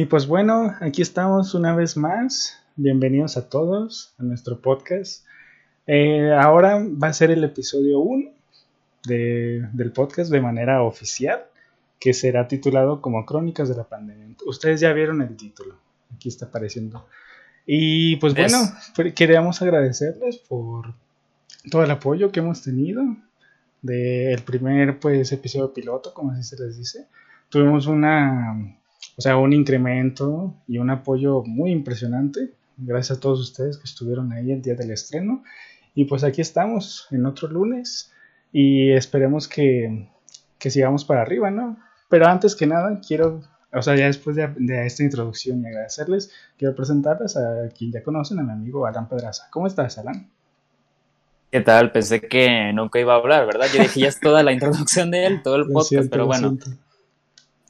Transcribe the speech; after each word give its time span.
Y 0.00 0.06
pues 0.06 0.28
bueno, 0.28 0.76
aquí 0.80 1.02
estamos 1.02 1.54
una 1.54 1.74
vez 1.74 1.96
más. 1.96 2.56
Bienvenidos 2.76 3.36
a 3.36 3.48
todos 3.48 4.14
a 4.18 4.22
nuestro 4.22 4.60
podcast. 4.60 5.26
Eh, 5.88 6.32
ahora 6.32 6.80
va 6.80 7.08
a 7.08 7.12
ser 7.12 7.32
el 7.32 7.42
episodio 7.42 7.98
1 7.98 8.30
del 9.02 9.90
podcast 9.92 10.30
de 10.30 10.40
manera 10.40 10.84
oficial, 10.84 11.46
que 11.98 12.14
será 12.14 12.46
titulado 12.46 13.02
como 13.02 13.26
Crónicas 13.26 13.68
de 13.68 13.74
la 13.74 13.88
Pandemia. 13.88 14.36
Ustedes 14.46 14.78
ya 14.78 14.92
vieron 14.92 15.20
el 15.20 15.36
título, 15.36 15.74
aquí 16.14 16.28
está 16.28 16.46
apareciendo. 16.46 17.08
Y 17.66 18.14
pues 18.18 18.34
bueno, 18.34 18.58
queríamos 19.16 19.60
agradecerles 19.62 20.38
por 20.38 20.94
todo 21.72 21.82
el 21.82 21.90
apoyo 21.90 22.30
que 22.30 22.38
hemos 22.38 22.62
tenido 22.62 23.02
del 23.82 24.42
primer 24.42 25.00
pues 25.00 25.32
episodio 25.32 25.74
piloto, 25.74 26.14
como 26.14 26.30
así 26.30 26.44
se 26.44 26.62
les 26.62 26.78
dice. 26.78 27.08
Tuvimos 27.48 27.88
una, 27.88 28.78
o 29.16 29.20
sea, 29.20 29.36
un 29.36 29.52
incremento 29.52 30.54
y 30.66 30.78
un 30.78 30.90
apoyo 30.90 31.42
muy 31.44 31.72
impresionante. 31.72 32.52
Gracias 32.76 33.18
a 33.18 33.20
todos 33.20 33.40
ustedes 33.40 33.76
que 33.76 33.84
estuvieron 33.84 34.32
ahí 34.32 34.52
el 34.52 34.62
día 34.62 34.74
del 34.74 34.90
estreno. 34.90 35.42
Y 35.94 36.04
pues 36.04 36.22
aquí 36.22 36.40
estamos 36.40 37.08
en 37.10 37.26
otro 37.26 37.48
lunes 37.48 38.12
y 38.52 38.92
esperemos 38.92 39.48
que, 39.48 40.08
que 40.58 40.70
sigamos 40.70 41.04
para 41.04 41.22
arriba, 41.22 41.50
¿no? 41.50 41.78
Pero 42.08 42.26
antes 42.26 42.54
que 42.54 42.66
nada, 42.66 43.00
quiero, 43.06 43.42
o 43.72 43.82
sea, 43.82 43.96
ya 43.96 44.06
después 44.06 44.36
de, 44.36 44.48
de, 44.56 44.86
esta 44.86 45.02
introducción 45.02 45.62
y 45.62 45.66
agradecerles, 45.66 46.32
quiero 46.56 46.74
presentarles 46.74 47.36
a 47.36 47.68
quien 47.76 47.92
ya 47.92 48.02
conocen, 48.02 48.38
a 48.38 48.42
mi 48.42 48.52
amigo 48.52 48.86
Alan 48.86 49.08
Pedraza. 49.08 49.48
¿Cómo 49.50 49.66
estás, 49.66 49.98
Alan? 49.98 50.30
¿Qué 51.50 51.60
tal? 51.62 51.92
Pensé 51.92 52.20
que 52.20 52.72
nunca 52.72 53.00
iba 53.00 53.14
a 53.14 53.16
hablar, 53.16 53.46
¿verdad? 53.46 53.66
Yo 53.74 53.82
dije, 53.82 54.00
ya 54.00 54.08
es 54.08 54.20
toda 54.20 54.42
la 54.42 54.52
introducción 54.52 55.10
de 55.10 55.26
él, 55.26 55.42
todo 55.42 55.56
el 55.56 55.66
podcast, 55.72 56.10
pero 56.10 56.26
bueno. 56.26 56.56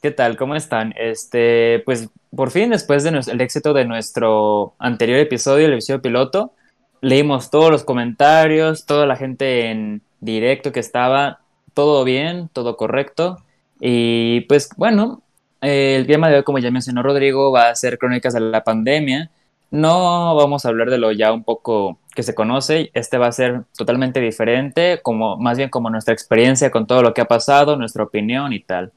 ¿Qué 0.01 0.13
tal? 0.13 0.37
¿Cómo 0.37 0.55
están? 0.55 0.95
Este, 0.97 1.83
pues 1.85 2.09
por 2.35 2.53
fin, 2.53 2.71
después 2.71 3.03
del 3.03 3.17
el 3.17 3.41
éxito 3.41 3.73
de 3.73 3.85
nuestro 3.85 4.75
anterior 4.79 5.19
episodio, 5.19 5.67
el 5.67 5.73
episodio 5.73 6.01
piloto, 6.01 6.53
leímos 7.01 7.51
todos 7.51 7.71
los 7.73 7.83
comentarios, 7.83 8.87
toda 8.87 9.07
la 9.07 9.17
gente 9.17 9.71
en 9.71 10.03
directo 10.21 10.71
que 10.71 10.79
estaba, 10.79 11.41
todo 11.75 12.05
bien, 12.05 12.49
todo 12.53 12.77
correcto. 12.77 13.39
Y 13.81 14.43
pues 14.43 14.71
bueno, 14.77 15.23
el 15.61 16.07
tema 16.07 16.29
de 16.29 16.37
hoy, 16.37 16.43
como 16.45 16.61
ya 16.61 16.71
mencionó 16.71 17.03
Rodrigo, 17.03 17.51
va 17.51 17.69
a 17.71 17.75
ser 17.75 17.99
crónicas 17.99 18.35
de 18.35 18.41
la 18.41 18.63
pandemia. 18.63 19.31
No 19.73 20.37
vamos 20.37 20.65
a 20.65 20.69
hablar 20.69 20.91
de 20.91 20.99
lo 20.99 21.11
ya 21.11 21.33
un 21.33 21.43
poco 21.43 21.99
que 22.15 22.23
se 22.23 22.37
conoce, 22.37 22.91
este 22.95 23.19
va 23.19 23.27
a 23.27 23.33
ser 23.33 23.63
totalmente 23.77 24.21
diferente, 24.21 25.01
como 25.03 25.37
más 25.37 25.59
bien 25.59 25.71
como 25.71 25.91
nuestra 25.91 26.15
experiencia 26.15 26.71
con 26.71 26.87
todo 26.87 27.03
lo 27.03 27.15
que 27.15 27.21
ha 27.21 27.27
pasado, 27.27 27.77
nuestra 27.77 28.05
opinión 28.05 28.53
y 28.53 28.61
tal. 28.61 28.93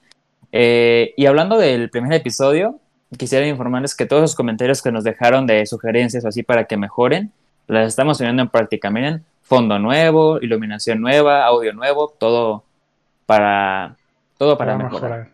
Eh, 0.51 1.13
y 1.17 1.25
hablando 1.25 1.57
del 1.57 1.89
primer 1.89 2.13
episodio, 2.13 2.79
quisiera 3.17 3.47
informarles 3.47 3.95
que 3.95 4.05
todos 4.05 4.21
los 4.21 4.35
comentarios 4.35 4.81
que 4.81 4.91
nos 4.91 5.03
dejaron 5.03 5.47
de 5.47 5.65
sugerencias 5.65 6.25
o 6.25 6.27
así 6.27 6.43
para 6.43 6.65
que 6.65 6.77
mejoren, 6.77 7.31
las 7.67 7.87
estamos 7.87 8.17
poniendo 8.17 8.41
en 8.41 8.49
práctica. 8.49 8.89
Miren, 8.89 9.23
fondo 9.41 9.79
nuevo, 9.79 10.39
iluminación 10.41 11.01
nueva, 11.01 11.45
audio 11.45 11.73
nuevo, 11.73 12.13
todo 12.17 12.63
para, 13.25 13.97
todo 14.37 14.57
para, 14.57 14.77
mejorar. 14.77 15.29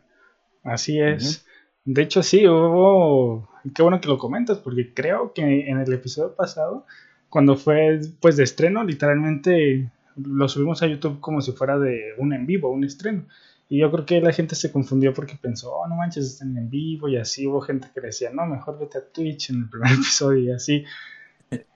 Así 0.63 0.99
es. 0.99 1.45
De 1.85 2.01
hecho, 2.01 2.21
sí, 2.21 2.47
hubo 2.47 3.47
qué 3.73 3.81
bueno 3.81 4.01
que 4.01 4.07
lo 4.07 4.17
comentas, 4.17 4.57
porque 4.57 4.93
creo 4.93 5.33
que 5.33 5.69
en 5.69 5.79
el 5.79 5.93
episodio 5.93 6.35
pasado, 6.35 6.85
cuando 7.29 7.55
fue 7.55 7.99
pues 8.19 8.37
de 8.37 8.43
estreno, 8.43 8.83
literalmente 8.83 9.89
lo 10.15 10.49
subimos 10.49 10.81
a 10.81 10.87
YouTube 10.87 11.19
como 11.19 11.41
si 11.41 11.51
fuera 11.51 11.77
de 11.77 12.13
un 12.17 12.33
en 12.33 12.45
vivo, 12.45 12.69
un 12.69 12.83
estreno. 12.83 13.25
Y 13.69 13.79
yo 13.79 13.91
creo 13.91 14.05
que 14.05 14.21
la 14.21 14.31
gente 14.31 14.55
se 14.55 14.71
confundió 14.71 15.13
porque 15.13 15.37
pensó, 15.41 15.73
oh, 15.73 15.87
no 15.87 15.95
manches, 15.95 16.25
están 16.25 16.55
en 16.57 16.69
vivo 16.69 17.09
y 17.09 17.17
así. 17.17 17.45
Hubo 17.47 17.59
gente 17.61 17.89
que 17.93 17.99
decía, 17.99 18.29
no, 18.31 18.45
mejor 18.45 18.79
vete 18.79 18.97
a 18.97 19.05
Twitch 19.05 19.49
en 19.49 19.63
el 19.63 19.69
primer 19.69 19.91
episodio 19.93 20.39
y 20.39 20.51
así. 20.51 20.85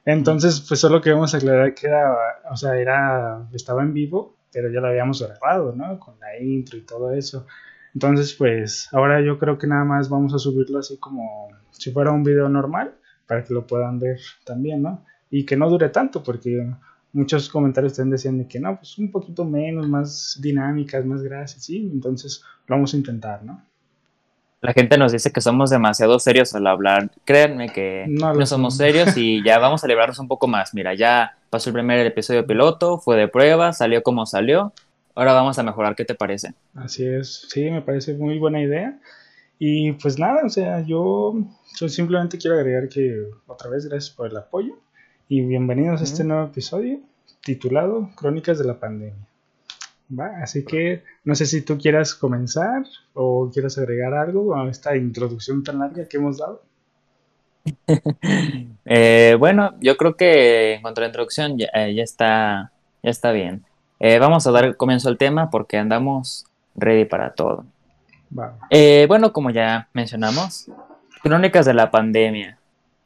Entonces, 0.05 0.63
pues 0.67 0.79
solo 0.79 1.01
queremos 1.01 1.33
aclarar 1.35 1.73
que 1.73 1.87
era, 1.87 2.15
o 2.49 2.55
sea, 2.55 2.77
era, 2.77 3.47
estaba 3.53 3.83
en 3.83 3.93
vivo, 3.93 4.37
pero 4.51 4.69
ya 4.71 4.79
lo 4.79 4.87
habíamos 4.87 5.21
grabado, 5.21 5.73
¿no? 5.75 5.99
Con 5.99 6.19
la 6.19 6.37
intro 6.39 6.77
y 6.77 6.81
todo 6.81 7.11
eso. 7.13 7.45
Entonces, 7.93 8.33
pues 8.33 8.87
ahora 8.93 9.21
yo 9.21 9.37
creo 9.37 9.57
que 9.57 9.67
nada 9.67 9.83
más 9.83 10.09
vamos 10.09 10.33
a 10.33 10.39
subirlo 10.39 10.79
así 10.79 10.97
como 10.97 11.49
si 11.71 11.91
fuera 11.91 12.11
un 12.11 12.23
video 12.23 12.47
normal 12.47 12.95
para 13.27 13.43
que 13.43 13.53
lo 13.53 13.67
puedan 13.67 13.99
ver 13.99 14.19
también, 14.45 14.81
¿no? 14.81 15.05
Y 15.29 15.45
que 15.45 15.57
no 15.57 15.69
dure 15.69 15.89
tanto 15.89 16.23
porque 16.23 16.73
muchos 17.13 17.49
comentarios 17.49 17.93
están 17.93 18.11
diciendo 18.11 18.45
que 18.49 18.59
no, 18.59 18.77
pues 18.77 18.97
un 18.97 19.11
poquito 19.11 19.45
menos, 19.45 19.87
más 19.87 20.39
dinámicas, 20.41 21.05
más 21.05 21.21
gracias, 21.21 21.65
sí, 21.65 21.89
entonces 21.91 22.43
lo 22.67 22.75
vamos 22.75 22.93
a 22.93 22.97
intentar, 22.97 23.43
¿no? 23.43 23.63
La 24.61 24.73
gente 24.73 24.95
nos 24.95 25.11
dice 25.11 25.31
que 25.31 25.41
somos 25.41 25.71
demasiado 25.71 26.19
serios 26.19 26.53
al 26.53 26.67
hablar. 26.67 27.09
Créanme 27.25 27.69
que 27.69 28.05
no, 28.07 28.45
somos 28.45 28.77
serios 28.77 29.17
y 29.17 29.43
ya 29.43 29.57
vamos 29.59 29.83
a 29.83 29.87
librarnos 29.87 30.19
un 30.19 30.27
poco 30.27 30.47
más. 30.47 30.75
Mira, 30.75 30.93
ya 30.93 31.35
pasó 31.49 31.71
el 31.71 31.73
primer 31.73 32.05
episodio 32.05 32.45
piloto, 32.45 32.99
fue 32.99 33.17
de 33.17 33.27
prueba, 33.27 33.73
salió 33.73 34.03
como 34.03 34.27
salió. 34.27 34.71
Ahora 35.15 35.33
vamos 35.33 35.57
a 35.57 35.63
mejorar, 35.63 35.95
¿qué 35.95 36.05
te 36.05 36.13
parece? 36.13 36.53
Así 36.75 37.03
es, 37.03 37.47
sí, 37.49 37.71
me 37.71 37.81
parece 37.81 38.13
muy 38.13 38.37
buena 38.37 38.61
idea. 38.61 38.99
Y 39.57 39.93
pues 39.93 40.19
nada, 40.19 40.41
o 40.45 40.49
sea, 40.49 40.81
yo, 40.81 41.33
simplemente 41.87 42.37
quiero 42.37 42.57
agregar 42.57 42.87
que 42.87 43.29
otra 43.47 43.69
vez 43.69 43.87
gracias 43.87 44.15
por 44.15 44.29
el 44.29 44.37
apoyo 44.37 44.77
y 45.31 45.39
bienvenidos 45.39 46.01
a 46.01 46.03
este 46.03 46.25
nuevo 46.25 46.43
episodio 46.43 46.99
titulado 47.39 48.09
Crónicas 48.15 48.59
de 48.59 48.65
la 48.65 48.77
Pandemia. 48.77 49.15
¿Va? 50.19 50.43
Así 50.43 50.65
que 50.65 51.03
no 51.23 51.35
sé 51.35 51.45
si 51.45 51.61
tú 51.61 51.77
quieras 51.77 52.13
comenzar 52.13 52.83
o 53.13 53.49
quieras 53.49 53.77
agregar 53.77 54.13
algo 54.13 54.53
a 54.53 54.69
esta 54.69 54.97
introducción 54.97 55.63
tan 55.63 55.79
larga 55.79 56.05
que 56.05 56.17
hemos 56.17 56.37
dado. 56.37 56.61
Eh, 58.83 59.37
bueno, 59.39 59.75
yo 59.79 59.95
creo 59.95 60.17
que 60.17 60.73
en 60.73 60.81
cuanto 60.81 60.99
a 60.99 61.03
la 61.03 61.07
introducción 61.07 61.57
ya, 61.57 61.67
eh, 61.73 61.93
ya 61.95 62.03
está, 62.03 62.73
ya 63.01 63.09
está 63.09 63.31
bien. 63.31 63.63
Eh, 64.01 64.19
vamos 64.19 64.45
a 64.47 64.51
dar 64.51 64.75
comienzo 64.75 65.07
al 65.07 65.17
tema 65.17 65.49
porque 65.49 65.77
andamos 65.77 66.45
ready 66.75 67.05
para 67.05 67.33
todo. 67.33 67.63
Eh, 68.69 69.05
bueno, 69.07 69.31
como 69.31 69.49
ya 69.49 69.87
mencionamos, 69.93 70.69
crónicas 71.23 71.65
de 71.65 71.73
la 71.73 71.89
pandemia. 71.89 72.57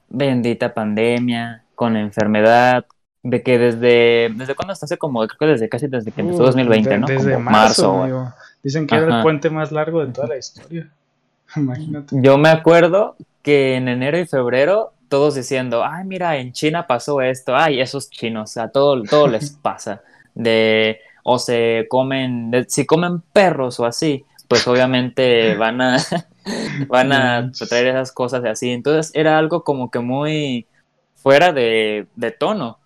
Bendita 0.10 0.74
pandemia, 0.74 1.65
con 1.76 1.94
la 1.94 2.02
enfermedad, 2.02 2.86
de 3.24 3.42
que 3.42 3.58
desde, 3.58 4.30
¿desde 4.36 4.56
cuándo 4.56 4.74
hasta 4.74 4.86
hace 4.86 4.98
como, 4.98 5.26
creo 5.28 5.38
que 5.40 5.46
desde 5.48 5.68
casi 5.68 5.88
desde 5.88 6.12
que 6.12 6.22
empezó 6.22 6.44
2020, 6.44 6.98
¿no? 7.00 7.08
Desde 7.08 7.38
marzo. 7.38 8.32
Dicen 8.62 8.88
que 8.88 8.96
era 8.96 9.18
el 9.18 9.24
puente 9.24 9.50
más 9.50 9.72
largo 9.72 10.06
de 10.06 10.12
toda 10.12 10.28
la 10.28 10.38
historia. 10.38 10.90
Imagínate. 11.56 12.16
Yo 12.22 12.38
me 12.38 12.50
acuerdo 12.50 13.16
que 13.42 13.76
en 13.76 13.88
enero 13.88 14.18
y 14.20 14.26
febrero 14.26 14.94
todos 15.10 15.36
diciendo, 15.36 15.84
ay, 15.84 16.04
mira, 16.06 16.38
en 16.38 16.52
China 16.52 16.88
pasó 16.88 17.22
esto, 17.22 17.56
ay, 17.56 17.80
esos 17.80 18.10
chinos, 18.10 18.58
a 18.58 18.70
todo, 18.70 19.02
todo 19.04 19.28
les 19.28 19.52
pasa 19.62 20.02
de 20.36 21.00
o 21.24 21.40
se 21.40 21.88
comen, 21.90 22.52
si 22.68 22.86
comen 22.86 23.22
perros 23.34 23.80
o 23.80 23.86
así, 23.86 24.24
pues 24.48 24.68
obviamente 24.68 25.56
van 25.56 25.82
a, 25.82 25.98
van 26.88 27.12
a 27.12 27.52
traer 27.68 27.88
esas 27.88 28.12
cosas 28.12 28.46
así. 28.46 28.70
Entonces 28.70 29.12
era 29.16 29.40
algo 29.40 29.64
como 29.64 29.90
que 29.90 30.00
muy 30.00 30.68
fuera 31.26 31.52
de, 31.52 32.06
tono. 32.38 32.78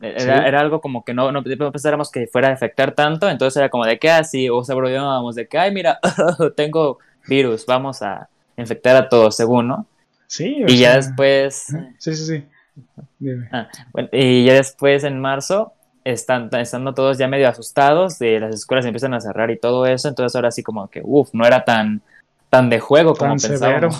Era, 0.00 0.46
era, 0.46 0.60
algo 0.60 0.80
como 0.80 1.04
que 1.04 1.12
no, 1.12 1.32
no 1.32 1.42
pensáramos 1.42 2.08
que 2.08 2.28
fuera 2.28 2.50
a 2.50 2.52
afectar 2.52 2.94
tanto, 2.94 3.28
entonces 3.28 3.56
era 3.56 3.68
como 3.68 3.84
de 3.84 3.98
que 3.98 4.08
así, 4.08 4.48
o 4.48 4.62
sea, 4.62 4.76
bromeábamos 4.76 5.34
de 5.34 5.48
que, 5.48 5.58
ay, 5.58 5.74
mira, 5.74 5.98
tengo 6.56 6.98
virus, 7.26 7.66
vamos 7.66 8.00
a 8.00 8.28
infectar 8.56 8.94
a 8.94 9.08
todos, 9.08 9.34
según, 9.34 9.66
¿no? 9.66 9.86
Sí, 10.28 10.62
y 10.68 10.78
ya 10.78 10.94
después. 10.94 11.66
Sí, 11.98 12.14
sí, 12.14 12.26
sí. 12.26 12.44
Ah, 13.50 13.68
y 14.12 14.44
ya 14.44 14.54
después 14.54 15.02
en 15.02 15.20
marzo 15.20 15.72
están, 16.04 16.50
estando 16.54 16.94
todos 16.94 17.18
ya 17.18 17.26
medio 17.26 17.48
asustados, 17.48 18.20
de 18.20 18.38
las 18.38 18.54
escuelas 18.54 18.86
empiezan 18.86 19.14
a 19.14 19.20
cerrar 19.20 19.50
y 19.50 19.58
todo 19.58 19.84
eso, 19.84 20.06
entonces 20.06 20.36
ahora 20.36 20.52
sí 20.52 20.62
como 20.62 20.88
que, 20.90 21.02
uff, 21.02 21.30
no 21.32 21.44
era 21.44 21.64
tan, 21.64 22.02
tan 22.50 22.70
de 22.70 22.78
juego 22.78 23.16
como 23.16 23.34
pensábamos. 23.34 23.98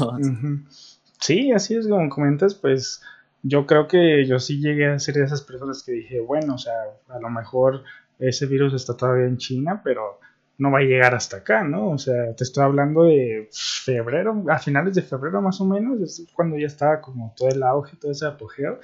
Sí, 1.20 1.50
así 1.50 1.74
es 1.74 1.88
como 1.88 2.09
comentas, 2.09 2.54
pues 2.54 3.03
yo 3.48 3.66
creo 3.66 3.89
que 3.89 4.27
yo 4.27 4.39
sí 4.39 4.60
llegué 4.60 4.86
a 4.86 4.98
ser 4.98 5.15
de 5.16 5.24
esas 5.24 5.42
personas 5.42 5.83
que 5.83 5.92
dije, 5.92 6.21
bueno, 6.21 6.54
o 6.54 6.59
sea, 6.59 6.74
a 7.09 7.18
lo 7.18 7.30
mejor 7.30 7.83
ese 8.18 8.47
virus 8.47 8.74
está 8.74 8.97
todavía 8.97 9.27
en 9.27 9.39
China, 9.39 9.80
pero 9.83 10.21
no 10.59 10.71
va 10.71 10.80
a 10.80 10.83
llegar 10.83 11.15
hasta 11.15 11.39
acá, 11.39 11.65
¿no? 11.65 11.91
O 11.91 11.98
sea, 11.98 12.34
te 12.34 12.45
estoy 12.45 12.65
hablando 12.65 13.04
de 13.04 13.48
febrero, 13.53 14.45
a 14.50 14.59
finales 14.59 14.95
de 14.95 15.03
febrero 15.03 15.41
más 15.41 15.60
o 15.60 15.65
menos, 15.65 16.00
es 16.00 16.27
cuando 16.34 16.59
ya 16.59 16.66
estaba 16.66 17.00
como 17.00 17.33
todo 17.36 17.48
el 17.48 17.62
auge, 17.62 17.97
todo 17.97 18.10
ese 18.10 18.27
apogeo 18.27 18.80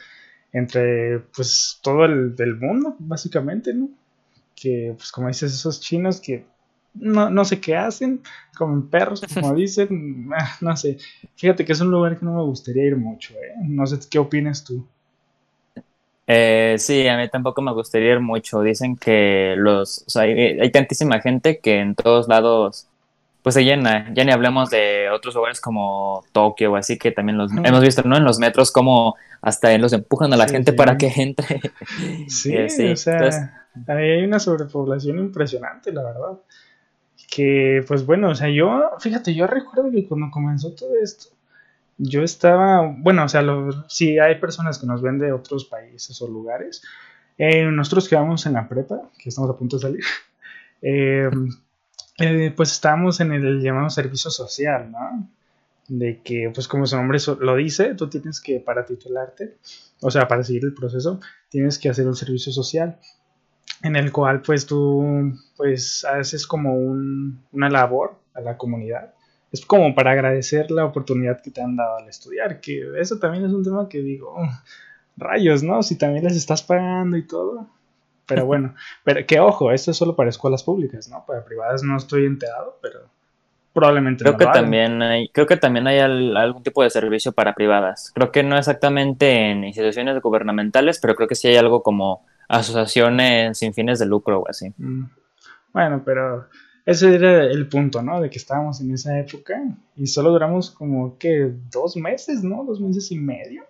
entre 0.52 1.19
pues 1.34 1.81
todo 1.82 2.05
el 2.05 2.37
del 2.37 2.56
mundo, 2.56 2.94
básicamente, 3.00 3.75
¿no? 3.75 3.90
Que 4.55 4.94
pues 4.96 5.11
como 5.11 5.28
dices, 5.28 5.52
esos 5.52 5.81
chinos 5.81 6.20
que 6.20 6.46
no, 6.94 7.29
no 7.31 7.44
sé 7.44 7.61
qué 7.61 7.76
hacen, 7.76 8.23
comen 8.56 8.88
perros, 8.88 9.23
como 9.35 9.55
dicen, 9.55 10.31
ah, 10.37 10.56
no 10.61 10.76
sé. 10.76 10.99
Fíjate 11.37 11.64
que 11.64 11.73
es 11.73 11.81
un 11.81 11.91
lugar 11.91 12.19
que 12.19 12.25
no 12.25 12.35
me 12.35 12.43
gustaría 12.43 12.87
ir 12.87 12.96
mucho, 12.96 13.35
¿eh? 13.35 13.55
No 13.62 13.87
sé 13.87 13.99
qué 14.11 14.19
opinas 14.19 14.64
tú. 14.64 14.87
Eh, 16.26 16.76
sí, 16.79 17.06
a 17.06 17.19
mí 17.19 17.29
tampoco 17.29 17.61
me 17.61 17.73
gustaría 17.73 18.12
ir 18.12 18.20
mucho. 18.20 18.62
Dicen 18.62 18.96
que 18.96 19.55
los, 19.58 20.05
o 20.06 20.11
sea, 20.11 20.23
hay, 20.23 20.32
hay, 20.32 20.73
tantísima 20.73 21.20
gente 21.20 21.58
que 21.58 21.81
en 21.81 21.94
todos 21.94 22.29
lados 22.29 22.88
pues 23.43 23.55
se 23.55 23.62
llena. 23.62 24.11
Ya 24.14 24.25
ni 24.25 24.32
hablemos 24.32 24.70
de 24.70 25.11
otros 25.11 25.35
lugares 25.35 25.61
como 25.61 26.25
Tokio 26.32 26.73
o 26.73 26.76
así, 26.76 26.99
que 26.99 27.12
también 27.12 27.37
los 27.37 27.52
hemos 27.52 27.82
visto, 27.82 28.02
¿no? 28.02 28.17
En 28.17 28.25
los 28.25 28.38
metros 28.38 28.73
como 28.73 29.17
hasta 29.43 29.76
los 29.76 29.93
empujan 29.93 30.32
a 30.32 30.37
la 30.38 30.49
gente 30.49 30.73
para 30.73 30.97
que 30.97 31.12
entre. 31.14 31.61
Sí, 32.26 32.56
o 32.93 32.97
sea, 32.97 33.67
hay 33.87 34.25
una 34.25 34.38
sobrepoblación 34.38 35.19
impresionante, 35.19 35.93
la 35.93 36.05
verdad. 36.05 36.38
Que, 37.34 37.84
pues 37.88 38.06
bueno, 38.06 38.31
o 38.31 38.34
sea, 38.36 38.48
yo, 38.48 38.90
fíjate, 39.00 39.34
yo 39.34 39.48
recuerdo 39.48 39.90
que 39.90 40.06
cuando 40.06 40.31
comenzó 40.31 40.72
todo 40.72 40.94
esto, 41.02 41.31
yo 41.98 42.22
estaba, 42.22 42.94
bueno, 42.98 43.25
o 43.25 43.28
sea, 43.28 43.42
si 43.88 44.20
hay 44.20 44.38
personas 44.38 44.78
que 44.78 44.86
nos 44.86 45.02
ven 45.02 45.19
de 45.19 45.32
otros 45.32 45.64
países 45.64 46.20
o 46.22 46.28
lugares, 46.28 46.82
eh, 47.36 47.64
nosotros 47.64 48.08
que 48.08 48.14
vamos 48.14 48.46
en 48.46 48.52
la 48.52 48.69
prepa, 48.69 49.10
que 49.19 49.31
estamos 49.31 49.50
a 49.50 49.56
punto 49.56 49.78
de 49.78 49.82
salir, 49.82 50.04
eh, 50.82 51.28
eh, 52.19 52.52
pues 52.56 52.70
estábamos 52.70 53.19
en 53.19 53.32
el 53.32 53.60
llamado 53.60 53.90
servicio 53.90 54.30
social, 54.30 54.92
¿no? 54.92 55.28
De 55.88 56.20
que, 56.22 56.52
pues 56.54 56.69
como 56.69 56.87
su 56.87 56.96
nombre 56.96 57.19
lo 57.40 57.56
dice, 57.56 57.94
tú 57.96 58.08
tienes 58.08 58.40
que, 58.40 58.60
para 58.60 58.87
titularte, 58.87 59.56
o 60.00 60.10
sea, 60.10 60.28
para 60.28 60.44
seguir 60.44 60.64
el 60.64 60.75
proceso, 60.75 61.19
tienes 61.48 61.80
que 61.80 61.88
hacer 61.88 62.06
un 62.06 62.14
servicio 62.14 62.52
social 62.52 62.98
en 63.84 63.96
el 63.96 64.10
cual 64.10 64.40
pues 64.40 64.66
tú 64.66 65.34
pues 65.56 66.06
haces 66.06 66.46
como 66.46 66.75
una 66.75 67.69
labor 67.69 68.16
a 68.32 68.40
la 68.40 68.56
comunidad. 68.56 69.12
Es 69.52 69.64
como 69.64 69.94
para 69.94 70.12
agradecer 70.12 70.70
la 70.70 70.86
oportunidad 70.86 71.40
que 71.42 71.50
te 71.50 71.60
han 71.60 71.76
dado 71.76 71.98
al 71.98 72.08
estudiar, 72.08 72.60
que 72.60 72.98
eso 72.98 73.19
también 73.19 73.44
es 73.44 73.52
un 73.52 73.62
tema 73.62 73.88
que 73.88 73.98
digo, 73.98 74.34
rayos, 75.19 75.62
¿no? 75.62 75.82
Si 75.82 75.96
también 75.96 76.25
les 76.25 76.34
estás 76.34 76.62
pagando 76.62 77.19
y 77.19 77.26
todo, 77.26 77.69
pero 78.26 78.46
bueno, 78.46 78.75
pero 79.04 79.25
que 79.26 79.38
ojo, 79.38 79.70
esto 79.70 79.90
es 79.90 79.98
solo 79.98 80.16
para 80.16 80.30
escuelas 80.30 80.64
públicas, 80.64 81.08
¿no? 81.10 81.22
Para 81.26 81.44
privadas 81.44 81.82
no 81.82 81.98
estoy 81.98 82.25
enterado, 82.25 82.78
pero 82.80 83.00
probablemente 83.75 84.25
creo 84.25 84.38
que 84.38 84.46
también 84.46 85.02
hay 85.02 85.28
creo 85.28 85.46
que 85.46 85.58
también 85.58 85.87
hay 85.88 85.98
algún 85.98 86.62
tipo 86.62 86.82
de 86.82 86.88
servicio 86.88 87.32
para 87.32 87.54
privadas. 87.54 88.12
Creo 88.14 88.32
que 88.32 88.42
no 88.42 88.56
exactamente 88.56 89.50
en 89.50 89.62
instituciones 89.62 90.22
gubernamentales, 90.22 90.98
pero 91.00 91.14
creo 91.14 91.28
que 91.28 91.34
sí 91.34 91.48
hay 91.48 91.56
algo 91.56 91.82
como 91.82 92.25
asociaciones 92.58 93.58
sin 93.58 93.74
fines 93.74 93.98
de 93.98 94.06
lucro 94.06 94.40
o 94.40 94.48
así. 94.48 94.72
Mm. 94.76 95.04
Bueno, 95.72 96.02
pero 96.04 96.48
ese 96.86 97.14
era 97.14 97.44
el 97.44 97.68
punto, 97.68 98.02
¿no? 98.02 98.20
De 98.20 98.30
que 98.30 98.38
estábamos 98.38 98.80
en 98.80 98.92
esa 98.92 99.18
época 99.18 99.60
y 99.96 100.06
solo 100.06 100.30
duramos 100.30 100.70
como 100.70 101.18
que 101.18 101.52
dos 101.70 101.96
meses, 101.96 102.42
¿no? 102.42 102.64
Dos 102.64 102.80
meses 102.80 103.10
y 103.10 103.18
medio 103.18 103.64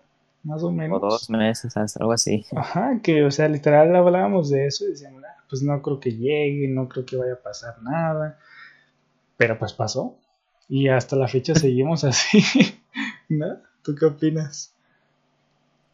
más 0.44 0.62
o 0.62 0.70
menos. 0.70 1.02
O 1.02 1.08
dos 1.08 1.30
meses, 1.30 1.74
algo 1.98 2.12
así. 2.12 2.44
Ajá, 2.54 3.00
que, 3.02 3.24
o 3.24 3.30
sea, 3.30 3.48
literal 3.48 3.94
hablábamos 3.96 4.50
de 4.50 4.66
eso 4.66 4.84
y 4.84 4.88
decíamos, 4.88 5.22
ah, 5.24 5.42
pues 5.48 5.62
no 5.62 5.80
creo 5.82 5.98
que 5.98 6.12
llegue, 6.12 6.68
no 6.68 6.88
creo 6.88 7.04
que 7.04 7.16
vaya 7.16 7.34
a 7.34 7.42
pasar 7.42 7.82
nada. 7.82 8.38
Pero 9.36 9.58
pues 9.58 9.72
pasó. 9.72 10.18
Y 10.68 10.88
hasta 10.88 11.16
la 11.16 11.28
fecha 11.28 11.54
seguimos 11.54 12.04
así, 12.04 12.42
¿no? 13.28 13.58
¿Tú 13.82 13.94
qué 13.94 14.04
opinas? 14.04 14.73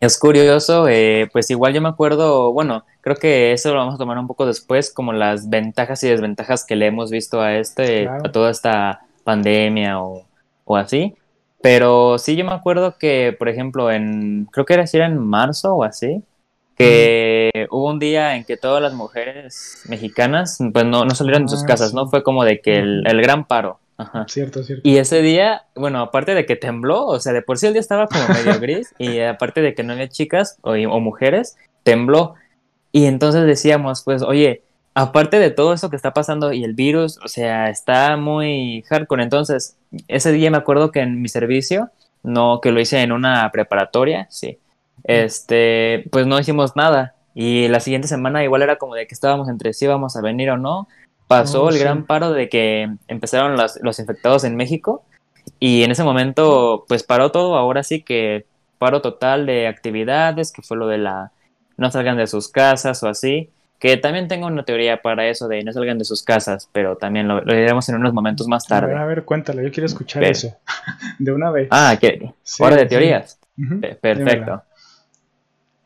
Es 0.01 0.19
curioso, 0.19 0.89
eh, 0.89 1.29
pues 1.31 1.51
igual 1.51 1.75
yo 1.75 1.83
me 1.83 1.91
acuerdo, 1.91 2.53
bueno, 2.55 2.87
creo 3.03 3.17
que 3.17 3.53
eso 3.53 3.69
lo 3.75 3.81
vamos 3.81 3.97
a 3.97 3.99
tomar 3.99 4.19
un 4.19 4.27
poco 4.27 4.47
después, 4.47 4.91
como 4.91 5.13
las 5.13 5.51
ventajas 5.51 6.03
y 6.03 6.09
desventajas 6.09 6.65
que 6.65 6.75
le 6.75 6.87
hemos 6.87 7.11
visto 7.11 7.43
a 7.43 7.57
este, 7.57 8.09
a 8.09 8.33
toda 8.33 8.51
esta 8.51 9.03
pandemia 9.25 10.01
o, 10.01 10.25
o 10.65 10.77
así. 10.77 11.15
Pero 11.61 12.17
sí, 12.17 12.35
yo 12.35 12.47
me 12.47 12.53
acuerdo 12.53 12.97
que, 12.97 13.37
por 13.39 13.51
ejemplo, 13.51 13.91
en, 13.91 14.47
creo 14.51 14.65
que 14.65 14.73
era, 14.73 14.87
si 14.87 14.97
era 14.97 15.05
en 15.05 15.19
marzo 15.19 15.75
o 15.75 15.85
así, 15.85 16.23
que 16.79 17.67
hubo 17.71 17.91
un 17.91 17.99
día 17.99 18.37
en 18.37 18.45
que 18.45 18.57
todas 18.57 18.83
las 18.83 18.95
mujeres 18.95 19.83
mexicanas, 19.87 20.57
pues 20.73 20.87
no, 20.87 21.05
no 21.05 21.15
salieron 21.15 21.43
de 21.43 21.51
sus 21.51 21.65
ah, 21.65 21.67
casas, 21.67 21.93
¿no? 21.93 22.09
Fue 22.09 22.23
como 22.23 22.45
de 22.45 22.63
que 22.63 22.79
el, 22.79 23.07
el 23.07 23.21
gran 23.21 23.47
paro. 23.47 23.81
Ajá. 24.01 24.27
Cierto, 24.29 24.63
cierto. 24.63 24.89
Y 24.89 24.97
ese 24.97 25.21
día, 25.23 25.65
bueno, 25.75 26.01
aparte 26.01 26.35
de 26.35 26.47
que 26.47 26.57
tembló, 26.57 27.07
o 27.07 27.21
sea, 27.21 27.33
de 27.33 27.43
por 27.43 27.59
sí 27.59 27.67
el 27.67 27.75
día 27.75 27.81
estaba 27.81 28.07
como 28.07 28.27
medio 28.29 28.59
gris, 28.61 28.95
y 28.99 29.21
aparte 29.21 29.61
de 29.61 29.75
que 29.75 29.83
no 29.83 29.93
había 29.93 30.09
chicas 30.09 30.59
o, 30.63 30.73
o 30.73 31.01
mujeres, 31.01 31.57
tembló. 31.83 32.35
Y 32.93 33.05
entonces 33.05 33.45
decíamos, 33.47 34.03
pues, 34.05 34.23
oye, 34.23 34.63
aparte 34.95 35.39
de 35.39 35.51
todo 35.51 35.73
eso 35.73 35.91
que 35.91 35.97
está 35.97 36.13
pasando 36.13 36.53
y 36.53 36.65
el 36.65 36.75
virus, 36.75 37.19
o 37.25 37.29
sea, 37.29 37.71
está 37.71 38.17
muy 38.17 38.83
hardcore. 38.89 39.23
Entonces, 39.23 39.77
ese 40.09 40.33
día 40.33 40.51
me 40.51 40.57
acuerdo 40.57 40.91
que 40.91 41.01
en 41.01 41.23
mi 41.23 41.29
servicio, 41.29 41.91
no, 42.23 42.61
que 42.61 42.73
lo 42.73 42.81
hice 42.81 43.01
en 43.01 43.13
una 43.13 43.51
preparatoria, 43.53 44.27
sí, 44.31 44.59
este, 45.05 46.05
pues 46.11 46.27
no 46.27 46.39
hicimos 46.39 46.77
nada. 46.77 47.15
Y 47.35 47.69
la 47.69 47.81
siguiente 47.81 48.09
semana 48.09 48.43
igual 48.43 48.63
era 48.63 48.77
como 48.77 48.95
de 48.95 49.07
que 49.07 49.15
estábamos 49.15 49.49
entre 49.49 49.73
si 49.73 49.85
íbamos 49.85 50.17
a 50.17 50.21
venir 50.21 50.51
o 50.51 50.59
no. 50.59 50.89
Pasó 51.31 51.63
oh, 51.63 51.71
el 51.71 51.79
gran 51.79 52.07
paro 52.07 52.33
de 52.33 52.49
que 52.49 52.91
empezaron 53.07 53.57
los, 53.57 53.79
los 53.83 54.01
infectados 54.01 54.43
en 54.43 54.57
México 54.57 55.05
y 55.61 55.85
en 55.85 55.93
ese 55.93 56.03
momento 56.03 56.85
pues 56.89 57.05
paró 57.05 57.31
todo, 57.31 57.55
ahora 57.55 57.85
sí 57.85 58.03
que 58.03 58.47
paro 58.79 59.01
total 59.01 59.47
de 59.47 59.69
actividades, 59.69 60.51
que 60.51 60.61
fue 60.63 60.77
lo 60.77 60.89
de 60.89 60.99
la 60.99 61.31
no 61.77 61.89
salgan 61.93 62.17
de 62.17 62.27
sus 62.27 62.49
casas 62.49 63.01
o 63.05 63.09
así. 63.09 63.49
Que 63.79 63.97
también 63.97 64.27
tengo 64.27 64.49
una 64.49 64.65
teoría 64.65 65.03
para 65.03 65.29
eso 65.29 65.47
de 65.47 65.63
no 65.63 65.73
salgan 65.73 65.99
de 65.99 66.05
sus 66.05 66.25
casas, 66.25 66.69
pero 66.73 66.97
también 66.97 67.29
lo, 67.29 67.43
lo 67.43 67.55
diremos 67.55 67.89
en 67.89 67.95
unos 67.95 68.13
momentos 68.13 68.49
más 68.49 68.67
tarde. 68.67 68.87
A 68.87 68.95
ver, 68.95 68.99
a 68.99 69.07
ver, 69.07 69.25
cuéntalo, 69.25 69.63
yo 69.63 69.71
quiero 69.71 69.87
escuchar 69.87 70.25
eso. 70.25 70.53
de 71.21 71.31
una 71.31 71.53
vez. 71.53 71.69
Ah, 71.71 71.97
¿qué? 72.01 72.35
Hora 72.59 72.75
de 72.75 72.87
teorías. 72.87 73.39
Perfecto. 74.01 74.65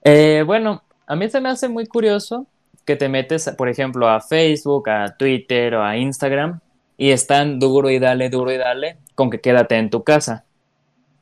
Eh, 0.02 0.42
bueno, 0.46 0.82
a 1.06 1.16
mí 1.16 1.28
se 1.28 1.40
me 1.42 1.50
hace 1.50 1.68
muy 1.68 1.86
curioso 1.86 2.46
que 2.84 2.96
te 2.96 3.08
metes, 3.08 3.50
por 3.56 3.68
ejemplo, 3.68 4.08
a 4.08 4.20
Facebook, 4.20 4.88
a 4.88 5.16
Twitter 5.16 5.74
o 5.74 5.84
a 5.84 5.96
Instagram 5.96 6.60
y 6.96 7.10
están 7.10 7.58
duro 7.58 7.90
y 7.90 7.98
dale, 7.98 8.30
duro 8.30 8.52
y 8.52 8.56
dale 8.56 8.98
con 9.14 9.30
que 9.30 9.40
quédate 9.40 9.76
en 9.76 9.90
tu 9.90 10.04
casa. 10.04 10.44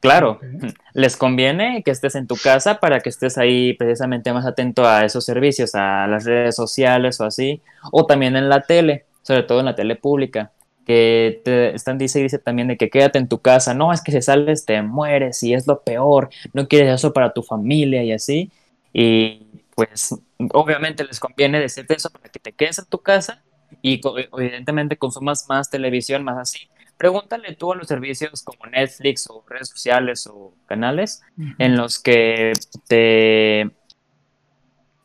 Claro, 0.01 0.41
les 0.95 1.17
conviene 1.17 1.83
que 1.85 1.93
estés 1.93 2.17
en 2.17 2.27
tu 2.27 2.37
casa 2.37 2.81
para 2.81 3.01
que 3.01 3.09
estés 3.09 3.39
ahí 3.39 3.75
precisamente 3.75 4.33
más 4.33 4.45
atento 4.45 4.87
a 4.87 5.05
esos 5.05 5.25
servicios, 5.25 5.75
a 5.75 6.07
las 6.09 6.25
redes 6.25 6.57
sociales 6.57 7.21
o 7.21 7.25
así, 7.25 7.61
o 7.93 8.05
también 8.05 8.37
en 8.37 8.49
la 8.49 8.63
tele, 8.63 9.05
sobre 9.23 9.45
todo 9.45 9.61
en 9.61 9.67
la 9.67 9.77
tele 9.77 9.95
pública, 9.97 10.51
que 10.85 11.41
te 11.45 11.75
están 11.75 11.99
dice 11.99 12.19
y 12.19 12.25
dice 12.25 12.39
también 12.39 12.67
de 12.67 12.77
que 12.77 12.91
quédate 12.91 13.19
en 13.19 13.29
tu 13.29 13.39
casa, 13.39 13.75
no, 13.75 13.93
es 13.93 14.03
que 14.03 14.11
si 14.11 14.21
sales 14.21 14.67
te 14.67 14.83
mueres 14.83 15.41
y 15.45 15.55
es 15.55 15.69
lo 15.69 15.83
peor, 15.83 16.31
no 16.53 16.67
quieres 16.67 16.93
eso 16.93 17.13
para 17.13 17.33
tu 17.33 17.45
familia 17.45 18.03
y 18.03 18.11
así, 18.11 18.51
y 18.93 19.47
pues 19.75 20.15
obviamente 20.53 21.05
les 21.05 21.21
conviene 21.21 21.61
decirte 21.61 21.95
eso 21.95 22.11
para 22.11 22.29
que 22.29 22.39
te 22.39 22.53
quedes 22.53 22.79
en 22.79 22.87
tu 22.87 22.99
casa 22.99 23.43
y 23.81 24.01
evidentemente 24.33 24.97
consumas 24.97 25.47
más 25.49 25.71
televisión, 25.71 26.25
más 26.25 26.39
así, 26.39 26.69
Pregúntale 27.03 27.57
tú 27.57 27.73
a 27.73 27.75
los 27.75 27.89
servicios 27.89 28.45
como 28.45 28.65
Netflix 28.67 29.29
o 29.29 29.45
redes 29.49 29.71
sociales 29.71 30.29
o 30.29 30.55
canales 30.67 31.21
en 31.59 31.77
los 31.77 31.99
que 31.99 32.53
te, 32.87 33.69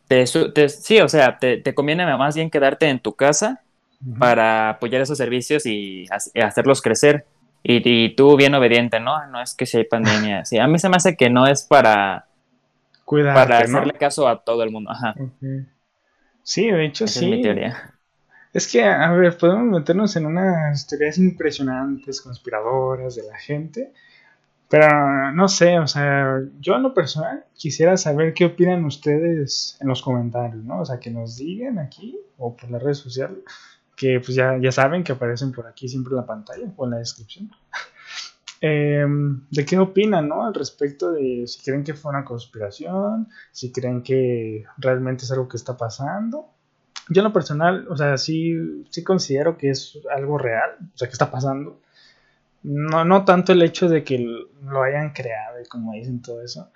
te, 0.08 0.70
sí, 0.70 1.00
o 1.00 1.10
sea, 1.10 1.39
te, 1.39 1.74
conviene 1.74 2.06
más 2.15 2.36
bien 2.36 2.51
quedarte 2.51 2.88
en 2.88 3.00
tu 3.00 3.15
casa 3.15 3.63
para 4.20 4.70
apoyar 4.70 5.01
esos 5.01 5.18
servicios 5.18 5.65
y, 5.65 6.06
hacerlos 6.39 6.84
crecer. 6.84 7.25
Y, 7.63 8.10
tú 8.10 8.38
bien 8.38 8.53
obediente, 8.53 9.00
¿no? 9.00 9.25
No 9.32 9.41
es 9.41 9.56
que 9.56 9.65
si 9.65 9.77
hay 9.77 9.86
pandemia. 9.86 10.46
Sí, 10.46 10.60
a 10.60 10.68
mí 10.68 10.77
se 10.77 10.89
me 10.89 10.98
hace 10.98 11.18
que 11.18 11.32
no 11.32 11.48
es 11.48 11.63
para, 11.63 12.27
para 13.08 13.60
hacerle 13.60 13.94
caso 13.94 14.28
a 14.28 14.44
todo 14.44 14.64
el 14.64 14.72
mundo. 14.72 14.92
Ajá. 14.92 15.16
Sí, 16.44 16.70
de 16.70 16.86
hecho 16.86 17.08
sí. 17.08 17.26
Es 17.26 17.32
mi 17.32 17.42
teoría. 17.42 17.94
Es 18.54 18.68
que, 18.72 18.84
a 18.84 19.12
ver, 19.12 19.38
podemos 19.38 19.80
meternos 19.80 20.16
en 20.16 20.26
unas 20.26 20.88
teorías 20.88 21.18
impresionantes, 21.18 22.22
conspiradoras 22.22 23.16
de 23.16 23.24
la 23.24 23.38
gente, 23.38 23.92
pero 24.70 25.32
no 25.34 25.48
sé, 25.48 25.80
o 25.80 25.88
sea, 25.88 26.42
yo 26.60 26.76
en 26.76 26.84
lo 26.84 26.94
personal 26.94 27.46
quisiera 27.56 27.98
saber 27.98 28.34
qué 28.34 28.46
opinan 28.46 28.84
ustedes 28.86 29.78
en 29.80 29.88
los 29.88 30.02
comentarios, 30.02 30.64
¿no? 30.64 30.82
O 30.82 30.86
sea, 30.86 31.00
que 31.00 31.12
nos 31.12 31.38
digan 31.38 31.80
aquí 31.80 32.20
o 32.38 32.56
por 32.56 32.70
las 32.72 32.82
redes 32.82 32.98
sociales, 32.98 33.40
que 33.96 34.20
pues 34.20 34.36
ya, 34.36 34.58
ya 34.60 34.72
saben 34.72 35.04
que 35.04 35.12
aparecen 35.12 35.52
por 35.52 35.68
aquí 35.68 35.88
siempre 35.88 36.12
en 36.12 36.18
la 36.18 36.26
pantalla 36.26 36.66
o 36.76 36.86
en 36.86 36.92
la 36.92 36.98
descripción. 36.98 37.52
Em, 38.60 39.42
de 39.52 39.66
qué 39.66 39.78
opinan, 39.78 40.28
¿no? 40.28 40.46
Al 40.46 40.54
respecto 40.54 41.12
de 41.12 41.46
si 41.48 41.62
creen 41.64 41.84
que 41.84 41.94
fue 41.94 42.12
una 42.12 42.26
conspiración, 42.26 43.30
si 43.52 43.72
creen 43.72 44.02
que 44.02 44.66
realmente 44.78 45.26
es 45.26 45.32
algo 45.32 45.48
que 45.48 45.58
está 45.58 45.78
pasando 45.78 46.58
yo 47.10 47.22
en 47.22 47.26
lo 47.26 47.34
personal, 47.34 47.88
o 47.90 47.96
sea, 47.96 48.18
sí, 48.18 48.84
sí 48.90 49.04
considero 49.04 49.58
que 49.58 49.70
es 49.70 49.98
algo 50.16 50.38
real, 50.38 50.72
o 50.94 50.98
sea, 50.98 51.08
que 51.08 51.14
está 51.14 51.32
pasando. 51.32 51.80
No, 52.64 53.06
no 53.06 53.24
tanto 53.24 53.54
el 53.54 53.62
hecho 53.62 53.88
de 53.88 54.04
que 54.04 54.18
lo 54.18 54.84
hayan 54.84 55.14
creado 55.14 55.62
y 55.62 55.68
como 55.68 55.94
dicen 55.94 56.22
todo 56.22 56.42
eso. 56.42 56.70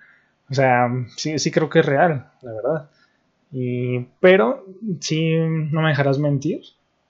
O 0.50 0.54
sea, 0.54 0.88
sí, 1.16 1.38
sí 1.38 1.50
creo 1.50 1.68
que 1.68 1.80
es 1.80 1.86
real, 1.86 2.30
la 2.42 2.52
verdad. 2.52 2.90
Y, 3.50 4.00
pero 4.20 4.66
sí 5.00 5.34
no 5.36 5.82
me 5.82 5.90
dejarás 5.90 6.18
mentir. 6.18 6.62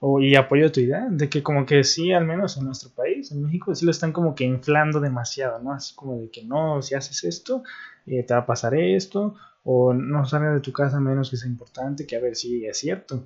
O, 0.05 0.21
y 0.21 0.35
apoyo 0.35 0.73
tu 0.73 0.81
idea 0.81 1.07
de 1.09 1.29
que 1.29 1.45
como 1.45 1.65
que 1.65 1.85
sí, 1.85 2.13
al 2.13 2.25
menos 2.27 2.57
en 2.57 2.65
nuestro 2.65 2.91
país, 2.91 3.31
en 3.31 3.43
México, 3.45 3.73
sí 3.73 3.85
lo 3.85 3.93
están 3.93 4.13
como 4.13 4.35
que 4.35 4.43
inflando 4.45 4.99
demasiado, 4.99 5.61
¿no? 5.61 5.73
Así 5.73 5.95
como 5.95 6.19
de 6.19 6.29
que 6.29 6.43
no, 6.45 6.83
si 6.83 6.97
haces 6.97 7.23
esto, 7.23 7.63
eh, 8.07 8.25
te 8.25 8.35
va 8.35 8.41
a 8.41 8.47
pasar 8.47 8.75
esto, 8.75 9.37
o 9.65 9.95
no 9.95 10.25
salgas 10.27 10.55
de 10.55 10.61
tu 10.61 10.73
casa 10.73 10.99
menos 10.99 11.31
que 11.31 11.37
sea 11.37 11.49
importante, 11.49 12.05
que 12.05 12.17
a 12.17 12.21
ver 12.21 12.35
si 12.35 12.67
es 12.67 12.79
cierto. 12.79 13.25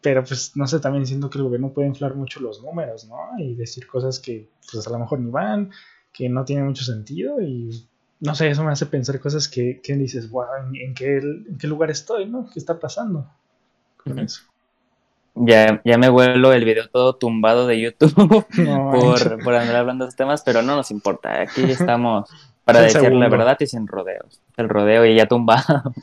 pero 0.00 0.24
pues 0.24 0.56
no 0.56 0.66
sé, 0.66 0.80
también 0.80 1.06
siento 1.06 1.30
que 1.30 1.38
el 1.38 1.44
gobierno 1.44 1.72
puede 1.72 1.88
inflar 1.88 2.14
mucho 2.16 2.40
los 2.40 2.62
números, 2.62 3.08
¿no? 3.08 3.16
Y 3.38 3.54
decir 3.54 3.86
cosas 3.86 4.18
que 4.20 4.48
pues 4.72 4.86
a 4.86 4.90
lo 4.90 4.98
mejor 4.98 5.20
ni 5.20 5.30
van, 5.30 5.70
que 6.12 6.28
no 6.28 6.44
tienen 6.44 6.66
mucho 6.66 6.84
sentido 6.84 7.40
y 7.40 7.70
no 8.20 8.34
sé, 8.34 8.48
eso 8.48 8.64
me 8.64 8.72
hace 8.72 8.86
pensar 8.86 9.20
cosas 9.20 9.48
que, 9.48 9.80
que 9.82 9.96
dices, 9.96 10.30
wow, 10.30 10.46
¿en, 10.74 10.94
qué, 10.94 11.18
¿en 11.18 11.58
qué 11.58 11.66
lugar 11.68 11.90
estoy, 11.90 12.26
no? 12.26 12.48
¿Qué 12.52 12.58
está 12.58 12.78
pasando 12.80 13.28
con 13.96 14.18
eso? 14.18 14.51
Ya, 15.34 15.80
ya 15.84 15.96
me 15.96 16.10
vuelo 16.10 16.52
el 16.52 16.64
video 16.64 16.88
todo 16.88 17.14
tumbado 17.16 17.66
de 17.66 17.80
YouTube 17.80 18.14
por, 18.92 19.42
por 19.42 19.54
andar 19.54 19.76
hablando 19.76 20.04
de 20.04 20.10
estos 20.10 20.16
temas, 20.16 20.42
pero 20.44 20.62
no 20.62 20.76
nos 20.76 20.90
importa. 20.90 21.42
Aquí 21.42 21.62
estamos 21.62 22.28
para 22.64 22.82
decir 22.82 23.12
la 23.12 23.28
verdad 23.28 23.56
y 23.60 23.66
sin 23.66 23.86
rodeos. 23.86 24.40
El 24.56 24.68
rodeo 24.68 25.06
y 25.06 25.16
ya 25.16 25.26
tumbado. 25.26 25.94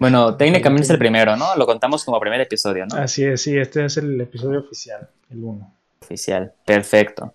bueno, 0.00 0.36
técnicamente 0.36 0.84
es 0.84 0.90
el 0.90 0.98
primero, 0.98 1.36
¿no? 1.36 1.54
Lo 1.56 1.66
contamos 1.66 2.04
como 2.04 2.18
primer 2.20 2.40
episodio, 2.40 2.86
¿no? 2.86 2.96
Así 2.96 3.24
es, 3.24 3.42
sí, 3.42 3.56
este 3.56 3.84
es 3.84 3.96
el 3.96 4.20
episodio 4.20 4.60
oficial, 4.60 5.08
el 5.30 5.44
uno. 5.44 5.72
Oficial, 6.02 6.52
perfecto. 6.64 7.34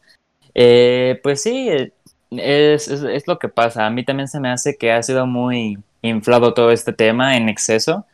Eh, 0.53 1.19
pues 1.23 1.41
sí, 1.41 1.69
es, 2.31 2.87
es, 2.87 3.27
lo 3.27 3.39
que 3.39 3.49
pasa. 3.49 3.85
A 3.85 3.89
mí 3.89 4.03
también 4.03 4.27
se 4.27 4.39
me 4.39 4.49
hace 4.49 4.77
que 4.77 4.91
ha 4.91 5.01
sido 5.01 5.25
muy 5.25 5.79
inflado 6.01 6.53
todo 6.53 6.71
este 6.71 6.93
tema 6.93 7.37
en 7.37 7.49
exceso. 7.49 8.05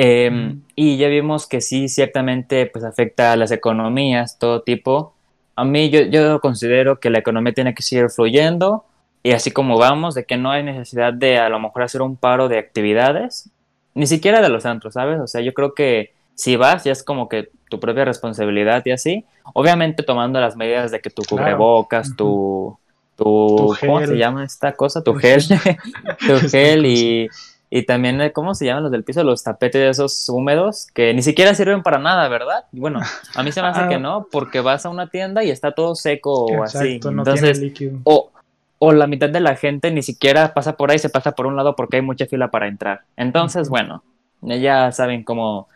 Em, 0.00 0.62
y 0.76 0.96
ya 0.96 1.08
vimos 1.08 1.48
que 1.48 1.60
sí, 1.60 1.88
ciertamente, 1.88 2.66
pues 2.66 2.84
afecta 2.84 3.32
a 3.32 3.36
las 3.36 3.50
economías, 3.50 4.38
todo 4.38 4.62
tipo. 4.62 5.12
A 5.56 5.64
mí 5.64 5.90
yo, 5.90 6.02
yo 6.02 6.40
considero 6.40 7.00
que 7.00 7.10
la 7.10 7.18
economía 7.18 7.52
tiene 7.52 7.74
que 7.74 7.82
seguir 7.82 8.08
fluyendo 8.08 8.84
y 9.24 9.32
así 9.32 9.50
como 9.50 9.76
vamos, 9.76 10.14
de 10.14 10.24
que 10.24 10.36
no 10.36 10.52
hay 10.52 10.62
necesidad 10.62 11.12
de 11.12 11.38
a 11.38 11.48
lo 11.48 11.58
mejor 11.58 11.82
hacer 11.82 12.00
un 12.02 12.14
paro 12.14 12.48
de 12.48 12.58
actividades, 12.58 13.50
ni 13.94 14.06
siquiera 14.06 14.40
de 14.40 14.48
los 14.50 14.62
centros, 14.62 14.94
¿sabes? 14.94 15.18
O 15.18 15.26
sea, 15.26 15.40
yo 15.40 15.52
creo 15.52 15.74
que 15.74 16.12
si 16.36 16.54
vas 16.54 16.84
ya 16.84 16.92
es 16.92 17.02
como 17.02 17.28
que 17.28 17.50
tu 17.68 17.80
propia 17.80 18.04
responsabilidad 18.04 18.86
y 18.86 18.92
así, 18.92 19.24
obviamente 19.52 20.04
tomando 20.04 20.40
las 20.40 20.54
medidas 20.54 20.92
de 20.92 21.00
que 21.00 21.10
tu 21.10 21.22
cubrebocas, 21.24 22.14
tu, 22.14 22.78
tu, 23.16 23.74
¿cómo 23.80 24.06
se 24.06 24.16
llama 24.16 24.44
esta 24.44 24.74
cosa? 24.74 25.02
Tu 25.02 25.12
gel, 25.14 25.42
tu 26.24 26.48
gel 26.48 26.86
y, 26.86 27.28
y 27.70 27.84
también, 27.84 28.30
¿cómo 28.32 28.54
se 28.54 28.64
llaman 28.64 28.84
los 28.84 28.92
del 28.92 29.04
piso? 29.04 29.22
Los 29.24 29.42
tapetes 29.42 29.80
de 29.80 29.88
esos 29.90 30.28
húmedos 30.28 30.86
que 30.94 31.12
ni 31.12 31.22
siquiera 31.22 31.54
sirven 31.54 31.82
para 31.82 31.98
nada, 31.98 32.28
¿verdad? 32.28 32.64
bueno, 32.72 33.00
a 33.34 33.42
mí 33.42 33.52
se 33.52 33.60
me 33.60 33.68
hace 33.68 33.86
que 33.88 33.96
ah. 33.96 33.98
no, 33.98 34.26
porque 34.30 34.60
vas 34.60 34.86
a 34.86 34.88
una 34.88 35.08
tienda 35.08 35.44
y 35.44 35.50
está 35.50 35.72
todo 35.72 35.94
seco 35.94 36.46
o 36.46 36.62
así. 36.62 36.98
Entonces, 37.02 37.60
o, 38.04 38.30
o 38.78 38.92
la 38.92 39.06
mitad 39.06 39.28
de 39.28 39.40
la 39.40 39.54
gente 39.54 39.90
ni 39.90 40.02
siquiera 40.02 40.54
pasa 40.54 40.76
por 40.76 40.90
ahí, 40.90 40.98
se 40.98 41.10
pasa 41.10 41.32
por 41.32 41.46
un 41.46 41.56
lado 41.56 41.76
porque 41.76 41.96
hay 41.96 42.02
mucha 42.02 42.26
fila 42.26 42.50
para 42.50 42.68
entrar. 42.68 43.02
Entonces, 43.16 43.68
bueno, 43.68 44.02
ya 44.40 44.90
saben 44.92 45.22
cómo, 45.22 45.68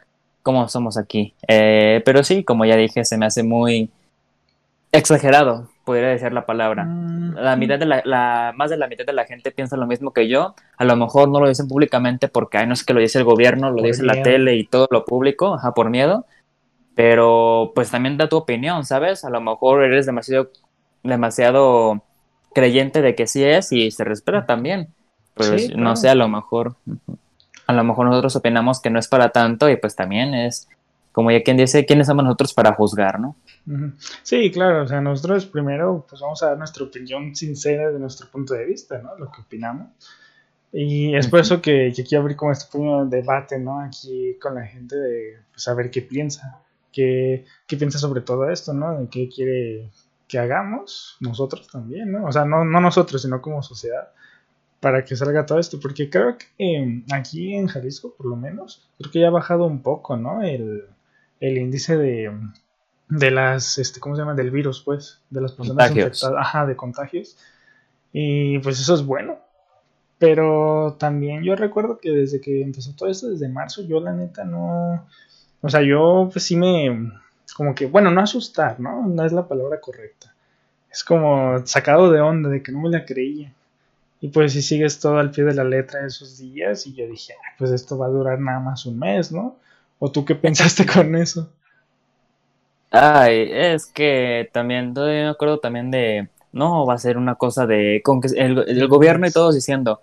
cómo 0.42 0.68
somos 0.68 0.96
aquí. 0.96 1.34
Eh, 1.46 2.00
pero 2.06 2.24
sí, 2.24 2.42
como 2.42 2.64
ya 2.64 2.76
dije, 2.76 3.04
se 3.04 3.18
me 3.18 3.26
hace 3.26 3.42
muy 3.42 3.90
exagerado, 4.92 5.68
podría 5.84 6.08
decir 6.08 6.32
la 6.32 6.46
palabra. 6.46 6.84
Mm, 6.84 7.34
la 7.36 7.56
mitad 7.56 7.78
de 7.78 7.86
la, 7.86 8.52
más 8.56 8.70
de 8.70 8.76
la 8.76 8.88
mitad 8.88 9.04
de 9.04 9.12
la 9.12 9.24
gente 9.24 9.50
piensa 9.50 9.76
lo 9.76 9.86
mismo 9.86 10.12
que 10.12 10.28
yo. 10.28 10.54
A 10.76 10.84
lo 10.84 10.96
mejor 10.96 11.28
no 11.28 11.40
lo 11.40 11.48
dicen 11.48 11.68
públicamente 11.68 12.28
porque 12.28 12.58
ay, 12.58 12.66
no 12.66 12.74
es 12.74 12.84
que 12.84 12.94
lo 12.94 13.00
dice 13.00 13.18
el 13.18 13.24
gobierno, 13.24 13.70
lo 13.70 13.82
dice 13.82 14.02
la 14.02 14.22
tele 14.22 14.56
y 14.56 14.64
todo 14.66 14.88
lo 14.90 15.04
público, 15.04 15.54
ajá, 15.54 15.72
por 15.72 15.90
miedo. 15.90 16.26
Pero 16.94 17.72
pues 17.74 17.90
también 17.90 18.18
da 18.18 18.28
tu 18.28 18.36
opinión, 18.36 18.84
¿sabes? 18.84 19.24
A 19.24 19.30
lo 19.30 19.40
mejor 19.40 19.82
eres 19.84 20.06
demasiado, 20.06 20.50
demasiado 21.02 22.02
creyente 22.54 23.02
de 23.02 23.14
que 23.14 23.26
sí 23.26 23.42
es 23.44 23.72
y 23.72 23.90
se 23.90 24.04
respeta 24.04 24.46
también. 24.46 24.88
Pues 25.34 25.74
no 25.74 25.96
sé, 25.96 26.10
a 26.10 26.14
lo 26.14 26.28
mejor, 26.28 26.76
a 27.66 27.72
lo 27.72 27.84
mejor 27.84 28.06
nosotros 28.06 28.36
opinamos 28.36 28.80
que 28.80 28.90
no 28.90 28.98
es 28.98 29.08
para 29.08 29.30
tanto 29.30 29.70
y 29.70 29.76
pues 29.76 29.96
también 29.96 30.34
es, 30.34 30.68
como 31.12 31.30
ya 31.30 31.42
quien 31.42 31.56
dice, 31.56 31.84
¿quiénes 31.84 32.06
somos 32.06 32.24
nosotros 32.24 32.54
para 32.54 32.74
juzgar, 32.74 33.20
no? 33.20 33.36
Sí, 34.22 34.50
claro, 34.50 34.82
o 34.82 34.88
sea, 34.88 35.00
nosotros 35.00 35.46
primero 35.46 36.04
pues 36.08 36.20
vamos 36.20 36.42
a 36.42 36.48
dar 36.48 36.58
nuestra 36.58 36.84
opinión 36.84 37.36
sincera 37.36 37.90
de 37.90 37.98
nuestro 37.98 38.28
punto 38.28 38.54
de 38.54 38.64
vista, 38.64 38.98
¿no? 38.98 39.16
Lo 39.18 39.30
que 39.30 39.42
opinamos. 39.42 39.88
Y 40.72 41.14
es 41.14 41.28
por 41.28 41.40
eso 41.40 41.60
que, 41.60 41.92
que 41.94 42.02
quiero 42.02 42.22
abrir 42.22 42.36
como 42.36 42.50
este 42.50 42.64
pequeño 42.72 43.04
debate, 43.04 43.58
¿no? 43.58 43.80
Aquí 43.80 44.38
con 44.40 44.54
la 44.54 44.64
gente 44.64 44.96
de 44.96 45.38
saber 45.54 45.86
pues, 45.86 45.94
qué 45.94 46.02
piensa, 46.02 46.60
qué, 46.90 47.44
qué 47.66 47.76
piensa 47.76 47.98
sobre 47.98 48.22
todo 48.22 48.48
esto, 48.48 48.72
¿no? 48.72 48.98
De 48.98 49.08
qué 49.08 49.28
quiere 49.28 49.90
que 50.26 50.38
hagamos 50.38 51.18
nosotros 51.20 51.68
también, 51.68 52.10
¿no? 52.10 52.24
O 52.24 52.32
sea, 52.32 52.46
no, 52.46 52.64
no 52.64 52.80
nosotros, 52.80 53.20
sino 53.20 53.42
como 53.42 53.62
sociedad, 53.62 54.08
para 54.80 55.04
que 55.04 55.14
salga 55.14 55.44
todo 55.44 55.58
esto, 55.58 55.78
porque 55.78 56.08
creo 56.08 56.38
que 56.38 56.46
em, 56.56 57.04
aquí 57.12 57.54
en 57.54 57.66
Jalisco, 57.66 58.14
por 58.16 58.26
lo 58.26 58.36
menos, 58.36 58.88
creo 58.96 59.12
que 59.12 59.20
ya 59.20 59.28
ha 59.28 59.30
bajado 59.30 59.66
un 59.66 59.82
poco, 59.82 60.16
¿no? 60.16 60.42
El, 60.42 60.86
el 61.42 61.58
índice 61.58 61.96
de, 61.96 62.32
de 63.08 63.30
las, 63.32 63.76
este, 63.78 63.98
¿cómo 63.98 64.14
se 64.14 64.22
llama? 64.22 64.34
Del 64.34 64.52
virus, 64.52 64.80
pues, 64.82 65.20
de 65.28 65.40
las 65.40 65.52
personas 65.52 65.90
infectadas, 65.90 66.36
ajá, 66.38 66.66
de 66.66 66.76
contagios. 66.76 67.36
Y 68.12 68.60
pues 68.60 68.80
eso 68.80 68.94
es 68.94 69.04
bueno. 69.04 69.38
Pero 70.18 70.96
también 71.00 71.42
yo 71.42 71.56
recuerdo 71.56 71.98
que 71.98 72.10
desde 72.10 72.40
que 72.40 72.62
empezó 72.62 72.94
todo 72.94 73.08
esto, 73.08 73.28
desde 73.28 73.48
marzo, 73.48 73.82
yo 73.82 74.00
la 74.00 74.12
neta 74.12 74.44
no... 74.44 75.04
O 75.60 75.68
sea, 75.68 75.82
yo 75.82 76.28
pues 76.32 76.44
sí 76.44 76.54
me, 76.54 77.10
como 77.56 77.74
que, 77.74 77.86
bueno, 77.86 78.12
no 78.12 78.20
asustar, 78.20 78.78
¿no? 78.78 79.06
No 79.08 79.24
es 79.24 79.32
la 79.32 79.48
palabra 79.48 79.80
correcta. 79.80 80.32
Es 80.90 81.02
como 81.02 81.66
sacado 81.66 82.12
de 82.12 82.20
onda, 82.20 82.50
de 82.50 82.62
que 82.62 82.70
no 82.70 82.82
me 82.82 82.90
la 82.90 83.04
creía. 83.04 83.52
Y 84.20 84.28
pues 84.28 84.52
si 84.52 84.62
sigues 84.62 85.00
todo 85.00 85.18
al 85.18 85.32
pie 85.32 85.42
de 85.42 85.54
la 85.54 85.64
letra 85.64 86.02
de 86.02 86.06
esos 86.06 86.38
días, 86.38 86.86
y 86.86 86.94
yo 86.94 87.04
dije, 87.08 87.34
pues 87.58 87.72
esto 87.72 87.98
va 87.98 88.06
a 88.06 88.10
durar 88.10 88.38
nada 88.38 88.60
más 88.60 88.86
un 88.86 89.00
mes, 89.00 89.32
¿no? 89.32 89.56
¿O 90.04 90.10
tú 90.10 90.24
qué 90.24 90.34
pensaste 90.34 90.84
con 90.92 91.14
eso? 91.14 91.52
Ay, 92.90 93.48
es 93.52 93.86
que 93.86 94.50
también, 94.52 94.92
todavía 94.94 95.22
me 95.22 95.28
acuerdo 95.28 95.60
también 95.60 95.92
de, 95.92 96.28
no, 96.50 96.84
va 96.84 96.94
a 96.94 96.98
ser 96.98 97.16
una 97.16 97.36
cosa 97.36 97.66
de, 97.66 98.02
con 98.04 98.20
que 98.20 98.26
el, 98.36 98.64
el 98.66 98.88
gobierno 98.88 99.28
y 99.28 99.30
todos 99.30 99.54
diciendo, 99.54 100.00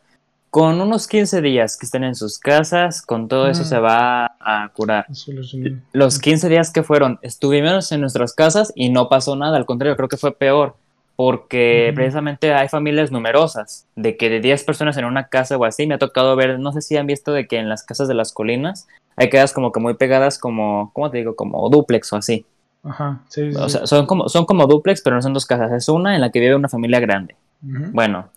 con 0.50 0.80
unos 0.80 1.06
15 1.06 1.42
días 1.42 1.76
que 1.76 1.86
estén 1.86 2.06
en 2.06 2.16
sus 2.16 2.40
casas, 2.40 3.02
con 3.02 3.28
todo 3.28 3.50
eso 3.50 3.66
se 3.66 3.78
va 3.78 4.38
a 4.40 4.72
curar. 4.74 5.06
Los 5.92 6.20
15 6.20 6.48
días 6.48 6.72
que 6.72 6.82
fueron, 6.82 7.20
estuvimos 7.22 7.92
en 7.92 8.00
nuestras 8.00 8.34
casas 8.34 8.72
y 8.76 8.88
no 8.90 9.10
pasó 9.10 9.36
nada, 9.36 9.58
al 9.58 9.66
contrario, 9.66 9.98
creo 9.98 10.08
que 10.08 10.16
fue 10.16 10.34
peor, 10.34 10.78
porque 11.18 11.92
precisamente 11.94 12.54
hay 12.54 12.70
familias 12.70 13.12
numerosas, 13.12 13.86
de 13.98 14.16
que 14.16 14.30
de 14.30 14.40
10 14.40 14.64
personas 14.64 14.96
en 14.96 15.04
una 15.04 15.28
casa 15.28 15.58
o 15.58 15.66
así, 15.66 15.88
me 15.88 15.96
ha 15.96 16.00
tocado 16.00 16.38
ver, 16.38 16.58
no 16.58 16.72
sé 16.72 16.82
si 16.82 16.96
han 16.96 17.06
visto 17.06 17.34
de 17.34 17.48
que 17.48 17.58
en 17.58 17.68
las 17.68 17.84
casas 17.84 18.08
de 18.08 18.14
las 18.14 18.32
colinas 18.32 18.88
hay 19.20 19.30
casas 19.30 19.54
como 19.54 19.72
que 19.72 19.80
muy 19.80 19.94
pegadas 19.96 20.40
como, 20.40 20.92
¿cómo 20.94 21.12
te 21.12 21.18
digo? 21.18 21.36
Como 21.36 21.70
duplex 21.70 22.12
o 22.14 22.16
así. 22.16 22.46
Ajá, 22.84 23.22
sí, 23.28 23.50
O 23.56 23.68
sea, 23.68 23.86
son 23.86 24.06
como, 24.06 24.30
son 24.30 24.46
como 24.46 24.66
duplex, 24.66 25.02
pero 25.02 25.16
no 25.16 25.22
son 25.22 25.34
dos 25.34 25.46
casas, 25.46 25.72
es 25.74 25.90
una 25.90 26.16
en 26.16 26.22
la 26.22 26.32
que 26.32 26.40
vive 26.40 26.56
una 26.56 26.70
familia 26.70 27.00
grande. 27.00 27.36
Bueno, 27.62 28.30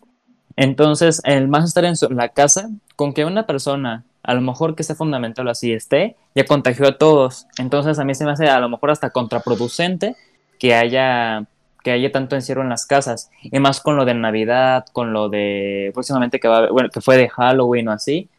entonces, 0.55 1.21
el 1.23 1.47
más 1.47 1.63
estar 1.63 1.85
en 1.85 1.95
la 2.11 2.29
casa, 2.29 2.69
con 2.95 3.13
que 3.13 3.25
una 3.25 3.45
persona, 3.45 4.03
a 4.21 4.33
lo 4.33 4.41
mejor 4.41 4.75
que 4.75 4.83
sea 4.83 4.95
fundamental 4.95 5.47
así 5.47 5.71
esté, 5.71 6.15
ya 6.35 6.45
contagió 6.45 6.87
a 6.87 6.97
todos. 6.97 7.47
Entonces, 7.57 7.99
a 7.99 8.03
mí 8.03 8.13
se 8.13 8.25
me 8.25 8.31
hace 8.31 8.47
a 8.47 8.59
lo 8.59 8.69
mejor 8.69 8.91
hasta 8.91 9.09
contraproducente 9.09 10.15
que 10.59 10.75
haya 10.75 11.47
que 11.83 11.91
haya 11.91 12.13
tanto 12.13 12.35
encierro 12.35 12.61
en 12.61 12.69
las 12.69 12.85
casas 12.85 13.29
y 13.41 13.59
más 13.59 13.81
con 13.81 13.97
lo 13.97 14.05
de 14.05 14.13
Navidad, 14.13 14.85
con 14.93 15.11
lo 15.11 15.27
de 15.27 15.91
próximamente 15.93 16.39
que 16.39 16.47
va, 16.47 16.71
bueno, 16.71 16.87
que 16.89 17.01
fue 17.01 17.17
de 17.17 17.27
Halloween 17.27 17.89
o 17.89 17.91
así. 17.91 18.29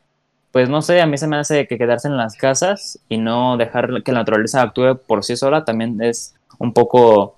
Pues 0.54 0.68
no 0.68 0.82
sé, 0.82 1.00
a 1.00 1.06
mí 1.06 1.18
se 1.18 1.26
me 1.26 1.36
hace 1.36 1.66
que 1.66 1.76
quedarse 1.76 2.06
en 2.06 2.16
las 2.16 2.36
casas 2.36 3.00
y 3.08 3.18
no 3.18 3.56
dejar 3.56 4.04
que 4.04 4.12
la 4.12 4.20
naturaleza 4.20 4.62
actúe 4.62 5.00
por 5.04 5.24
sí 5.24 5.36
sola 5.36 5.64
también 5.64 6.00
es 6.00 6.36
un 6.60 6.72
poco 6.72 7.36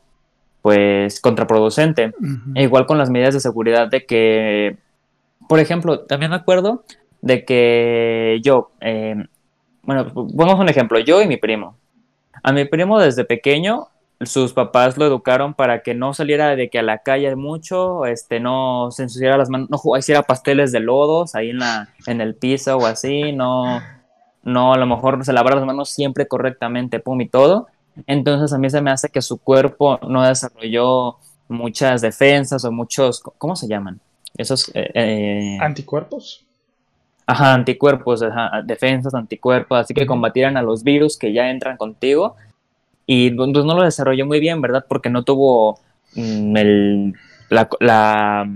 pues 0.61 1.18
contraproducente. 1.23 2.12
E 2.54 2.64
igual 2.64 2.85
con 2.85 2.99
las 2.99 3.08
medidas 3.08 3.32
de 3.32 3.40
seguridad 3.40 3.88
de 3.88 4.04
que, 4.04 4.76
por 5.49 5.61
ejemplo, 5.61 6.00
también 6.00 6.28
me 6.28 6.37
acuerdo 6.37 6.85
de 7.23 7.46
que 7.46 8.38
yo, 8.42 8.73
eh, 8.82 9.16
bueno, 9.80 10.12
pongamos 10.12 10.61
un 10.61 10.68
ejemplo, 10.68 10.99
yo 10.99 11.23
y 11.23 11.26
mi 11.26 11.38
primo. 11.38 11.75
A 12.42 12.52
mi 12.52 12.66
primo 12.66 13.00
desde 13.00 13.25
pequeño 13.25 13.88
sus 14.25 14.52
papás 14.52 14.96
lo 14.96 15.04
educaron 15.04 15.52
para 15.54 15.82
que 15.82 15.94
no 15.94 16.14
saliera 16.14 16.56
de 16.56 16.70
que 16.70 16.78
a 16.78 16.82
la 16.82 16.99
calle 16.99 17.37
mucho, 17.37 18.06
este, 18.06 18.40
no 18.40 18.90
se 18.90 19.02
ensuciara 19.02 19.37
las 19.37 19.50
manos, 19.50 19.68
no 19.70 19.96
hiciera 19.96 20.23
pasteles 20.23 20.73
de 20.73 20.80
lodos 20.80 21.35
ahí 21.35 21.50
en 21.50 21.58
la, 21.58 21.88
en 22.06 22.20
el 22.20 22.35
piso 22.35 22.78
o 22.78 22.87
así, 22.87 23.32
no, 23.32 23.82
no, 24.42 24.73
a 24.73 24.78
lo 24.78 24.87
mejor 24.87 25.23
se 25.25 25.32
lavara 25.32 25.56
las 25.56 25.66
manos 25.66 25.90
siempre 25.90 26.26
correctamente, 26.26 26.99
pum 27.00 27.20
y 27.20 27.28
todo. 27.28 27.66
Entonces 28.06 28.52
a 28.52 28.58
mí 28.58 28.70
se 28.70 28.80
me 28.80 28.90
hace 28.90 29.08
que 29.08 29.23
su 29.23 29.38
cuerpo 29.38 29.99
no 30.08 30.23
desarrolló 30.23 31.16
muchas 31.49 32.00
defensas 32.00 32.64
o 32.64 32.73
muchos, 32.73 33.20
¿cómo 33.20 33.56
se 33.56 33.68
llaman? 33.68 34.00
Esos... 34.37 34.70
Eh, 34.75 34.90
eh, 34.94 35.58
anticuerpos. 35.61 36.44
Ajá, 37.26 37.54
anticuerpos, 37.54 38.23
defensas, 38.64 39.12
anticuerpos, 39.12 39.78
así 39.78 39.94
que 39.94 40.06
combatieran 40.06 40.56
a 40.56 40.62
los 40.62 40.85
virus 40.85 41.18
que 41.18 41.32
ya 41.32 41.50
entran 41.50 41.76
contigo. 41.76 42.37
Y 43.06 43.30
pues, 43.30 43.48
no 43.48 43.75
lo 43.75 43.82
desarrolló 43.82 44.26
muy 44.26 44.40
bien, 44.40 44.60
¿verdad? 44.60 44.84
Porque 44.88 45.10
no 45.10 45.22
tuvo 45.22 45.78
mm, 46.14 46.56
el, 46.56 47.14
la, 47.48 48.48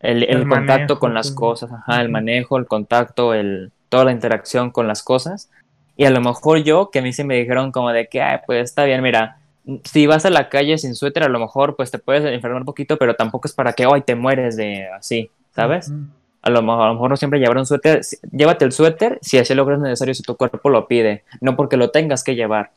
el, 0.00 0.48
contacto 0.48 0.98
con 0.98 1.14
las 1.14 1.30
cosas, 1.30 1.70
ajá, 1.72 2.00
el 2.00 2.08
manejo, 2.08 2.58
el 2.58 2.66
contacto, 2.66 3.34
el, 3.34 3.70
toda 3.88 4.04
la 4.04 4.12
interacción 4.12 4.70
con 4.70 4.86
las 4.86 5.02
cosas. 5.02 5.50
Y 5.96 6.04
a 6.04 6.10
lo 6.10 6.20
mejor 6.20 6.62
yo, 6.62 6.90
que 6.90 6.98
a 6.98 7.02
mí 7.02 7.12
sí 7.12 7.24
me 7.24 7.36
dijeron 7.36 7.72
como 7.72 7.90
de 7.90 8.08
que, 8.08 8.20
Ay, 8.20 8.38
pues 8.46 8.64
está 8.64 8.84
bien, 8.84 9.02
mira, 9.02 9.38
si 9.84 10.06
vas 10.06 10.26
a 10.26 10.30
la 10.30 10.48
calle 10.48 10.76
sin 10.78 10.94
suéter, 10.94 11.22
a 11.22 11.28
lo 11.28 11.38
mejor 11.38 11.76
pues 11.76 11.90
te 11.90 11.98
puedes 11.98 12.24
enfermar 12.24 12.60
un 12.60 12.66
poquito, 12.66 12.98
pero 12.98 13.14
tampoco 13.14 13.48
es 13.48 13.54
para 13.54 13.72
que 13.72 13.86
hoy 13.86 14.02
te 14.02 14.14
mueres 14.14 14.56
de 14.56 14.88
así, 14.88 15.30
¿sabes? 15.52 15.92
a, 16.46 16.50
lo 16.50 16.62
mejor, 16.62 16.82
a 16.82 16.86
lo 16.88 16.94
mejor 16.94 17.10
no 17.10 17.16
siempre 17.16 17.40
llevar 17.40 17.58
un 17.58 17.66
suéter, 17.66 18.02
llévate 18.30 18.64
el 18.64 18.70
suéter 18.70 19.18
si 19.20 19.38
así 19.38 19.54
lo 19.54 19.66
crees 19.66 19.80
necesario, 19.80 20.14
si 20.14 20.22
tu 20.22 20.36
cuerpo 20.36 20.70
lo 20.70 20.86
pide, 20.86 21.24
no 21.40 21.56
porque 21.56 21.76
lo 21.76 21.90
tengas 21.90 22.22
que 22.22 22.36
llevar. 22.36 22.70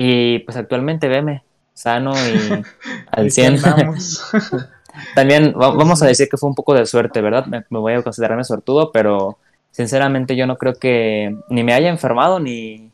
Y 0.00 0.38
pues 0.40 0.56
actualmente 0.56 1.08
veme 1.08 1.42
sano 1.74 2.12
y 2.12 2.62
al 3.10 3.30
100. 3.32 3.58
También 5.14 5.52
vamos 5.56 6.02
a 6.02 6.06
decir 6.06 6.28
que 6.28 6.36
fue 6.36 6.48
un 6.48 6.54
poco 6.54 6.72
de 6.72 6.86
suerte, 6.86 7.20
¿verdad? 7.20 7.46
Me, 7.46 7.64
voy 7.68 7.94
a 7.94 8.02
considerarme 8.02 8.44
suertudo, 8.44 8.92
pero 8.92 9.38
sinceramente 9.72 10.36
yo 10.36 10.46
no 10.46 10.56
creo 10.56 10.74
que 10.74 11.36
ni 11.50 11.64
me 11.64 11.74
haya 11.74 11.88
enfermado 11.88 12.38
ni 12.38 12.92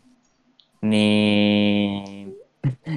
ni 0.80 2.34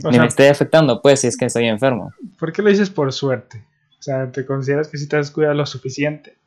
ni 0.09 0.19
me 0.19 0.25
esté 0.25 0.49
afectando, 0.49 1.01
pues, 1.01 1.21
si 1.21 1.27
es 1.27 1.37
que 1.37 1.45
estoy 1.45 1.67
enfermo. 1.67 2.13
¿Por 2.39 2.53
qué 2.53 2.61
lo 2.61 2.69
dices 2.69 2.89
por 2.89 3.11
suerte? 3.11 3.61
O 3.99 4.01
sea, 4.01 4.31
¿te 4.31 4.45
consideras 4.45 4.87
que 4.87 4.97
si 4.97 5.07
te 5.07 5.17
has 5.17 5.31
cuidado 5.31 5.53
lo 5.53 5.65
suficiente 5.65 6.37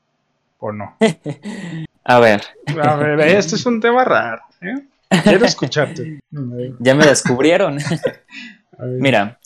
o 0.59 0.73
no? 0.73 0.97
a 2.05 2.19
ver. 2.21 2.43
A 2.83 2.97
ver, 2.97 3.21
esto 3.21 3.57
es 3.57 3.67
un 3.67 3.81
tema 3.81 4.05
raro. 4.05 4.43
¿eh? 4.63 4.87
Quiero 5.25 5.45
escucharte. 5.45 6.21
ya 6.79 6.95
me 6.95 7.07
descubrieron. 7.07 7.79
Mira, 8.79 9.39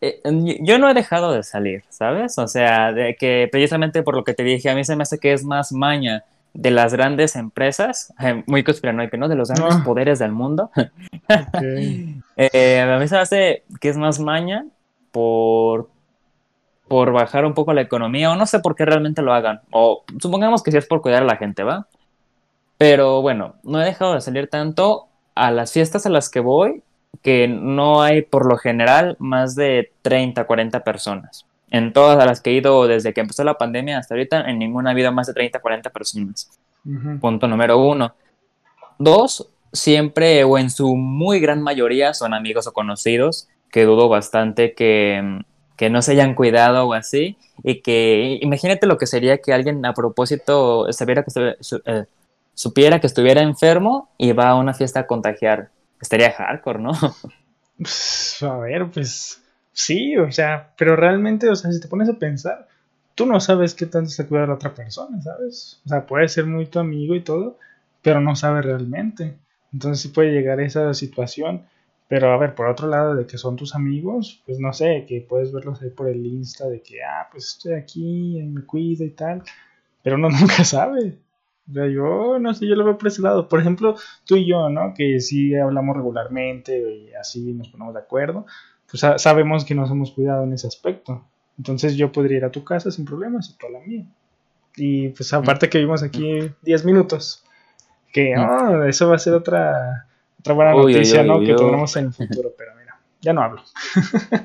eh, 0.00 0.20
yo 0.60 0.78
no 0.78 0.88
he 0.88 0.94
dejado 0.94 1.32
de 1.32 1.42
salir, 1.42 1.84
¿sabes? 1.90 2.38
O 2.38 2.48
sea, 2.48 2.92
de 2.92 3.16
que 3.16 3.48
precisamente 3.50 4.02
por 4.02 4.14
lo 4.14 4.24
que 4.24 4.34
te 4.34 4.42
dije, 4.42 4.70
a 4.70 4.74
mí 4.74 4.84
se 4.84 4.96
me 4.96 5.02
hace 5.02 5.18
que 5.18 5.32
es 5.32 5.44
más 5.44 5.72
maña 5.72 6.24
de 6.54 6.70
las 6.70 6.94
grandes 6.94 7.36
empresas, 7.36 8.12
eh, 8.20 8.42
muy 8.46 8.64
conspiranoico, 8.64 9.16
¿no? 9.16 9.28
De 9.28 9.36
los 9.36 9.50
grandes 9.50 9.78
ah. 9.80 9.84
poderes 9.84 10.18
del 10.18 10.32
mundo. 10.32 10.70
Eh, 12.36 12.80
a 12.80 12.98
mí 12.98 13.06
se 13.06 13.14
me 13.14 13.20
hace 13.20 13.64
que 13.80 13.90
es 13.90 13.96
más 13.96 14.18
maña 14.18 14.64
por, 15.12 15.90
por 16.88 17.12
bajar 17.12 17.44
un 17.44 17.54
poco 17.54 17.72
la 17.74 17.82
economía, 17.82 18.32
o 18.32 18.36
no 18.36 18.46
sé 18.46 18.60
por 18.60 18.74
qué 18.74 18.84
realmente 18.86 19.22
lo 19.22 19.34
hagan, 19.34 19.60
o 19.70 20.02
supongamos 20.18 20.62
que 20.62 20.72
sí 20.72 20.78
es 20.78 20.86
por 20.86 21.02
cuidar 21.02 21.22
a 21.22 21.26
la 21.26 21.36
gente, 21.36 21.62
¿va? 21.62 21.86
Pero 22.80 23.20
bueno, 23.20 23.56
no 23.62 23.82
he 23.82 23.84
dejado 23.84 24.14
de 24.14 24.22
salir 24.22 24.48
tanto 24.48 25.08
a 25.34 25.50
las 25.50 25.70
fiestas 25.70 26.06
a 26.06 26.08
las 26.08 26.30
que 26.30 26.40
voy, 26.40 26.82
que 27.20 27.46
no 27.46 28.00
hay 28.00 28.22
por 28.22 28.46
lo 28.46 28.56
general 28.56 29.16
más 29.18 29.54
de 29.54 29.92
30, 30.00 30.46
40 30.46 30.82
personas. 30.82 31.44
En 31.70 31.92
todas 31.92 32.24
las 32.24 32.40
que 32.40 32.48
he 32.48 32.54
ido 32.54 32.86
desde 32.86 33.12
que 33.12 33.20
empezó 33.20 33.44
la 33.44 33.58
pandemia 33.58 33.98
hasta 33.98 34.14
ahorita, 34.14 34.48
en 34.48 34.58
ninguna 34.58 34.88
ha 34.88 34.92
habido 34.92 35.12
más 35.12 35.26
de 35.26 35.34
30, 35.34 35.60
40 35.60 35.90
personas. 35.90 36.48
Punto 37.20 37.46
número 37.46 37.76
uno. 37.76 38.14
Dos, 38.98 39.46
siempre 39.74 40.42
o 40.44 40.56
en 40.56 40.70
su 40.70 40.96
muy 40.96 41.38
gran 41.38 41.60
mayoría 41.60 42.14
son 42.14 42.32
amigos 42.32 42.66
o 42.66 42.72
conocidos, 42.72 43.46
que 43.70 43.84
dudo 43.84 44.08
bastante 44.08 44.72
que, 44.72 45.42
que 45.76 45.90
no 45.90 46.00
se 46.00 46.12
hayan 46.12 46.34
cuidado 46.34 46.88
o 46.88 46.94
así. 46.94 47.36
Y 47.62 47.82
que 47.82 48.38
imagínate 48.40 48.86
lo 48.86 48.96
que 48.96 49.06
sería 49.06 49.36
que 49.36 49.52
alguien 49.52 49.84
a 49.84 49.92
propósito 49.92 50.90
sabiera 50.94 51.22
que, 51.22 51.56
eh, 51.84 52.04
supiera 52.54 53.00
que 53.00 53.06
estuviera 53.06 53.42
enfermo 53.42 54.10
y 54.18 54.32
va 54.32 54.50
a 54.50 54.56
una 54.56 54.74
fiesta 54.74 55.00
a 55.00 55.06
contagiar 55.06 55.70
estaría 56.00 56.32
hardcore, 56.32 56.80
¿no? 56.80 56.92
Pues, 57.76 58.42
a 58.42 58.58
ver, 58.58 58.90
pues 58.90 59.42
sí, 59.72 60.16
o 60.16 60.30
sea, 60.30 60.74
pero 60.76 60.96
realmente, 60.96 61.48
o 61.48 61.56
sea, 61.56 61.72
si 61.72 61.80
te 61.80 61.88
pones 61.88 62.08
a 62.10 62.18
pensar, 62.18 62.68
tú 63.14 63.24
no 63.24 63.40
sabes 63.40 63.74
qué 63.74 63.86
tanto 63.86 64.10
se 64.10 64.26
cuida 64.26 64.46
la 64.46 64.54
otra 64.54 64.74
persona, 64.74 65.20
¿sabes? 65.22 65.80
O 65.86 65.88
sea, 65.88 66.06
puede 66.06 66.28
ser 66.28 66.44
muy 66.44 66.66
tu 66.66 66.78
amigo 66.78 67.14
y 67.14 67.22
todo, 67.22 67.58
pero 68.02 68.20
no 68.20 68.36
sabe 68.36 68.60
realmente. 68.62 69.38
Entonces 69.72 70.02
sí 70.02 70.08
puede 70.08 70.32
llegar 70.32 70.58
a 70.58 70.66
esa 70.66 70.92
situación. 70.92 71.64
Pero 72.06 72.32
a 72.32 72.36
ver, 72.36 72.54
por 72.54 72.66
otro 72.66 72.88
lado, 72.88 73.14
de 73.14 73.24
que 73.26 73.38
son 73.38 73.56
tus 73.56 73.74
amigos, 73.74 74.42
pues 74.44 74.58
no 74.58 74.72
sé, 74.72 75.06
que 75.08 75.24
puedes 75.26 75.52
verlos 75.52 75.80
ahí 75.80 75.90
por 75.90 76.08
el 76.08 76.26
Insta, 76.26 76.68
de 76.68 76.82
que, 76.82 77.02
ah, 77.02 77.28
pues 77.30 77.46
estoy 77.46 77.74
aquí, 77.74 78.42
me 78.42 78.62
cuido 78.62 79.04
y 79.04 79.10
tal. 79.10 79.42
Pero 80.02 80.16
uno 80.16 80.28
nunca 80.40 80.64
sabe. 80.64 81.18
O 81.70 81.72
sea, 81.72 81.86
yo 81.86 82.38
no 82.38 82.52
sé, 82.54 82.66
yo 82.66 82.74
lo 82.74 82.84
veo 82.84 82.98
por 82.98 83.08
ese 83.08 83.22
lado. 83.22 83.48
Por 83.48 83.60
ejemplo, 83.60 83.96
tú 84.24 84.36
y 84.36 84.46
yo, 84.46 84.68
¿no? 84.68 84.92
Que 84.94 85.20
sí 85.20 85.54
hablamos 85.54 85.96
regularmente 85.96 86.78
y 86.78 87.12
así 87.14 87.52
nos 87.52 87.68
ponemos 87.68 87.94
de 87.94 88.00
acuerdo. 88.00 88.46
Pues 88.90 89.04
sabemos 89.20 89.64
que 89.64 89.74
nos 89.74 89.90
hemos 89.90 90.10
cuidado 90.10 90.44
en 90.44 90.52
ese 90.52 90.66
aspecto. 90.66 91.24
Entonces 91.56 91.96
yo 91.96 92.10
podría 92.10 92.38
ir 92.38 92.44
a 92.44 92.50
tu 92.50 92.64
casa 92.64 92.90
sin 92.90 93.04
problemas 93.04 93.50
y 93.50 93.58
tú 93.58 93.66
a 93.66 93.70
la 93.70 93.80
mía. 93.80 94.04
Y 94.76 95.10
pues 95.10 95.32
aparte 95.32 95.68
que 95.68 95.78
vivimos 95.78 96.02
aquí 96.02 96.50
10 96.62 96.84
minutos. 96.84 97.44
Que 98.12 98.34
oh, 98.36 98.82
eso 98.84 99.08
va 99.08 99.16
a 99.16 99.18
ser 99.18 99.34
otra, 99.34 100.06
otra 100.40 100.54
buena 100.54 100.72
noticia, 100.72 101.22
¿no? 101.22 101.38
que 101.40 101.54
tendremos 101.54 101.94
en 101.96 102.06
el 102.06 102.12
futuro. 102.12 102.52
Pero 102.58 102.72
mira, 102.76 102.98
ya 103.20 103.32
no 103.32 103.42
hablo. 103.42 103.62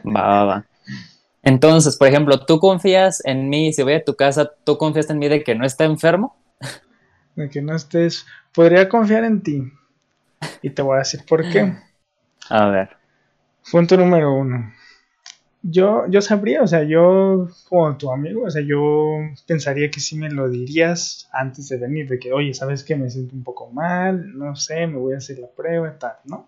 va, 0.06 0.22
va, 0.22 0.46
va. 0.46 0.66
Entonces, 1.42 1.96
por 1.96 2.08
ejemplo, 2.08 2.40
¿tú 2.40 2.60
confías 2.60 3.24
en 3.24 3.50
mí? 3.50 3.72
Si 3.72 3.84
voy 3.84 3.94
a 3.94 4.04
tu 4.04 4.16
casa, 4.16 4.52
¿tú 4.64 4.78
confías 4.78 5.10
en 5.10 5.20
mí 5.20 5.28
de 5.28 5.44
que 5.44 5.56
no 5.56 5.66
está 5.66 5.86
enfermo? 5.86 6.36
De 7.36 7.50
que 7.50 7.62
no 7.62 7.76
estés, 7.76 8.26
podría 8.54 8.89
confiar 8.89 9.24
en 9.24 9.41
ti. 9.41 9.71
Y 10.62 10.69
te 10.71 10.82
voy 10.82 10.95
a 10.95 11.00
decir 11.00 11.21
por 11.28 11.50
qué. 11.50 11.76
A 12.50 12.69
ver. 12.69 12.89
Punto 13.71 13.98
número 13.98 14.34
uno. 14.34 14.74
Yo, 15.63 16.06
yo 16.08 16.21
sabría, 16.21 16.62
o 16.62 16.67
sea, 16.67 16.84
yo 16.84 17.48
como 17.67 17.98
tu 17.98 18.12
amigo, 18.12 18.43
o 18.45 18.52
sea, 18.52 18.62
yo 18.62 19.17
pensaría 19.48 19.89
que 19.89 20.00
sí 20.00 20.15
me 20.15 20.30
lo 20.30 20.48
dirías 20.48 21.28
antes 21.34 21.69
de 21.69 21.78
venir, 21.78 22.08
de 22.08 22.19
que, 22.19 22.32
oye, 22.32 22.54
¿sabes 22.54 22.84
que 22.84 22.95
Me 22.95 23.10
siento 23.10 23.36
un 23.36 23.43
poco 23.43 23.71
mal, 23.71 24.38
no 24.38 24.56
sé, 24.56 24.86
me 24.86 24.98
voy 24.98 25.15
a 25.15 25.17
hacer 25.17 25.39
la 25.39 25.48
prueba 25.48 25.91
y 25.95 26.00
tal, 26.00 26.17
¿no? 26.26 26.48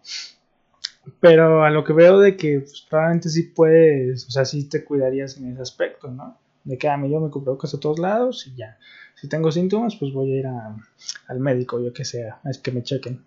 Pero 1.20 1.64
a 1.64 1.72
lo 1.72 1.84
que 1.84 1.94
veo 1.94 2.20
de 2.20 2.38
que 2.38 2.60
pues, 2.60 2.86
probablemente 2.88 3.30
sí 3.30 3.44
puedes, 3.44 4.28
o 4.28 4.32
sea, 4.32 4.46
sí 4.46 4.70
te 4.70 4.84
cuidarías 4.84 5.38
en 5.38 5.52
ese 5.52 5.64
aspecto, 5.64 6.12
¿no? 6.12 6.38
De 6.64 6.78
que 6.78 6.88
a 6.88 6.94
ah, 6.94 6.98
mí 6.98 7.10
yo 7.10 7.20
me 7.20 7.32
cubro 7.32 7.58
a 7.60 7.80
todos 7.80 7.98
lados 7.98 8.46
y 8.46 8.56
ya 8.56 8.78
si 9.20 9.28
tengo 9.28 9.52
síntomas, 9.52 9.96
pues 9.96 10.14
voy 10.14 10.34
a 10.34 10.40
ir 10.40 10.46
al 10.46 11.40
médico, 11.40 11.84
yo 11.84 11.92
que 11.92 12.06
sea, 12.06 12.40
es 12.46 12.60
que 12.60 12.72
me 12.72 12.84
chequen. 12.84 13.26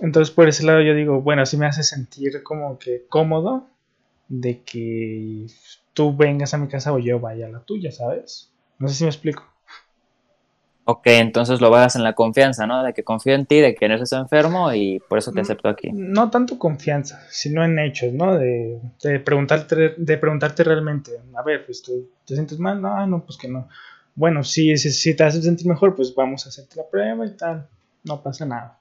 Entonces, 0.00 0.32
por 0.32 0.48
ese 0.48 0.64
lado 0.64 0.80
yo 0.80 0.94
digo, 0.94 1.20
bueno, 1.20 1.44
sí 1.44 1.56
me 1.56 1.66
hace 1.66 1.82
sentir 1.82 2.42
como 2.44 2.78
que 2.78 3.04
cómodo 3.08 3.66
de 4.28 4.62
que 4.62 5.46
tú 5.92 6.16
vengas 6.16 6.54
a 6.54 6.58
mi 6.58 6.68
casa 6.68 6.92
o 6.92 7.00
yo 7.00 7.18
vaya 7.18 7.46
a 7.46 7.50
la 7.50 7.60
tuya, 7.60 7.90
¿sabes? 7.90 8.52
No 8.78 8.88
sé 8.88 8.94
si 8.94 9.04
me 9.04 9.10
explico. 9.10 9.44
Ok, 10.84 11.06
entonces 11.06 11.60
lo 11.60 11.68
hagas 11.68 11.96
en 11.96 12.04
la 12.04 12.14
confianza, 12.14 12.66
¿no? 12.66 12.82
De 12.84 12.92
que 12.92 13.02
confío 13.02 13.34
en 13.34 13.46
ti, 13.46 13.60
de 13.60 13.74
que 13.74 13.88
no 13.88 13.94
estás 13.94 14.12
enfermo 14.12 14.72
y 14.72 15.00
por 15.08 15.18
eso 15.18 15.32
te 15.32 15.40
mm, 15.40 15.42
acepto 15.42 15.68
aquí. 15.68 15.90
No 15.92 16.30
tanto 16.30 16.58
confianza, 16.58 17.24
sino 17.28 17.64
en 17.64 17.78
hechos, 17.78 18.12
¿no? 18.12 18.36
De, 18.36 18.80
preguntarte, 19.24 19.94
de 19.96 20.18
preguntarte 20.18 20.64
realmente, 20.64 21.12
a 21.36 21.42
ver, 21.42 21.66
pues, 21.66 21.82
¿te 21.82 22.34
sientes 22.34 22.58
mal? 22.58 22.80
No, 22.80 23.06
no, 23.06 23.24
pues 23.24 23.36
que 23.36 23.48
no 23.48 23.68
bueno, 24.14 24.44
si, 24.44 24.76
si, 24.76 25.16
te 25.16 25.24
hace 25.24 25.42
sentir 25.42 25.66
mejor, 25.66 25.94
pues 25.94 26.14
vamos 26.14 26.44
a 26.44 26.50
hacerte 26.50 26.76
la 26.76 26.88
prueba 26.88 27.26
y 27.26 27.36
tal, 27.36 27.68
no 28.04 28.22
pasa 28.22 28.44
nada. 28.44 28.78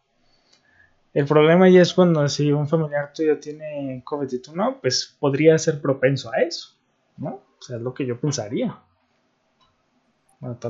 El 1.14 1.26
problema 1.26 1.70
ya 1.70 1.82
es 1.82 1.94
cuando 1.94 2.28
si 2.28 2.52
un 2.52 2.68
familiar 2.68 3.12
tuyo 3.14 3.38
tiene 3.40 4.02
COVID 4.04 4.32
y 4.32 4.40
tú 4.40 4.56
no, 4.56 4.80
pues 4.80 5.16
podría 5.20 5.58
ser 5.58 5.82
propenso 5.82 6.32
a 6.34 6.42
eso, 6.42 6.76
¿no? 7.18 7.42
O 7.60 7.62
sea, 7.62 7.78
es 7.78 7.82
lo 7.82 7.94
que 7.94 8.06
yo 8.06 8.20
pensaría. 8.20 8.78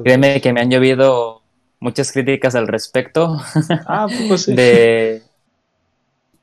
Créeme 0.04 0.42
que 0.42 0.52
me 0.52 0.62
han 0.62 0.70
llovido 0.70 1.42
muchas 1.80 2.12
críticas 2.12 2.56
al 2.56 2.68
respecto. 2.68 3.38
Ah, 3.86 4.08
pues 4.28 4.44
sí. 4.44 4.56
De, 4.56 5.22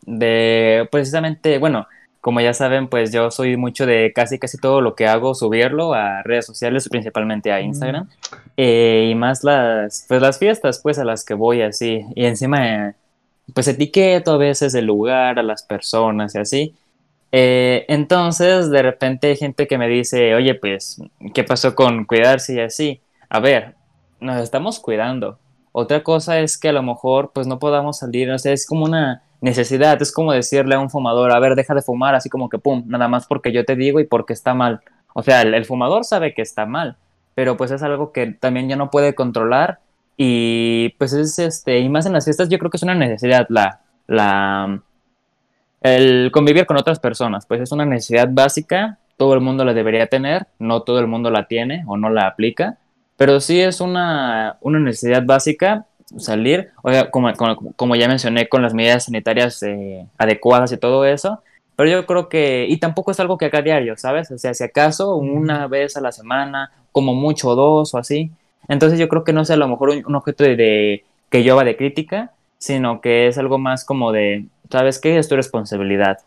de 0.07 0.89
precisamente, 0.91 1.59
bueno, 1.59 1.87
como 2.21 2.41
ya 2.41 2.53
saben, 2.53 2.89
pues 2.89 3.13
yo 3.13 3.31
soy 3.31 3.57
mucho 3.57 3.87
de 3.87 4.13
casi 4.13 4.39
casi 4.39 4.59
todo 4.59 4.81
lo 4.81 4.95
que 4.95 5.07
hago, 5.07 5.35
subirlo 5.35 5.95
a 5.95 6.23
redes 6.23 6.47
sociales, 6.47 6.89
principalmente 6.89 7.53
a 7.53 7.61
Instagram. 7.61 8.09
Eh, 8.57 9.09
y 9.11 9.15
más 9.15 9.45
las, 9.45 10.05
pues 10.09 10.21
las 10.21 10.39
fiestas, 10.39 10.81
pues 10.83 10.99
a 10.99 11.05
las 11.05 11.25
que 11.25 11.35
voy 11.35 11.63
así. 11.63 12.05
Y 12.15 12.25
encima, 12.25 12.95
pues 13.55 13.69
etiqueto 13.69 14.33
a 14.33 14.37
veces 14.37 14.75
el 14.75 14.87
lugar, 14.87 15.39
a 15.39 15.43
las 15.43 15.63
personas 15.63 16.35
y 16.35 16.39
así. 16.39 16.75
Eh, 17.31 17.85
entonces, 17.89 18.71
de 18.71 18.83
repente 18.83 19.29
hay 19.29 19.37
gente 19.37 19.67
que 19.67 19.79
me 19.79 19.89
dice, 19.89 20.35
oye, 20.35 20.55
pues, 20.55 21.01
¿qué 21.35 21.45
pasó 21.45 21.75
con 21.75 22.05
cuidarse 22.05 22.55
y 22.55 22.61
así? 22.61 23.01
A 23.29 23.41
ver, 23.41 23.75
nos 24.21 24.43
estamos 24.43 24.81
cuidando. 24.81 25.39
Otra 25.73 26.03
cosa 26.03 26.41
es 26.41 26.59
que 26.59 26.71
a 26.71 26.73
lo 26.73 26.83
mejor, 26.83 27.31
pues, 27.33 27.47
no 27.47 27.59
podamos 27.59 27.99
salir, 27.99 28.31
o 28.31 28.39
sea, 28.39 28.53
es 28.53 28.67
como 28.67 28.85
una 28.85 29.23
necesidad. 29.41 30.01
Es 30.01 30.13
como 30.13 30.33
decirle 30.33 30.75
a 30.75 30.81
un 30.81 30.91
fumador, 30.91 31.33
a 31.33 31.39
ver, 31.39 31.55
deja 31.55 31.75
de 31.75 31.83
fumar, 31.83 32.15
así 32.15 32.29
como 32.29 32.49
que, 32.49 32.59
pum, 32.59 32.85
nada 32.87 33.09
más 33.09 33.27
porque 33.27 33.53
yo 33.53 33.65
te 33.65 33.77
digo 33.77 34.01
y 34.01 34.05
porque 34.05 34.33
está 34.33 34.55
mal. 34.55 34.81
O 35.15 35.23
sea, 35.23 35.43
el, 35.43 35.65
fumador 35.65 36.05
sabe 36.05 36.33
que 36.33 36.43
está 36.43 36.65
mal, 36.65 36.97
pero 37.35 37.57
pues 37.57 37.73
es 37.73 37.83
algo 37.83 38.13
que 38.13 38.27
también 38.29 38.69
ya 38.69 38.77
no 38.77 38.89
puede 38.89 39.17
controlar 39.17 39.81
y 40.17 40.91
pues 40.91 41.13
es 41.13 41.41
este, 41.41 41.81
y 41.81 41.89
más 41.89 42.07
en 42.07 42.13
las 42.13 42.25
fiestas 42.25 42.49
yo 42.49 42.59
creo 42.59 42.71
que 42.71 42.77
es 42.77 42.85
una 42.85 42.95
necesidad 42.95 43.47
la, 43.49 43.81
la, 44.07 44.81
el 45.81 46.31
convivir 46.33 46.67
con 46.67 46.77
otras 46.77 47.01
personas, 47.01 47.47
pues 47.47 47.61
es 47.61 47.73
una 47.73 47.85
necesidad 47.85 48.29
básica, 48.31 48.99
todo 49.17 49.35
el 49.35 49.41
mundo 49.41 49.65
la 49.65 49.75
debería 49.75 50.07
tener, 50.07 50.47
no 50.61 50.83
todo 50.83 51.01
el 51.01 51.09
mundo 51.09 51.33
la 51.33 51.49
tiene 51.49 51.83
o 51.89 51.97
no 51.97 52.11
la 52.11 52.29
aplica, 52.29 52.79
pero 53.17 53.41
sí 53.41 53.61
es 53.61 53.81
una, 53.81 54.59
una 54.61 54.79
necesidad 54.79 55.25
básica 55.25 55.88
salir, 56.17 56.71
o 56.83 56.91
sea, 56.91 57.11
como, 57.11 57.33
como, 57.77 57.97
ya 57.97 58.09
mencioné, 58.09 58.49
con 58.49 58.63
las 58.63 58.75
medidas 58.75 59.05
sanitarias 59.05 59.63
eh, 59.63 60.07
adecuadas 60.17 60.73
y 60.73 60.79
todo 60.79 61.05
eso, 61.05 61.43
pero 61.77 61.91
yo 61.91 62.07
creo 62.07 62.29
que, 62.29 62.67
y 62.69 62.79
tampoco 62.79 63.11
es 63.11 63.21
algo 63.21 63.39
que 63.39 63.45
haga 63.45 63.63
diario, 63.63 63.97
¿sabes? 63.97 64.31
O 64.31 64.39
sea, 64.39 64.55
si 64.55 64.65
acaso 64.65 65.15
una 65.17 65.67
vez 65.69 65.97
a 65.97 66.01
la 66.01 66.13
semana, 66.13 66.73
como 66.93 67.15
mucho 67.15 67.55
dos 67.55 67.95
o 67.95 67.99
así, 67.99 68.31
entonces 68.69 68.99
yo 68.99 69.09
creo 69.09 69.25
que 69.25 69.33
no 69.33 69.43
es 69.43 69.51
a 69.51 69.57
lo 69.57 69.69
mejor 69.69 69.91
un, 69.91 70.15
objeto 70.15 70.45
de, 70.45 71.05
que 71.31 71.45
yo 71.45 71.55
haga 71.55 71.65
de 71.65 71.77
crítica, 71.77 72.33
sino 72.59 73.01
que 73.01 73.29
es 73.29 73.39
algo 73.39 73.59
más 73.59 73.85
como 73.85 74.13
de, 74.13 74.47
¿sabes 74.71 74.99
qué? 74.99 75.19
Es 75.19 75.29
tu 75.29 75.37
responsabilidad. 75.37 76.19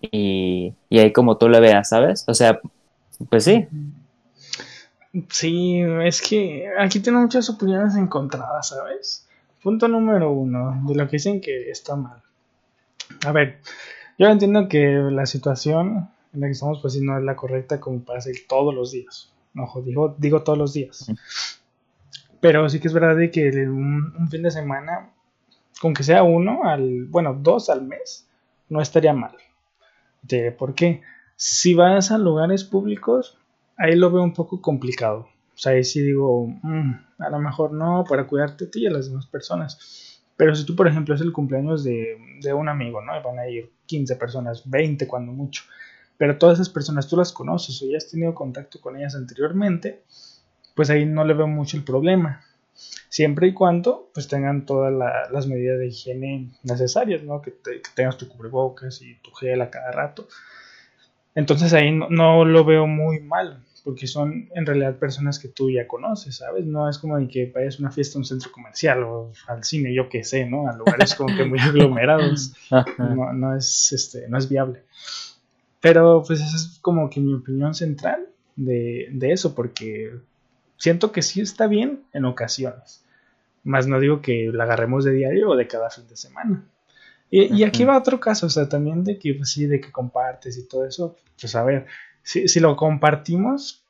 Y, 0.00 0.72
y 0.88 0.98
ahí 1.00 1.12
como 1.12 1.36
tú 1.36 1.48
le 1.48 1.60
veas, 1.60 1.88
¿sabes? 1.88 2.24
O 2.26 2.34
sea, 2.34 2.60
pues 3.28 3.44
sí. 3.44 3.66
Sí, 5.30 5.80
es 6.04 6.20
que 6.20 6.68
aquí 6.78 7.00
tengo 7.00 7.20
muchas 7.20 7.48
opiniones 7.48 7.96
encontradas, 7.96 8.68
¿sabes? 8.68 9.26
Punto 9.62 9.88
número 9.88 10.30
uno, 10.30 10.82
de 10.86 10.94
lo 10.94 11.06
que 11.06 11.16
dicen 11.16 11.40
que 11.40 11.70
está 11.70 11.96
mal. 11.96 12.22
A 13.26 13.32
ver, 13.32 13.60
yo 14.18 14.28
entiendo 14.28 14.68
que 14.68 14.86
la 15.10 15.26
situación 15.26 16.10
en 16.34 16.40
la 16.40 16.46
que 16.46 16.52
estamos, 16.52 16.80
pues 16.80 16.92
sí, 16.92 17.00
no 17.00 17.16
es 17.18 17.24
la 17.24 17.36
correcta 17.36 17.80
como 17.80 18.04
para 18.04 18.18
hacer 18.18 18.34
todos 18.46 18.74
los 18.74 18.92
días. 18.92 19.32
Ojo, 19.56 19.80
digo, 19.80 20.14
digo 20.18 20.42
todos 20.42 20.58
los 20.58 20.74
días. 20.74 21.10
Pero 22.40 22.68
sí 22.68 22.78
que 22.78 22.88
es 22.88 22.94
verdad 22.94 23.16
de 23.16 23.30
que 23.30 23.48
un, 23.66 24.14
un 24.16 24.28
fin 24.28 24.42
de 24.42 24.50
semana, 24.50 25.10
con 25.80 25.94
que 25.94 26.02
sea 26.04 26.22
uno, 26.22 26.64
al, 26.64 27.06
bueno, 27.06 27.34
dos 27.34 27.70
al 27.70 27.82
mes, 27.82 28.28
no 28.68 28.80
estaría 28.80 29.14
mal. 29.14 29.36
¿Por 30.58 30.74
qué? 30.74 31.00
Si 31.36 31.74
vas 31.74 32.10
a 32.10 32.18
lugares 32.18 32.64
públicos, 32.64 33.37
ahí 33.78 33.94
lo 33.94 34.10
veo 34.10 34.22
un 34.22 34.34
poco 34.34 34.60
complicado. 34.60 35.28
O 35.54 35.60
sea, 35.60 35.72
ahí 35.72 35.84
sí 35.84 36.02
digo, 36.02 36.46
mm, 36.46 36.92
a 37.18 37.30
lo 37.30 37.38
mejor 37.38 37.72
no, 37.72 38.04
para 38.08 38.26
cuidarte 38.26 38.66
a 38.66 38.70
ti 38.70 38.82
y 38.82 38.86
a 38.86 38.90
las 38.90 39.08
demás 39.08 39.26
personas. 39.26 40.20
Pero 40.36 40.54
si 40.54 40.64
tú, 40.64 40.76
por 40.76 40.86
ejemplo, 40.86 41.14
es 41.14 41.20
el 41.20 41.32
cumpleaños 41.32 41.82
de, 41.82 42.16
un 42.54 42.68
amigo, 42.68 43.02
¿no? 43.02 43.18
Y 43.18 43.22
van 43.22 43.38
a 43.38 43.48
ir 43.48 43.72
15 43.86 44.16
personas, 44.16 44.68
20 44.68 45.08
cuando 45.08 45.32
mucho. 45.32 45.64
Pero 46.16 46.38
todas 46.38 46.58
esas 46.58 46.68
personas 46.68 47.08
tú 47.08 47.16
las 47.16 47.32
conoces 47.32 47.80
o 47.82 47.86
ya 47.86 47.96
has 47.96 48.10
tenido 48.10 48.34
contacto 48.34 48.80
con 48.80 48.96
ellas 48.96 49.14
anteriormente, 49.14 50.02
pues 50.74 50.90
ahí 50.90 51.06
no 51.06 51.24
le 51.24 51.34
veo 51.34 51.48
mucho 51.48 51.76
el 51.76 51.84
problema. 51.84 52.42
Siempre 53.08 53.48
y 53.48 53.54
cuando 53.54 54.10
pues 54.14 54.28
tengan 54.28 54.64
todas 54.64 54.92
las 55.32 55.46
medidas 55.48 55.78
de 55.78 55.88
higiene 55.88 56.50
necesarias, 56.62 57.24
¿no? 57.24 57.42
Que, 57.42 57.52
que, 57.52 57.82
tengas 57.96 58.16
tu 58.16 58.28
cubrebocas 58.28 59.02
y 59.02 59.16
tu 59.16 59.32
gel 59.32 59.60
a 59.60 59.70
cada 59.70 59.90
rato. 59.90 60.28
Entonces 61.34 61.72
ahí 61.72 61.90
no, 61.90 62.08
no, 62.10 62.44
lo 62.44 62.64
veo 62.64 62.86
muy 62.86 63.20
mal 63.20 63.64
porque 63.88 64.06
son 64.06 64.50
en 64.54 64.66
realidad 64.66 64.98
personas 64.98 65.38
que 65.38 65.48
tú 65.48 65.70
ya 65.70 65.86
conoces, 65.86 66.36
¿sabes? 66.36 66.66
No 66.66 66.90
es 66.90 66.98
como 66.98 67.16
de 67.16 67.26
que 67.26 67.46
vayas 67.46 67.76
a 67.76 67.78
una 67.78 67.90
fiesta 67.90 68.18
a 68.18 68.20
un 68.20 68.26
centro 68.26 68.52
comercial 68.52 69.02
o 69.02 69.32
al 69.46 69.64
cine, 69.64 69.94
yo 69.94 70.10
qué 70.10 70.24
sé, 70.24 70.44
¿no? 70.44 70.68
A 70.68 70.76
lugares 70.76 71.14
como 71.14 71.34
que 71.34 71.46
muy 71.46 71.58
aglomerados. 71.58 72.52
No, 72.98 73.32
no, 73.32 73.56
es, 73.56 73.90
este, 73.92 74.28
no 74.28 74.36
es 74.36 74.46
viable. 74.46 74.82
Pero 75.80 76.22
pues 76.26 76.38
esa 76.38 76.54
es 76.54 76.78
como 76.82 77.08
que 77.08 77.20
mi 77.20 77.32
opinión 77.32 77.72
central 77.72 78.26
de, 78.56 79.08
de 79.10 79.32
eso, 79.32 79.54
porque 79.54 80.12
siento 80.76 81.10
que 81.10 81.22
sí 81.22 81.40
está 81.40 81.66
bien 81.66 82.02
en 82.12 82.26
ocasiones. 82.26 83.02
Más 83.64 83.86
no 83.86 84.00
digo 84.00 84.20
que 84.20 84.50
la 84.52 84.64
agarremos 84.64 85.02
de 85.02 85.12
diario 85.12 85.48
o 85.48 85.56
de 85.56 85.66
cada 85.66 85.88
fin 85.88 86.06
de 86.08 86.16
semana. 86.18 86.62
Y, 87.30 87.56
y, 87.56 87.64
aquí 87.64 87.84
va 87.84 87.96
otro 87.96 88.20
caso, 88.20 88.48
o 88.48 88.50
sea, 88.50 88.68
también 88.68 89.02
de 89.02 89.18
que, 89.18 89.32
pues 89.32 89.50
sí, 89.50 89.64
de 89.64 89.80
que 89.80 89.90
compartes 89.90 90.58
y 90.58 90.68
todo 90.68 90.84
eso. 90.84 91.16
Pues 91.40 91.54
a 91.54 91.64
ver, 91.64 91.86
si, 92.28 92.60
lo 92.60 92.76
compartimos, 92.76 93.82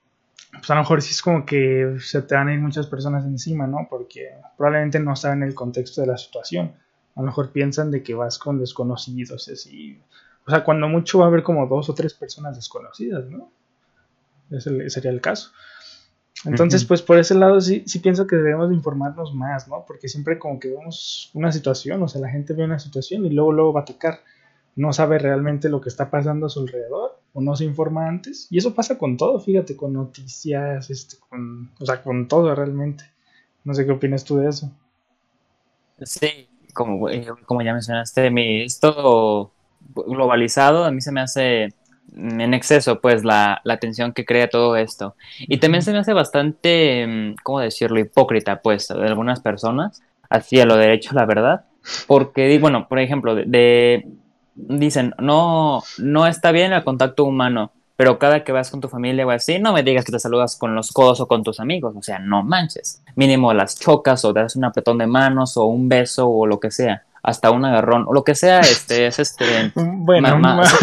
pues 0.53 0.71
a 0.71 0.75
lo 0.75 0.83
mejor 0.83 1.03
sí 1.03 1.11
es 1.11 1.23
como 1.23 1.45
que 1.45 1.97
se 1.99 2.23
te 2.23 2.37
van 2.37 2.49
a 2.49 2.55
ir 2.55 2.61
muchas 2.61 2.87
personas 2.87 3.25
encima, 3.25 3.67
¿no? 3.67 3.89
Porque 3.91 4.31
probablemente 4.57 5.01
no 5.01 5.17
saben 5.17 5.43
el 5.43 5.55
contexto 5.55 6.01
de 6.01 6.07
la 6.07 6.17
situación. 6.17 6.73
A 7.17 7.21
lo 7.21 7.27
mejor 7.27 7.51
piensan 7.51 7.91
de 7.91 8.03
que 8.05 8.15
vas 8.15 8.39
con 8.39 8.61
desconocidos, 8.61 9.49
así. 9.49 10.01
O 10.47 10.51
sea, 10.51 10.63
cuando 10.63 10.89
mucho 10.89 11.19
va 11.19 11.25
a 11.25 11.29
haber 11.29 11.43
como 11.43 11.67
dos 11.67 11.91
o 11.91 11.95
tres 11.95 12.15
personas 12.15 12.55
desconocidas, 12.55 13.25
¿no? 13.29 13.51
Ese 14.51 14.89
sería 14.89 15.11
el 15.11 15.21
caso. 15.21 15.51
Entonces, 16.45 16.85
pues 16.85 17.03
por 17.03 17.19
ese 17.19 17.35
lado 17.35 17.61
sí, 17.61 17.83
sí 17.87 17.99
pienso 17.99 18.29
que 18.29 18.37
debemos 18.37 18.73
informarnos 18.73 19.35
más, 19.35 19.67
¿no? 19.67 19.85
Porque 19.85 20.07
siempre 20.07 20.39
como 20.39 20.61
que 20.61 20.69
vemos 20.69 21.33
una 21.35 21.51
situación, 21.51 22.01
o 22.05 22.07
sea, 22.07 22.21
la 22.21 22.31
gente 22.31 22.53
ve 22.53 22.63
una 22.63 22.79
situación 22.79 23.27
y 23.27 23.31
luego, 23.31 23.53
luego 23.53 23.73
va 23.73 23.81
a 23.81 23.83
atacar. 23.83 24.21
No 24.79 24.93
sabe 24.93 25.19
realmente 25.19 25.69
lo 25.69 25.81
que 25.81 25.89
está 25.89 26.09
pasando 26.09 26.47
a 26.47 26.49
su 26.49 26.61
alrededor 26.61 27.19
o 27.33 27.41
no 27.41 27.57
se 27.57 27.65
informa 27.65 28.07
antes. 28.07 28.47
Y 28.49 28.59
eso 28.59 28.75
pasa 28.75 28.97
con 28.97 29.17
todo, 29.17 29.41
fíjate, 29.41 29.77
con 29.77 29.93
noticias, 29.93 30.89
este, 30.89 31.17
con, 31.19 31.73
o 31.81 31.85
sea, 31.85 32.01
con 32.01 32.29
todo 32.29 32.55
realmente. 32.55 33.03
No 33.65 33.75
sé 33.75 33.85
qué 33.85 33.91
opinas 33.91 34.25
tú 34.25 34.37
de 34.37 34.49
eso. 34.49 34.71
Sí, 36.01 36.49
como, 36.75 37.09
como 37.45 37.63
ya 37.63 37.73
mencionaste, 37.73 38.31
mi, 38.31 38.63
esto 38.63 39.51
globalizado 39.97 40.85
a 40.85 40.93
mí 40.93 41.01
se 41.01 41.11
me 41.11 41.23
hace 41.23 41.75
en 42.17 42.55
exceso, 42.55 43.01
pues, 43.01 43.25
la, 43.25 43.61
la 43.65 43.81
tensión 43.81 44.13
que 44.13 44.25
crea 44.25 44.49
todo 44.49 44.77
esto. 44.77 45.17
Y 45.41 45.59
también 45.59 45.83
se 45.83 45.91
me 45.91 45.99
hace 45.99 46.13
bastante, 46.13 47.05
mm, 47.05 47.35
¿cómo 47.43 47.59
decirlo?, 47.59 47.99
hipócrita, 47.99 48.63
pues, 48.63 48.87
de 48.87 49.09
algunas 49.09 49.41
personas, 49.41 50.03
así 50.31 50.61
a 50.61 50.67
lo 50.67 50.77
derecho, 50.77 51.15
la 51.15 51.27
verdad. 51.27 51.65
Porque, 52.07 52.57
bueno, 52.61 52.87
por 52.87 53.01
ejemplo, 53.01 53.35
de 53.35 54.07
dicen, 54.59 55.15
no, 55.19 55.83
no 55.99 56.27
está 56.27 56.51
bien 56.51 56.73
el 56.73 56.85
contacto 56.85 57.25
humano, 57.25 57.73
pero 57.97 58.19
cada 58.19 58.45
que 58.45 58.53
vas 58.53 58.71
con 58.71 58.81
tu 58.81 58.89
familia 58.89 59.27
o 59.27 59.31
así, 59.31 59.59
no 59.59 59.73
me 59.73 59.83
digas 59.83 60.05
que 60.05 60.13
te 60.13 60.19
saludas 60.19 60.57
con 60.57 60.75
los 60.75 60.93
codos 60.93 61.21
o 61.21 61.29
con 61.29 61.43
tus 61.43 61.61
amigos, 61.61 61.95
o 61.97 62.03
sea, 62.03 62.19
no 62.19 62.43
manches. 62.43 63.03
Mínimo 63.15 63.53
las 63.53 63.79
chocas 63.79 64.25
o 64.25 64.33
das 64.33 64.57
un 64.57 64.65
apretón 64.65 64.99
de 64.99 65.07
manos 65.07 65.57
o 65.57 65.65
un 65.65 65.89
beso 65.89 66.29
o 66.29 66.47
lo 66.47 66.61
que 66.61 66.71
sea, 66.71 67.03
hasta 67.23 67.51
un 67.51 67.65
agarrón 67.65 68.05
o 68.07 68.13
lo 68.13 68.25
que 68.25 68.35
sea, 68.35 68.61
este 68.61 69.07
es 69.07 69.19
este. 69.19 69.73
bueno, 69.75 70.39
más, 70.39 70.77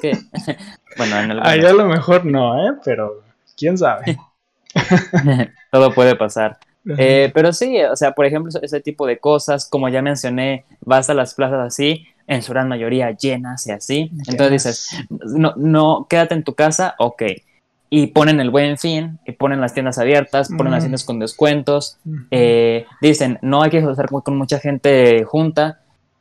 que, 0.00 0.18
bueno, 0.96 1.18
en 1.18 1.30
el 1.32 1.46
Ahí 1.46 1.64
a 1.64 1.72
lo 1.72 1.86
mejor 1.86 2.24
no, 2.24 2.68
¿eh? 2.68 2.74
Pero 2.84 3.22
quién 3.56 3.76
sabe. 3.76 4.18
Todo 5.70 5.92
puede 5.92 6.14
pasar. 6.16 6.58
Eh, 6.96 7.30
pero 7.34 7.52
sí, 7.52 7.82
o 7.82 7.96
sea, 7.96 8.12
por 8.12 8.24
ejemplo, 8.24 8.50
ese 8.62 8.80
tipo 8.80 9.06
de 9.06 9.18
cosas, 9.18 9.68
como 9.68 9.88
ya 9.88 10.00
mencioné, 10.00 10.64
vas 10.80 11.10
a 11.10 11.14
las 11.14 11.34
plazas 11.34 11.66
así, 11.66 12.06
en 12.28 12.42
su 12.42 12.52
gran 12.52 12.68
mayoría 12.68 13.10
llenas 13.10 13.66
y 13.66 13.72
así. 13.72 14.12
Entonces 14.28 14.50
dices, 14.50 14.90
no, 15.08 15.54
no, 15.56 16.06
quédate 16.08 16.34
en 16.34 16.44
tu 16.44 16.54
casa, 16.54 16.94
ok. 16.98 17.22
Y 17.90 18.08
ponen 18.08 18.38
el 18.38 18.50
buen 18.50 18.76
fin, 18.76 19.18
y 19.26 19.32
ponen 19.32 19.62
las 19.62 19.72
tiendas 19.72 19.98
abiertas, 19.98 20.50
ponen 20.54 20.72
las 20.72 20.82
tiendas 20.82 21.04
con 21.04 21.18
descuentos. 21.18 21.96
Eh, 22.30 22.84
dicen, 23.00 23.38
no 23.40 23.62
hay 23.62 23.70
que 23.70 23.78
estar 23.78 24.08
con 24.08 24.36
mucha 24.36 24.60
gente 24.60 25.24
junta, 25.24 25.80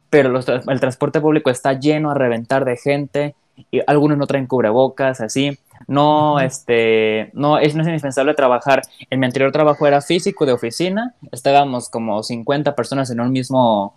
pero 0.10 0.39
el 0.39 0.80
transporte 0.80 1.20
público 1.20 1.50
está 1.50 1.74
lleno 1.74 2.10
a 2.10 2.13
reventar 2.13 2.63
de 2.63 2.78
gente, 2.78 3.36
y 3.70 3.82
algunos 3.86 4.17
no 4.17 4.28
traen 4.28 4.48
cubrebocas, 4.48 5.20
así. 5.20 5.60
No, 5.88 6.39
este, 6.39 7.32
no 7.34 7.58
es, 7.58 7.76
no 7.76 7.82
es 7.82 7.88
indispensable 7.88 8.34
trabajar. 8.34 8.82
En 9.10 9.20
mi 9.20 9.26
anterior 9.26 9.52
trabajo 9.52 9.86
era 9.86 10.00
físico 10.00 10.46
de 10.46 10.54
oficina, 10.54 11.15
estábamos 11.34 11.89
como 11.89 12.24
50 12.24 12.76
personas 12.76 13.10
en 13.10 13.20
un 13.20 13.32
mismo 13.32 13.93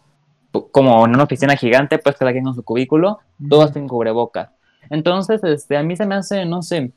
como 0.70 1.04
en 1.04 1.14
una 1.14 1.24
oficina 1.24 1.56
gigante, 1.56 1.98
pues 1.98 2.16
cada 2.16 2.32
quien 2.32 2.46
en 2.46 2.54
su 2.54 2.62
cubículo, 2.62 3.20
todos 3.48 3.72
sin 3.72 3.88
cubrebocas. 3.88 4.50
Entonces, 4.90 5.42
este, 5.44 5.76
a 5.76 5.82
mí 5.82 5.96
se 5.96 6.06
me 6.06 6.16
hace, 6.16 6.44
no 6.44 6.62
sé, 6.62 6.92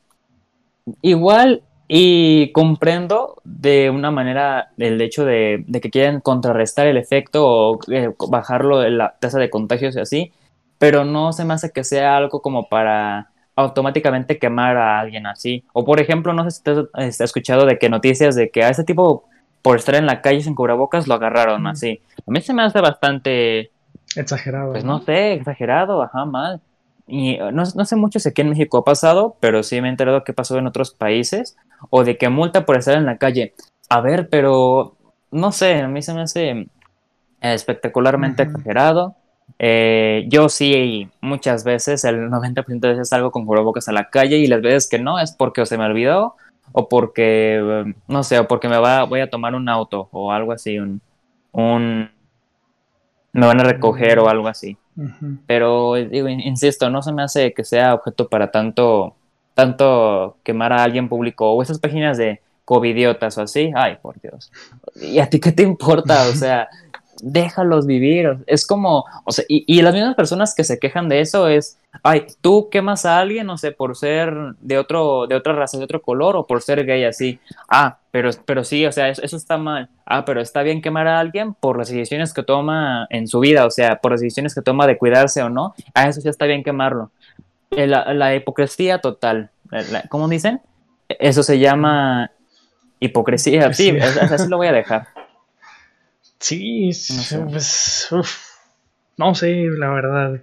igual 1.02 1.64
y 1.88 2.52
comprendo 2.54 3.42
de 3.44 3.90
una 3.90 4.10
manera 4.10 4.72
el 4.78 5.00
hecho 5.02 5.26
de, 5.26 5.66
que 5.82 5.90
quieren 5.90 6.22
contrarrestar 6.22 6.88
el 6.88 6.98
efecto 6.98 7.46
o 7.46 7.80
eh, 7.92 8.14
bajarlo 8.30 8.80
de 8.80 8.90
la 8.90 9.16
tasa 9.20 9.38
de 9.38 9.50
contagios 9.50 9.96
y 9.96 10.00
así, 10.00 10.32
pero 10.80 11.06
no 11.06 11.34
se 11.34 11.46
me 11.46 11.54
hace 11.54 11.72
que 11.72 11.84
sea 11.84 12.18
algo 12.18 12.42
como 12.42 12.68
para 12.68 13.30
automáticamente 13.56 14.40
quemar 14.40 14.78
a 14.78 15.00
alguien 15.00 15.28
así. 15.28 15.64
O 15.74 15.86
por 15.86 16.00
ejemplo, 16.00 16.34
no 16.34 16.44
sé 16.46 16.52
si 16.52 16.64
te 16.64 16.72
has 16.72 16.88
este, 16.98 17.24
escuchado 17.26 17.66
de 17.66 17.78
que 17.78 17.90
noticias 17.90 18.36
de 18.36 18.50
que 18.50 18.64
a 18.64 18.70
ese 18.70 18.84
tipo 18.84 19.26
por 19.64 19.78
estar 19.78 19.96
en 19.96 20.06
la 20.06 20.22
calle 20.22 20.42
sin 20.42 20.54
cubrebocas 20.54 21.08
lo 21.08 21.16
agarraron 21.16 21.66
así. 21.66 22.02
A 22.28 22.32
mí 22.32 22.42
se 22.42 22.54
me 22.54 22.62
hace 22.62 22.82
bastante... 22.82 23.72
Exagerado. 24.16 24.74
Pues 24.74 24.84
no, 24.84 25.02
sé, 25.02 25.34
exagerado, 25.34 26.04
ajá, 26.04 26.26
mal. 26.26 26.62
Y 27.08 27.42
uh, 27.42 27.52
no, 27.52 27.66
sé 27.66 27.96
mucho 27.96 28.20
si 28.20 28.30
aquí 28.30 28.42
en 28.42 28.50
México 28.50 28.78
ha 28.78 28.84
pasado, 28.84 29.38
pero 29.40 29.64
sí 29.64 29.82
me 29.82 29.88
he 29.88 29.92
enterado 29.92 30.24
que 30.24 30.34
pasó 30.34 30.58
en 30.58 30.68
otros 30.68 30.94
países. 30.94 31.56
O 31.90 32.04
de 32.04 32.18
que 32.18 32.30
multa 32.30 32.66
por 32.66 32.78
estar 32.78 32.98
en 32.98 33.06
la 33.06 33.18
calle. 33.18 33.54
A 33.90 34.02
ver, 34.02 34.28
pero 34.30 34.98
no 35.32 35.52
sé, 35.54 35.80
a 35.82 35.88
mí 35.88 36.02
se 36.02 36.14
me 36.14 36.22
hace 36.22 36.68
espectacularmente 37.40 38.44
exagerado. 38.44 39.16
Eh, 39.60 40.26
yo 40.28 40.50
sí, 40.50 41.10
muchas 41.22 41.64
veces, 41.64 42.04
el 42.04 42.30
90% 42.30 42.80
de 42.80 42.90
veces 42.90 43.10
salgo 43.10 43.32
con 43.32 43.46
cubrebocas 43.46 43.88
a 43.88 43.94
la 43.94 44.10
calle 44.10 44.38
y 44.38 44.48
las 44.48 44.62
veces 44.62 44.90
que 44.90 45.00
no 45.00 45.20
es 45.20 45.32
porque 45.32 45.66
se 45.66 45.78
me 45.78 45.86
olvidó 45.86 46.36
o 46.72 46.88
porque, 46.88 47.94
no 48.08 48.24
sé, 48.24 48.40
o 48.40 48.48
porque 48.48 48.70
me 48.70 48.78
va, 48.78 49.04
voy 49.04 49.20
a 49.20 49.30
tomar 49.30 49.56
un 49.56 49.70
auto 49.70 50.10
o 50.12 50.32
algo 50.32 50.52
así, 50.52 50.80
un, 50.80 51.02
un 51.52 52.10
me 53.34 53.48
van 53.48 53.60
a 53.60 53.64
recoger 53.64 54.20
o 54.20 54.30
algo 54.30 54.48
así. 54.48 54.78
Pero 55.48 55.96
digo, 55.96 56.30
insisto, 56.30 56.90
no 56.90 57.02
se 57.02 57.12
me 57.12 57.24
hace 57.24 57.54
que 57.54 57.64
sea 57.64 57.96
objeto 57.96 58.30
para 58.30 58.52
tanto, 58.52 59.16
tanto 59.56 60.38
quemar 60.44 60.72
a 60.72 60.84
alguien 60.84 61.10
público 61.10 61.52
o 61.52 61.62
esas 61.64 61.80
páginas 61.80 62.18
de 62.18 62.42
covidiotas 62.64 63.38
o 63.38 63.42
así, 63.42 63.72
ay, 63.76 63.98
por 64.02 64.22
Dios. 64.22 64.52
¿Y 64.96 65.20
a 65.20 65.30
ti 65.30 65.40
qué 65.40 65.52
te 65.52 65.64
importa? 65.64 66.28
O 66.30 66.34
sea, 66.34 66.70
déjalos 67.24 67.88
vivir. 67.88 68.38
Es 68.48 68.68
como, 68.68 69.06
o 69.24 69.32
sea, 69.32 69.46
y, 69.48 69.82
las 69.82 69.94
mismas 69.94 70.16
personas 70.16 70.54
que 70.54 70.64
se 70.64 70.78
quejan 70.78 71.08
de 71.08 71.22
eso 71.22 71.48
es, 71.48 71.80
ay, 72.04 72.28
tú 72.42 72.70
quemas 72.70 73.06
a 73.06 73.20
alguien, 73.20 73.48
no 73.48 73.58
sé, 73.58 73.72
por 73.72 73.96
ser 73.96 74.34
de 74.60 74.78
otro, 74.78 75.26
de 75.28 75.36
otra 75.36 75.54
raza, 75.54 75.78
de 75.78 75.86
otro 75.86 76.02
color, 76.02 76.36
o 76.36 76.46
por 76.46 76.62
ser 76.62 76.86
gay 76.86 77.06
así. 77.06 77.40
Ah, 77.70 77.98
pero, 78.12 78.30
pero 78.46 78.64
sí, 78.64 78.86
o 78.86 78.92
sea, 78.92 79.08
eso, 79.10 79.38
está 79.38 79.58
mal. 79.58 79.90
Ah, 80.06 80.26
pero 80.26 80.42
está 80.42 80.64
bien 80.64 80.82
quemar 80.82 81.08
a 81.08 81.20
alguien 81.20 81.54
por 81.54 81.78
las 81.78 81.88
decisiones 81.88 82.34
que 82.34 82.44
toma 82.44 83.08
en 83.10 83.28
su 83.28 83.40
vida, 83.40 83.66
o 83.66 83.72
sea, 83.72 83.96
por 83.98 84.12
las 84.12 84.20
decisiones 84.20 84.54
que 84.54 84.62
toma 84.62 84.86
de 84.86 84.98
cuidarse 84.98 85.42
o 85.42 85.50
no. 85.50 85.74
Ah, 85.94 86.10
eso 86.10 86.20
sí 86.20 86.28
está 86.28 86.46
bien 86.46 86.64
quemarlo. 86.64 87.10
Eh, 87.72 87.88
la, 87.88 88.36
hipocresía 88.36 89.00
total. 89.00 89.50
¿Cómo 90.10 90.28
dicen? 90.28 90.62
Eso 91.08 91.42
se 91.42 91.58
llama 91.58 92.32
hipocresía. 93.00 93.72
Sí, 93.74 93.98
así 93.98 94.48
lo 94.50 94.58
voy 94.58 94.68
a 94.68 94.74
dejar. 94.74 95.08
Sí, 96.44 96.92
no 97.32 97.48
pues, 97.48 98.10
no 99.16 99.34
sé, 99.34 99.66
la 99.78 99.90
verdad, 99.92 100.42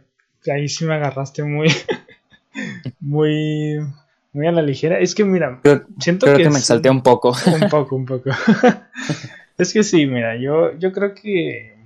ahí 0.50 0.66
sí 0.66 0.86
me 0.86 0.94
agarraste 0.94 1.44
muy, 1.44 1.68
muy, 3.00 3.76
muy 4.32 4.46
a 4.46 4.52
la 4.52 4.62
ligera. 4.62 4.98
Es 4.98 5.14
que 5.14 5.26
mira, 5.26 5.60
siento 5.98 6.24
que, 6.34 6.48
me 6.48 6.58
exalté 6.58 6.88
un 6.88 7.02
poco. 7.02 7.36
Un 7.46 7.68
poco, 7.68 7.96
un 7.96 8.06
poco. 8.06 8.30
es 9.58 9.74
que 9.74 9.82
sí, 9.82 10.06
mira, 10.06 10.36
yo, 10.36 10.72
yo 10.78 10.90
creo 10.90 11.14
que, 11.14 11.76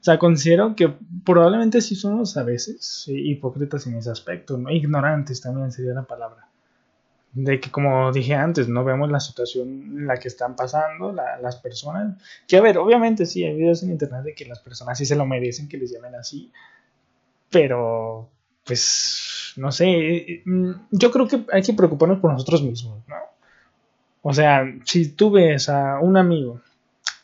o 0.00 0.02
sea, 0.02 0.18
considero 0.18 0.74
que 0.74 0.90
probablemente 1.22 1.82
sí 1.82 1.96
somos 1.96 2.38
a 2.38 2.44
veces 2.44 3.04
hipócritas 3.08 3.86
en 3.88 3.96
ese 3.96 4.10
aspecto, 4.10 4.56
¿no? 4.56 4.70
Ignorantes 4.70 5.42
también 5.42 5.70
sería 5.70 5.92
la 5.92 6.04
palabra 6.04 6.48
de 7.36 7.60
que 7.60 7.70
como 7.70 8.10
dije 8.12 8.34
antes, 8.34 8.66
no 8.66 8.82
vemos 8.82 9.10
la 9.10 9.20
situación 9.20 9.68
en 9.68 10.06
la 10.06 10.16
que 10.16 10.28
están 10.28 10.56
pasando 10.56 11.12
las 11.12 11.56
personas. 11.56 12.16
Que 12.48 12.56
a 12.56 12.62
ver, 12.62 12.78
obviamente 12.78 13.26
sí, 13.26 13.44
hay 13.44 13.54
videos 13.54 13.82
en 13.82 13.90
internet 13.90 14.22
de 14.22 14.34
que 14.34 14.46
las 14.46 14.60
personas 14.60 14.96
sí 14.96 15.04
se 15.04 15.16
lo 15.16 15.26
merecen 15.26 15.68
que 15.68 15.76
les 15.76 15.92
llamen 15.92 16.14
así, 16.14 16.50
pero 17.50 18.30
pues 18.64 19.52
no 19.56 19.70
sé, 19.70 20.42
mm, 20.46 20.70
yo 20.92 21.10
creo 21.10 21.28
que 21.28 21.44
hay 21.52 21.62
que 21.62 21.74
preocuparnos 21.74 22.20
por 22.20 22.32
nosotros 22.32 22.62
mismos, 22.62 23.06
¿no? 23.06 23.16
O 24.22 24.32
sea, 24.32 24.64
si 24.84 25.10
tú 25.10 25.30
ves 25.30 25.68
a 25.68 26.00
un 26.00 26.16
amigo 26.16 26.62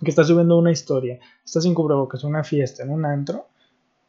que 0.04 0.10
está 0.10 0.24
subiendo 0.24 0.58
una 0.58 0.72
historia, 0.72 1.20
está 1.42 1.62
sin 1.62 1.72
cubrebocas, 1.72 2.22
una 2.22 2.44
fiesta 2.44 2.82
en 2.82 2.90
un 2.90 3.06
antro, 3.06 3.48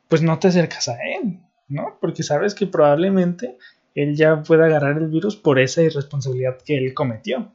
pues 0.10 0.22
no 0.22 0.38
te 0.38 0.50
acercas 0.50 0.90
a 0.90 0.98
él, 1.02 1.40
¿no? 1.70 1.98
Porque 2.02 2.24
sabes 2.24 2.54
que 2.54 2.68
probablemente 2.68 3.58
él 3.96 4.16
ya 4.16 4.44
puede 4.44 4.66
agarrar 4.66 4.98
el 4.98 5.08
virus 5.08 5.36
por 5.36 5.60
esa 5.60 5.82
irresponsabilidad 5.82 6.58
que 6.64 6.78
él 6.78 6.94
cometió. 6.94 7.52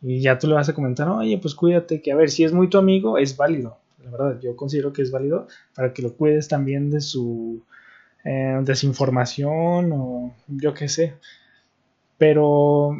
Y 0.00 0.20
ya 0.20 0.38
tú 0.38 0.48
le 0.48 0.54
vas 0.54 0.68
a 0.68 0.74
comentar, 0.74 1.08
oye, 1.08 1.38
pues 1.38 1.54
cuídate, 1.54 2.02
que 2.02 2.12
a 2.12 2.16
ver, 2.16 2.30
si 2.30 2.44
es 2.44 2.52
muy 2.52 2.68
tu 2.68 2.78
amigo, 2.78 3.18
es 3.18 3.36
válido. 3.36 3.78
La 4.04 4.10
verdad, 4.10 4.40
yo 4.40 4.54
considero 4.54 4.92
que 4.92 5.02
es 5.02 5.10
válido 5.10 5.46
para 5.74 5.92
que 5.92 6.02
lo 6.02 6.14
cuides 6.14 6.48
también 6.48 6.90
de 6.90 7.00
su 7.00 7.62
eh, 8.24 8.60
desinformación 8.62 9.92
o 9.92 10.34
yo 10.48 10.74
qué 10.74 10.88
sé. 10.88 11.14
Pero 12.18 12.90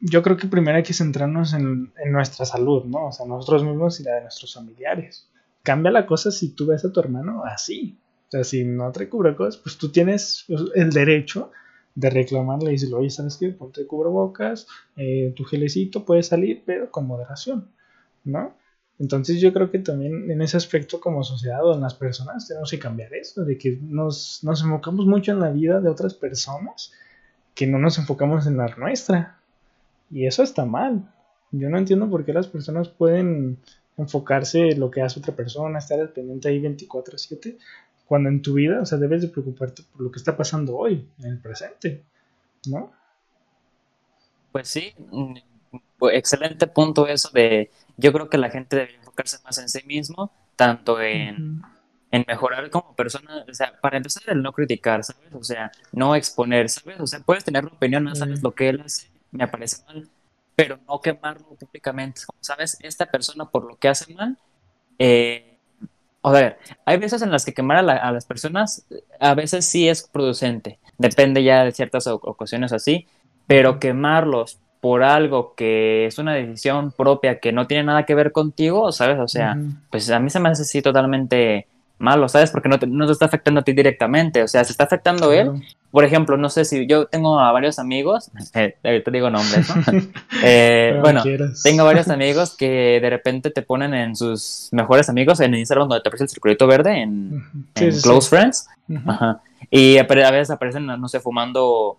yo 0.00 0.22
creo 0.22 0.36
que 0.36 0.48
primero 0.48 0.76
hay 0.76 0.82
que 0.82 0.94
centrarnos 0.94 1.54
en, 1.54 1.92
en, 2.04 2.12
nuestra 2.12 2.44
salud, 2.44 2.84
¿no? 2.84 3.06
O 3.06 3.12
sea, 3.12 3.26
nosotros 3.26 3.64
mismos 3.64 4.00
y 4.00 4.04
la 4.04 4.14
de 4.14 4.22
nuestros 4.22 4.54
familiares. 4.54 5.28
Cambia 5.62 5.92
la 5.92 6.06
cosa 6.06 6.30
si 6.30 6.50
tú 6.50 6.66
ves 6.66 6.84
a 6.84 6.92
tu 6.92 6.98
hermano 7.00 7.44
así. 7.44 7.96
O 8.28 8.30
sea, 8.30 8.44
si 8.44 8.64
no 8.64 8.90
te 8.90 9.08
cubrebocas, 9.08 9.56
pues 9.56 9.78
tú 9.78 9.90
tienes 9.90 10.44
el 10.74 10.90
derecho 10.90 11.52
de 11.98 12.10
reclamarle 12.10 12.70
y 12.70 12.74
decirle, 12.74 12.94
oye, 12.94 13.10
¿sabes 13.10 13.36
qué? 13.36 13.48
Ponte 13.48 13.84
cubrebocas, 13.84 14.68
eh, 14.96 15.32
tu 15.34 15.42
gelecito 15.42 16.04
puede 16.04 16.22
salir, 16.22 16.62
pero 16.64 16.92
con 16.92 17.08
moderación, 17.08 17.72
¿no? 18.22 18.54
Entonces 19.00 19.40
yo 19.40 19.52
creo 19.52 19.72
que 19.72 19.80
también 19.80 20.30
en 20.30 20.40
ese 20.40 20.56
aspecto 20.56 21.00
como 21.00 21.24
sociedad 21.24 21.64
o 21.66 21.74
en 21.74 21.80
las 21.80 21.94
personas 21.94 22.46
tenemos 22.46 22.70
que 22.70 22.78
cambiar 22.78 23.12
eso, 23.14 23.44
de 23.44 23.58
que 23.58 23.80
nos, 23.82 24.44
nos 24.44 24.62
enfocamos 24.62 25.06
mucho 25.06 25.32
en 25.32 25.40
la 25.40 25.50
vida 25.50 25.80
de 25.80 25.88
otras 25.88 26.14
personas, 26.14 26.92
que 27.56 27.66
no 27.66 27.78
nos 27.78 27.98
enfocamos 27.98 28.46
en 28.46 28.58
la 28.58 28.68
nuestra. 28.76 29.40
Y 30.08 30.26
eso 30.26 30.44
está 30.44 30.64
mal. 30.64 31.12
Yo 31.50 31.68
no 31.68 31.78
entiendo 31.78 32.08
por 32.08 32.24
qué 32.24 32.32
las 32.32 32.46
personas 32.46 32.88
pueden 32.88 33.58
enfocarse 33.96 34.68
en 34.68 34.78
lo 34.78 34.92
que 34.92 35.02
hace 35.02 35.18
otra 35.18 35.34
persona, 35.34 35.80
estar 35.80 35.98
al 35.98 36.10
pendiente 36.10 36.48
ahí 36.48 36.60
24/7, 36.60 37.58
cuando 38.08 38.30
en 38.30 38.40
tu 38.40 38.54
vida, 38.54 38.80
o 38.80 38.86
sea, 38.86 38.96
debes 38.96 39.20
de 39.20 39.28
preocuparte 39.28 39.82
por 39.82 40.00
lo 40.00 40.10
que 40.10 40.18
está 40.18 40.34
pasando 40.34 40.76
hoy, 40.76 41.06
en 41.18 41.26
el 41.26 41.38
presente, 41.38 42.02
¿no? 42.66 42.90
Pues 44.50 44.66
sí, 44.68 44.94
mm, 45.10 45.34
pues 45.98 46.16
excelente 46.16 46.66
punto 46.66 47.06
eso 47.06 47.28
de, 47.34 47.70
yo 47.98 48.10
creo 48.14 48.30
que 48.30 48.38
la 48.38 48.48
gente 48.48 48.76
debe 48.76 48.94
enfocarse 48.94 49.36
más 49.44 49.58
en 49.58 49.68
sí 49.68 49.80
mismo, 49.86 50.32
tanto 50.56 51.00
en, 51.02 51.62
mejorar 52.26 52.70
como 52.70 52.96
persona, 52.96 53.44
o 53.46 53.52
sea, 53.52 53.78
para 53.78 53.98
empezar 53.98 54.22
el 54.28 54.42
no 54.42 54.52
criticar, 54.52 55.04
¿sabes? 55.04 55.34
O 55.34 55.44
sea, 55.44 55.70
no 55.92 56.14
exponer, 56.14 56.70
¿sabes? 56.70 56.98
O 57.00 57.06
sea, 57.06 57.20
puedes 57.20 57.44
tener 57.44 57.62
una 57.64 57.74
opinión, 57.74 58.04
no 58.04 58.14
sabes 58.14 58.42
lo 58.42 58.54
que 58.54 58.70
él 58.70 58.80
hace, 58.80 59.10
me 59.32 59.46
parece 59.46 59.84
mal, 59.84 60.08
pero 60.56 60.78
no 60.88 60.98
quemarlo 61.02 61.46
públicamente, 61.56 62.22
¿sabes? 62.40 62.78
Esta 62.80 63.04
persona 63.04 63.50
por 63.50 63.64
lo 63.64 63.76
que 63.76 63.88
hace 63.88 64.14
mal, 64.14 64.38
eh, 64.98 65.47
o 66.28 66.34
sea, 66.34 66.56
hay 66.84 66.96
veces 66.98 67.22
en 67.22 67.30
las 67.30 67.44
que 67.44 67.54
quemar 67.54 67.78
a, 67.78 68.12
las 68.12 68.26
personas 68.26 68.86
a 69.20 69.34
veces 69.34 69.64
sí 69.64 69.88
es 69.88 70.02
producente, 70.06 70.78
depende 70.98 71.42
ya 71.42 71.64
de 71.64 71.72
ciertas 71.72 72.06
ocasiones 72.06 72.72
así, 72.72 73.06
pero 73.46 73.78
quemarlos 73.78 74.58
por 74.80 75.02
algo 75.02 75.54
que 75.54 76.06
es 76.06 76.18
una 76.18 76.34
decisión 76.34 76.92
propia 76.92 77.40
que 77.40 77.52
no 77.52 77.66
tiene 77.66 77.84
nada 77.84 78.04
que 78.04 78.14
ver 78.14 78.32
contigo, 78.32 78.92
¿sabes? 78.92 79.18
O 79.18 79.28
sea, 79.28 79.56
pues 79.90 80.08
a 80.10 80.20
mí 80.20 80.30
se 80.30 80.38
me 80.40 80.48
hace 80.48 80.62
así 80.62 80.82
totalmente 80.82 81.66
malo, 81.98 82.28
¿sabes? 82.28 82.50
Porque 82.50 82.68
no 82.68 82.78
te, 82.78 82.86
no 82.86 83.06
te 83.06 83.12
está 83.12 83.26
afectando 83.26 83.60
a 83.60 83.64
ti 83.64 83.72
directamente, 83.72 84.42
o 84.42 84.48
sea, 84.48 84.64
se 84.64 84.72
está 84.72 84.84
afectando 84.84 85.32
él. 85.32 85.62
Por 85.90 86.04
ejemplo, 86.04 86.36
no 86.36 86.50
sé 86.50 86.64
si 86.64 86.86
yo 86.86 87.06
tengo 87.06 87.40
a 87.40 87.50
varios 87.50 87.78
amigos, 87.78 88.30
eh, 88.54 88.76
te 88.82 89.10
digo 89.10 89.30
nombres, 89.30 89.68
¿no? 89.68 90.02
eh, 90.42 90.98
bueno, 91.00 91.22
tengo 91.62 91.84
varios 91.84 92.08
amigos 92.10 92.56
que 92.56 92.98
de 93.00 93.10
repente 93.10 93.50
te 93.50 93.62
ponen 93.62 93.94
en 93.94 94.14
sus 94.14 94.68
mejores 94.72 95.08
amigos 95.08 95.40
en 95.40 95.54
Instagram 95.54 95.88
donde 95.88 96.02
te 96.02 96.08
aparece 96.08 96.24
el 96.24 96.30
circulito 96.30 96.66
verde, 96.66 97.02
en, 97.02 97.70
Close 98.02 98.28
Friends, 98.28 98.68
Ajá. 99.06 99.40
y 99.70 99.98
a 99.98 100.04
veces 100.04 100.50
aparecen, 100.50 100.86
no 100.86 101.08
sé, 101.08 101.20
fumando... 101.20 101.98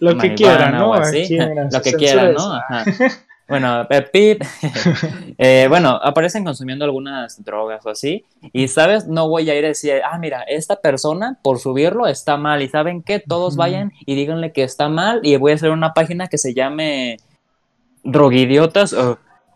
lo 0.00 0.18
que 0.18 0.34
quieran, 0.34 0.74
¿no? 0.74 0.94
lo 0.94 1.82
que 1.82 1.94
quieran, 1.94 2.34
¿no? 2.34 2.52
Ajá. 2.52 2.84
Bueno, 3.46 3.86
Pip, 4.10 4.42
eh, 5.38 5.66
bueno, 5.68 6.00
aparecen 6.02 6.44
consumiendo 6.44 6.86
algunas 6.86 7.44
drogas 7.44 7.84
o 7.84 7.90
así, 7.90 8.24
y 8.54 8.68
sabes, 8.68 9.06
no 9.06 9.28
voy 9.28 9.50
a 9.50 9.54
ir 9.54 9.66
a 9.66 9.68
decir, 9.68 10.00
ah, 10.02 10.18
mira, 10.18 10.42
esta 10.44 10.76
persona 10.76 11.38
por 11.42 11.58
subirlo 11.58 12.06
está 12.06 12.38
mal, 12.38 12.62
y 12.62 12.68
saben 12.68 13.02
que 13.02 13.20
todos 13.20 13.56
vayan 13.56 13.92
y 14.06 14.14
díganle 14.14 14.52
que 14.52 14.62
está 14.62 14.88
mal, 14.88 15.20
y 15.22 15.36
voy 15.36 15.52
a 15.52 15.56
hacer 15.56 15.70
una 15.70 15.92
página 15.92 16.28
que 16.28 16.38
se 16.38 16.54
llame 16.54 17.18
Droguidiotas, 18.02 18.96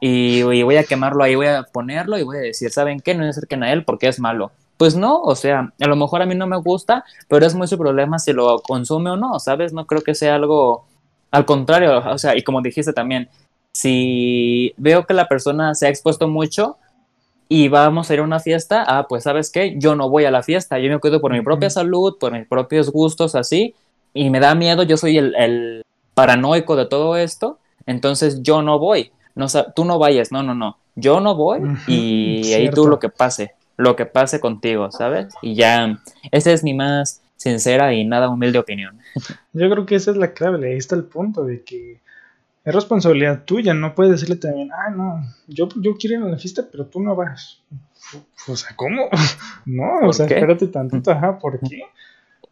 y, 0.00 0.40
y, 0.42 0.62
voy 0.62 0.76
a 0.76 0.84
quemarlo 0.84 1.24
ahí, 1.24 1.34
voy 1.34 1.46
a 1.46 1.62
ponerlo 1.62 2.18
y 2.18 2.22
voy 2.22 2.36
a 2.36 2.40
decir, 2.40 2.70
¿saben 2.70 3.00
qué? 3.00 3.14
No 3.14 3.24
se 3.24 3.30
acerquen 3.30 3.64
a 3.64 3.72
él 3.72 3.84
porque 3.84 4.06
es 4.06 4.20
malo. 4.20 4.52
Pues 4.76 4.94
no, 4.94 5.20
o 5.22 5.34
sea, 5.34 5.72
a 5.80 5.86
lo 5.88 5.96
mejor 5.96 6.22
a 6.22 6.26
mí 6.26 6.36
no 6.36 6.46
me 6.46 6.56
gusta, 6.56 7.04
pero 7.26 7.44
es 7.44 7.54
muy 7.56 7.66
su 7.66 7.76
problema 7.76 8.20
si 8.20 8.32
lo 8.32 8.60
consume 8.60 9.10
o 9.10 9.16
no, 9.16 9.40
¿sabes? 9.40 9.72
No 9.72 9.86
creo 9.86 10.02
que 10.02 10.14
sea 10.14 10.36
algo 10.36 10.86
al 11.32 11.44
contrario, 11.44 11.98
o 11.98 12.16
sea, 12.16 12.36
y 12.36 12.42
como 12.42 12.62
dijiste 12.62 12.92
también, 12.92 13.28
si 13.72 14.74
veo 14.76 15.06
que 15.06 15.14
la 15.14 15.28
persona 15.28 15.74
se 15.74 15.86
ha 15.86 15.90
expuesto 15.90 16.28
mucho 16.28 16.76
y 17.48 17.68
vamos 17.68 18.10
a 18.10 18.14
ir 18.14 18.20
a 18.20 18.24
una 18.24 18.40
fiesta, 18.40 18.84
ah, 18.86 19.06
pues 19.08 19.24
sabes 19.24 19.50
qué, 19.50 19.76
yo 19.78 19.94
no 19.94 20.10
voy 20.10 20.26
a 20.26 20.30
la 20.30 20.42
fiesta, 20.42 20.78
yo 20.78 20.90
me 20.90 20.98
cuido 20.98 21.20
por 21.20 21.32
mi 21.32 21.40
propia 21.40 21.70
salud, 21.70 22.16
por 22.18 22.32
mis 22.32 22.46
propios 22.46 22.90
gustos, 22.90 23.34
así, 23.34 23.74
y 24.12 24.30
me 24.30 24.40
da 24.40 24.54
miedo, 24.54 24.82
yo 24.82 24.96
soy 24.96 25.18
el, 25.18 25.82
paranoico 26.14 26.74
de 26.74 26.86
todo 26.86 27.16
esto, 27.16 27.58
entonces 27.86 28.42
yo 28.42 28.60
no 28.60 28.78
voy, 28.78 29.12
no, 29.36 29.46
tú 29.74 29.84
no 29.84 29.98
vayas, 29.98 30.32
no, 30.32 30.42
no, 30.42 30.54
no, 30.54 30.76
yo 30.96 31.20
no 31.20 31.36
voy 31.36 31.60
y 31.86 32.52
ahí 32.54 32.70
tú 32.70 32.88
lo 32.88 32.98
que 32.98 33.08
pase, 33.08 33.52
lo 33.76 33.94
que 33.94 34.04
pase 34.04 34.40
contigo, 34.40 34.90
¿sabes? 34.90 35.28
Y 35.42 35.54
ya, 35.54 35.96
esa 36.32 36.52
es 36.52 36.64
mi 36.64 36.74
más 36.74 37.22
sincera 37.36 37.94
y 37.94 38.04
nada 38.04 38.28
humilde 38.28 38.58
opinión. 38.58 38.98
Yo 39.52 39.70
creo 39.70 39.86
que 39.86 39.94
esa 39.94 40.10
es 40.10 40.16
la 40.16 40.32
clave, 40.32 40.72
ahí 40.72 40.76
está 40.76 40.96
el 40.96 41.04
punto 41.04 41.44
de 41.44 41.62
que 41.62 42.00
es 42.68 42.74
responsabilidad 42.74 43.44
tuya, 43.44 43.72
no 43.72 43.94
puedes 43.94 44.12
decirle 44.12 44.36
también, 44.36 44.70
ah, 44.72 44.90
no, 44.90 45.22
yo, 45.46 45.68
yo 45.76 45.96
quiero 45.96 46.20
ir 46.20 46.26
a 46.26 46.30
la 46.30 46.38
fiesta, 46.38 46.66
pero 46.70 46.86
tú 46.86 47.00
no 47.00 47.16
vas. 47.16 47.62
O 48.46 48.56
sea, 48.56 48.76
¿cómo? 48.76 49.08
No, 49.66 50.08
o 50.08 50.12
sea, 50.12 50.26
espérate 50.26 50.68
tantito, 50.68 51.10
ajá, 51.10 51.38
¿por 51.38 51.60
qué? 51.60 51.82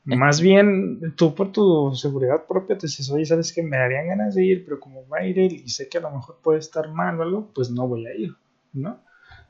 Más 0.04 0.40
bien, 0.40 1.14
tú 1.16 1.34
por 1.34 1.50
tu 1.50 1.92
seguridad 1.94 2.46
propia 2.46 2.78
te 2.78 2.86
dices, 2.86 3.10
oye, 3.10 3.24
sabes 3.26 3.52
que 3.52 3.62
me 3.62 3.76
darían 3.76 4.06
ganas 4.08 4.34
de 4.34 4.44
ir, 4.44 4.64
pero 4.64 4.78
como 4.78 5.06
va 5.08 5.18
a 5.18 5.26
ir 5.26 5.38
él 5.38 5.62
y 5.64 5.68
sé 5.68 5.88
que 5.88 5.98
a 5.98 6.02
lo 6.02 6.10
mejor 6.10 6.38
puede 6.42 6.60
estar 6.60 6.90
mal 6.90 7.18
o 7.18 7.22
algo, 7.22 7.50
pues 7.54 7.70
no 7.70 7.88
voy 7.88 8.06
a 8.06 8.14
ir, 8.14 8.34
¿no? 8.72 9.00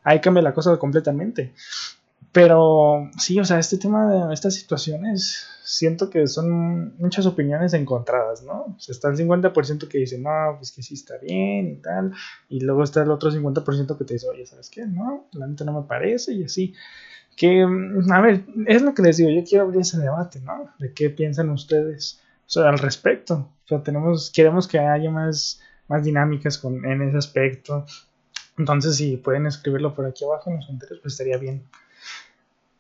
Ahí 0.03 0.21
cambia 0.21 0.43
la 0.43 0.55
cosa 0.55 0.77
completamente. 0.79 1.53
Pero 2.37 3.11
sí, 3.17 3.41
o 3.41 3.47
sea, 3.47 3.59
este 3.59 3.79
tema 3.79 4.13
de 4.13 4.35
estas 4.35 4.53
situaciones, 4.53 5.49
siento 5.65 6.11
que 6.11 6.27
son 6.27 6.95
muchas 6.99 7.25
opiniones 7.25 7.73
encontradas, 7.73 8.43
¿no? 8.43 8.75
O 8.77 8.79
sea, 8.79 8.93
está 8.93 9.09
el 9.09 9.17
50% 9.17 9.89
que 9.89 9.97
dice, 9.97 10.19
no, 10.19 10.57
pues 10.59 10.71
que 10.71 10.83
sí 10.83 10.93
está 10.93 11.17
bien 11.17 11.67
y 11.71 11.77
tal, 11.77 12.13
y 12.51 12.61
luego 12.61 12.83
está 12.83 13.03
el 13.03 13.11
otro 13.11 13.31
50% 13.31 13.97
que 13.97 14.05
te 14.05 14.13
dice, 14.13 14.29
oye, 14.29 14.45
¿sabes 14.45 14.69
qué? 14.69 14.85
No, 14.85 15.29
la 15.33 15.47
neta 15.47 15.65
no 15.65 15.81
me 15.81 15.89
parece 15.89 16.35
y 16.35 16.45
así. 16.45 16.75
Que, 17.35 17.65
mm, 17.65 18.13
a 18.13 18.21
ver, 18.21 18.45
es 18.67 18.83
lo 18.83 18.93
que 18.93 19.01
les 19.01 19.17
digo, 19.17 19.31
yo 19.31 19.43
quiero 19.43 19.65
abrir 19.65 19.81
ese 19.81 19.99
debate, 19.99 20.39
¿no? 20.41 20.69
De 20.79 20.93
qué 20.93 21.09
piensan 21.09 21.49
ustedes 21.49 22.21
al 22.57 22.79
respecto. 22.79 23.51
O 23.65 23.67
sea, 23.67 23.83
tenemos, 23.83 24.31
queremos 24.31 24.69
que 24.69 24.79
haya 24.79 25.11
más, 25.11 25.63
más 25.89 26.05
dinámicas 26.05 26.59
con, 26.59 26.85
en 26.85 27.01
ese 27.01 27.17
aspecto. 27.17 27.87
Entonces, 28.59 28.97
si 28.97 29.17
pueden 29.17 29.47
escribirlo 29.47 29.95
por 29.95 30.05
aquí 30.05 30.23
abajo 30.27 30.51
en 30.51 30.57
los 30.57 30.67
comentarios, 30.67 31.01
pues 31.01 31.15
estaría 31.15 31.39
bien. 31.39 31.65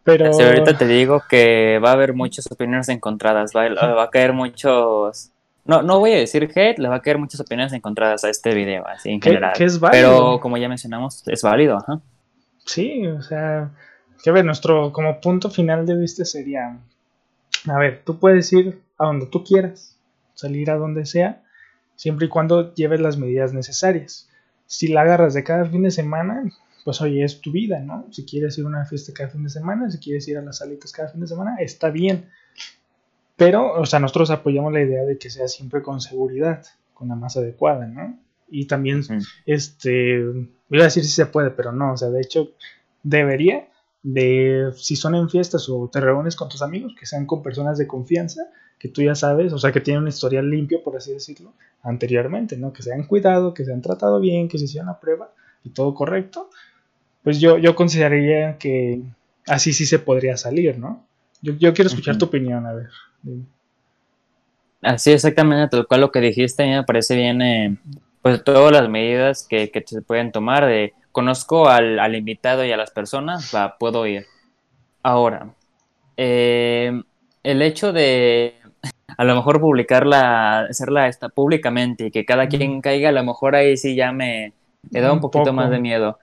Pero... 0.06 0.26
ahorita 0.26 0.78
te 0.78 0.86
digo 0.86 1.24
que 1.28 1.80
va 1.84 1.90
a 1.90 1.92
haber 1.94 2.14
muchas 2.14 2.50
opiniones 2.50 2.88
encontradas, 2.88 3.50
va, 3.54 3.68
va 3.68 4.04
a 4.04 4.10
caer 4.10 4.32
muchos... 4.32 5.32
No, 5.64 5.82
no 5.82 5.98
voy 5.98 6.12
a 6.12 6.16
decir 6.16 6.48
hate, 6.54 6.78
le 6.78 6.88
va 6.88 6.94
a 6.94 7.02
caer 7.02 7.18
muchas 7.18 7.40
opiniones 7.40 7.72
encontradas 7.72 8.22
a 8.22 8.30
este 8.30 8.54
video, 8.54 8.86
así 8.86 9.10
en 9.10 9.20
general. 9.20 9.52
es 9.58 9.80
válido. 9.80 10.10
Pero 10.10 10.40
como 10.40 10.56
ya 10.58 10.68
mencionamos, 10.68 11.26
es 11.26 11.42
válido, 11.42 11.76
ajá. 11.76 12.00
Sí, 12.64 13.04
o 13.08 13.20
sea, 13.20 13.72
que 14.22 14.30
a 14.30 14.32
ver, 14.32 14.44
nuestro 14.44 14.92
como 14.92 15.20
punto 15.20 15.50
final 15.50 15.84
de 15.84 15.96
vista 15.96 16.24
sería, 16.24 16.78
a 17.66 17.78
ver, 17.78 18.02
tú 18.04 18.20
puedes 18.20 18.52
ir 18.52 18.80
a 18.98 19.06
donde 19.06 19.26
tú 19.26 19.42
quieras, 19.42 19.98
salir 20.34 20.70
a 20.70 20.76
donde 20.76 21.04
sea, 21.04 21.42
siempre 21.96 22.26
y 22.26 22.28
cuando 22.28 22.72
lleves 22.74 23.00
las 23.00 23.16
medidas 23.16 23.52
necesarias. 23.52 24.28
Si 24.66 24.86
la 24.86 25.00
agarras 25.00 25.34
de 25.34 25.42
cada 25.42 25.64
fin 25.64 25.82
de 25.82 25.90
semana, 25.90 26.44
pues 26.86 27.00
oye, 27.00 27.24
es 27.24 27.40
tu 27.40 27.50
vida, 27.50 27.80
¿no? 27.80 28.06
Si 28.12 28.24
quieres 28.24 28.56
ir 28.58 28.64
a 28.64 28.68
una 28.68 28.84
fiesta 28.84 29.12
cada 29.12 29.28
fin 29.28 29.42
de 29.42 29.50
semana, 29.50 29.90
si 29.90 29.98
quieres 29.98 30.28
ir 30.28 30.38
a 30.38 30.42
las 30.42 30.58
salitas 30.58 30.92
cada 30.92 31.08
fin 31.08 31.20
de 31.20 31.26
semana, 31.26 31.56
está 31.58 31.90
bien. 31.90 32.30
Pero, 33.34 33.72
o 33.72 33.84
sea, 33.86 33.98
nosotros 33.98 34.30
apoyamos 34.30 34.72
la 34.72 34.82
idea 34.82 35.02
de 35.02 35.18
que 35.18 35.28
sea 35.28 35.48
siempre 35.48 35.82
con 35.82 36.00
seguridad, 36.00 36.64
con 36.94 37.08
la 37.08 37.16
más 37.16 37.36
adecuada, 37.36 37.88
¿no? 37.88 38.16
Y 38.48 38.66
también, 38.66 39.02
este, 39.46 40.22
voy 40.68 40.80
a 40.80 40.84
decir 40.84 41.02
si 41.02 41.10
se 41.10 41.26
puede, 41.26 41.50
pero 41.50 41.72
no, 41.72 41.94
o 41.94 41.96
sea, 41.96 42.08
de 42.10 42.20
hecho, 42.20 42.52
debería 43.02 43.66
de, 44.04 44.70
si 44.76 44.94
son 44.94 45.16
en 45.16 45.28
fiestas 45.28 45.68
o 45.68 45.90
te 45.92 46.00
reúnes 46.00 46.36
con 46.36 46.48
tus 46.48 46.62
amigos, 46.62 46.94
que 46.96 47.04
sean 47.04 47.26
con 47.26 47.42
personas 47.42 47.78
de 47.78 47.88
confianza, 47.88 48.42
que 48.78 48.88
tú 48.88 49.02
ya 49.02 49.16
sabes, 49.16 49.52
o 49.52 49.58
sea, 49.58 49.72
que 49.72 49.80
tienen 49.80 50.04
un 50.04 50.08
historial 50.08 50.48
limpio, 50.48 50.84
por 50.84 50.96
así 50.96 51.12
decirlo, 51.12 51.52
anteriormente, 51.82 52.56
¿no? 52.56 52.72
Que 52.72 52.84
se 52.84 52.94
han 52.94 53.08
cuidado, 53.08 53.54
que 53.54 53.64
se 53.64 53.72
han 53.72 53.82
tratado 53.82 54.20
bien, 54.20 54.46
que 54.46 54.58
se 54.58 54.66
hicieron 54.66 54.86
la 54.86 55.00
prueba 55.00 55.32
y 55.64 55.70
todo 55.70 55.92
correcto, 55.92 56.48
pues 57.26 57.40
yo, 57.40 57.58
yo 57.58 57.74
consideraría 57.74 58.56
que 58.56 59.00
así 59.48 59.72
sí 59.72 59.84
se 59.84 59.98
podría 59.98 60.36
salir, 60.36 60.78
¿no? 60.78 61.04
Yo, 61.42 61.54
yo 61.54 61.74
quiero 61.74 61.88
escuchar 61.88 62.16
tu 62.18 62.26
opinión, 62.26 62.64
a 62.64 62.72
ver. 62.72 62.86
Así 64.80 65.10
exactamente, 65.10 65.66
tal 65.66 65.88
cual 65.88 66.02
lo 66.02 66.12
que 66.12 66.20
dijiste, 66.20 66.64
me 66.64 66.84
parece 66.84 67.16
bien, 67.16 67.42
eh, 67.42 67.78
pues 68.22 68.44
todas 68.44 68.70
las 68.70 68.88
medidas 68.88 69.44
que, 69.44 69.72
que, 69.72 69.82
se 69.84 70.02
pueden 70.02 70.30
tomar, 70.30 70.66
de 70.66 70.94
conozco 71.10 71.68
al, 71.68 71.98
al, 71.98 72.14
invitado 72.14 72.64
y 72.64 72.70
a 72.70 72.76
las 72.76 72.92
personas, 72.92 73.50
va, 73.52 73.76
puedo 73.76 74.06
ir. 74.06 74.26
Ahora, 75.02 75.48
eh, 76.16 77.02
el 77.42 77.60
hecho 77.60 77.92
de 77.92 78.54
a 79.18 79.24
lo 79.24 79.34
mejor 79.34 79.60
publicarla, 79.60 80.60
hacerla 80.60 81.08
esta 81.08 81.28
públicamente 81.28 82.06
y 82.06 82.10
que 82.12 82.24
cada 82.24 82.46
quien 82.46 82.80
caiga, 82.80 83.08
a 83.08 83.12
lo 83.12 83.24
mejor 83.24 83.56
ahí 83.56 83.76
sí 83.76 83.96
ya 83.96 84.12
me, 84.12 84.52
me 84.92 85.00
da 85.00 85.12
un, 85.12 85.20
poquito 85.20 85.52
más 85.52 85.70
de 85.70 85.80
miedo. 85.80 86.20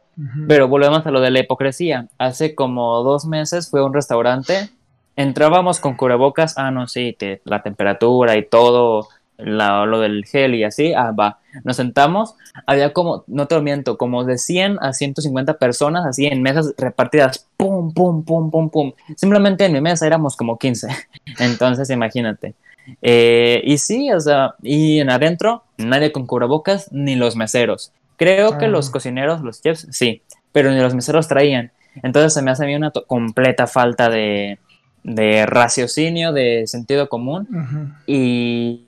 Pero 0.48 0.68
volvemos 0.68 1.06
a 1.06 1.12
lo 1.12 1.22
de 1.22 1.32
la 1.32 1.40
hipocresía. 1.40 2.08
Hace 2.18 2.56
como 2.56 3.02
dos 3.04 3.26
meses 3.26 3.70
fue 3.70 3.80
a 3.80 3.84
un 3.84 3.94
restaurante, 3.94 4.70
entrábamos 5.16 5.80
con 5.80 5.96
cubrebocas, 5.96 6.58
ah, 6.58 6.72
no, 6.72 6.88
sí, 6.88 7.18
la 7.46 7.64
temperatura 7.64 8.38
y 8.38 8.46
todo, 8.46 9.08
lo 9.38 10.00
del 10.00 10.26
gel 10.26 10.56
y 10.56 10.64
así, 10.64 10.94
ah, 10.94 11.12
va. 11.12 11.40
Nos 11.64 11.78
sentamos, 11.78 12.36
había 12.66 12.94
como, 12.94 13.24
no 13.28 13.48
te 13.48 13.56
lo 13.56 13.62
miento, 13.62 13.98
como 13.98 14.24
de 14.24 14.38
100 14.38 14.78
a 14.82 14.94
150 14.94 15.58
personas, 15.58 16.06
así 16.06 16.26
en 16.26 16.42
mesas 16.42 16.74
repartidas, 16.78 17.48
pum, 17.58 17.94
pum, 17.94 18.24
pum, 18.24 18.52
pum, 18.52 18.70
pum. 18.70 18.94
Simplemente 19.16 19.66
en 19.66 19.74
mi 19.74 19.82
mesa 19.82 20.06
éramos 20.08 20.36
como 20.36 20.58
15. 20.58 20.88
Entonces, 21.40 21.90
imagínate. 21.90 22.56
Eh, 23.02 23.62
y 23.64 23.78
sí, 23.78 24.12
o 24.12 24.20
sea, 24.20 24.56
y 24.62 25.00
en 25.00 25.10
adentro, 25.10 25.64
nadie 25.78 26.12
con 26.12 26.28
cubrebocas, 26.28 26.92
ni 26.92 27.16
los 27.16 27.36
meseros. 27.36 27.92
Creo 28.24 28.58
que 28.58 28.68
los 28.68 28.90
ah. 28.90 28.92
cocineros, 28.94 29.42
los 29.42 29.62
chefs, 29.62 29.88
sí, 29.92 30.22
pero 30.52 30.72
ni 30.72 30.80
los 30.80 30.96
meseros 30.96 31.28
traían. 31.28 31.72
Entonces 32.02 32.34
se 32.34 32.42
me 32.42 32.52
hace 32.52 32.64
a 32.64 32.68
mí 32.68 32.76
una 32.76 32.92
completa 32.92 33.68
falta 33.68 34.10
de, 34.10 34.60
de 35.04 35.46
raciocinio, 35.46 36.32
de 36.32 36.66
sentido 36.66 37.10
común. 37.10 37.96
y, 38.08 38.88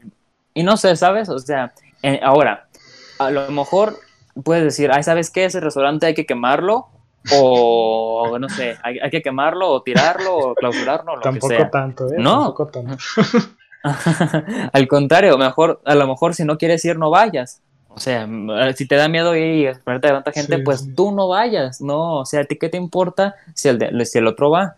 y, 0.53 0.63
no 0.63 0.77
sé, 0.77 0.95
¿sabes? 0.95 1.27
O 1.29 1.37
sea, 1.39 1.73
ahora, 2.23 2.67
a 3.19 3.29
lo 3.29 3.51
mejor 3.51 3.97
puedes 4.43 4.63
decir, 4.63 4.91
ay, 4.91 5.03
¿sabes 5.03 5.29
qué? 5.29 5.45
Ese 5.45 5.59
restaurante 5.59 6.05
hay 6.05 6.13
que 6.13 6.25
quemarlo. 6.25 6.87
O 7.33 8.37
no 8.39 8.47
sé, 8.49 8.77
hay, 8.83 9.09
que 9.09 9.21
quemarlo 9.21 9.69
o 9.69 9.81
tirarlo 9.81 10.37
o 10.37 10.55
clausurarlo. 10.55 11.15
Lo 11.15 11.21
Tampoco 11.21 11.49
que 11.49 11.57
sea. 11.57 11.71
tanto, 11.71 12.07
¿eh? 12.07 12.17
No. 12.19 12.53
Tampoco 12.53 12.67
tanto. 12.67 12.97
Al 14.73 14.87
contrario, 14.87 15.37
mejor, 15.37 15.81
a 15.85 15.95
lo 15.95 16.07
mejor 16.07 16.33
si 16.33 16.43
no 16.45 16.57
quieres 16.57 16.85
ir, 16.85 16.97
no 16.97 17.09
vayas. 17.09 17.61
O 17.95 17.99
sea, 17.99 18.27
si 18.75 18.87
te 18.87 18.95
da 18.95 19.07
miedo 19.07 19.35
ir 19.35 19.55
y 19.55 19.65
esperarte 19.67 20.09
a 20.09 20.13
tanta 20.13 20.31
gente, 20.33 20.59
pues 20.59 20.93
tú 20.95 21.11
no 21.11 21.29
vayas, 21.29 21.79
¿no? 21.79 22.19
O 22.19 22.25
sea, 22.25 22.41
¿a 22.41 22.43
ti 22.43 22.57
qué 22.57 22.67
te 22.67 22.75
importa 22.77 23.35
si 23.53 23.69
el, 23.69 24.05
si 24.05 24.17
el 24.17 24.27
otro 24.27 24.49
va? 24.51 24.75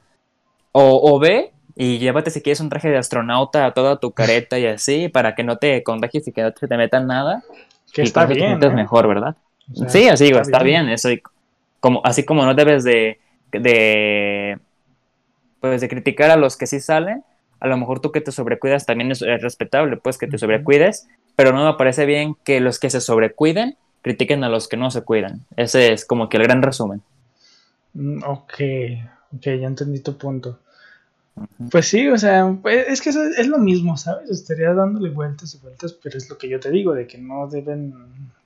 O, 0.72 1.18
ve 1.20 1.52
y 1.76 1.98
llévate 1.98 2.30
si 2.30 2.42
quieres 2.42 2.60
un 2.60 2.70
traje 2.70 2.90
de 2.90 2.98
astronauta 2.98 3.66
a 3.66 3.74
toda 3.74 4.00
tu 4.00 4.12
careta 4.12 4.60
y 4.60 4.68
así, 4.68 5.10
para 5.10 5.34
que 5.34 5.44
no 5.44 5.58
te 5.58 5.82
contagies 5.82 6.28
y 6.28 6.32
que 6.32 6.44
no 6.44 6.52
te 6.52 6.78
metan 6.78 7.08
nada. 7.08 7.44
Que 7.92 8.04
está 8.04 8.28
bien. 8.28 8.64
Es 8.64 8.74
mejor, 8.74 9.08
¿verdad? 9.08 9.36
sí, 9.88 10.08
así 10.08 10.26
digo, 10.26 10.40
está, 10.40 10.62
bien. 10.62 10.88
Eso, 10.90 11.10
como, 11.80 12.02
así 12.04 12.24
como 12.24 12.46
no 12.46 12.54
debes 12.54 12.84
de, 12.84 13.20
de, 13.52 14.60
pues 15.60 15.82
de 15.82 15.90
criticar 15.90 16.30
a 16.30 16.36
los 16.36 16.56
que 16.56 16.68
sí 16.68 16.80
salen, 16.80 17.24
a 17.60 17.68
lo 17.68 17.78
mejor 17.78 18.00
tú 18.00 18.12
que 18.12 18.22
te 18.22 18.32
sobrecuidas 18.32 18.86
también 18.86 19.12
es, 19.12 19.22
respetable, 19.22 19.98
pues 19.98 20.18
que 20.18 20.28
te 20.28 20.38
sobrecuides, 20.38 21.08
pero 21.38 21.54
no 21.54 21.64
me 21.64 21.78
parece 21.78 22.06
bien 22.06 22.36
que 22.44 22.60
los 22.60 22.80
que 22.80 22.90
se 22.90 23.00
sobrecuiden 23.00 23.78
critiquen 24.02 24.44
a 24.44 24.50
los 24.50 24.68
que 24.68 24.76
no 24.76 24.90
se 24.90 25.04
cuidan. 25.04 25.46
Ese 25.56 25.94
es 25.94 26.04
como 26.04 26.30
que 26.30 26.38
el 26.38 26.44
gran 26.44 26.64
resumen. 26.64 27.02
Mm, 27.94 28.24
ok, 28.24 28.54
ok, 29.36 29.44
ya 29.44 29.68
entendí 29.68 30.00
tu 30.00 30.18
punto. 30.18 30.60
Pues 31.70 31.88
sí, 31.88 32.08
o 32.08 32.18
sea, 32.18 32.58
pues, 32.60 32.88
es 32.88 33.02
que 33.02 33.10
es 33.10 33.48
lo 33.48 33.60
mismo, 33.60 33.96
¿sabes? 33.98 34.32
Estaría 34.32 34.74
dándole 34.74 35.12
vueltas 35.12 35.54
y 35.54 35.60
vueltas, 35.60 35.94
pero 35.94 36.18
es 36.18 36.28
lo 36.28 36.40
que 36.40 36.50
yo 36.50 36.60
te 36.60 36.72
digo, 36.72 36.96
de 36.96 37.06
que 37.06 37.20
no 37.20 37.48
deben, 37.48 37.94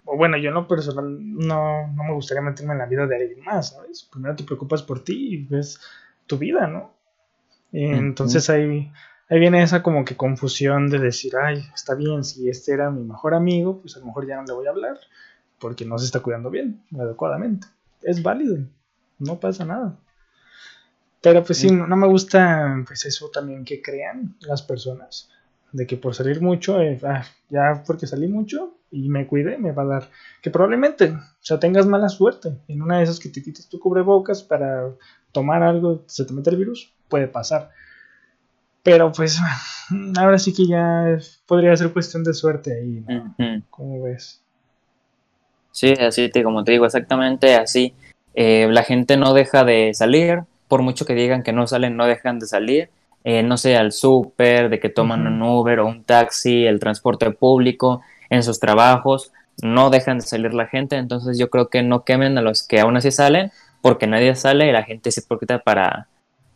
o 0.03 0.17
bueno, 0.17 0.35
yo 0.35 0.51
no 0.51 0.67
personal, 0.67 1.17
no, 1.17 1.87
no 1.87 2.03
me 2.03 2.13
gustaría 2.13 2.41
meterme 2.41 2.73
en 2.73 2.79
la 2.79 2.87
vida 2.87 3.07
de 3.07 3.15
alguien 3.15 3.45
más, 3.45 3.69
¿sabes? 3.69 4.03
Primero 4.11 4.35
te 4.35 4.43
preocupas 4.43 4.83
por 4.83 5.01
ti 5.01 5.35
y 5.35 5.37
ves 5.37 5.79
tu 6.27 6.37
vida, 6.37 6.67
¿no? 6.67 6.91
entonces 7.73 8.49
ahí, 8.49 8.91
ahí 9.31 9.39
viene 9.39 9.63
esa 9.63 9.81
como 9.81 10.03
que 10.03 10.17
confusión 10.17 10.89
de 10.89 10.99
decir, 10.99 11.33
ay, 11.41 11.63
está 11.73 11.95
bien, 11.95 12.25
si 12.25 12.49
este 12.49 12.73
era 12.73 12.91
mi 12.91 13.01
mejor 13.01 13.33
amigo, 13.33 13.79
pues 13.79 13.95
a 13.95 13.99
lo 13.99 14.07
mejor 14.07 14.27
ya 14.27 14.35
no 14.35 14.43
le 14.43 14.53
voy 14.53 14.67
a 14.67 14.71
hablar, 14.71 14.99
porque 15.57 15.85
no 15.85 15.97
se 15.97 16.05
está 16.05 16.19
cuidando 16.19 16.49
bien, 16.49 16.83
adecuadamente. 16.99 17.67
Es 18.03 18.21
válido, 18.21 18.57
no 19.19 19.39
pasa 19.39 19.63
nada. 19.63 19.97
Pero 21.21 21.43
pues 21.45 21.59
sí, 21.59 21.71
no, 21.71 21.95
me 21.95 22.07
gusta 22.07 22.83
pues 22.85 23.05
eso 23.05 23.29
también 23.29 23.63
que 23.63 23.81
crean 23.81 24.35
las 24.41 24.63
personas, 24.63 25.29
de 25.71 25.87
que 25.87 25.95
por 25.95 26.13
salir 26.13 26.41
mucho, 26.41 26.81
eh, 26.81 26.99
ah, 27.03 27.23
ya 27.49 27.83
porque 27.87 28.07
salí 28.07 28.27
mucho 28.27 28.75
y 28.91 29.07
me 29.07 29.27
cuide, 29.27 29.57
me 29.57 29.71
va 29.71 29.83
a 29.83 29.85
dar, 29.85 30.09
que 30.41 30.49
probablemente, 30.49 31.11
o 31.11 31.19
sea, 31.39 31.57
tengas 31.57 31.85
mala 31.85 32.09
suerte, 32.09 32.57
en 32.67 32.81
una 32.81 32.97
de 32.97 33.03
esas 33.03 33.19
que 33.19 33.29
te 33.29 33.41
quites 33.41 33.69
tu 33.69 33.79
cubrebocas 33.79 34.43
para 34.43 34.89
tomar 35.31 35.63
algo, 35.63 36.03
se 36.07 36.25
te 36.25 36.33
mete 36.33 36.49
el 36.49 36.57
virus, 36.57 36.91
puede 37.07 37.29
pasar. 37.29 37.71
Pero 38.83 39.11
pues 39.11 39.39
ahora 40.17 40.39
sí 40.39 40.53
que 40.53 40.67
ya 40.67 41.17
podría 41.45 41.75
ser 41.75 41.93
cuestión 41.93 42.23
de 42.23 42.33
suerte 42.33 42.73
ahí, 42.73 43.03
¿no? 43.07 43.35
¿Cómo 43.69 44.03
ves? 44.03 44.41
Sí, 45.71 45.93
así 45.93 46.29
te, 46.29 46.43
como 46.43 46.63
te 46.63 46.73
digo, 46.73 46.85
exactamente 46.85 47.55
así. 47.55 47.93
Eh, 48.33 48.67
la 48.69 48.83
gente 48.83 49.17
no 49.17 49.33
deja 49.33 49.63
de 49.63 49.93
salir, 49.93 50.43
por 50.67 50.81
mucho 50.81 51.05
que 51.05 51.13
digan 51.13 51.43
que 51.43 51.53
no 51.53 51.67
salen, 51.67 51.97
no 51.97 52.05
dejan 52.05 52.39
de 52.39 52.47
salir. 52.47 52.89
Eh, 53.23 53.43
no 53.43 53.57
sé, 53.57 53.75
al 53.75 53.91
súper, 53.91 54.69
de 54.69 54.79
que 54.79 54.89
toman 54.89 55.27
un 55.27 55.41
Uber 55.41 55.79
o 55.79 55.87
un 55.87 56.03
taxi, 56.03 56.65
el 56.65 56.79
transporte 56.79 57.29
público, 57.31 58.01
en 58.29 58.43
sus 58.43 58.59
trabajos, 58.59 59.31
no 59.61 59.89
dejan 59.89 60.19
de 60.19 60.25
salir 60.25 60.53
la 60.53 60.67
gente. 60.67 60.95
Entonces 60.95 61.37
yo 61.37 61.49
creo 61.49 61.69
que 61.69 61.83
no 61.83 62.03
quemen 62.03 62.37
a 62.37 62.41
los 62.41 62.63
que 62.63 62.79
aún 62.79 62.97
así 62.97 63.11
salen, 63.11 63.51
porque 63.81 64.07
nadie 64.07 64.35
sale 64.35 64.67
y 64.67 64.71
la 64.71 64.83
gente 64.83 65.11
se 65.11 65.21
hipócrita 65.21 65.59
para 65.59 66.07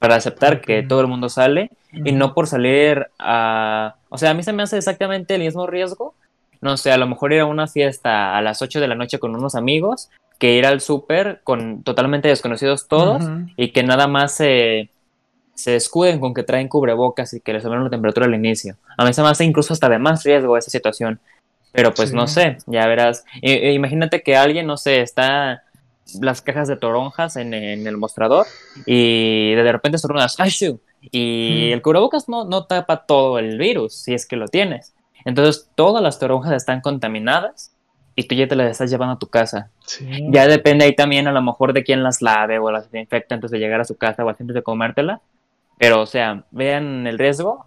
para 0.05 0.17
aceptar 0.17 0.61
que 0.61 0.83
todo 0.83 1.01
el 1.01 1.07
mundo 1.07 1.29
sale 1.29 1.71
y 1.91 2.11
no 2.11 2.35
por 2.35 2.45
salir 2.45 3.07
a... 3.17 3.95
O 4.09 4.19
sea, 4.19 4.29
a 4.29 4.33
mí 4.35 4.43
se 4.43 4.53
me 4.53 4.61
hace 4.61 4.77
exactamente 4.77 5.33
el 5.33 5.41
mismo 5.41 5.65
riesgo. 5.65 6.13
No 6.61 6.77
sé, 6.77 6.91
a 6.91 6.97
lo 6.97 7.07
mejor 7.07 7.33
ir 7.33 7.39
a 7.39 7.47
una 7.47 7.65
fiesta 7.65 8.37
a 8.37 8.41
las 8.43 8.61
8 8.61 8.79
de 8.79 8.87
la 8.87 8.93
noche 8.93 9.17
con 9.17 9.35
unos 9.35 9.55
amigos 9.55 10.11
que 10.37 10.53
ir 10.53 10.67
al 10.67 10.79
súper 10.79 11.41
con 11.43 11.81
totalmente 11.81 12.27
desconocidos 12.27 12.87
todos 12.87 13.23
y 13.57 13.71
que 13.71 13.81
nada 13.81 14.07
más 14.07 14.33
se, 14.33 14.91
se 15.55 15.75
escuden 15.75 16.19
con 16.19 16.35
que 16.35 16.43
traen 16.43 16.67
cubrebocas 16.67 17.33
y 17.33 17.41
que 17.41 17.53
les 17.53 17.63
suben 17.63 17.83
la 17.83 17.89
temperatura 17.89 18.27
al 18.27 18.35
inicio. 18.35 18.75
A 18.99 19.05
mí 19.05 19.13
se 19.13 19.23
me 19.23 19.29
hace 19.29 19.43
incluso 19.43 19.73
hasta 19.73 19.89
de 19.89 19.97
más 19.97 20.23
riesgo 20.23 20.55
esa 20.55 20.69
situación. 20.69 21.19
Pero 21.71 21.95
pues 21.95 22.13
no 22.13 22.27
sé, 22.27 22.57
ya 22.67 22.85
verás. 22.85 23.25
imagínate 23.41 24.21
que 24.21 24.37
alguien, 24.37 24.67
no 24.67 24.77
sé, 24.77 25.01
está 25.01 25.63
las 26.21 26.41
cajas 26.41 26.67
de 26.67 26.75
toronjas 26.75 27.35
en, 27.35 27.53
el 27.53 27.97
mostrador 27.97 28.45
y 28.85 29.53
de 29.53 29.71
repente 29.71 29.97
son 29.97 30.11
unas 30.11 30.37
y 31.11 31.71
el 31.71 31.81
cubrebocas 31.81 32.29
no, 32.29 32.45
no 32.45 32.65
tapa 32.65 33.05
todo 33.05 33.39
el 33.39 33.57
virus 33.57 33.95
si 33.95 34.13
es 34.13 34.25
que 34.25 34.35
lo 34.35 34.47
tienes. 34.47 34.93
Entonces 35.23 35.69
todas 35.75 36.01
las 36.01 36.19
toronjas 36.19 36.53
están 36.53 36.81
contaminadas 36.81 37.75
y 38.15 38.23
tú 38.27 38.35
ya 38.35 38.47
te 38.47 38.55
las 38.55 38.71
estás 38.71 38.89
llevando 38.89 39.15
a 39.15 39.19
tu 39.19 39.27
casa. 39.27 39.71
Ya 40.29 40.47
depende 40.47 40.85
ahí 40.85 40.95
también 40.95 41.27
a 41.27 41.31
lo 41.31 41.41
mejor 41.41 41.73
de 41.73 41.83
quién 41.83 42.01
las 42.01 42.21
lave 42.21 42.59
o 42.59 42.71
las 42.71 42.89
desinfecta 42.89 43.35
antes 43.35 43.51
de 43.51 43.59
llegar 43.59 43.81
a 43.81 43.85
su 43.85 43.97
casa 43.97 44.23
o 44.23 44.29
antes 44.29 44.47
de 44.47 44.63
comértela. 44.63 45.21
Pero, 45.77 46.01
o 46.01 46.05
sea, 46.05 46.45
vean 46.51 47.05
el 47.07 47.19
riesgo 47.19 47.65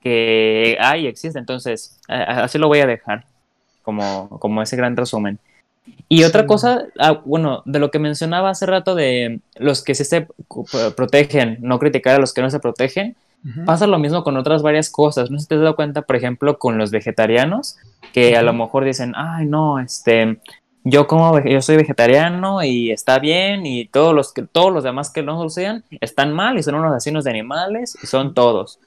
que 0.00 0.76
hay, 0.80 1.06
existe. 1.06 1.38
Entonces, 1.38 2.00
así 2.08 2.58
lo 2.58 2.66
voy 2.66 2.80
a 2.80 2.86
dejar 2.86 3.26
como, 3.82 4.28
como 4.40 4.60
ese 4.60 4.76
gran 4.76 4.96
resumen. 4.96 5.38
Y 6.08 6.24
otra 6.24 6.46
cosa, 6.46 6.86
ah, 6.98 7.22
bueno, 7.24 7.62
de 7.66 7.78
lo 7.78 7.90
que 7.90 7.98
mencionaba 7.98 8.50
hace 8.50 8.66
rato 8.66 8.94
de 8.94 9.40
los 9.56 9.82
que 9.82 9.94
sí 9.94 10.04
se 10.04 10.26
protegen, 10.96 11.58
no 11.60 11.78
criticar 11.78 12.16
a 12.16 12.18
los 12.18 12.34
que 12.34 12.42
no 12.42 12.50
se 12.50 12.58
protegen, 12.58 13.16
pasa 13.64 13.86
lo 13.86 13.98
mismo 13.98 14.22
con 14.22 14.36
otras 14.36 14.62
varias 14.62 14.90
cosas. 14.90 15.30
No 15.30 15.38
sé 15.38 15.44
si 15.44 15.48
te 15.48 15.54
has 15.54 15.60
dado 15.62 15.76
cuenta, 15.76 16.02
por 16.02 16.16
ejemplo, 16.16 16.58
con 16.58 16.78
los 16.78 16.90
vegetarianos, 16.90 17.76
que 18.12 18.36
a 18.36 18.42
lo 18.42 18.52
mejor 18.52 18.84
dicen, 18.84 19.12
ay, 19.16 19.46
no, 19.46 19.78
este, 19.78 20.40
yo 20.84 21.06
como 21.06 21.38
yo 21.40 21.62
soy 21.62 21.76
vegetariano 21.76 22.62
y 22.62 22.90
está 22.90 23.18
bien 23.18 23.66
y 23.66 23.86
todos 23.86 24.14
los 24.14 24.32
que 24.32 24.42
todos 24.42 24.72
los 24.72 24.82
demás 24.82 25.10
que 25.10 25.22
no 25.22 25.42
lo 25.42 25.50
sean 25.50 25.84
están 26.00 26.32
mal 26.32 26.58
y 26.58 26.62
son 26.62 26.74
unos 26.74 26.92
asesinos 26.92 27.24
de 27.24 27.30
animales 27.30 27.96
y 28.02 28.06
son 28.06 28.34
todos. 28.34 28.80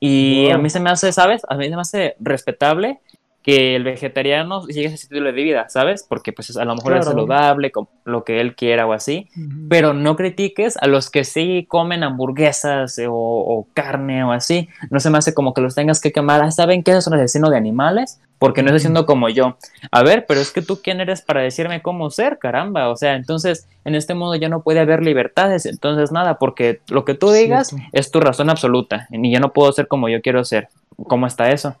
Y 0.00 0.50
a 0.50 0.58
mí 0.58 0.68
se 0.70 0.80
me 0.80 0.90
hace, 0.90 1.12
¿sabes? 1.12 1.42
A 1.48 1.56
mí 1.56 1.68
se 1.68 1.76
me 1.76 1.80
hace 1.80 2.16
respetable 2.20 3.00
que 3.44 3.76
el 3.76 3.84
vegetariano 3.84 4.62
sigue 4.62 4.86
ese 4.86 4.94
estilo 4.94 5.26
de 5.26 5.32
vida, 5.32 5.68
¿sabes? 5.68 6.02
Porque 6.08 6.32
pues 6.32 6.56
a 6.56 6.64
lo 6.64 6.74
mejor 6.74 6.96
es 6.96 7.04
saludable, 7.04 7.70
con 7.70 7.88
lo 8.06 8.24
que 8.24 8.40
él 8.40 8.56
quiera 8.56 8.86
o 8.86 8.94
así, 8.94 9.28
pero 9.68 9.92
no 9.92 10.16
critiques 10.16 10.78
a 10.78 10.86
los 10.86 11.10
que 11.10 11.24
sí 11.24 11.66
comen 11.68 12.04
hamburguesas 12.04 12.98
eh, 12.98 13.06
o, 13.06 13.66
carne 13.74 14.24
o 14.24 14.32
así, 14.32 14.70
no 14.90 14.98
se 14.98 15.10
me 15.10 15.18
hace 15.18 15.34
como 15.34 15.52
que 15.52 15.60
los 15.60 15.74
tengas 15.74 16.00
que 16.00 16.10
quemar, 16.10 16.40
ah, 16.40 16.50
¿saben 16.50 16.82
que 16.82 16.92
es 16.92 17.06
un 17.06 17.14
asesino 17.14 17.50
de 17.50 17.58
animales? 17.58 18.18
Porque 18.38 18.62
no 18.62 18.74
es 18.74 18.80
siendo 18.80 19.04
como 19.04 19.28
yo. 19.28 19.58
A 19.90 20.02
ver, 20.02 20.24
pero 20.26 20.40
es 20.40 20.50
que 20.50 20.62
tú 20.62 20.80
quién 20.82 21.00
eres 21.02 21.20
para 21.20 21.42
decirme 21.42 21.82
cómo 21.82 22.10
ser, 22.10 22.38
caramba, 22.38 22.88
o 22.88 22.96
sea, 22.96 23.14
entonces 23.14 23.68
en 23.84 23.94
este 23.94 24.14
modo 24.14 24.36
ya 24.36 24.48
no 24.48 24.62
puede 24.62 24.80
haber 24.80 25.02
libertades, 25.02 25.66
entonces 25.66 26.12
nada, 26.12 26.38
porque 26.38 26.80
lo 26.88 27.04
que 27.04 27.12
tú 27.12 27.30
digas 27.30 27.76
es 27.92 28.10
tu 28.10 28.20
razón 28.20 28.48
absoluta, 28.48 29.06
y 29.10 29.30
yo 29.30 29.38
no 29.38 29.52
puedo 29.52 29.70
ser 29.72 29.86
como 29.86 30.08
yo 30.08 30.22
quiero 30.22 30.44
ser. 30.44 30.68
¿Cómo 31.08 31.26
está 31.26 31.50
eso? 31.50 31.76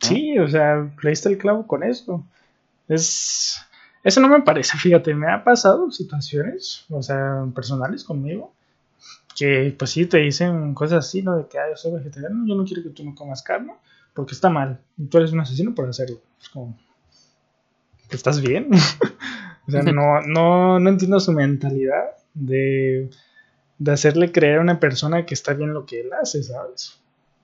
Sí, 0.00 0.38
o 0.38 0.48
sea, 0.48 0.90
leíste 1.02 1.28
el 1.28 1.38
clavo 1.38 1.66
con 1.66 1.82
eso. 1.82 2.24
Es. 2.88 3.60
Eso 4.02 4.20
no 4.20 4.28
me 4.28 4.40
parece, 4.40 4.78
fíjate, 4.78 5.14
me 5.14 5.30
ha 5.30 5.44
pasado 5.44 5.90
situaciones, 5.90 6.86
o 6.88 7.02
sea, 7.02 7.44
personales 7.54 8.02
conmigo, 8.02 8.54
que 9.36 9.74
pues 9.78 9.90
sí 9.90 10.06
te 10.06 10.18
dicen 10.18 10.72
cosas 10.72 11.06
así, 11.06 11.20
¿no? 11.20 11.36
De 11.36 11.46
que, 11.46 11.58
yo 11.58 11.76
soy 11.76 11.92
vegetariano, 11.92 12.46
yo 12.46 12.54
no 12.54 12.64
quiero 12.64 12.82
que 12.82 12.88
tú 12.88 13.04
no 13.04 13.14
comas 13.14 13.42
carne, 13.42 13.74
porque 14.14 14.32
está 14.32 14.48
mal, 14.48 14.80
tú 15.10 15.18
eres 15.18 15.32
un 15.32 15.40
asesino 15.40 15.74
por 15.74 15.86
hacerlo. 15.86 16.18
Es 16.40 16.48
como, 16.48 16.78
¿estás 18.08 18.40
bien? 18.40 18.70
o 19.68 19.70
sea, 19.70 19.82
no, 19.82 20.22
no, 20.22 20.80
no 20.80 20.88
entiendo 20.88 21.20
su 21.20 21.32
mentalidad 21.32 22.16
de, 22.32 23.10
de 23.78 23.92
hacerle 23.92 24.32
creer 24.32 24.60
a 24.60 24.62
una 24.62 24.80
persona 24.80 25.26
que 25.26 25.34
está 25.34 25.52
bien 25.52 25.74
lo 25.74 25.84
que 25.84 26.00
él 26.00 26.10
hace, 26.14 26.42
¿sabes? 26.42 26.99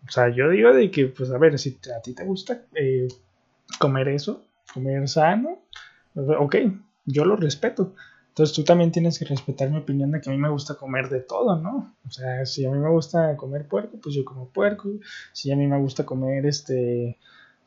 O 0.09 0.11
sea, 0.11 0.28
yo 0.28 0.48
digo 0.50 0.72
de 0.72 0.90
que, 0.90 1.07
pues 1.07 1.30
a 1.30 1.38
ver, 1.38 1.59
si 1.59 1.78
a 1.96 2.00
ti 2.00 2.14
te 2.14 2.24
gusta 2.24 2.62
eh, 2.74 3.09
comer 3.78 4.09
eso, 4.09 4.44
comer 4.72 5.09
sano, 5.09 5.59
ok, 6.14 6.57
yo 7.04 7.24
lo 7.24 7.36
respeto. 7.36 7.94
Entonces 8.28 8.54
tú 8.54 8.64
también 8.64 8.92
tienes 8.92 9.18
que 9.18 9.24
respetar 9.24 9.70
mi 9.70 9.78
opinión 9.78 10.11
de 10.11 10.20
que 10.20 10.28
a 10.28 10.32
mí 10.32 10.38
me 10.38 10.50
gusta 10.50 10.74
comer 10.74 11.09
de 11.09 11.20
todo, 11.20 11.57
¿no? 11.57 11.94
O 12.07 12.11
sea, 12.11 12.44
si 12.44 12.66
a 12.66 12.70
mí 12.70 12.78
me 12.78 12.90
gusta 12.90 13.34
comer 13.36 13.66
puerco, 13.66 13.98
pues 14.02 14.14
yo 14.14 14.26
como 14.26 14.48
puerco. 14.50 14.90
Si 15.32 15.50
a 15.50 15.57
mí 15.57 15.66
me 15.66 15.78
gusta 15.78 16.04
comer 16.04 16.44
este 16.44 17.18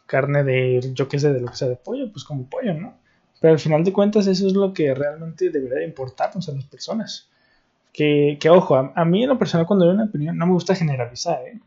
carne 0.05 0.43
de, 0.43 0.91
yo 0.93 1.07
qué 1.07 1.17
sé, 1.19 1.33
de 1.33 1.41
lo 1.41 1.47
que 1.47 1.55
sea 1.55 1.69
de 1.69 1.75
pollo, 1.75 2.11
pues 2.11 2.23
como 2.23 2.47
pollo, 2.47 2.75
¿no? 2.75 2.93
Pero 3.41 3.53
al 3.53 3.59
final 3.59 3.83
de 3.83 3.93
cuentas 3.93 4.27
eso 4.27 4.45
es 4.45 4.53
lo 4.53 4.73
que 4.73 4.93
realmente 4.93 5.49
debería 5.49 5.87
importarnos 5.87 6.47
a 6.49 6.51
las 6.51 6.65
personas. 6.65 7.29
Que, 7.91 8.37
que 8.39 8.49
ojo, 8.51 8.75
a, 8.75 8.93
a, 8.95 9.05
mí 9.05 9.23
en 9.23 9.29
lo 9.29 9.39
personal 9.39 9.65
cuando 9.65 9.85
doy 9.85 9.95
una 9.95 10.05
opinión 10.05 10.37
no 10.37 10.45
me 10.45 10.53
gusta 10.53 10.75
generalizar, 10.75 11.41
¿eh? 11.47 11.59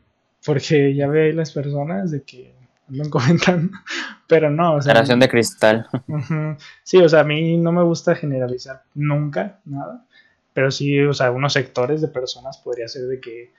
Porque 0.45 0.93
ya 0.93 1.07
ve 1.07 1.25
ahí 1.25 1.33
las 1.33 1.51
personas 1.51 2.11
de 2.11 2.23
que 2.23 2.53
lo 2.89 3.09
comentan, 3.09 3.71
pero 4.27 4.49
no. 4.49 4.75
O 4.75 4.81
sea, 4.81 5.01
de 5.01 5.29
cristal. 5.29 5.87
Sí, 6.83 6.97
o 6.97 7.09
sea, 7.09 7.21
a 7.21 7.23
mí 7.23 7.57
no 7.57 7.71
me 7.71 7.83
gusta 7.83 8.15
generalizar 8.15 8.83
nunca 8.93 9.59
nada, 9.65 10.05
pero 10.53 10.71
sí, 10.71 10.99
o 10.99 11.13
sea, 11.13 11.31
unos 11.31 11.53
sectores 11.53 12.01
de 12.01 12.07
personas 12.07 12.57
podría 12.57 12.87
ser 12.87 13.03
de 13.03 13.19
que, 13.19 13.51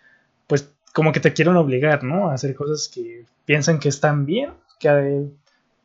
pues, 0.47 0.71
como 0.93 1.13
que 1.13 1.21
te 1.21 1.33
quieren 1.33 1.57
obligar, 1.57 2.05
¿no? 2.05 2.31
A 2.31 2.35
hacer 2.35 2.55
cosas 2.55 2.91
que 2.93 3.25
piensan 3.45 3.79
que 3.79 3.89
están 3.89 4.27
bien, 4.27 4.53
que 4.79 5.27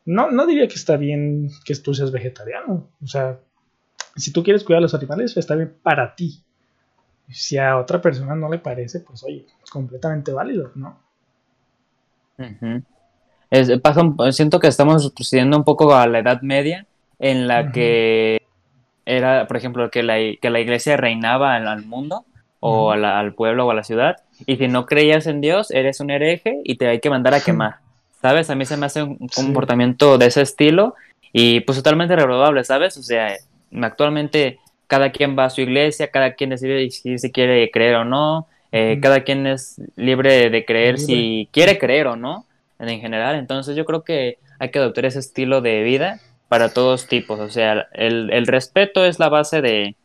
no, 0.06 0.32
no 0.32 0.46
diría 0.46 0.68
que 0.68 0.76
está 0.76 0.98
bien 0.98 1.50
que 1.66 1.76
tú 1.76 1.94
seas 1.94 2.12
vegetariano, 2.12 2.90
o 3.02 3.08
sea, 3.08 3.40
si 4.16 4.32
tú 4.32 4.44
quieres 4.44 4.64
cuidar 4.64 4.80
a 4.80 4.82
los 4.82 4.94
animales, 4.94 5.38
está 5.38 5.56
bien 5.56 5.74
para 5.82 6.16
ti, 6.16 6.44
si 7.32 7.58
a 7.58 7.78
otra 7.78 8.02
persona 8.02 8.36
no 8.36 8.50
le 8.50 8.60
parece, 8.60 9.02
pues 9.02 9.24
oye, 9.24 9.46
es 9.64 9.70
completamente 9.70 10.32
válido, 10.32 10.72
¿no? 10.76 10.98
siento 14.32 14.60
que 14.60 14.68
estamos 14.68 15.04
retrocediendo 15.04 15.58
un 15.58 15.64
poco 15.64 15.94
a 15.94 16.08
la 16.08 16.20
Edad 16.20 16.42
Media, 16.42 16.86
en 17.20 17.48
la 17.48 17.72
que 17.72 18.42
era, 19.06 19.48
por 19.48 19.58
ejemplo, 19.58 19.90
que 19.90 20.04
la, 20.04 20.16
que 20.42 20.50
la 20.50 20.60
iglesia 20.60 20.96
reinaba 20.96 21.56
al, 21.56 21.86
mundo, 21.86 22.26
o 22.60 22.92
al 22.92 23.34
pueblo 23.34 23.66
o 23.66 23.72
a 23.72 23.74
la 23.74 23.84
ciudad, 23.84 24.18
y 24.46 24.58
si 24.58 24.68
no 24.68 24.86
creías 24.86 25.28
en 25.28 25.42
Dios, 25.42 25.72
eres 25.72 26.00
un 26.00 26.12
hereje 26.12 26.62
y 26.64 26.76
te 26.76 26.88
hay 26.88 27.00
que 27.00 27.10
mandar 27.10 27.34
a 27.34 27.42
quemar. 27.42 27.78
¿Sabes? 28.22 28.50
A 28.50 28.56
mí 28.56 28.66
se 28.66 28.76
me 28.76 28.86
hace 28.86 29.04
un 29.04 29.30
comportamiento 29.34 30.18
de 30.18 30.26
ese 30.26 30.42
estilo 30.42 30.96
y 31.32 31.62
pues 31.62 31.78
totalmente 31.78 32.16
reprobable, 32.16 32.64
¿sabes? 32.66 32.98
O 32.98 33.04
sea, 33.04 33.34
actualmente 33.82 34.60
cada 34.90 35.12
quien 35.12 35.38
va 35.38 35.46
a 35.46 35.50
su 35.52 35.62
iglesia, 35.62 36.10
cada 36.10 36.34
quien 36.34 36.50
decide 36.50 36.90
si, 36.90 37.20
se 37.20 37.32
quiere 37.32 37.70
creer 37.70 37.96
o 37.96 38.06
no, 38.06 38.48
eh, 38.72 38.98
cada 39.00 39.24
quien 39.24 39.46
es 39.46 39.80
libre 39.96 40.50
de 40.50 40.66
creer 40.66 40.98
si 40.98 41.48
quiere 41.54 41.78
creer 41.78 42.08
o 42.08 42.16
no, 42.16 42.48
en 42.80 43.00
general. 43.00 43.36
Entonces 43.36 43.76
yo 43.76 43.86
creo 43.86 44.04
que 44.04 44.40
hay 44.58 44.72
que 44.72 44.80
adoptar 44.80 45.06
ese 45.06 45.20
estilo 45.20 45.62
de 45.62 45.84
vida 45.84 46.20
para 46.48 46.74
todos 46.74 47.06
tipos. 47.08 47.40
O 47.40 47.50
sea, 47.50 47.88
el, 47.94 48.48
respeto 48.48 49.06
es 49.06 49.20
la 49.20 49.30
base 49.30 49.62
de, 49.62 49.96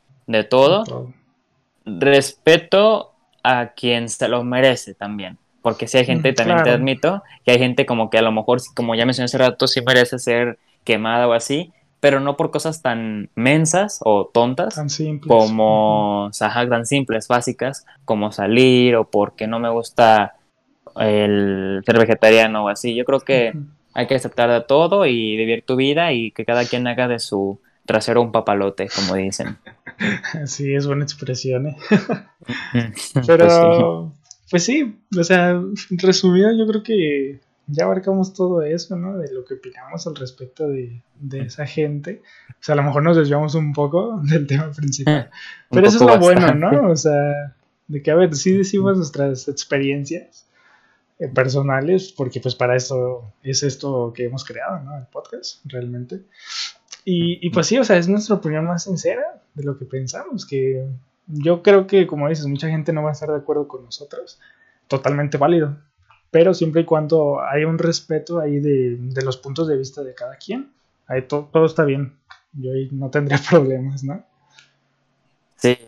todo. 0.51 1.13
Respeto 1.87 3.15
a 3.43 3.69
quien 3.69 4.11
se 4.11 4.29
lo 4.29 4.45
merece 4.45 4.93
también. 4.93 5.39
Porque 5.63 5.89
si 5.89 5.97
hay 5.97 6.05
gente, 6.05 6.35
también 6.35 6.63
te 6.63 6.69
admito, 6.69 7.23
que 7.43 7.53
hay 7.53 7.59
gente 7.59 7.87
como 7.87 8.11
que 8.11 8.19
a 8.19 8.23
lo 8.23 8.33
mejor, 8.33 8.61
como 8.75 8.95
ya 8.95 9.07
mencioné 9.07 9.25
hace 9.25 9.39
rato, 9.39 9.67
sí 9.67 9.81
merece 9.81 10.19
ser 10.19 10.59
quemada 10.85 11.27
o 11.27 11.33
así, 11.33 11.73
pero 12.05 12.21
no 12.21 12.37
por 12.37 12.51
cosas 12.51 12.83
tan 12.83 13.31
mensas 13.35 14.01
o 14.05 14.27
tontas 14.27 14.75
tan 14.75 14.91
simples. 14.91 15.27
como, 15.27 16.31
tan 16.39 16.85
simples, 16.85 17.29
básicas, 17.29 17.87
como 18.05 18.31
salir 18.31 18.95
o 18.97 19.09
porque 19.09 19.47
no 19.47 19.59
me 19.59 19.71
gusta 19.71 20.35
el 20.97 21.81
ser 21.87 21.99
vegetariano 21.99 22.67
o 22.67 22.69
así. 22.69 22.95
Yo 22.95 23.07
creo 23.07 23.21
que 23.21 23.55
hay 23.95 24.07
que 24.07 24.17
aceptar 24.17 24.51
de 24.51 24.61
todo 24.61 25.07
y 25.07 25.35
vivir 25.35 25.65
tu 25.65 25.77
vida 25.77 26.13
y 26.13 26.31
que 26.33 26.45
cada 26.45 26.67
quien 26.67 26.87
haga 26.87 27.09
de 27.09 27.21
su 27.21 27.59
trasero 27.87 28.21
un 28.21 28.33
papalote, 28.33 28.87
como 28.95 29.15
dicen. 29.15 29.57
Sí, 30.45 30.75
es 30.75 30.87
buena 30.87 31.05
expresión, 31.05 31.69
¿eh? 31.69 31.77
Pero, 33.27 34.13
pues 34.51 34.63
sí, 34.63 34.99
o 35.17 35.25
sea, 35.25 35.59
resumido, 35.91 36.53
yo 36.53 36.67
creo 36.67 36.83
que 36.83 37.41
ya 37.67 37.85
abarcamos 37.85 38.35
todo 38.35 38.63
eso, 38.63 38.97
¿no? 38.97 39.17
De 39.19 39.33
lo 39.33 39.45
que 39.45 39.55
opinamos 39.55 40.07
al 40.07 40.17
respecto 40.17 40.69
de, 40.69 41.03
esa 41.33 41.67
gente. 41.67 42.23
O 42.51 42.57
sea, 42.61 42.75
a 42.75 42.77
lo 42.77 42.83
mejor 42.83 43.03
nos 43.03 43.17
desviamos 43.17 43.55
un 43.55 43.73
poco 43.73 44.21
del 44.23 44.47
tema 44.47 44.71
principal. 44.71 45.31
Pero 45.71 45.87
eso 45.87 45.97
es 45.97 46.03
lo 46.03 46.19
bueno, 46.19 46.55
¿no? 46.55 46.91
O 46.91 46.97
sea, 46.97 47.57
de 47.89 48.03
que, 48.03 48.11
a 48.11 48.15
ver, 48.15 48.35
sí 48.35 48.53
decimos 48.53 48.97
nuestras 48.97 49.49
experiencias 49.49 50.47
eh, 51.19 51.29
personales, 51.29 52.13
porque 52.13 52.41
pues 52.41 52.55
para 52.55 52.77
eso 52.77 53.33
es 53.43 53.63
esto 53.63 54.13
que 54.15 54.25
hemos 54.25 54.45
creado, 54.45 54.81
¿no? 54.81 54.97
El 54.99 55.07
podcast, 55.07 55.61
realmente. 55.65 56.23
Y, 57.05 57.47
y 57.47 57.51
pues 57.51 57.67
sí, 57.67 57.79
o 57.79 57.85
sea, 57.85 57.97
es 57.97 58.09
nuestra 58.09 58.37
opinión 58.37 58.65
más 58.67 58.85
sincera 58.85 59.43
de 59.55 59.65
lo 59.65 59.79
que 59.79 59.85
pensamos, 59.85 60.47
que 60.47 60.87
yo 61.27 61.63
creo 61.63 61.87
que, 61.87 62.07
como 62.07 62.29
dices, 62.29 62.47
mucha 62.47 62.69
gente 62.69 62.93
no 62.93 63.03
va 63.03 63.11
a 63.11 63.13
estar 63.13 63.31
de 63.31 63.37
acuerdo 63.37 63.69
con 63.69 63.85
nosotros. 63.85 64.39
Totalmente 64.89 65.39
válido 65.39 65.79
pero 66.35 66.53
siempre 66.53 66.81
y 66.81 66.85
cuando 66.85 67.41
hay 67.41 67.63
un 67.63 67.79
respeto 67.79 68.41
ahí 68.41 68.59
de, 68.59 68.99
los 69.23 69.37
puntos 69.37 69.69
de 69.69 69.77
vista 69.77 70.03
de 70.03 70.15
cada 70.15 70.35
quien, 70.35 70.69
ahí 71.07 71.23
todo 71.29 71.65
está 71.65 71.85
bien. 71.85 72.17
yo 72.55 72.73
ahí 72.73 72.89
no 72.91 73.09
tendría 73.09 73.39
problemas, 73.49 74.03
¿no? 74.03 74.21
Sí, 75.55 75.79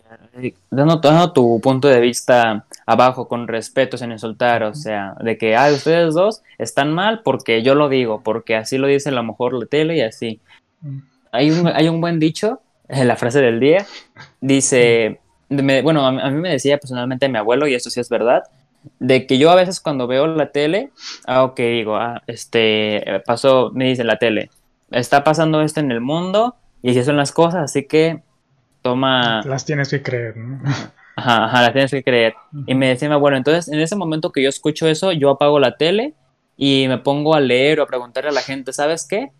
dando, 0.71 1.33
tu 1.33 1.61
punto 1.61 1.89
de 1.89 1.99
vista 1.99 2.65
abajo 2.87 3.27
con 3.27 3.49
respeto 3.49 3.99
sin 3.99 4.13
insultar, 4.13 4.63
o 4.63 4.73
sea, 4.73 5.17
de 5.21 5.37
que, 5.37 5.57
ah, 5.57 5.69
ustedes 5.73 6.15
dos 6.15 6.43
están 6.59 6.93
mal 6.93 7.23
porque 7.25 7.65
yo 7.65 7.75
lo 7.75 7.89
digo, 7.89 8.23
porque 8.23 8.55
así 8.55 8.79
lo 8.79 8.87
dice 8.87 9.09
a 9.09 9.13
lo 9.13 9.25
mejor 9.25 9.53
la 9.53 9.67
tele 9.67 9.97
y 9.97 10.03
así. 10.03 10.41
Mm. 10.81 10.99
Hay 11.33 11.51
un, 11.51 11.67
hay 11.67 11.89
un 11.89 12.01
buen 12.01 12.21
dicho, 12.21 12.61
en 12.87 13.09
la 13.09 13.17
frase 13.17 13.41
del 13.41 13.59
día, 13.59 13.85
dice, 14.41 15.19
bueno, 15.49 16.07
a, 16.07 16.31
mí 16.31 16.41
me 16.41 16.51
decía 16.51 16.79
personalmente 16.79 17.29
mi 17.29 17.39
abuelo, 17.39 17.67
y 17.67 17.75
eso 17.75 17.91
sí 17.91 17.99
es 17.99 18.09
verdad, 18.09 18.45
de 18.99 19.27
que 19.27 19.39
yo 19.39 19.51
a 19.51 19.55
veces 19.55 19.81
cuando 19.81 20.07
veo 20.07 20.27
la 20.27 20.53
tele, 20.53 20.91
ah, 21.27 21.45
ok, 21.45 21.59
digo, 21.59 21.97
ah, 21.97 22.23
este, 22.27 23.23
pasó, 23.25 23.71
me 23.75 23.87
dice 23.87 24.05
la 24.05 24.19
tele, 24.19 24.51
está 24.91 25.25
pasando 25.25 25.63
esto 25.63 25.81
en 25.81 25.91
el 25.91 26.01
mundo 26.01 26.57
y 26.83 26.91
así 26.91 27.03
son 27.03 27.17
las 27.17 27.33
cosas, 27.33 27.65
así 27.65 27.87
que 27.87 28.23
toma... 28.83 29.43
Las 29.45 29.65
tienes 29.65 29.89
que 29.89 30.03
creer, 30.03 30.37
¿no? 30.37 30.61
Ajá, 31.19 31.47
ajá, 31.47 31.63
las 31.63 31.73
tienes 31.73 31.91
que 31.91 32.05
creer. 32.05 32.35
Y 32.67 32.75
me 32.75 32.89
decía, 32.89 33.17
bueno, 33.17 33.39
entonces 33.39 33.73
en 33.73 33.81
ese 33.81 33.97
momento 33.97 34.33
que 34.33 34.43
yo 34.43 34.51
escucho 34.51 34.87
eso, 34.87 35.13
yo 35.13 35.31
apago 35.31 35.59
la 35.59 35.79
tele 35.79 36.13
y 36.59 36.87
me 36.89 36.99
pongo 36.99 37.35
a 37.35 37.41
leer 37.41 37.81
o 37.81 37.85
a 37.85 37.87
preguntarle 37.87 38.29
a 38.29 38.35
la 38.35 38.43
gente, 38.43 38.75
¿sabes 38.75 39.07
qué? 39.09 39.31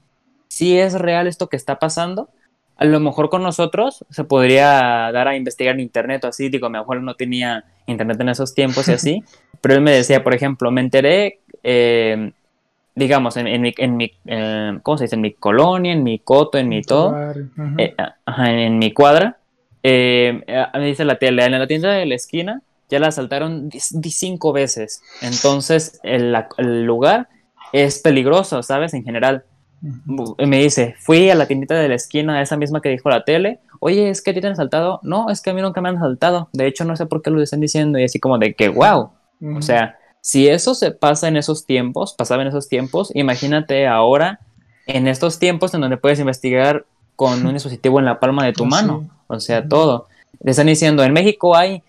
Si 0.49 0.79
es 0.79 0.95
real 0.95 1.27
esto 1.27 1.49
que 1.49 1.57
está 1.57 1.79
pasando, 1.79 2.31
a 2.77 2.85
lo 2.85 3.01
mejor 3.01 3.31
con 3.31 3.43
nosotros 3.43 4.05
se 4.11 4.25
podría 4.25 5.11
dar 5.13 5.29
a 5.29 5.37
investigar 5.37 5.75
en 5.75 5.81
internet 5.81 6.25
o 6.25 6.29
así, 6.29 6.49
digo, 6.49 6.67
abuelo 6.67 7.03
no 7.03 7.15
tenía 7.15 7.65
internet 7.87 8.21
en 8.21 8.29
esos 8.29 8.55
tiempos 8.55 8.89
y 8.89 8.93
así, 8.93 9.25
pero 9.61 9.75
él 9.75 9.81
me 9.81 9.93
decía, 9.93 10.23
por 10.23 10.35
ejemplo, 10.35 10.71
me 10.71 10.83
enteré, 10.83 11.41
eh, 11.63 12.33
digamos, 12.95 13.37
en, 13.37 13.61
mi, 13.63 13.75
en 13.77 13.97
mi 13.97 14.13
eh, 14.27 14.79
¿cómo 14.83 14.99
se 14.99 15.05
dice? 15.05 15.17
En 15.17 15.23
mi 15.23 15.33
colonia, 15.33 15.93
en 15.93 16.03
mi 16.03 16.19
coto, 16.19 16.59
en 16.59 16.69
mi 16.69 16.83
todo, 16.83 17.17
eh, 17.79 17.95
en, 18.27 18.79
mi 18.79 18.93
cuadra, 18.93 19.39
me 19.83 20.87
dice 20.87 21.05
la 21.05 21.19
tele, 21.19 21.45
en 21.45 21.59
la 21.59 21.67
tienda 21.67 21.93
de 21.93 22.07
la 22.07 22.15
esquina 22.15 22.63
ya 22.89 23.01
la 23.01 23.09
asaltaron 23.09 23.71
cinco 23.73 24.53
veces, 24.53 25.03
entonces 25.21 25.99
el, 26.05 26.37
el 26.57 26.85
lugar 26.85 27.29
es 27.73 27.99
peligroso, 27.99 28.63
¿sabes? 28.63 28.95
En 28.95 29.03
general 29.03 29.45
me 29.81 30.59
dice, 30.59 30.95
fui 30.99 31.31
a 31.31 31.35
la 31.35 31.47
tiendita 31.47 31.75
de 31.75 31.89
la 31.89 31.95
esquina, 31.95 32.41
esa 32.43 32.57
misma 32.57 32.81
que 32.81 32.89
dijo 32.89 33.11
la 33.11 33.25
tele, 33.25 33.61
oye, 33.81 34.09
es 34.09 34.23
que 34.23 34.33
te 34.33 34.45
han 34.47 34.53
asaltado. 34.53 35.01
No, 35.03 35.31
es 35.31 35.41
que 35.41 35.51
a 35.51 35.55
mí 35.55 35.61
nunca 35.63 35.81
me 35.81 35.89
han 35.89 35.97
asaltado. 35.97 36.49
De 36.53 36.67
hecho, 36.67 36.85
no 36.85 36.97
sé 36.97 37.07
por 37.07 37.23
qué 37.23 37.31
lo 37.31 37.43
están 37.43 37.61
diciendo. 37.61 37.99
Y 37.99 38.05
así 38.05 38.19
como 38.19 38.39
de 38.39 38.55
que, 38.55 38.69
wow. 38.69 39.11
O 39.57 39.63
sea, 39.63 39.99
si 40.21 40.49
eso 40.49 40.75
se 40.75 40.91
pasa 40.91 41.29
en 41.29 41.37
esos 41.37 41.67
tiempos, 41.67 42.15
pasaba 42.15 42.43
en 42.43 42.49
esos 42.49 42.69
tiempos, 42.69 43.13
imagínate 43.15 43.87
ahora 43.87 44.41
en 44.87 45.09
estos 45.09 45.39
tiempos 45.39 45.75
en 45.75 45.83
donde 45.83 45.97
puedes 45.99 46.19
investigar 46.19 46.85
con 47.17 47.45
un 47.47 47.53
dispositivo 47.53 47.99
en 47.99 48.07
la 48.07 48.19
palma 48.19 48.45
de 48.45 48.53
tu 48.53 48.65
ah, 48.65 48.69
mano. 48.69 49.09
O 49.27 49.41
sea, 49.41 49.69
todo. 49.69 50.09
Le 50.43 50.51
están 50.51 50.67
diciendo, 50.67 51.03
en 51.03 51.13
México 51.13 51.57
hay, 51.57 51.83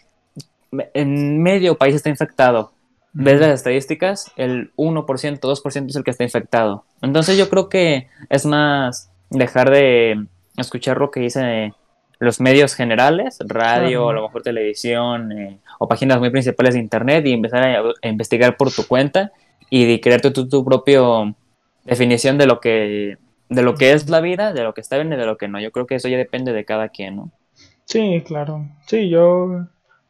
en 0.94 1.42
medio 1.42 1.78
país 1.78 1.96
está 1.96 2.10
infectado 2.10 2.72
ves 3.14 3.40
las 3.40 3.50
estadísticas, 3.50 4.32
el 4.36 4.72
1%, 4.76 5.40
2% 5.40 5.90
es 5.90 5.96
el 5.96 6.04
que 6.04 6.12
está 6.12 6.24
infectado. 6.24 6.86
Entonces 7.02 7.38
yo 7.38 7.50
creo 7.50 7.70
que 7.70 8.08
es 8.30 8.46
más 8.46 9.12
dejar 9.30 9.70
de 9.70 10.26
escuchar 10.58 10.98
lo 10.98 11.12
que 11.12 11.22
dicen 11.22 11.74
los 12.20 12.40
medios 12.40 12.74
generales, 12.74 13.38
radio, 13.46 14.10
a 14.10 14.14
lo 14.14 14.24
mejor 14.24 14.42
televisión 14.42 15.32
eh, 15.32 15.60
o 15.80 15.88
páginas 15.88 16.20
muy 16.20 16.32
principales 16.32 16.74
de 16.74 16.80
internet 16.80 17.26
y 17.26 17.34
empezar 17.34 17.64
a, 17.64 18.08
investigar 18.08 18.58
por 18.58 18.72
tu 18.72 18.88
cuenta 18.88 19.32
y 19.70 20.00
crearte 20.00 20.32
tu, 20.32 20.48
tu 20.48 20.66
propia 20.66 21.02
definición 21.86 22.38
de 22.38 22.48
lo 22.48 22.60
que 22.60 23.18
de 23.50 23.62
lo 23.62 23.76
que 23.76 23.94
es 23.94 24.10
la 24.10 24.20
vida, 24.20 24.52
de 24.52 24.64
lo 24.64 24.74
que 24.74 24.82
está 24.82 24.98
bien 24.98 25.14
y 25.14 25.16
de 25.16 25.26
lo 25.26 25.38
que 25.38 25.48
no. 25.48 25.60
Yo 25.60 25.72
creo 25.72 25.88
que 25.88 25.96
eso 25.96 26.10
ya 26.10 26.18
depende 26.18 26.52
de 26.52 26.66
cada 26.66 26.90
quien, 26.90 27.16
¿no? 27.16 27.32
Sí, 27.86 28.22
claro. 28.26 28.68
Sí, 28.88 29.08
yo 29.10 29.68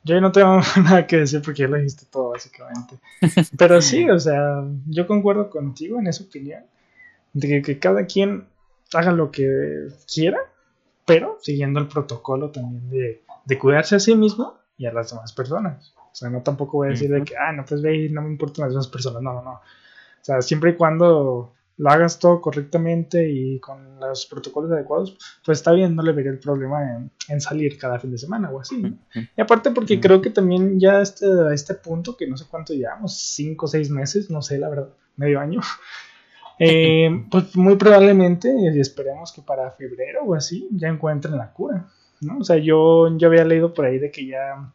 yo 0.08 0.22
no 0.22 0.32
tengo 0.32 0.60
nada 0.84 1.06
que 1.06 1.18
decir 1.18 1.42
porque 1.42 1.64
ya 1.64 1.68
lo 1.68 1.78
dijiste 1.78 2.06
todo, 2.10 2.32
básicamente. 2.32 2.98
Pero 3.58 3.82
sí, 3.82 4.10
o 4.10 4.20
sea, 4.20 4.64
yo 4.88 5.06
concuerdo 5.06 5.50
contigo 5.50 6.00
en 6.00 6.08
esa 6.08 6.24
opinión. 6.24 6.64
De 7.34 7.62
que, 7.62 7.78
cada 7.78 8.06
quien 8.06 8.48
haga 8.94 9.12
lo 9.12 9.30
que 9.30 9.90
quiera, 10.12 10.40
pero 11.06 11.38
siguiendo 11.42 11.80
el 11.80 11.88
protocolo 11.88 12.50
también 12.50 12.90
de, 12.90 13.22
de, 13.46 13.60
cuidarse 13.60 13.96
a 13.96 14.00
sí 14.00 14.16
mismo 14.16 14.58
y 14.78 14.88
a 14.88 14.94
las 14.94 15.12
demás 15.12 15.34
personas. 15.34 15.94
O 15.96 16.16
sea, 16.16 16.30
no 16.30 16.42
tampoco 16.42 16.78
voy 16.78 16.88
a 16.88 16.92
decir 16.92 17.12
de 17.12 17.24
que, 17.24 17.36
ah, 17.38 17.52
no, 17.52 17.64
pues 17.64 17.82
ve 17.84 18.10
no 18.10 18.24
me 18.24 18.30
importan 18.30 18.64
las 18.64 18.72
demás 18.72 18.88
personas. 18.88 19.22
No, 19.22 19.34
no, 19.34 19.44
no. 19.44 19.52
O 19.52 19.62
sea, 20.22 20.42
siempre 20.42 20.72
y 20.72 20.76
cuando 20.76 21.54
lo 21.78 21.90
hagas 21.92 22.18
todo 22.18 22.42
correctamente 22.42 23.30
y 23.30 23.60
con 23.60 24.00
los 24.00 24.26
protocolos 24.26 24.72
adecuados, 24.72 25.18
pues 25.46 25.60
está 25.60 25.72
bien, 25.74 25.96
no 25.96 26.02
le 26.02 26.12
vería 26.12 26.32
el 26.32 26.40
problema 26.40 27.10
en, 27.30 27.42
salir 27.42 27.78
cada 27.78 28.00
fin 28.00 28.12
de 28.12 28.18
semana 28.18 28.50
o 28.50 28.60
así. 28.60 28.98
Y 29.14 29.42
aparte 29.42 29.72
porque 29.72 30.00
creo 30.00 30.20
que 30.22 30.32
también 30.32 30.80
ya 30.80 31.02
este, 31.02 31.28
a 31.28 31.54
este 31.54 31.76
punto, 31.76 32.18
que 32.18 32.28
no 32.28 32.36
sé 32.36 32.46
cuánto 32.50 32.74
llevamos, 32.74 33.18
cinco 33.18 33.68
o 33.68 33.70
seis 33.70 33.92
meses, 33.92 34.32
no 34.32 34.42
sé, 34.42 34.58
la 34.58 34.70
verdad, 34.70 34.90
medio 35.18 35.40
año, 35.40 35.62
eh, 36.60 37.26
pues 37.30 37.56
muy 37.56 37.76
probablemente, 37.76 38.52
y 38.60 38.80
esperemos 38.80 39.32
que 39.32 39.44
para 39.44 39.72
febrero 39.72 40.24
o 40.26 40.34
así, 40.34 40.68
ya 40.72 40.88
encuentren 40.88 41.38
la 41.38 41.54
cura. 41.54 41.88
¿no? 42.22 42.40
O 42.40 42.44
sea, 42.44 42.58
yo, 42.58 43.16
yo 43.18 43.28
había 43.28 43.46
leído 43.46 43.76
por 43.76 43.86
ahí 43.86 44.00
de 44.00 44.10
que 44.10 44.26
ya 44.26 44.74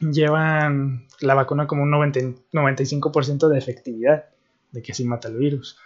llevan 0.00 1.06
la 1.20 1.32
vacuna 1.32 1.66
como 1.66 1.84
un 1.84 1.90
90, 1.90 2.20
95% 2.52 3.48
de 3.48 3.58
efectividad, 3.58 4.26
de 4.70 4.82
que 4.82 4.92
sí 4.92 5.06
mata 5.06 5.28
el 5.28 5.38
virus. 5.38 5.78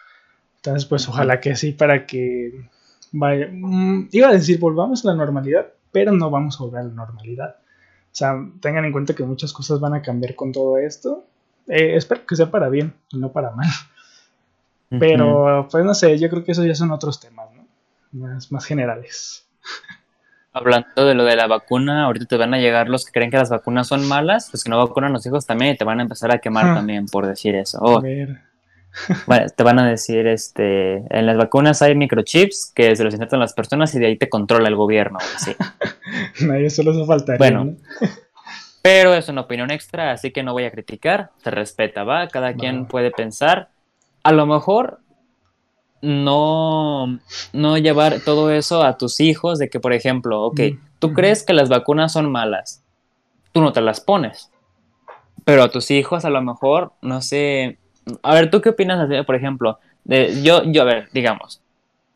Entonces, 0.67 0.89
pues 0.89 1.09
ojalá 1.09 1.41
que 1.41 1.55
sí, 1.55 1.73
para 1.73 2.07
que 2.07 2.69
vaya. 3.13 3.49
Mm, 3.51 4.09
iba 4.11 4.29
a 4.29 4.33
decir, 4.33 4.59
volvamos 4.59 5.05
a 5.05 5.09
la 5.11 5.15
normalidad, 5.15 5.67
pero 5.93 6.13
no 6.13 6.29
vamos 6.29 6.61
a 6.61 6.65
volver 6.65 6.81
a 6.81 6.85
la 6.85 6.93
normalidad. 6.93 7.57
O 7.59 8.19
sea, 8.19 8.35
tengan 8.61 8.85
en 8.85 8.93
cuenta 8.93 9.15
que 9.15 9.23
muchas 9.23 9.53
cosas 9.53 9.79
van 9.79 9.95
a 9.95 10.03
cambiar 10.03 10.35
con 10.35 10.51
todo 10.51 10.79
esto. 10.79 11.25
Eh, 11.69 11.95
espero 11.97 12.27
que 12.27 12.35
sea 12.35 12.51
para 12.51 12.69
bien 12.69 12.95
y 13.11 13.19
no 13.19 13.31
para 13.31 13.53
mal. 13.53 13.69
Pero, 14.89 15.69
pues 15.71 15.85
no 15.85 15.95
sé, 15.95 16.19
yo 16.19 16.29
creo 16.31 16.45
que 16.45 16.53
esos 16.53 16.67
ya 16.67 16.75
son 16.75 16.91
otros 16.91 17.21
temas, 17.21 17.49
¿no? 17.55 17.67
Más, 18.13 18.51
más 18.51 18.65
generales. 18.65 19.47
Hablando 20.53 21.05
de 21.05 21.15
lo 21.15 21.25
de 21.25 21.37
la 21.37 21.47
vacuna, 21.47 22.05
ahorita 22.05 22.27
te 22.27 22.37
van 22.37 22.55
a 22.55 22.59
llegar 22.59 22.89
los 22.89 23.05
que 23.05 23.13
creen 23.13 23.31
que 23.31 23.37
las 23.37 23.51
vacunas 23.51 23.89
son 23.89 24.09
malas, 24.09 24.51
los 24.53 24.65
que 24.65 24.71
no 24.71 24.79
vacunan 24.79 25.11
a 25.11 25.15
los 25.15 25.27
hijos 25.27 25.45
también 25.45 25.75
y 25.75 25.77
te 25.77 25.85
van 25.85 25.99
a 25.99 26.03
empezar 26.03 26.33
a 26.33 26.39
quemar 26.39 26.75
también 26.75 27.07
por 27.07 27.27
decir 27.27 27.55
eso. 27.55 27.99
a 27.99 28.01
ver. 28.01 28.46
Bueno, 29.27 29.47
te 29.55 29.63
van 29.63 29.79
a 29.79 29.89
decir, 29.89 30.27
este, 30.27 30.97
en 31.17 31.27
las 31.27 31.37
vacunas 31.37 31.83
hay 31.83 31.95
microchips 31.95 32.73
que 32.75 32.97
se 32.97 33.05
los 33.05 33.15
insertan 33.15 33.41
las 33.41 33.53
personas 33.53 33.95
y 33.95 33.99
de 33.99 34.07
ahí 34.07 34.17
te 34.17 34.29
controla 34.29 34.69
el 34.69 34.77
gobierno. 34.77 35.19
Sí. 35.39 35.55
Nadie 36.47 36.71
solo 36.71 36.95
se 36.95 37.05
faltaría. 37.05 37.39
Bueno, 37.39 37.77
pero 38.83 39.15
es 39.15 39.29
una 39.29 39.43
opinión 39.43 39.71
extra, 39.71 40.13
así 40.13 40.31
que 40.31 40.43
no 40.43 40.53
voy 40.53 40.65
a 40.65 40.71
criticar, 40.71 41.31
se 41.43 41.51
respeta, 41.51 42.05
¿va? 42.05 42.29
Cada 42.29 42.55
quien 42.55 42.87
puede 42.87 43.11
pensar. 43.11 43.69
A 44.23 44.33
lo 44.33 44.47
mejor 44.47 45.01
no, 46.03 47.19
no 47.53 47.79
llevar 47.79 48.21
todo 48.25 48.51
eso 48.51 48.83
a 48.83 48.97
tus 48.97 49.21
hijos, 49.21 49.59
de 49.59 49.69
que, 49.69 49.81
por 49.81 49.93
ejemplo, 49.93 50.43
ok, 50.43 50.61
mm. 50.61 50.79
tú 50.99 51.13
crees 51.13 51.45
que 51.45 51.53
las 51.53 51.69
vacunas 51.69 52.13
son 52.13 52.31
malas, 52.31 52.83
tú 53.53 53.61
no 53.61 53.73
te 53.73 53.81
las 53.81 54.01
pones, 54.01 54.51
pero 55.45 55.63
a 55.63 55.71
tus 55.71 55.91
hijos 55.91 56.25
a 56.25 56.31
lo 56.31 56.43
mejor, 56.43 56.93
no 57.03 57.23
sé, 57.23 57.79
a 58.23 58.35
ver, 58.35 58.51
¿tú 58.51 58.61
qué 58.61 58.71
opinas, 58.71 59.09
por 59.25 59.35
ejemplo? 59.35 59.79
De, 60.05 60.43
yo, 60.43 60.63
yo, 60.65 60.83
a 60.83 60.85
ver, 60.85 61.09
digamos, 61.13 61.61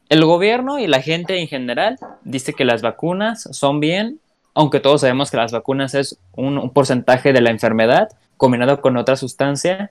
el 0.09 0.25
gobierno 0.25 0.79
y 0.79 0.87
la 0.87 1.01
gente 1.01 1.39
en 1.39 1.49
general 1.49 1.99
dice 2.23 2.53
que 2.53 2.65
las 2.65 2.83
vacunas 2.83 3.49
son 3.53 3.81
bien, 3.81 4.19
aunque 4.55 4.81
todos 4.81 5.03
sabemos 5.03 5.31
que 5.31 5.37
las 5.37 5.53
vacunas 5.53 5.95
es 5.95 6.19
un, 6.33 6.71
porcentaje 6.71 7.33
de 7.33 7.41
la 7.41 7.51
enfermedad 7.51 8.09
combinado 8.37 8.81
con 8.81 8.97
otra 8.97 9.17
sustancia 9.17 9.91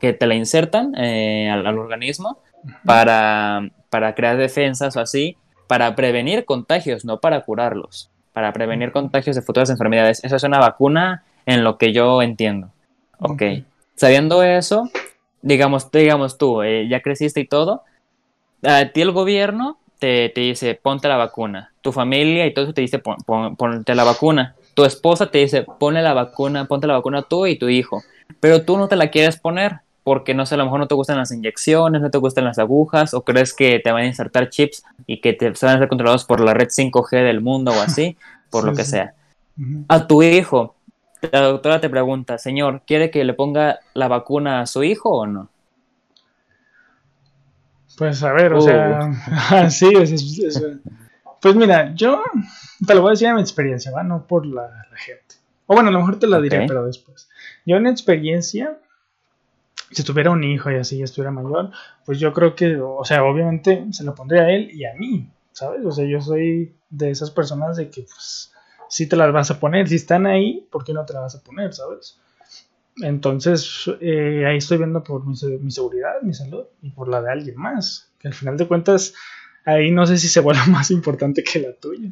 que 0.00 0.12
te 0.12 0.26
la 0.26 0.34
insertan 0.34 0.94
eh, 0.96 1.50
al, 1.50 1.78
organismo 1.78 2.38
para, 2.84 3.70
para 3.90 4.14
crear 4.14 4.36
defensas 4.36 4.96
o 4.96 5.00
así, 5.00 5.36
para 5.68 5.94
prevenir 5.94 6.44
contagios, 6.44 7.04
no 7.04 7.20
para 7.20 7.42
curarlos, 7.42 8.10
para 8.32 8.52
prevenir 8.52 8.90
contagios 8.90 9.36
de 9.36 9.42
futuras 9.42 9.70
enfermedades. 9.70 10.24
Eso 10.24 10.36
es 10.36 10.42
una 10.42 10.58
vacuna 10.58 11.24
en 11.46 11.62
lo 11.62 11.78
que 11.78 11.92
yo 11.92 12.22
entiendo. 12.22 12.70
Ok. 13.18 13.42
Sabiendo 13.94 14.42
eso, 14.42 14.90
digamos, 15.42 15.90
digamos 15.90 16.38
tú, 16.38 16.62
eh, 16.62 16.88
ya 16.88 17.00
creciste 17.00 17.40
y 17.40 17.46
todo, 17.46 17.82
a 18.62 18.86
ti 18.86 19.02
el 19.02 19.12
gobierno 19.12 19.78
te, 19.98 20.30
te, 20.30 20.40
dice, 20.40 20.78
ponte 20.80 21.08
la 21.08 21.16
vacuna. 21.16 21.72
Tu 21.80 21.92
familia 21.92 22.46
y 22.46 22.54
todo 22.54 22.64
eso 22.64 22.74
te 22.74 22.80
dice, 22.80 22.98
ponte 22.98 23.94
la 23.94 24.04
vacuna. 24.04 24.54
Tu 24.74 24.84
esposa 24.84 25.30
te 25.30 25.38
dice, 25.38 25.64
ponle 25.78 26.02
la 26.02 26.14
vacuna, 26.14 26.64
ponte 26.64 26.86
la 26.86 26.94
vacuna 26.94 27.22
tú 27.22 27.46
y 27.46 27.58
tu 27.58 27.68
hijo. 27.68 28.02
Pero 28.40 28.64
tú 28.64 28.78
no 28.78 28.88
te 28.88 28.96
la 28.96 29.10
quieres 29.10 29.38
poner 29.38 29.80
porque, 30.04 30.34
no 30.34 30.46
sé, 30.46 30.54
a 30.54 30.58
lo 30.58 30.64
mejor 30.64 30.80
no 30.80 30.88
te 30.88 30.94
gustan 30.94 31.18
las 31.18 31.30
inyecciones, 31.30 32.02
no 32.02 32.10
te 32.10 32.18
gustan 32.18 32.44
las 32.44 32.58
agujas, 32.58 33.14
o 33.14 33.22
crees 33.22 33.54
que 33.54 33.78
te 33.78 33.92
van 33.92 34.02
a 34.02 34.06
insertar 34.06 34.50
chips 34.50 34.84
y 35.06 35.20
que 35.20 35.32
te 35.32 35.46
van 35.46 35.76
a 35.76 35.78
ser 35.78 35.88
controlados 35.88 36.24
por 36.24 36.40
la 36.40 36.54
red 36.54 36.68
5G 36.68 37.24
del 37.24 37.40
mundo 37.40 37.72
o 37.72 37.80
así, 37.80 38.16
por 38.50 38.64
lo 38.64 38.74
que 38.74 38.84
sea. 38.84 39.14
A 39.88 40.06
tu 40.06 40.22
hijo, 40.22 40.74
la 41.30 41.42
doctora 41.42 41.80
te 41.80 41.88
pregunta, 41.88 42.38
señor, 42.38 42.82
¿quiere 42.86 43.10
que 43.10 43.24
le 43.24 43.34
ponga 43.34 43.80
la 43.94 44.08
vacuna 44.08 44.60
a 44.60 44.66
su 44.66 44.82
hijo 44.82 45.10
o 45.10 45.26
no? 45.26 45.48
Pues 47.96 48.22
a 48.22 48.32
ver, 48.32 48.54
o 48.54 48.60
sea, 48.60 49.10
uh. 49.66 49.70
sí, 49.70 49.92
Pues 51.40 51.54
mira, 51.54 51.94
yo 51.94 52.22
te 52.86 52.94
lo 52.94 53.02
voy 53.02 53.10
a 53.10 53.12
decir 53.12 53.28
a 53.28 53.34
mi 53.34 53.40
experiencia, 53.40 53.92
¿va? 53.92 54.02
No 54.02 54.26
por 54.26 54.46
la, 54.46 54.86
gente. 54.94 55.36
O 55.66 55.74
bueno, 55.74 55.90
a 55.90 55.92
lo 55.92 56.00
mejor 56.00 56.18
te 56.18 56.26
lo 56.26 56.40
diré, 56.40 56.66
pero 56.66 56.86
después. 56.86 57.28
Yo 57.64 57.76
en 57.76 57.86
experiencia, 57.86 58.78
si 59.90 60.02
tuviera 60.02 60.30
un 60.30 60.42
hijo 60.42 60.70
y 60.70 60.76
así 60.76 60.98
ya 60.98 61.04
estuviera 61.04 61.30
mayor, 61.30 61.70
pues 62.04 62.18
yo 62.18 62.32
creo 62.32 62.54
que, 62.54 62.76
o 62.80 63.04
sea, 63.04 63.24
obviamente 63.24 63.86
se 63.90 64.04
lo 64.04 64.14
pondría 64.14 64.42
a 64.42 64.50
él 64.50 64.70
y 64.72 64.84
a 64.84 64.94
mí, 64.94 65.30
¿sabes? 65.52 65.84
O 65.84 65.92
sea, 65.92 66.04
yo 66.04 66.20
soy 66.20 66.74
de 66.90 67.10
esas 67.10 67.30
personas 67.30 67.76
de 67.76 67.90
que, 67.90 68.02
pues, 68.02 68.51
si 68.92 69.06
te 69.06 69.16
las 69.16 69.32
vas 69.32 69.50
a 69.50 69.58
poner. 69.58 69.88
Si 69.88 69.94
están 69.94 70.26
ahí, 70.26 70.68
¿por 70.70 70.84
qué 70.84 70.92
no 70.92 71.06
te 71.06 71.14
las 71.14 71.22
vas 71.22 71.34
a 71.36 71.42
poner, 71.42 71.72
¿sabes? 71.72 72.20
Entonces, 72.98 73.90
eh, 74.00 74.44
ahí 74.46 74.58
estoy 74.58 74.76
viendo 74.76 75.02
por 75.02 75.24
mi, 75.26 75.34
mi, 75.60 75.70
seguridad, 75.70 76.20
mi 76.20 76.34
salud 76.34 76.64
y 76.82 76.90
por 76.90 77.08
la 77.08 77.22
de 77.22 77.32
alguien 77.32 77.56
más. 77.56 78.12
Que 78.18 78.28
al 78.28 78.34
final 78.34 78.58
de 78.58 78.68
cuentas, 78.68 79.14
ahí 79.64 79.90
no 79.90 80.06
sé 80.06 80.18
si 80.18 80.28
se 80.28 80.40
vuelve 80.40 80.60
más 80.68 80.90
importante 80.90 81.42
que 81.42 81.60
la 81.60 81.72
tuya. 81.72 82.10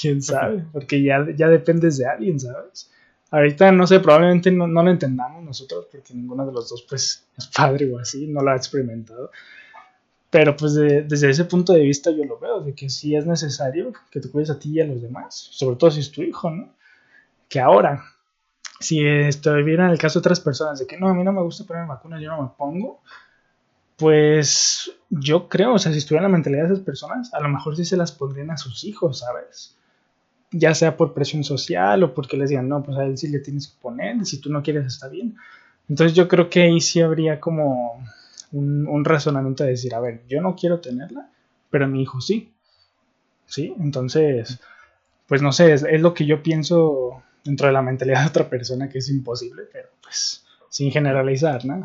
Quién 0.00 0.22
sabe, 0.22 0.64
porque 0.72 1.02
ya, 1.02 1.26
ya 1.36 1.48
dependes 1.48 1.98
de 1.98 2.06
alguien, 2.06 2.38
¿sabes? 2.38 2.92
Ahorita 3.32 3.72
no 3.72 3.88
sé, 3.88 3.98
probablemente 3.98 4.52
no, 4.52 4.68
no, 4.68 4.84
lo 4.84 4.90
entendamos 4.92 5.42
nosotros, 5.42 5.88
porque 5.90 6.14
ninguno 6.14 6.46
de 6.46 6.52
los 6.52 6.68
dos, 6.68 6.86
pues, 6.88 7.26
es 7.36 7.46
padre 7.48 7.92
o 7.92 7.98
así, 7.98 8.28
no 8.28 8.40
lo 8.40 8.52
ha 8.52 8.56
experimentado. 8.56 9.32
Pero 10.30 10.56
pues 10.56 10.74
desde 10.74 11.30
ese 11.30 11.44
punto 11.44 11.72
de 11.72 11.80
vista 11.80 12.12
yo 12.12 12.24
lo 12.24 12.38
veo, 12.38 12.60
de 12.60 12.72
que 12.72 12.88
sí 12.88 13.16
es 13.16 13.26
necesario 13.26 13.92
que 14.10 14.20
te 14.20 14.30
cuides 14.30 14.50
a 14.50 14.58
ti 14.58 14.70
y 14.70 14.80
a 14.80 14.86
los 14.86 15.02
demás, 15.02 15.34
sobre 15.34 15.76
todo 15.76 15.90
si 15.90 16.00
es 16.00 16.12
tu 16.12 16.22
hijo, 16.22 16.50
¿no? 16.50 16.72
Que 17.48 17.58
ahora, 17.58 18.04
si 18.78 19.04
estuviera 19.04 19.86
en 19.86 19.90
el 19.90 19.98
caso 19.98 20.20
de 20.20 20.20
otras 20.20 20.38
personas, 20.38 20.78
de 20.78 20.86
que 20.86 20.96
no, 20.96 21.08
a 21.08 21.14
mí 21.14 21.24
no 21.24 21.32
me 21.32 21.42
gusta 21.42 21.64
poner 21.64 21.84
vacunas, 21.86 22.22
yo 22.22 22.30
no 22.30 22.42
me 22.42 22.48
pongo, 22.56 23.00
pues 23.96 24.92
yo 25.10 25.48
creo, 25.48 25.74
o 25.74 25.78
sea, 25.78 25.90
si 25.90 25.98
estuviera 25.98 26.24
en 26.24 26.30
la 26.30 26.36
mentalidad 26.36 26.68
de 26.68 26.74
esas 26.74 26.84
personas, 26.84 27.34
a 27.34 27.40
lo 27.40 27.48
mejor 27.48 27.76
sí 27.76 27.84
se 27.84 27.96
las 27.96 28.12
pondrían 28.12 28.52
a 28.52 28.56
sus 28.56 28.84
hijos, 28.84 29.18
¿sabes? 29.18 29.76
Ya 30.52 30.74
sea 30.74 30.96
por 30.96 31.12
presión 31.12 31.42
social 31.42 32.04
o 32.04 32.14
porque 32.14 32.36
les 32.36 32.50
digan, 32.50 32.68
no, 32.68 32.84
pues 32.84 32.96
a 32.96 33.04
él 33.04 33.18
sí 33.18 33.26
le 33.28 33.40
tienes 33.40 33.66
que 33.66 33.80
poner, 33.82 34.24
si 34.24 34.40
tú 34.40 34.50
no 34.50 34.62
quieres 34.62 34.86
está 34.86 35.08
bien. 35.08 35.36
Entonces 35.88 36.16
yo 36.16 36.28
creo 36.28 36.48
que 36.48 36.62
ahí 36.62 36.80
sí 36.80 37.00
habría 37.00 37.40
como 37.40 38.00
un, 38.52 39.04
razonamiento 39.04 39.64
de 39.64 39.70
decir, 39.70 39.94
a 39.94 40.00
ver, 40.00 40.22
yo 40.28 40.40
no 40.40 40.56
quiero 40.56 40.80
tenerla, 40.80 41.30
pero 41.70 41.88
mi 41.88 42.02
hijo 42.02 42.20
sí. 42.20 42.52
¿Sí? 43.46 43.74
Entonces, 43.80 44.60
pues 45.26 45.42
no 45.42 45.52
sé, 45.52 45.72
es, 45.72 45.82
es 45.82 46.00
lo 46.00 46.14
que 46.14 46.24
yo 46.24 46.42
pienso 46.42 47.22
dentro 47.44 47.66
de 47.66 47.72
la 47.72 47.82
mentalidad 47.82 48.22
de 48.22 48.28
otra 48.28 48.48
persona 48.48 48.88
que 48.88 48.98
es 48.98 49.08
imposible, 49.10 49.64
pero 49.72 49.88
pues 50.02 50.44
sin 50.68 50.92
generalizar, 50.92 51.64
¿no? 51.64 51.84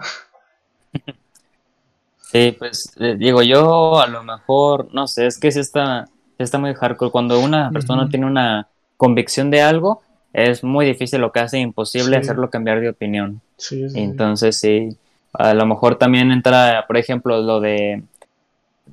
Sí, 2.32 2.56
pues 2.58 2.92
eh, 3.00 3.16
digo, 3.18 3.42
yo 3.44 4.00
a 4.00 4.08
lo 4.08 4.24
mejor, 4.24 4.94
no 4.94 5.08
sé, 5.08 5.28
es 5.28 5.40
que 5.40 5.52
sí 5.52 5.60
está, 5.60 6.06
está 6.38 6.58
muy 6.58 6.74
hardcore. 6.74 7.12
Cuando 7.12 7.40
una 7.40 7.72
persona 7.72 8.10
tiene 8.10 8.26
una 8.26 8.68
convicción 8.98 9.52
de 9.52 9.62
algo, 9.62 10.02
es 10.34 10.64
muy 10.64 10.86
difícil 10.86 11.22
lo 11.22 11.32
que 11.32 11.40
hace 11.40 11.60
imposible 11.60 12.18
hacerlo 12.18 12.50
cambiar 12.50 12.82
de 12.82 12.90
opinión. 12.90 13.42
Sí, 13.58 13.86
Entonces 13.94 14.60
sí, 14.60 14.98
a 15.40 15.54
lo 15.54 15.66
mejor 15.66 15.96
también 15.96 16.32
entra, 16.32 16.86
por 16.88 16.98
ejemplo, 16.98 17.42
lo 17.42 17.60
de 17.60 18.04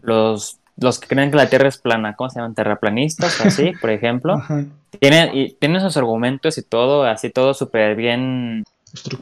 los, 0.03 0.59
los 0.76 0.99
que 0.99 1.09
creen 1.09 1.30
que 1.30 1.36
la 1.36 1.49
Tierra 1.49 1.68
es 1.68 1.78
plana, 1.78 2.14
¿cómo 2.16 2.30
se 2.30 2.40
llaman? 2.40 2.55
Terraplanistas, 2.55 3.40
así, 3.40 3.72
por 3.80 3.90
ejemplo. 3.90 4.43
Tienen, 5.01 5.30
y, 5.34 5.53
tienen 5.55 5.80
sus 5.80 5.97
argumentos 5.97 6.59
y 6.59 6.62
todo, 6.62 7.05
así 7.05 7.30
todo 7.30 7.55
súper 7.55 7.97
bien 7.97 8.64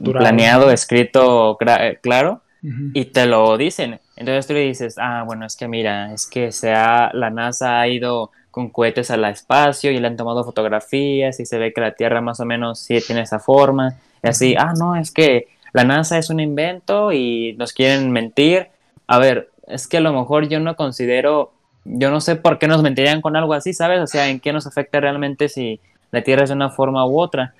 planeado, 0.03 0.71
escrito, 0.71 1.57
eh, 1.61 1.99
claro 2.03 2.43
y 2.63 3.07
te 3.07 3.27
lo 3.27 3.57
dicen. 3.57 4.01
Entonces 4.17 4.47
tú 4.47 4.53
le 4.53 4.61
dices, 4.61 4.97
ah, 4.99 5.25
bueno, 5.27 5.47
es 5.47 5.57
que 5.57 5.69
mira, 5.69 6.13
es 6.13 6.27
que 6.27 6.53
sea, 6.53 7.11
la 7.15 7.31
NASA 7.31 7.81
ha 7.81 7.89
ido 7.89 8.31
con 8.51 8.69
cohetes 8.69 9.11
al 9.11 9.25
espacio 9.25 9.91
y 9.91 9.99
le 9.99 10.07
han 10.07 10.17
tomado 10.17 10.45
fotografías 10.45 11.41
y 11.41 11.47
se 11.47 11.59
ve 11.59 11.73
que 11.73 11.81
la 11.81 11.95
Tierra 11.95 12.21
más 12.21 12.41
o 12.41 12.45
menos 12.45 12.81
sí 12.81 12.99
tiene 13.07 13.23
esa 13.23 13.39
forma. 13.39 13.95
Y 14.23 14.29
así, 14.29 14.55
ah, 14.59 14.75
no, 14.79 14.97
es 14.97 15.11
que 15.11 15.49
la 15.73 15.85
NASA 15.85 16.19
es 16.19 16.31
un 16.31 16.41
invento 16.41 17.13
y 17.13 17.55
nos 17.59 17.73
quieren 17.73 18.11
mentir. 18.11 18.69
A 19.07 19.19
ver, 19.19 19.51
es 19.67 19.87
que 19.87 19.99
a 19.99 20.01
lo 20.01 20.13
mejor 20.13 20.49
yo 20.49 20.61
no 20.61 20.77
considero, 20.77 21.53
yo 21.85 22.11
no 22.11 22.21
sé 22.21 22.37
por 22.37 22.59
qué 22.59 22.69
nos 22.69 22.83
mentirían 22.83 23.21
con 23.21 23.37
algo 23.37 23.55
así, 23.55 23.73
¿sabes? 23.73 24.01
O 24.01 24.07
sea, 24.07 24.29
en 24.29 24.41
qué 24.41 24.53
nos 24.53 24.67
afecta 24.67 25.01
realmente 25.01 25.49
si 25.49 25.81
la 26.11 26.23
Tierra 26.23 26.45
es 26.45 26.51
de 26.51 26.57
una 26.57 26.71
forma 26.71 27.07
u 27.07 27.21
otra. 27.21 27.55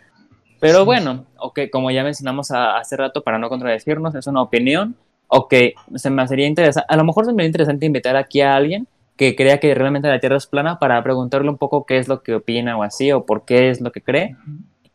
Pero 0.59 0.85
bueno, 0.85 1.25
ok, 1.39 1.61
como 1.73 1.91
ya 1.91 2.05
mencionamos 2.05 2.51
hace 2.51 2.97
rato, 2.97 3.23
para 3.23 3.39
no 3.39 3.49
contradecirnos, 3.49 4.15
es 4.15 4.27
una 4.27 4.43
opinión. 4.43 4.95
Ok, 5.29 5.55
se 5.95 6.11
me 6.11 6.27
sería 6.27 6.47
interesante, 6.47 6.87
a 6.89 6.97
lo 6.97 7.05
mejor 7.05 7.25
se 7.25 7.33
me 7.33 7.37
sería 7.37 7.47
interesante 7.47 7.87
invitar 7.87 8.17
aquí 8.17 8.41
a 8.41 8.57
alguien 8.57 8.87
que 9.17 9.37
crea 9.37 9.61
que 9.61 9.75
realmente 9.75 10.09
la 10.09 10.19
Tierra 10.19 10.37
es 10.37 10.47
plana 10.47 10.79
para 10.79 11.03
preguntarle 11.03 11.51
un 11.51 11.59
poco 11.59 11.85
qué 11.85 11.99
es 11.99 12.09
lo 12.09 12.23
que 12.23 12.35
opina 12.35 12.77
o 12.77 12.83
así, 12.83 13.13
o 13.13 13.27
por 13.27 13.45
qué 13.45 13.71
es 13.71 13.81
lo 13.81 13.93
que 13.93 14.01
cree. 14.01 14.35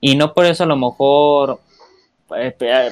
Y 0.02 0.16
no 0.16 0.34
por 0.34 0.46
eso 0.46 0.64
a 0.64 0.68
lo 0.68 0.76
mejor 0.76 1.60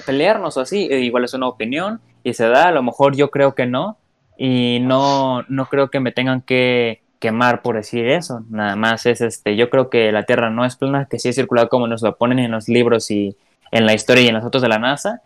pelearnos 0.06 0.58
o 0.58 0.62
así, 0.62 0.86
igual 0.86 1.26
es 1.26 1.34
una 1.34 1.48
opinión 1.48 2.02
y 2.24 2.34
se 2.34 2.48
da, 2.48 2.70
a 2.70 2.72
lo 2.72 2.84
mejor 2.84 3.16
yo 3.16 3.30
creo 3.32 3.56
que 3.56 3.66
no, 3.66 3.98
y 4.38 4.80
no, 4.82 5.44
no 5.50 5.66
creo 5.66 5.89
que 5.89 6.00
me 6.00 6.12
tengan 6.12 6.41
que 6.41 7.02
quemar 7.20 7.62
por 7.62 7.76
decir 7.76 8.08
eso. 8.08 8.44
Nada 8.50 8.76
más 8.76 9.06
es 9.06 9.22
este, 9.22 9.56
yo 9.56 9.70
creo 9.70 9.89
que 9.89 10.12
la 10.12 10.24
Tierra 10.24 10.50
no 10.50 10.66
es 10.66 10.76
plana, 10.76 11.08
que 11.10 11.20
sí 11.20 11.30
es 11.30 11.36
circular 11.36 11.70
como 11.70 11.88
nos 11.88 12.02
lo 12.02 12.18
ponen 12.18 12.39
en 12.39 12.52
los 12.52 12.68
libros 12.68 13.12
y 13.12 13.38
en 13.72 13.86
la 13.86 13.94
historia 13.94 14.24
y 14.24 14.28
en 14.28 14.34
las 14.34 14.44
fotos 14.44 14.62
de 14.62 14.68
la 14.68 14.80
NASA. 14.80 15.22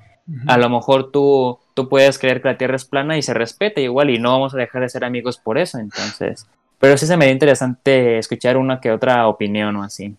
A 0.46 0.58
lo 0.58 0.70
mejor 0.70 1.10
tú, 1.12 1.58
tú 1.74 1.88
puedes 1.88 2.20
creer 2.20 2.42
que 2.42 2.50
la 2.50 2.58
Tierra 2.58 2.76
es 2.76 2.84
plana 2.84 3.18
y 3.18 3.22
se 3.22 3.34
respeta 3.34 3.80
igual 3.80 4.10
y 4.10 4.20
no 4.20 4.34
vamos 4.34 4.54
a 4.54 4.58
dejar 4.58 4.82
de 4.82 4.90
ser 4.90 5.06
amigos 5.06 5.38
por 5.38 5.58
eso, 5.58 5.80
entonces. 5.80 6.46
Pero 6.80 6.98
sí 6.98 7.08
se 7.08 7.18
me 7.18 7.26
da 7.26 7.32
interesante 7.32 8.18
escuchar 8.18 8.58
una 8.58 8.82
que 8.82 8.92
otra 8.92 9.28
opinión 9.28 9.76
o 9.78 9.84
así. 9.84 10.16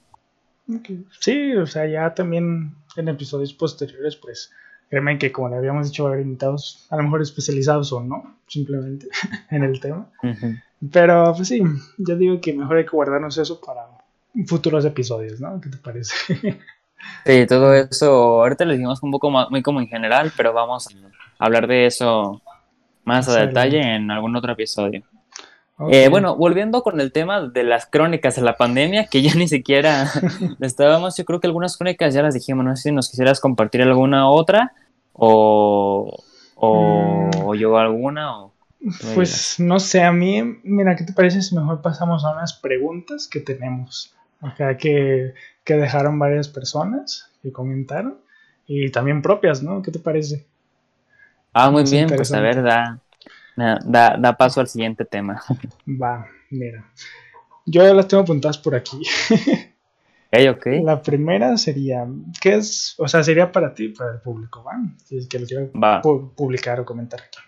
Sí, 1.20 1.54
o 1.54 1.66
sea, 1.66 1.86
ya 1.86 2.14
también 2.14 2.74
en 3.00 3.08
episodios 3.08 3.52
posteriores, 3.52 4.16
pues 4.16 4.52
créeme 4.88 5.18
que 5.18 5.32
como 5.32 5.48
le 5.48 5.56
habíamos 5.56 5.88
dicho, 5.88 6.06
haber 6.06 6.20
invitados 6.20 6.86
a 6.90 6.96
lo 6.96 7.02
mejor 7.04 7.22
especializados 7.22 7.92
o 7.92 8.00
no, 8.00 8.36
simplemente 8.46 9.08
en 9.50 9.64
el 9.64 9.80
tema. 9.80 10.08
Pero 10.92 11.32
pues 11.34 11.48
sí, 11.48 11.62
yo 11.98 12.16
digo 12.16 12.40
que 12.40 12.52
mejor 12.52 12.78
hay 12.78 12.84
que 12.84 12.90
guardarnos 12.90 13.36
eso 13.38 13.60
para 13.60 13.86
futuros 14.46 14.84
episodios, 14.84 15.40
¿no? 15.40 15.60
¿Qué 15.60 15.68
te 15.68 15.76
parece? 15.76 16.14
sí, 17.24 17.46
todo 17.46 17.74
eso, 17.74 18.42
ahorita 18.42 18.64
lo 18.64 18.72
dijimos 18.72 19.02
un 19.02 19.10
poco 19.10 19.30
más, 19.30 19.50
muy 19.50 19.62
como 19.62 19.80
en 19.80 19.88
general, 19.88 20.32
pero 20.36 20.52
vamos 20.52 20.88
a 20.88 21.44
hablar 21.44 21.66
de 21.66 21.86
eso 21.86 22.40
más, 23.04 23.28
a 23.28 23.46
detalle 23.46 23.80
en 23.80 24.10
algún 24.10 24.36
otro 24.36 24.52
episodio. 24.52 25.02
Eh, 25.90 26.08
bueno, 26.08 26.34
volviendo 26.36 26.82
con 26.82 27.00
el 27.00 27.12
tema 27.12 27.40
de 27.48 27.62
las 27.62 27.86
crónicas 27.86 28.34
de 28.34 28.42
la 28.42 28.56
pandemia, 28.56 29.06
que 29.06 29.22
ya 29.22 29.32
ni 29.36 29.48
siquiera 29.48 30.10
estábamos, 30.60 31.16
yo 31.16 31.24
creo 31.24 31.40
que 31.40 31.46
algunas 31.46 31.76
crónicas 31.76 32.14
ya 32.14 32.22
las 32.22 32.34
dijimos, 32.34 32.64
no 32.64 32.76
sé 32.76 32.84
si 32.84 32.92
nos 32.92 33.08
quisieras 33.08 33.40
compartir 33.40 33.82
alguna 33.82 34.28
otra 34.28 34.72
o, 35.12 36.24
o, 36.56 37.30
o 37.44 37.54
yo 37.54 37.76
alguna 37.78 38.38
o 38.38 38.52
pues 39.14 39.58
no 39.58 39.80
sé, 39.80 40.02
a 40.02 40.12
mí, 40.12 40.40
mira, 40.62 40.94
¿qué 40.94 41.04
te 41.04 41.12
parece 41.12 41.42
si 41.42 41.54
mejor 41.54 41.82
pasamos 41.82 42.24
a 42.24 42.32
unas 42.32 42.54
preguntas 42.54 43.26
que 43.26 43.40
tenemos? 43.40 44.14
Acá 44.40 44.76
que, 44.76 45.34
que 45.64 45.74
dejaron 45.74 46.18
varias 46.18 46.48
personas 46.48 47.30
que 47.42 47.50
comentaron 47.50 48.18
y 48.66 48.90
también 48.90 49.20
propias, 49.20 49.62
¿no? 49.62 49.82
¿Qué 49.82 49.90
te 49.90 49.98
parece? 49.98 50.46
Ah, 51.52 51.70
muy 51.70 51.82
bien, 51.84 52.08
pues 52.08 52.32
a 52.32 52.40
ver, 52.40 52.62
da, 52.62 53.00
da, 53.84 54.16
da, 54.18 54.36
paso 54.36 54.60
al 54.60 54.68
siguiente 54.68 55.04
tema. 55.04 55.42
Va, 55.86 56.26
mira. 56.50 56.84
Yo 57.66 57.82
ya 57.82 57.92
las 57.92 58.08
tengo 58.08 58.22
apuntadas 58.22 58.58
por 58.58 58.74
aquí. 58.74 59.02
Okay, 60.30 60.48
ok. 60.48 60.66
La 60.84 61.02
primera 61.02 61.56
sería, 61.56 62.06
¿qué 62.40 62.56
es? 62.56 62.94
O 62.98 63.08
sea, 63.08 63.22
sería 63.22 63.50
para 63.50 63.72
ti, 63.74 63.88
para 63.88 64.12
el 64.12 64.20
público, 64.20 64.62
¿va? 64.62 64.72
Si 65.04 65.16
es 65.16 65.26
que 65.26 65.38
lo 65.38 65.46
quiero 65.46 65.70
publicar 66.34 66.80
o 66.80 66.84
comentar 66.84 67.20
aquí. 67.20 67.38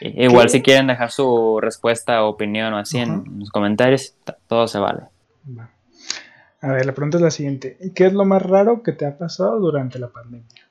Igual 0.00 0.50
si 0.50 0.62
quieren 0.62 0.86
dejar 0.86 1.10
su 1.10 1.58
respuesta 1.60 2.22
o 2.24 2.28
opinión 2.28 2.72
o 2.74 2.78
así 2.78 2.98
en 2.98 3.38
los 3.38 3.50
comentarios, 3.50 4.14
todo 4.46 4.68
se 4.68 4.78
vale. 4.78 5.04
A 6.60 6.68
ver, 6.68 6.86
la 6.86 6.92
pregunta 6.92 7.16
es 7.18 7.22
la 7.22 7.30
siguiente. 7.30 7.78
¿Qué 7.94 8.06
es 8.06 8.12
lo 8.12 8.24
más 8.24 8.42
raro 8.42 8.82
que 8.82 8.92
te 8.92 9.06
ha 9.06 9.16
pasado 9.16 9.58
durante 9.58 9.98
la 9.98 10.08
pandemia? 10.08 10.68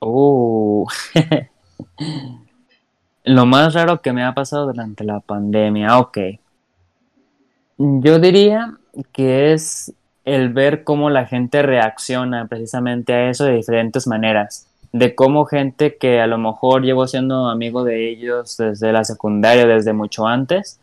Uh. 0.00 0.86
lo 3.28 3.46
más 3.46 3.74
raro 3.74 4.00
que 4.00 4.12
me 4.12 4.24
ha 4.24 4.34
pasado 4.34 4.66
durante 4.66 5.04
la 5.04 5.20
pandemia, 5.20 5.98
ok. 5.98 6.18
Yo 7.76 8.18
diría 8.18 8.74
que 9.12 9.52
es 9.52 9.92
el 10.24 10.52
ver 10.52 10.82
cómo 10.82 11.10
la 11.10 11.26
gente 11.26 11.62
reacciona 11.62 12.46
precisamente 12.46 13.12
a 13.12 13.30
eso 13.30 13.44
de 13.44 13.54
diferentes 13.54 14.06
maneras. 14.06 14.66
De 14.92 15.14
cómo 15.14 15.44
gente 15.44 15.96
que 15.96 16.20
a 16.20 16.26
lo 16.26 16.38
mejor 16.38 16.82
llevo 16.82 17.06
siendo 17.06 17.48
amigo 17.48 17.84
de 17.84 18.10
ellos 18.10 18.56
desde 18.56 18.92
la 18.92 19.04
secundaria, 19.04 19.66
desde 19.66 19.92
mucho 19.92 20.26
antes, 20.26 20.80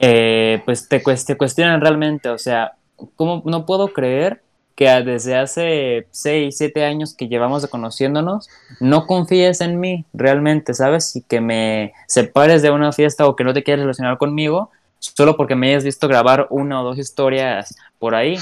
eh, 0.00 0.62
pues 0.64 0.88
te, 0.88 1.00
te, 1.00 1.36
cuestionan 1.36 1.80
realmente, 1.80 2.30
o 2.30 2.38
sea, 2.38 2.72
¿cómo 3.14 3.42
no 3.44 3.66
puedo 3.66 3.88
creer 3.88 4.42
que 4.78 4.88
desde 5.02 5.34
hace 5.34 6.06
6, 6.12 6.56
7 6.56 6.84
años 6.84 7.12
que 7.12 7.26
llevamos 7.26 7.66
conociéndonos, 7.66 8.48
no 8.78 9.08
confíes 9.08 9.60
en 9.60 9.80
mí 9.80 10.04
realmente, 10.12 10.72
¿sabes? 10.72 11.16
Y 11.16 11.22
que 11.22 11.40
me 11.40 11.94
separes 12.06 12.62
de 12.62 12.70
una 12.70 12.92
fiesta 12.92 13.26
o 13.26 13.34
que 13.34 13.42
no 13.42 13.52
te 13.52 13.64
quieras 13.64 13.82
relacionar 13.82 14.18
conmigo 14.18 14.70
solo 15.00 15.36
porque 15.36 15.56
me 15.56 15.70
hayas 15.70 15.82
visto 15.82 16.06
grabar 16.06 16.46
una 16.50 16.80
o 16.80 16.84
dos 16.84 16.96
historias 16.96 17.74
por 17.98 18.14
ahí. 18.14 18.36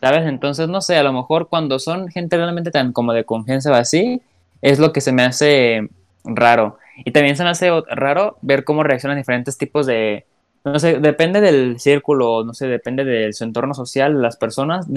¿Sabes? 0.00 0.26
Entonces, 0.26 0.70
no 0.70 0.80
sé, 0.80 0.96
a 0.96 1.02
lo 1.02 1.12
mejor 1.12 1.48
cuando 1.48 1.78
son 1.80 2.08
gente 2.08 2.38
realmente 2.38 2.70
tan 2.70 2.94
como 2.94 3.12
de 3.12 3.24
confianza 3.24 3.70
o 3.70 3.74
así, 3.74 4.22
es 4.62 4.78
lo 4.78 4.94
que 4.94 5.02
se 5.02 5.12
me 5.12 5.22
hace 5.22 5.90
raro. 6.24 6.78
Y 7.04 7.10
también 7.10 7.36
se 7.36 7.44
me 7.44 7.50
hace 7.50 7.70
raro 7.90 8.38
ver 8.40 8.64
cómo 8.64 8.84
reaccionan 8.84 9.18
diferentes 9.18 9.58
tipos 9.58 9.84
de, 9.84 10.24
no 10.72 10.78
sé, 10.80 10.98
depende 10.98 11.40
del 11.40 11.78
círculo, 11.78 12.42
no 12.44 12.52
sé, 12.52 12.66
depende 12.66 13.04
de 13.04 13.32
su 13.32 13.44
entorno 13.44 13.72
social, 13.72 14.20
las 14.20 14.36
personas, 14.36 14.88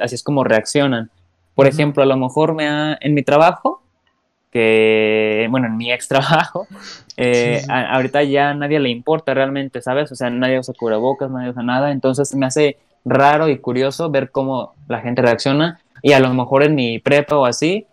así 0.00 0.14
es 0.14 0.22
como 0.22 0.44
reaccionan. 0.44 1.10
Por 1.54 1.66
ejemplo, 1.66 2.02
a 2.02 2.06
lo 2.06 2.16
mejor 2.16 2.54
me 2.54 2.68
ha, 2.68 2.98
en 3.00 3.14
mi 3.14 3.22
trabajo, 3.22 3.82
que, 4.50 5.46
bueno, 5.50 5.66
en 5.66 5.76
mi 5.76 5.90
ex 5.92 6.08
trabajo, 6.08 6.66
eh, 7.16 7.62
ahorita 7.68 8.22
ya 8.24 8.52
nadie 8.54 8.78
le 8.80 8.90
importa 8.90 9.32
realmente, 9.32 9.80
¿sabes? 9.80 10.12
O 10.12 10.14
sea, 10.14 10.28
nadie 10.28 10.58
usa 10.58 10.74
cubrebocas, 10.78 11.30
nadie 11.30 11.50
usa 11.50 11.62
nada, 11.62 11.90
entonces 11.90 12.34
me 12.34 12.46
hace 12.46 12.76
raro 13.04 13.48
y 13.48 13.58
curioso 13.58 14.10
ver 14.10 14.30
cómo 14.30 14.74
la 14.88 15.00
gente 15.00 15.22
reacciona 15.22 15.80
y 16.02 16.12
a 16.12 16.20
lo 16.20 16.32
mejor 16.34 16.64
en 16.64 16.74
mi 16.74 16.98
prepa 16.98 17.36
o 17.38 17.46
así, 17.46 17.86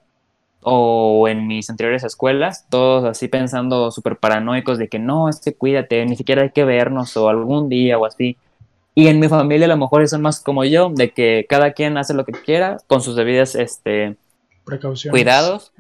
o 0.64 1.28
en 1.28 1.48
mis 1.48 1.70
anteriores 1.70 2.04
escuelas, 2.04 2.66
todos 2.70 3.06
así 3.06 3.28
pensando 3.28 3.92
súper 3.92 4.18
paranoicos 4.18 4.78
de 4.78 4.88
que 4.88 5.00
no, 5.00 5.30
este 5.30 5.54
cuídate, 5.56 6.06
ni 6.06 6.16
siquiera 6.16 6.44
hay 6.44 6.52
que 6.52 6.66
vernos 6.66 7.18
o 7.18 7.30
algún 7.30 7.70
día 7.70 7.98
o 7.98 8.06
así. 8.06 8.38
Y 8.94 9.08
en 9.08 9.20
mi 9.20 9.28
familia 9.28 9.66
a 9.66 9.70
lo 9.70 9.78
mejor 9.78 10.08
son 10.08 10.22
más 10.22 10.42
como 10.42 10.64
yo, 10.66 10.92
de 10.94 11.12
que 11.12 11.46
cada 11.50 11.72
quien 11.72 11.98
hace 11.98 12.14
lo 12.14 12.26
que 12.26 12.34
quiera 12.34 12.78
con 12.88 13.02
sus 13.02 13.16
debidas 13.16 13.56
este, 13.56 14.18
Precauciones. 14.66 15.12
cuidados, 15.12 15.72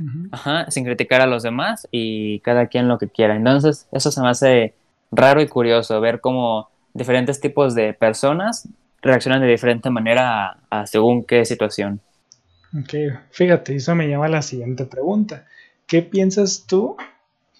sin 0.69 0.85
criticar 0.85 1.21
a 1.21 1.27
los 1.27 1.43
demás 1.43 1.87
y 1.91 2.39
cada 2.39 2.67
quien 2.67 2.87
lo 2.87 2.97
que 2.97 3.07
quiera. 3.07 3.35
Entonces, 3.35 3.87
eso 3.91 4.11
se 4.11 4.21
me 4.21 4.29
hace 4.29 4.73
raro 5.11 5.41
y 5.41 5.47
curioso 5.47 5.99
ver 5.99 6.21
cómo 6.21 6.69
diferentes 6.93 7.39
tipos 7.39 7.75
de 7.75 7.93
personas 7.93 8.67
reaccionan 9.01 9.41
de 9.41 9.47
diferente 9.47 9.89
manera 9.89 10.57
a 10.69 10.85
según 10.87 11.23
qué 11.23 11.45
situación. 11.45 11.99
Ok, 12.77 12.93
fíjate, 13.31 13.75
eso 13.75 13.95
me 13.95 14.07
lleva 14.07 14.27
a 14.27 14.29
la 14.29 14.41
siguiente 14.41 14.85
pregunta. 14.85 15.45
¿Qué 15.87 16.01
piensas 16.01 16.65
tú 16.67 16.95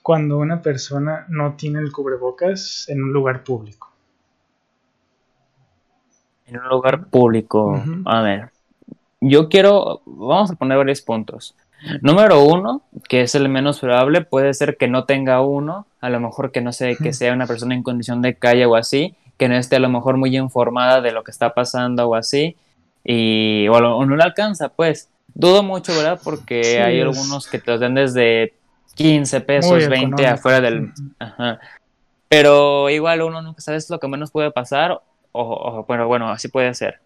cuando 0.02 0.38
una 0.38 0.62
persona 0.62 1.26
no 1.28 1.56
tiene 1.56 1.80
el 1.80 1.92
cubrebocas 1.92 2.86
en 2.88 3.04
un 3.04 3.12
lugar 3.12 3.44
público? 3.44 3.92
En 6.48 6.60
un 6.60 6.70
lugar 6.70 7.08
público, 7.08 7.82
a 8.06 8.22
ver, 8.22 8.52
yo 9.22 9.50
quiero, 9.50 10.02
vamos 10.06 10.52
a 10.52 10.56
poner 10.56 10.78
varios 10.78 11.02
puntos. 11.02 11.56
Número 12.02 12.44
uno, 12.44 12.84
que 13.10 13.22
es 13.22 13.36
el 13.36 13.50
menos 13.50 13.80
probable, 13.80 14.22
puede 14.22 14.54
ser 14.54 14.78
que 14.78 14.88
no 14.88 15.06
tenga 15.06 15.42
uno, 15.42 15.88
a 16.00 16.10
lo 16.10 16.20
mejor 16.20 16.52
que 16.52 16.62
no 16.62 16.72
sé, 16.74 16.96
que 16.96 17.14
sea 17.14 17.34
una 17.34 17.48
persona 17.48 17.76
en 17.76 17.84
condición 17.84 18.22
de 18.22 18.36
calle 18.36 18.66
o 18.66 18.76
así, 18.76 19.16
que 19.38 19.50
no 19.50 19.56
esté 19.56 19.78
a 19.78 19.80
lo 19.80 19.90
mejor 19.90 20.18
muy 20.18 20.38
informada 20.38 21.02
de 21.02 21.12
lo 21.12 21.24
que 21.24 21.32
está 21.32 21.54
pasando 21.54 22.08
o 22.08 22.16
así, 22.16 22.56
y 23.04 23.68
o, 23.68 24.06
no 24.06 24.16
le 24.16 24.24
alcanza, 24.24 24.70
pues. 24.70 25.10
Dudo 25.34 25.64
mucho, 25.64 25.96
¿verdad? 25.96 26.20
Porque 26.24 26.82
hay 26.82 27.00
algunos 27.00 27.48
que 27.48 27.60
te 27.60 27.72
los 27.72 27.80
den 27.80 27.96
desde 27.96 28.54
15 28.96 29.42
pesos, 29.42 29.88
20 29.88 30.28
afuera 30.28 30.62
del... 30.62 30.92
Ajá. 31.20 31.60
Pero 32.28 32.90
igual 32.90 33.22
uno 33.22 33.42
nunca 33.42 33.62
sabes 33.62 33.90
lo 33.90 34.00
que 34.00 34.08
menos 34.08 34.32
puede 34.32 34.52
pasar, 34.52 35.02
o, 35.32 35.86
bueno, 35.88 36.08
bueno, 36.08 36.30
así 36.30 36.48
puede 36.48 36.74
ser. 36.74 37.00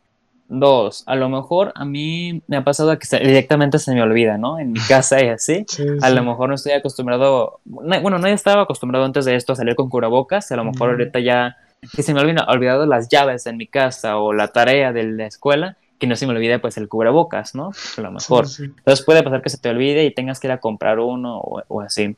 Dos, 0.48 1.04
a 1.08 1.16
lo 1.16 1.30
mejor 1.30 1.72
a 1.74 1.86
mí 1.86 2.44
me 2.46 2.58
ha 2.58 2.64
pasado 2.64 2.96
que 3.00 3.08
directamente 3.18 3.80
se 3.80 3.94
me 3.96 4.04
olvida, 4.04 4.38
¿no? 4.38 4.60
En 4.60 4.72
mi 4.72 4.80
casa 4.80 5.24
y 5.24 5.30
así. 5.30 5.66
a 6.04 6.10
lo 6.12 6.24
mejor 6.24 6.50
no 6.50 6.56
estoy 6.56 6.74
acostumbrado, 6.74 7.60
bueno, 7.66 8.20
no 8.20 8.28
estaba 8.28 8.64
acostumbrado 8.64 9.06
antes 9.06 9.26
de 9.26 9.36
esto 9.36 9.54
a 9.54 9.56
salir 9.56 9.76
con 9.76 9.90
curabocas, 9.90 10.52
a 10.52 10.56
lo 10.56 10.64
mejor 10.64 10.92
ahorita 10.92 11.20
ya 11.20 11.58
que 11.96 12.04
se 12.04 12.14
me 12.14 12.20
ha 12.20 12.46
olvidado 12.48 12.86
las 12.86 13.10
llaves 13.10 13.48
en 13.48 13.58
mi 13.58 13.66
casa 13.66 14.18
o 14.18 14.34
la 14.34 14.50
tarea 14.50 14.94
de 14.94 15.04
la 15.04 15.26
escuela 15.26 15.78
que 16.00 16.08
no 16.08 16.16
se 16.16 16.28
me 16.28 16.34
olvide 16.34 16.60
pues 16.60 16.78
el 16.78 16.88
cubrebocas, 16.88 17.56
¿no? 17.56 17.72
A 17.98 18.02
lo 18.02 18.12
mejor. 18.12 18.46
Entonces 18.60 19.06
puede 19.06 19.24
pasar 19.24 19.42
que 19.42 19.50
se 19.50 19.58
te 19.58 19.70
olvide 19.70 20.04
y 20.06 20.14
tengas 20.14 20.40
que 20.40 20.48
ir 20.48 20.52
a 20.52 20.60
comprar 20.60 21.00
uno 21.00 21.40
o, 21.40 21.82
así. 21.82 22.16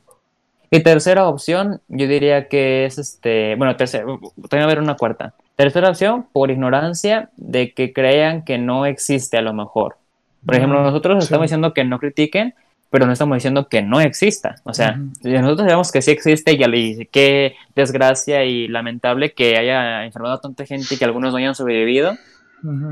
Y 0.70 0.82
tercera 0.82 1.28
opción, 1.28 1.80
yo 1.88 2.06
diría 2.06 2.48
que 2.48 2.84
es 2.84 2.98
este, 2.98 3.54
bueno, 3.56 3.76
tercera, 3.76 4.04
también 4.48 4.62
a 4.62 4.66
ver 4.66 4.80
una 4.80 4.96
cuarta. 4.96 5.34
Tercera 5.56 5.88
opción, 5.88 6.26
por 6.32 6.50
ignorancia 6.50 7.30
de 7.36 7.72
que 7.72 7.92
crean 7.92 8.44
que 8.44 8.58
no 8.58 8.84
existe 8.84 9.38
a 9.38 9.42
lo 9.42 9.54
mejor. 9.54 9.96
Por 10.44 10.54
ejemplo, 10.54 10.82
nosotros 10.82 11.24
estamos 11.24 11.44
diciendo 11.44 11.72
que 11.72 11.84
no 11.84 11.98
critiquen, 11.98 12.54
pero 12.90 13.06
no 13.06 13.12
estamos 13.12 13.36
diciendo 13.36 13.68
que 13.68 13.82
no 13.82 14.00
exista. 14.00 14.56
O 14.64 14.72
sea, 14.72 14.98
nosotros 15.22 15.58
sabemos 15.58 15.92
que 15.92 16.02
sí 16.02 16.10
existe 16.10 16.52
y, 16.52 17.06
qué 17.06 17.56
desgracia 17.74 18.44
y 18.44 18.68
lamentable 18.68 19.32
que 19.32 19.56
haya 19.56 20.04
enfermado 20.04 20.36
a 20.36 20.40
tanta 20.40 20.64
gente 20.64 20.94
y 20.94 20.96
que 20.96 21.04
algunos 21.04 21.32
no 21.32 21.38
hayan 21.38 21.54
sobrevivido. 21.54 22.16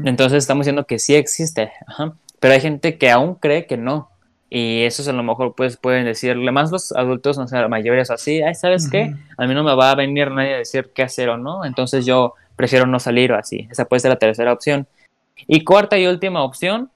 Entonces 0.04 0.38
estamos 0.38 0.64
diciendo 0.64 0.86
que 0.86 0.98
sí 0.98 1.14
existe, 1.14 1.72
pero 2.40 2.54
hay 2.54 2.60
gente 2.60 2.98
que 2.98 3.10
aún 3.10 3.34
cree 3.34 3.66
que 3.66 3.76
no. 3.76 4.10
Y 4.48 4.82
eso 4.82 5.08
a 5.08 5.12
lo 5.12 5.22
mejor 5.24 5.54
pues 5.56 5.76
pueden 5.76 6.04
decirle, 6.04 6.52
más 6.52 6.70
los 6.70 6.92
adultos, 6.92 7.36
no 7.36 7.48
sé, 7.48 7.66
mayores 7.68 8.10
así, 8.10 8.42
ay, 8.42 8.54
¿sabes 8.54 8.88
qué? 8.88 9.14
A 9.36 9.46
mí 9.46 9.54
no 9.54 9.64
me 9.64 9.74
va 9.74 9.90
a 9.90 9.94
venir 9.96 10.30
nadie 10.30 10.54
a 10.54 10.58
decir 10.58 10.92
qué 10.94 11.02
hacer 11.02 11.28
o 11.28 11.36
no, 11.36 11.64
entonces 11.64 12.06
yo 12.06 12.34
prefiero 12.54 12.86
no 12.86 13.00
salir 13.00 13.32
o 13.32 13.36
así. 13.36 13.66
Esa 13.70 13.84
puede 13.86 14.00
ser 14.00 14.10
la 14.10 14.18
tercera 14.18 14.52
opción. 14.52 14.86
Y 15.46 15.64
cuarta 15.64 15.98
y 15.98 16.06
última 16.06 16.42
opción, 16.42 16.90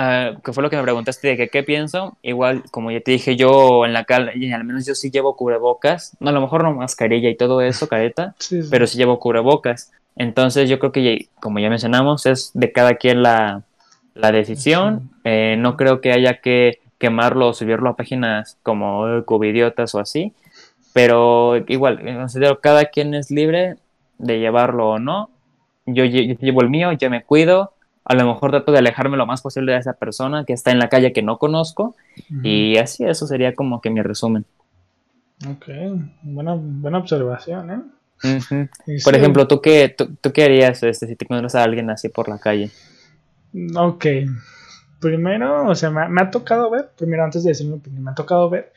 ah, 0.00 0.40
que 0.44 0.52
fue 0.52 0.62
lo 0.62 0.70
que 0.70 0.76
me 0.76 0.82
preguntaste 0.82 1.28
de 1.28 1.36
que 1.36 1.48
qué 1.48 1.62
pienso, 1.62 2.16
igual 2.22 2.64
como 2.70 2.90
ya 2.90 3.00
te 3.00 3.12
dije, 3.12 3.36
yo 3.36 3.84
en 3.84 3.92
la 3.92 4.04
calle, 4.04 4.54
al 4.54 4.64
menos 4.64 4.86
yo 4.86 4.94
sí 4.94 5.10
llevo 5.10 5.36
cubrebocas, 5.36 6.16
no, 6.20 6.30
a 6.30 6.32
lo 6.32 6.40
mejor 6.40 6.64
no 6.64 6.74
mascarilla 6.74 7.28
y 7.28 7.36
todo 7.36 7.60
eso, 7.60 7.88
careta, 7.88 8.34
pero 8.70 8.86
sí 8.86 8.98
llevo 8.98 9.18
cubrebocas. 9.20 9.92
Entonces 10.16 10.68
yo 10.68 10.78
creo 10.78 10.92
que, 10.92 11.28
como 11.40 11.60
ya 11.60 11.70
mencionamos, 11.70 12.26
es 12.26 12.50
de 12.54 12.72
cada 12.72 12.94
quien 12.94 13.22
la, 13.22 13.62
decisión. 14.14 15.10
Eh, 15.24 15.56
no 15.58 15.76
creo 15.76 16.00
que 16.00 16.12
haya 16.12 16.40
que 16.40 16.80
quemarlo 16.98 17.48
o 17.48 17.54
subirlo 17.54 17.88
a 17.88 17.96
páginas 17.96 18.58
como 18.62 19.24
Covidiotas 19.24 19.94
o 19.94 19.98
así. 19.98 20.34
Pero 20.92 21.56
igual, 21.68 22.02
considero 22.02 22.60
cada 22.60 22.86
quien 22.86 23.14
es 23.14 23.30
libre 23.30 23.76
de 24.18 24.38
llevarlo 24.38 24.90
o 24.90 24.98
no. 24.98 25.30
Yo, 25.86 26.04
llevo 26.04 26.62
el 26.62 26.68
mío, 26.68 26.92
yo 26.92 27.10
me 27.10 27.22
cuido. 27.22 27.72
A 28.04 28.14
lo 28.14 28.26
mejor 28.26 28.50
trato 28.50 28.72
de 28.72 28.78
alejarme 28.78 29.16
lo 29.16 29.26
más 29.26 29.42
posible 29.42 29.72
de 29.72 29.78
esa 29.78 29.92
persona 29.92 30.44
que 30.44 30.52
está 30.52 30.70
en 30.70 30.78
la 30.78 30.88
calle 30.88 31.12
que 31.12 31.22
no 31.22 31.38
conozco. 31.38 31.94
Y 32.42 32.76
así, 32.78 33.04
eso 33.04 33.26
sería 33.26 33.54
como 33.54 33.80
que 33.80 33.90
mi 33.90 34.02
resumen. 34.02 34.44
Ok, 35.48 35.66
buena, 36.22 36.54
buena 36.56 36.98
observación, 36.98 37.70
¿eh? 37.70 37.80
Por 39.02 39.14
ejemplo, 39.14 39.48
¿tú 39.48 39.60
qué, 39.60 39.94
tú, 39.96 40.32
qué 40.32 40.44
harías 40.44 40.82
este, 40.82 41.06
si 41.06 41.16
te 41.16 41.24
encuentras 41.24 41.54
a 41.54 41.62
alguien 41.62 41.88
así 41.90 42.08
por 42.08 42.28
la 42.28 42.38
calle? 42.38 42.70
Ok. 43.74 44.06
Primero, 45.00 45.66
o 45.66 45.74
sea, 45.74 45.90
me, 45.90 46.20
ha 46.20 46.30
tocado 46.30 46.68
ver, 46.70 46.90
primero 46.96 47.24
antes 47.24 47.42
de 47.42 47.50
decir 47.50 47.66
mi 47.66 47.74
opinión, 47.74 48.04
me 48.04 48.10
ha 48.10 48.14
tocado 48.14 48.50
ver 48.50 48.72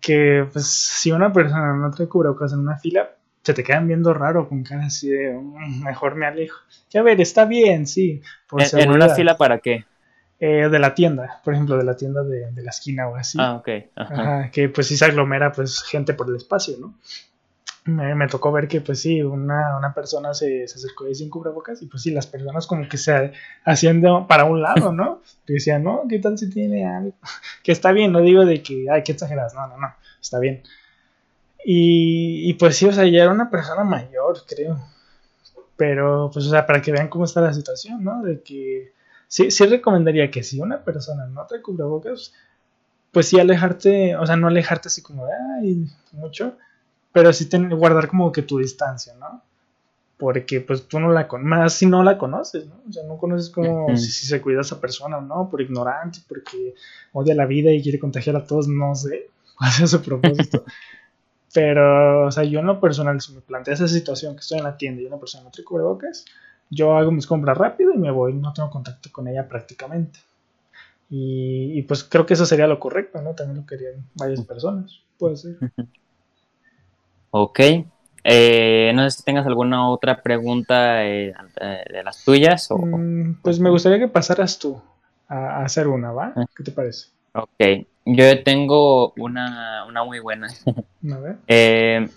que 0.00 0.46
pues, 0.52 0.66
si 0.66 1.12
una 1.12 1.32
persona 1.32 1.74
no 1.74 1.90
trae 1.90 2.08
cubrebocas 2.08 2.52
en 2.52 2.58
una 2.58 2.76
fila, 2.76 3.10
se 3.42 3.54
te 3.54 3.64
quedan 3.64 3.88
viendo 3.88 4.14
raro 4.14 4.48
con 4.48 4.62
cara 4.62 4.86
así 4.86 5.08
de 5.08 5.34
mm, 5.34 5.84
mejor 5.84 6.14
me 6.14 6.26
alejo. 6.26 6.60
Que 6.90 6.98
a 6.98 7.02
ver, 7.02 7.20
está 7.20 7.44
bien, 7.44 7.86
sí. 7.86 8.22
¿En, 8.72 8.90
una 8.90 9.08
fila 9.08 9.36
para 9.36 9.58
qué? 9.58 9.84
Eh, 10.38 10.68
de 10.68 10.78
la 10.78 10.94
tienda, 10.94 11.40
por 11.44 11.54
ejemplo, 11.54 11.76
de 11.76 11.84
la 11.84 11.96
tienda 11.96 12.22
de, 12.24 12.50
la 12.62 12.70
esquina 12.70 13.08
o 13.08 13.16
así. 13.16 13.38
Ah, 13.40 13.54
ok. 13.54 13.68
Ajá, 13.94 14.50
que 14.50 14.68
pues 14.68 14.88
sí 14.88 14.96
se 14.96 15.04
aglomera 15.04 15.52
pues 15.52 15.82
gente 15.82 16.14
por 16.14 16.28
el 16.28 16.36
espacio, 16.36 16.76
¿no? 16.80 16.94
me, 17.84 18.28
tocó 18.28 18.52
ver 18.52 18.68
que 18.68 18.80
pues 18.80 19.00
sí, 19.00 19.22
una, 19.22 19.76
una 19.76 19.92
persona 19.92 20.34
se, 20.34 20.68
se, 20.68 20.76
acercó 20.76 21.04
ahí 21.04 21.14
sin 21.14 21.28
cubrebocas 21.28 21.82
y 21.82 21.86
pues 21.86 22.02
sí, 22.02 22.12
las 22.12 22.26
personas 22.26 22.66
como 22.66 22.88
que 22.88 22.96
se 22.96 23.32
hacían 23.64 24.02
para 24.28 24.44
un 24.44 24.62
lado, 24.62 24.92
¿no? 24.92 25.20
Que 25.46 25.54
decían, 25.54 25.82
no, 25.82 26.02
¿qué 26.08 26.20
tal 26.20 26.38
si 26.38 26.48
tiene 26.48 26.86
algo? 26.86 27.14
Que 27.62 27.72
está 27.72 27.92
bien, 27.92 28.12
no 28.12 28.20
digo 28.20 28.44
de 28.44 28.62
que, 28.62 28.86
ay, 28.90 29.02
qué 29.02 29.12
exageras, 29.12 29.54
no, 29.54 29.66
no, 29.66 29.78
no, 29.78 29.94
está 30.20 30.38
bien. 30.38 30.62
Y, 31.64 32.50
y 32.50 32.54
pues 32.54 32.76
sí, 32.76 32.86
o 32.86 32.92
sea, 32.92 33.06
ya 33.06 33.22
era 33.22 33.32
una 33.32 33.50
persona 33.50 33.84
mayor, 33.84 34.38
creo. 34.46 34.78
Pero 35.76 36.30
pues, 36.32 36.46
o 36.46 36.50
sea, 36.50 36.66
para 36.66 36.82
que 36.82 36.92
vean 36.92 37.08
cómo 37.08 37.24
está 37.24 37.40
la 37.40 37.52
situación, 37.52 38.02
¿no? 38.02 38.22
De 38.22 38.42
que 38.42 38.92
sí, 39.28 39.50
sí 39.50 39.66
recomendaría 39.66 40.30
que 40.30 40.42
si 40.42 40.60
una 40.60 40.84
persona 40.84 41.26
no 41.26 41.46
te 41.46 41.62
cubrebocas, 41.62 42.34
pues 43.10 43.28
sí 43.28 43.38
alejarte, 43.38 44.16
o 44.16 44.26
sea, 44.26 44.36
no 44.36 44.48
alejarte 44.48 44.88
así 44.88 45.02
como 45.02 45.26
de, 45.26 45.32
ay, 45.60 45.86
mucho 46.12 46.56
pero 47.12 47.32
sí 47.32 47.46
tener, 47.46 47.74
guardar 47.76 48.08
como 48.08 48.32
que 48.32 48.42
tu 48.42 48.58
distancia, 48.58 49.14
¿no? 49.14 49.42
Porque 50.16 50.60
pues 50.60 50.88
tú 50.88 50.98
no 50.98 51.12
la 51.12 51.28
conoces, 51.28 51.48
más 51.48 51.74
si 51.74 51.86
no 51.86 52.02
la 52.02 52.16
conoces, 52.16 52.66
¿no? 52.66 52.76
O 52.88 52.92
sea, 52.92 53.02
no 53.04 53.18
conoces 53.18 53.50
cómo, 53.50 53.94
si, 53.96 54.10
se 54.10 54.40
cuida 54.40 54.62
esa 54.62 54.80
persona 54.80 55.18
o 55.18 55.20
no, 55.20 55.48
por 55.50 55.60
ignorante, 55.60 56.20
porque 56.26 56.74
odia 57.12 57.34
la 57.34 57.46
vida 57.46 57.70
y 57.70 57.82
quiere 57.82 57.98
contagiar 57.98 58.36
a 58.36 58.46
todos, 58.46 58.68
no 58.68 58.94
sé 58.94 59.28
cuál 59.56 59.70
es 59.82 59.90
su 59.90 60.02
propósito. 60.02 60.64
Pero, 61.54 62.26
o 62.26 62.30
sea, 62.30 62.44
yo 62.44 62.60
en 62.60 62.66
lo 62.66 62.80
personal, 62.80 63.20
si 63.20 63.34
me 63.34 63.40
plantea 63.40 63.74
esa 63.74 63.88
situación 63.88 64.34
que 64.34 64.40
estoy 64.40 64.58
en 64.58 64.64
la 64.64 64.76
tienda 64.76 65.02
y 65.02 65.06
una 65.06 65.18
persona 65.18 65.44
no 65.44 65.50
trae 65.50 65.64
cubrebocas, 65.64 66.24
yo 66.70 66.96
hago 66.96 67.10
mis 67.10 67.26
compras 67.26 67.58
rápido 67.58 67.92
y 67.94 67.98
me 67.98 68.10
voy, 68.10 68.32
no 68.32 68.52
tengo 68.52 68.70
contacto 68.70 69.10
con 69.12 69.28
ella 69.28 69.46
prácticamente. 69.46 70.18
Y, 71.10 71.78
y 71.78 71.82
pues 71.82 72.04
creo 72.04 72.24
que 72.24 72.34
eso 72.34 72.46
sería 72.46 72.66
lo 72.66 72.80
correcto, 72.80 73.20
¿no? 73.20 73.34
También 73.34 73.58
lo 73.58 73.66
querían 73.66 74.06
varias 74.14 74.40
personas, 74.46 75.00
puede 75.18 75.36
ser. 75.36 75.56
Ok, 77.34 77.60
Eh, 78.24 78.92
no 78.94 79.08
sé 79.08 79.18
si 79.18 79.24
tengas 79.24 79.46
alguna 79.46 79.88
otra 79.88 80.22
pregunta 80.22 81.04
eh, 81.04 81.32
de 81.90 82.04
las 82.04 82.22
tuyas. 82.24 82.70
O... 82.70 82.76
Mm, 82.76 83.40
pues 83.42 83.58
me 83.58 83.70
gustaría 83.70 83.98
que 83.98 84.06
pasaras 84.06 84.58
tú 84.58 84.80
a, 85.28 85.64
hacer 85.64 85.88
una, 85.88 86.12
¿va? 86.12 86.32
Ah. 86.36 86.44
¿Qué 86.54 86.62
te 86.62 86.70
parece? 86.70 87.08
Ok, 87.34 87.86
yo 88.04 88.42
tengo 88.42 89.12
una, 89.16 89.86
muy 90.04 90.20
buena. 90.20 90.48
A 91.10 91.18
ver. 91.18 91.36
Eh, 91.46 92.08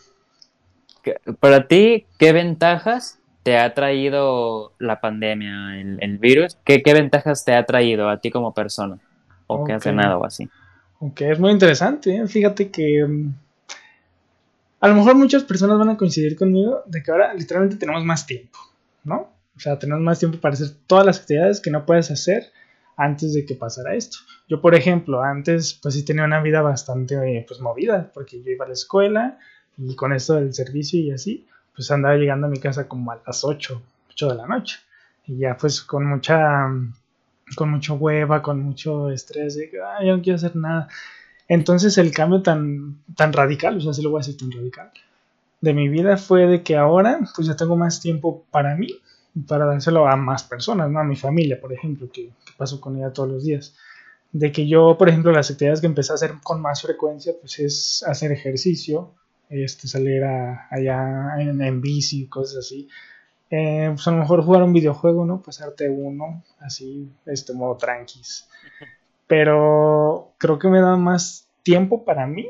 para 1.40 1.68
ti, 1.68 2.08
¿qué 2.18 2.34
ventajas 2.34 3.20
te 3.44 3.60
ha 3.60 3.76
traído 3.76 4.74
la 4.80 5.00
pandemia, 5.00 5.80
el, 5.80 6.18
virus? 6.18 6.58
¿Qué, 6.66 6.82
ventajas 6.84 7.46
te 7.46 7.54
ha 7.54 7.64
traído 7.64 8.10
a 8.10 8.20
ti 8.20 8.32
como 8.32 8.56
persona? 8.56 8.98
¿O 9.46 9.64
qué 9.64 9.74
has 9.74 9.84
ganado 9.84 10.20
o 10.20 10.26
así? 10.26 10.50
Ok, 11.00 11.22
es 11.22 11.40
muy 11.40 11.52
interesante. 11.52 12.26
Fíjate 12.28 12.72
que 12.72 13.06
mm, 13.06 13.34
a 14.80 14.88
lo 14.88 14.96
mejor 14.96 15.16
muchas 15.16 15.44
personas 15.44 15.78
van 15.78 15.90
a 15.90 15.98
coincidir 15.98 16.36
conmigo 16.36 16.82
de 16.88 17.04
que 17.04 17.12
ahora 17.12 17.34
literalmente 17.36 17.78
tenemos 17.78 18.04
más 18.04 18.26
tiempo, 18.26 18.58
¿no? 19.04 19.30
O 19.56 19.60
sea, 19.60 19.78
tenemos 19.78 20.02
más 20.02 20.18
tiempo 20.18 20.40
para 20.40 20.54
hacer 20.54 20.70
todas 20.88 21.06
las 21.06 21.20
actividades 21.20 21.62
que 21.62 21.70
no 21.70 21.86
puedes 21.86 22.10
hacer 22.10 22.52
antes 22.98 23.34
de 23.34 23.46
que 23.46 23.56
pasara 23.56 23.96
esto. 23.96 24.18
Yo, 24.48 24.62
por 24.62 24.76
ejemplo, 24.76 25.22
antes 25.22 25.74
pues 25.82 25.96
sí 25.96 26.04
tenía 26.06 26.24
una 26.24 26.42
vida 26.42 26.62
bastante 26.62 27.46
pues 27.48 27.60
movida, 27.60 28.12
porque 28.14 28.42
yo 28.42 28.52
iba 28.52 28.66
a 28.66 28.68
la 28.68 28.74
escuela 28.74 29.40
y 29.78 29.96
con 29.96 30.14
esto 30.14 30.36
del 30.36 30.54
servicio 30.54 31.00
y 31.00 31.12
así, 31.12 31.46
pues 31.76 31.92
andaba 31.92 32.16
llegando 32.16 32.48
a 32.48 32.50
mi 32.50 32.60
casa 32.60 32.88
como 32.88 33.12
a 33.12 33.22
las 33.26 33.44
8, 33.44 33.82
8 34.12 34.30
de 34.30 34.36
la 34.36 34.48
noche. 34.48 34.80
Y 35.28 35.38
ya 35.38 35.58
pues 35.58 35.82
con 35.82 36.06
mucha, 36.06 36.68
con 37.56 37.70
mucho 37.70 37.96
hueva, 37.96 38.42
con 38.42 38.62
mucho 38.62 39.10
estrés, 39.10 39.56
de 39.56 39.70
que 39.70 39.78
yo 39.78 40.18
no 40.18 40.22
quiero 40.22 40.38
hacer 40.38 40.56
nada. 40.56 40.88
Entonces 41.48 41.98
el 41.98 42.12
cambio 42.12 42.42
tan, 42.42 43.02
tan 43.16 43.34
radical, 43.34 43.78
o 43.78 43.82
sea, 43.82 43.94
sí 43.94 44.02
lo 44.02 44.10
voy 44.12 44.20
a 44.20 44.26
decir 44.26 44.38
tan 44.38 44.52
radical, 44.52 44.92
de 45.62 45.74
mi 45.74 45.90
vida 45.90 46.18
fue 46.18 46.48
de 46.48 46.64
que 46.64 46.76
ahora 46.76 47.20
pues 47.36 47.48
ya 47.48 47.56
tengo 47.56 47.76
más 47.76 48.02
tiempo 48.02 48.46
para 48.52 48.76
mí, 48.76 48.88
para 49.48 49.66
dárselo 49.66 50.08
a 50.08 50.16
más 50.16 50.44
personas, 50.44 50.90
¿no? 50.90 51.00
A 51.00 51.04
mi 51.04 51.16
familia, 51.16 51.60
por 51.60 51.74
ejemplo, 51.74 52.10
que, 52.12 52.32
paso 52.58 52.80
con 52.80 52.98
ella 52.98 53.12
todos 53.12 53.30
los 53.30 53.44
días. 53.44 53.76
De 54.32 54.52
que 54.52 54.68
yo, 54.68 54.98
por 54.98 55.10
ejemplo, 55.10 55.32
las 55.32 55.52
actividades 55.52 55.82
que 55.82 55.88
empecé 55.88 56.12
a 56.12 56.16
hacer 56.16 56.34
con 56.44 56.62
más 56.62 56.82
frecuencia, 56.82 57.34
pues 57.40 57.60
es 57.60 58.04
hacer 58.08 58.32
ejercicio, 58.32 59.14
este, 59.50 59.88
salir 59.88 60.24
a, 60.24 60.68
allá 60.72 61.36
en, 61.40 61.62
en 61.62 61.82
bici, 61.82 62.28
cosas 62.28 62.66
así. 62.66 62.88
Eh, 63.50 63.90
pues 63.94 64.08
a 64.08 64.12
lo 64.12 64.18
mejor 64.18 64.44
jugar 64.44 64.64
un 64.64 64.74
videojuego, 64.74 65.26
¿no? 65.26 65.42
Pasarte 65.42 65.90
uno, 65.90 66.44
así, 66.60 67.10
este 67.26 67.54
modo 67.54 67.78
tranquis. 67.78 68.48
Pero 69.28 70.34
creo 70.38 70.60
que 70.60 70.68
me 70.68 70.82
da 70.82 70.96
más 70.98 71.48
tiempo 71.64 72.04
para 72.06 72.28
mí, 72.28 72.50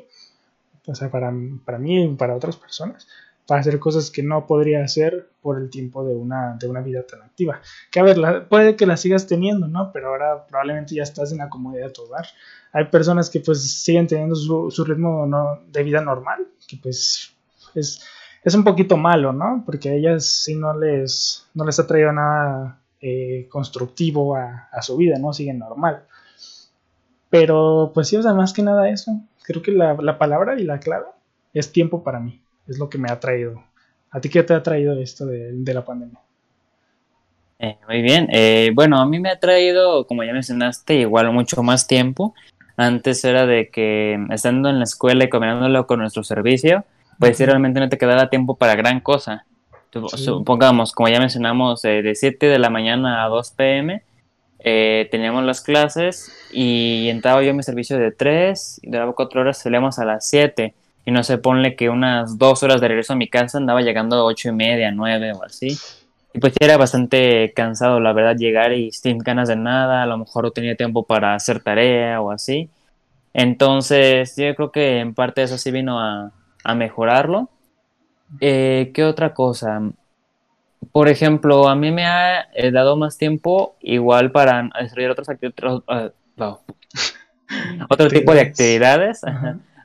o 0.88 0.96
sea, 0.96 1.10
para, 1.10 1.34
para 1.66 1.78
mí 1.78 2.04
y 2.04 2.16
para 2.16 2.36
otras 2.36 2.58
personas, 2.58 3.08
para 3.48 3.62
hacer 3.62 3.80
cosas 3.80 4.10
que 4.10 4.24
no 4.24 4.48
podría 4.48 4.84
hacer 4.84 5.30
por 5.42 5.60
el 5.60 5.70
tiempo 5.70 6.04
de 6.04 6.16
una, 6.16 6.58
de 6.60 6.68
una 6.68 6.82
vida 6.82 7.04
tan 7.04 7.22
activa. 7.22 7.62
Que 7.92 8.00
a 8.00 8.04
ver, 8.04 8.48
puede 8.48 8.76
que 8.76 8.86
la 8.86 8.98
sigas 8.98 9.28
teniendo, 9.28 9.68
¿no? 9.68 9.92
Pero 9.92 10.10
ahora 10.10 10.48
probablemente 10.48 10.96
ya 10.96 11.04
estás 11.04 11.32
en 11.32 11.38
la 11.38 11.50
comodidad 11.50 11.88
de 11.88 11.94
tu 11.94 12.04
hogar. 12.04 12.26
Hay 12.74 12.86
personas 12.86 13.30
que 13.30 13.40
pues 13.40 13.62
siguen 13.62 14.08
teniendo 14.08 14.36
su, 14.36 14.72
su 14.72 14.84
ritmo 14.84 15.28
de 15.68 15.84
vida 15.84 16.02
normal, 16.02 16.48
que 16.68 16.78
pues 16.78 17.36
es, 17.76 18.02
es, 18.44 18.56
un 18.56 18.64
poquito 18.64 18.98
malo, 18.98 19.32
¿no? 19.32 19.62
Porque 19.66 19.90
a 19.90 19.94
ellas 19.94 20.26
sí 20.26 20.56
no 20.56 20.78
les, 20.78 21.46
no 21.54 21.66
les 21.66 21.80
ha 21.80 21.86
traído 21.86 22.12
nada 22.12 22.80
eh, 23.00 23.48
constructivo 23.50 24.36
a, 24.36 24.70
a, 24.72 24.82
su 24.82 24.98
vida, 24.98 25.20
¿no? 25.20 25.32
Siguen 25.34 25.60
normal. 25.60 26.06
Pero 27.30 27.92
pues 27.94 28.08
sí, 28.08 28.18
o 28.18 28.24
sea, 28.24 28.34
más 28.34 28.54
que 28.54 28.64
nada 28.64 28.90
eso. 28.90 29.12
Creo 29.44 29.62
que 29.62 29.72
la, 29.72 29.94
la 29.94 30.18
palabra 30.18 30.60
y 30.60 30.64
la 30.64 30.80
clave 30.80 31.06
es 31.54 31.72
tiempo 31.72 32.04
para 32.04 32.20
mí 32.20 32.42
es 32.68 32.80
lo 32.80 32.90
que 32.90 32.98
me 32.98 33.10
ha 33.12 33.20
traído. 33.20 33.64
¿A 34.12 34.22
ti 34.22 34.30
qué 34.30 34.44
te 34.44 34.54
ha 34.54 34.64
traído 34.64 34.98
esto 34.98 35.26
de, 35.26 35.74
la 35.74 35.84
pandemia? 35.84 36.20
Eh, 37.60 37.78
muy 37.88 38.02
bien. 38.02 38.30
Eh, 38.32 38.72
bueno, 38.74 39.00
a 39.00 39.06
mí 39.06 39.20
me 39.20 39.30
ha 39.30 39.40
traído, 39.40 40.08
como 40.08 40.24
ya 40.24 40.34
mencionaste, 40.34 40.96
igual 40.96 41.32
mucho 41.32 41.62
más 41.64 41.86
tiempo. 41.88 42.34
Antes 42.78 43.24
era 43.24 43.46
de 43.46 43.70
que 43.70 44.18
estando 44.32 44.70
en 44.70 44.78
la 44.78 44.86
escuela 44.86 45.26
y 45.26 45.30
combinándolo 45.30 45.86
con 45.88 46.00
nuestro 46.00 46.24
servicio, 46.24 46.86
pues 47.20 47.40
realmente 47.40 47.80
no 47.80 47.90
te 47.90 47.98
quedaba 47.98 48.30
tiempo 48.30 48.56
para 48.56 48.76
gran 48.76 49.00
cosa. 49.00 49.46
Supongamos, 49.92 50.92
como 50.92 51.08
ya 51.08 51.20
mencionamos, 51.20 51.84
eh, 51.86 52.02
de 52.02 52.16
7 52.16 52.48
de 52.48 52.60
la 52.60 52.70
mañana 52.70 53.24
a 53.24 53.30
2 53.30 53.52
pm, 53.52 54.02
teníamos 54.60 55.44
las 55.44 55.62
clases 55.62 56.34
y 56.52 57.08
entraba 57.10 57.42
yo 57.44 57.52
en 57.52 57.58
mi 57.58 57.64
servicio 57.64 57.98
de 57.98 58.12
3 58.12 58.82
y 58.84 58.90
duraba 58.90 59.14
4 59.14 59.42
horas, 59.42 59.58
salíamos 59.58 60.00
a 60.00 60.06
las 60.06 60.28
7 60.28 60.74
y 61.06 61.12
no 61.12 61.24
sé, 61.24 61.38
ponle 61.38 61.76
que 61.76 61.90
unas 61.90 62.40
dos 62.40 62.64
horas 62.64 62.82
de 62.82 62.88
regreso 62.88 63.14
a 63.14 63.16
mi 63.16 63.30
casa 63.30 63.60
andaba 63.60 63.82
llegando 63.82 64.16
a 64.16 64.24
ocho 64.24 64.50
y 64.50 64.54
media, 64.54 64.92
nueve 64.92 65.34
o 65.34 65.44
así. 65.44 65.78
Y 66.34 66.40
pues 66.40 66.54
era 66.60 66.78
bastante 66.78 67.54
cansado, 67.56 68.00
la 68.00 68.12
verdad, 68.12 68.36
llegar 68.36 68.74
y 68.74 68.92
sin 68.92 69.20
ganas 69.20 69.48
de 69.48 69.56
nada, 69.56 70.02
a 70.02 70.06
lo 70.08 70.18
mejor 70.18 70.46
no 70.46 70.52
tenía 70.52 70.76
tiempo 70.76 71.04
para 71.04 71.36
hacer 71.36 71.62
tarea 71.62 72.20
o 72.22 72.32
así. 72.32 72.70
Entonces, 73.34 74.36
yo 74.36 74.56
creo 74.56 74.72
que 74.72 75.00
en 75.00 75.14
parte 75.14 75.44
eso 75.44 75.58
sí 75.58 75.72
vino 75.72 76.00
a, 76.00 76.32
mejorarlo. 76.76 77.50
Eh, 78.42 78.92
¿Qué 78.94 79.04
otra 79.04 79.36
cosa? 79.36 79.82
Por 80.92 81.08
ejemplo, 81.08 81.70
a 81.70 81.76
mí 81.76 81.92
me 81.92 82.06
ha 82.06 82.48
eh, 82.54 82.72
dado 82.72 82.98
más 82.98 83.18
tiempo 83.18 83.76
igual 83.82 84.32
para 84.32 84.70
desarrollar 84.82 85.12
otras 85.12 85.30
actividades, 85.30 85.84
uh, 85.88 86.58
otro 87.90 88.10
tipo 88.10 88.34
de 88.34 88.42
actividades 88.42 89.22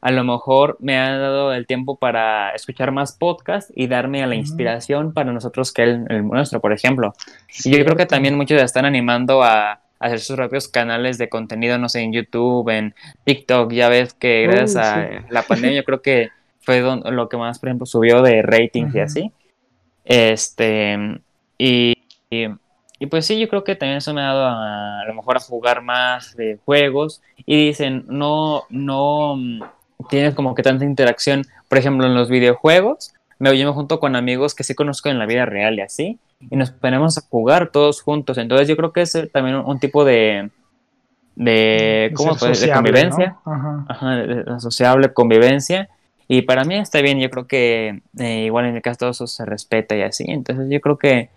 a 0.00 0.10
lo 0.10 0.24
mejor 0.24 0.76
me 0.80 0.98
ha 0.98 1.16
dado 1.18 1.52
el 1.52 1.66
tiempo 1.66 1.96
para 1.96 2.50
escuchar 2.54 2.90
más 2.90 3.12
podcasts 3.12 3.72
y 3.76 3.86
darme 3.86 4.22
a 4.22 4.26
la 4.26 4.34
inspiración 4.34 5.12
para 5.12 5.32
nosotros 5.32 5.72
que 5.72 5.82
el, 5.82 6.06
el 6.08 6.26
nuestro, 6.26 6.60
por 6.60 6.72
ejemplo. 6.72 7.12
Y 7.64 7.76
yo 7.76 7.84
creo 7.84 7.96
que 7.96 8.06
también 8.06 8.36
muchos 8.36 8.58
ya 8.58 8.64
están 8.64 8.86
animando 8.86 9.42
a, 9.42 9.80
hacer 9.98 10.20
sus 10.20 10.36
propios 10.36 10.66
canales 10.66 11.18
de 11.18 11.28
contenido, 11.28 11.76
no 11.76 11.90
sé, 11.90 12.00
en 12.00 12.14
YouTube, 12.14 12.70
en 12.70 12.94
TikTok. 13.24 13.70
Ya 13.70 13.90
ves 13.90 14.14
que 14.14 14.46
gracias 14.46 14.76
a 14.76 15.06
la 15.28 15.42
pandemia, 15.42 15.76
yo 15.76 15.84
creo 15.84 16.00
que 16.00 16.30
fue 16.62 16.80
lo 16.80 17.28
que 17.28 17.36
más, 17.36 17.58
por 17.58 17.68
ejemplo, 17.68 17.84
subió 17.84 18.22
de 18.22 18.40
ratings 18.40 18.94
y 18.94 19.00
así. 19.00 19.32
Este, 20.06 21.20
y, 21.58 21.98
y, 22.30 23.06
pues 23.10 23.26
sí, 23.26 23.38
yo 23.38 23.46
creo 23.50 23.62
que 23.62 23.76
también 23.76 23.98
eso 23.98 24.14
me 24.14 24.22
ha 24.22 24.32
dado 24.32 24.46
a, 24.46 25.00
a 25.02 25.04
lo 25.04 25.12
mejor 25.12 25.36
a 25.36 25.40
jugar 25.40 25.82
más 25.82 26.34
de 26.34 26.58
juegos. 26.64 27.20
Y 27.44 27.66
dicen, 27.66 28.06
no, 28.08 28.64
no 28.70 29.36
tienes 30.08 30.34
como 30.34 30.54
que 30.54 30.62
tanta 30.62 30.84
interacción, 30.84 31.42
por 31.68 31.78
ejemplo, 31.78 32.06
en 32.06 32.14
los 32.14 32.28
videojuegos, 32.28 33.12
me, 33.38 33.56
yo 33.58 33.66
me 33.66 33.72
junto 33.72 34.00
con 34.00 34.16
amigos 34.16 34.54
que 34.54 34.64
sí 34.64 34.74
conozco 34.74 35.08
en 35.08 35.18
la 35.18 35.26
vida 35.26 35.46
real 35.46 35.76
y 35.78 35.80
así, 35.80 36.18
y 36.50 36.56
nos 36.56 36.70
ponemos 36.70 37.18
a 37.18 37.22
jugar 37.22 37.70
todos 37.70 38.02
juntos. 38.02 38.38
Entonces 38.38 38.68
yo 38.68 38.76
creo 38.76 38.92
que 38.92 39.02
es 39.02 39.18
también 39.32 39.56
un, 39.56 39.78
tipo 39.80 40.04
de, 40.04 40.50
de, 41.34 42.12
¿cómo 42.14 42.34
de 42.34 42.72
convivencia, 42.72 43.36
Ajá. 43.44 44.60
sociable, 44.60 45.12
convivencia. 45.12 45.88
Y 46.28 46.42
para 46.42 46.64
mí 46.64 46.76
está 46.76 47.00
bien, 47.00 47.18
yo 47.18 47.28
creo 47.28 47.46
que 47.46 48.02
eh, 48.18 48.44
igual 48.44 48.66
en 48.66 48.76
el 48.76 48.82
caso 48.82 48.98
todo 48.98 49.10
eso 49.10 49.26
se 49.26 49.44
respeta 49.44 49.96
y 49.96 50.02
así. 50.02 50.24
Entonces 50.28 50.68
yo 50.70 50.80
creo 50.80 50.96
que, 50.96 51.30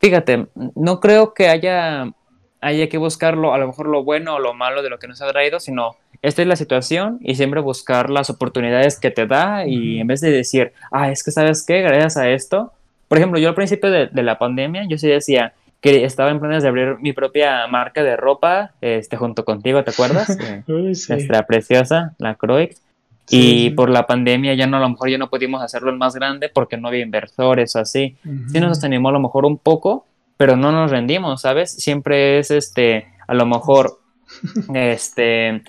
fíjate, 0.00 0.48
no 0.74 0.98
creo 0.98 1.34
que 1.34 1.48
haya, 1.48 2.12
haya 2.60 2.88
que 2.88 2.98
buscarlo, 2.98 3.54
a 3.54 3.58
lo 3.58 3.68
mejor 3.68 3.86
lo 3.86 4.02
bueno 4.02 4.34
o 4.34 4.38
lo 4.40 4.52
malo 4.52 4.82
de 4.82 4.90
lo 4.90 4.98
que 4.98 5.06
nos 5.08 5.22
ha 5.22 5.30
traído, 5.30 5.60
sino 5.60 5.96
esta 6.24 6.40
es 6.40 6.48
la 6.48 6.56
situación 6.56 7.18
y 7.20 7.34
siempre 7.34 7.60
buscar 7.60 8.08
las 8.08 8.30
oportunidades 8.30 8.98
que 8.98 9.10
te 9.10 9.26
da 9.26 9.66
y 9.66 10.00
en 10.00 10.06
vez 10.06 10.22
de 10.22 10.30
decir, 10.30 10.72
ah, 10.90 11.10
es 11.10 11.22
que 11.22 11.30
sabes 11.30 11.66
qué, 11.66 11.82
gracias 11.82 12.16
a 12.16 12.30
esto, 12.30 12.72
por 13.08 13.18
ejemplo, 13.18 13.38
yo 13.38 13.50
al 13.50 13.54
principio 13.54 13.90
de, 13.90 14.08
la 14.22 14.38
pandemia, 14.38 14.86
yo 14.88 14.96
sí 14.96 15.06
decía 15.06 15.52
que 15.82 16.06
estaba 16.06 16.30
en 16.30 16.40
planes 16.40 16.62
de 16.62 16.70
abrir 16.70 16.96
mi 17.00 17.12
propia 17.12 17.66
marca 17.66 18.02
de 18.02 18.16
ropa, 18.16 18.72
este, 18.80 19.18
junto 19.18 19.44
contigo, 19.44 19.84
¿te 19.84 19.90
acuerdas? 19.90 20.38
Nuestra 20.66 21.46
preciosa, 21.46 22.14
la 22.16 22.36
Croix. 22.36 22.74
y 23.28 23.68
por 23.70 23.90
la 23.90 24.06
pandemia 24.06 24.54
ya 24.54 24.66
no, 24.66 24.78
a 24.78 24.80
lo 24.80 24.88
mejor 24.88 25.10
ya 25.10 25.18
no 25.18 25.28
pudimos 25.28 25.62
hacerlo 25.62 25.90
el 25.90 25.98
más 25.98 26.14
grande 26.14 26.48
porque 26.48 26.78
no 26.78 26.88
había 26.88 27.02
inversores 27.02 27.76
o 27.76 27.80
así. 27.80 28.16
Sí 28.50 28.60
nos 28.60 28.82
animó 28.82 29.10
a 29.10 29.12
lo 29.12 29.20
mejor 29.20 29.44
un 29.44 29.58
poco, 29.58 30.06
pero 30.38 30.56
no 30.56 30.72
nos 30.72 30.90
rendimos, 30.90 31.42
¿sabes? 31.42 31.70
Siempre 31.70 32.38
es 32.38 32.50
este, 32.50 33.08
a 33.28 33.34
lo 33.34 33.44
mejor, 33.44 34.00
este, 34.74 35.62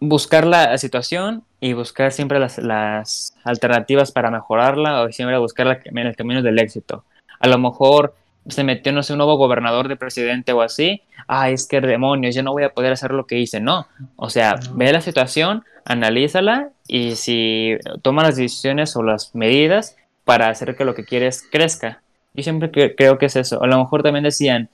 buscar 0.00 0.46
la 0.46 0.76
situación 0.78 1.44
y 1.60 1.74
buscar 1.74 2.10
siempre 2.10 2.40
las, 2.40 2.58
las 2.58 3.36
alternativas 3.44 4.12
para 4.12 4.30
mejorarla 4.30 5.02
o 5.02 5.12
siempre 5.12 5.38
buscar 5.38 5.82
en 5.84 5.98
el 5.98 6.16
camino 6.16 6.42
del 6.42 6.58
éxito. 6.58 7.04
A 7.38 7.48
lo 7.48 7.58
mejor 7.58 8.14
se 8.48 8.64
metió, 8.64 8.92
no 8.92 9.02
sé, 9.02 9.12
un 9.12 9.18
nuevo 9.18 9.36
gobernador 9.36 9.88
de 9.88 9.96
presidente 9.96 10.52
o 10.52 10.62
así, 10.62 11.02
ah, 11.28 11.50
es 11.50 11.66
que 11.66 11.80
demonios, 11.80 12.34
yo 12.34 12.42
no 12.42 12.52
voy 12.52 12.64
a 12.64 12.70
poder 12.72 12.92
hacer 12.92 13.12
lo 13.12 13.26
que 13.26 13.38
hice. 13.38 13.60
No, 13.60 13.86
o 14.16 14.30
sea, 14.30 14.58
ve 14.72 14.92
la 14.92 15.00
situación, 15.02 15.64
analízala 15.84 16.70
y 16.88 17.16
si 17.16 17.76
toma 18.02 18.22
las 18.22 18.36
decisiones 18.36 18.96
o 18.96 19.02
las 19.02 19.34
medidas 19.34 19.96
para 20.24 20.48
hacer 20.48 20.76
que 20.76 20.84
lo 20.84 20.94
que 20.94 21.04
quieres 21.04 21.44
crezca. 21.50 22.02
Yo 22.34 22.42
siempre 22.42 22.70
creo 22.70 23.18
que 23.18 23.26
es 23.26 23.36
eso. 23.36 23.62
A 23.62 23.66
lo 23.66 23.78
mejor 23.78 24.02
también 24.02 24.24
decían, 24.24 24.68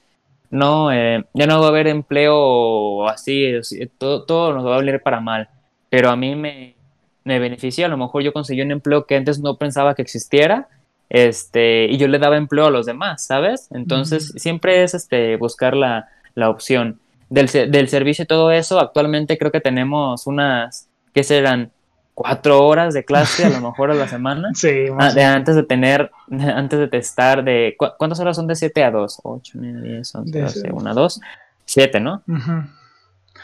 no, 0.51 0.93
eh, 0.93 1.25
ya 1.35 1.47
no 1.47 1.61
va 1.61 1.67
a 1.67 1.69
haber 1.71 1.87
empleo 1.89 3.09
así, 3.09 3.53
todo, 3.99 4.25
todo 4.25 4.53
nos 4.53 4.65
va 4.65 4.75
a 4.75 4.77
valer 4.77 5.03
para 5.03 5.21
mal. 5.21 5.49
Pero 5.89 6.11
a 6.11 6.17
mí 6.17 6.35
me, 6.35 6.77
me 7.25 7.39
beneficia. 7.39 7.87
A 7.87 7.89
lo 7.89 7.97
mejor 7.97 8.23
yo 8.23 8.33
conseguí 8.33 8.63
un 8.63 8.71
empleo 8.71 9.07
que 9.07 9.17
antes 9.17 9.41
no 9.41 9.57
pensaba 9.57 9.95
que 9.95 10.03
existiera, 10.03 10.69
este, 11.09 11.87
y 11.87 11.99
yo 11.99 12.09
le 12.09 12.19
daba 12.19 12.37
empleo 12.37 12.67
a 12.67 12.71
los 12.71 12.87
demás, 12.87 13.27
¿sabes? 13.27 13.69
Entonces, 13.73 14.33
siempre 14.37 14.83
es 14.83 14.95
este, 14.95 15.37
buscar 15.37 15.77
la, 15.77 16.09
la 16.35 16.51
opción. 16.51 17.01
Del, 17.29 17.49
del, 17.49 17.89
servicio 17.89 18.23
y 18.23 18.27
todo 18.27 18.53
eso, 18.53 18.79
actualmente 18.79 19.37
creo 19.37 19.51
que 19.51 19.61
tenemos 19.61 20.29
unas, 20.29 20.89
¿qué 21.13 21.25
serán? 21.25 21.73
Cuatro 22.17 22.67
horas 22.67 22.95
de 22.95 23.05
clase 23.05 23.45
a 23.45 23.51
lo 23.51 23.61
mejor 23.61 23.91
a 23.91 23.95
la 23.95 24.09
semana. 24.09 24.49
Sí, 24.55 24.87
ah, 24.99 25.13
de, 25.13 25.23
antes 25.23 25.55
de 25.55 25.63
tener, 25.65 26.11
antes 26.31 26.79
de 26.79 26.89
testar 26.89 27.45
de, 27.45 27.77
¿cuántas 27.77 28.19
horas 28.19 28.37
son 28.37 28.47
de 28.47 28.57
7 28.57 28.85
a 28.85 28.91
2? 28.91 29.21
8, 29.23 29.53
9, 29.55 29.81
10, 29.83 30.15
11, 30.15 30.41
12, 30.41 30.73
1 30.73 30.91
a 30.91 30.95
2, 30.95 31.21
7, 31.67 32.01
¿no? 32.01 32.23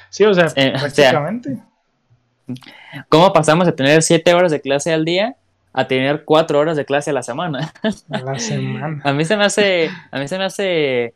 Sí, 0.08 0.24
o 0.24 0.32
sea, 0.32 0.46
eh, 0.56 0.72
prácticamente. 0.72 1.58
¿Cómo 3.10 3.30
pasamos 3.34 3.66
de 3.66 3.72
tener 3.72 4.02
7 4.02 4.32
horas 4.32 4.50
de 4.50 4.62
clase 4.62 4.90
al 4.90 5.04
día 5.04 5.36
a 5.74 5.86
tener 5.86 6.24
4 6.24 6.58
horas 6.58 6.78
de 6.78 6.86
clase 6.86 7.10
a 7.10 7.12
la 7.12 7.22
semana? 7.22 7.74
A 8.10 8.20
la 8.20 8.38
semana. 8.38 9.02
a 9.04 9.12
mí 9.12 9.26
se 9.26 9.36
me 9.36 9.44
hace, 9.44 9.90
a 10.10 10.18
mí 10.18 10.28
se 10.28 10.38
me 10.38 10.44
hace, 10.44 11.12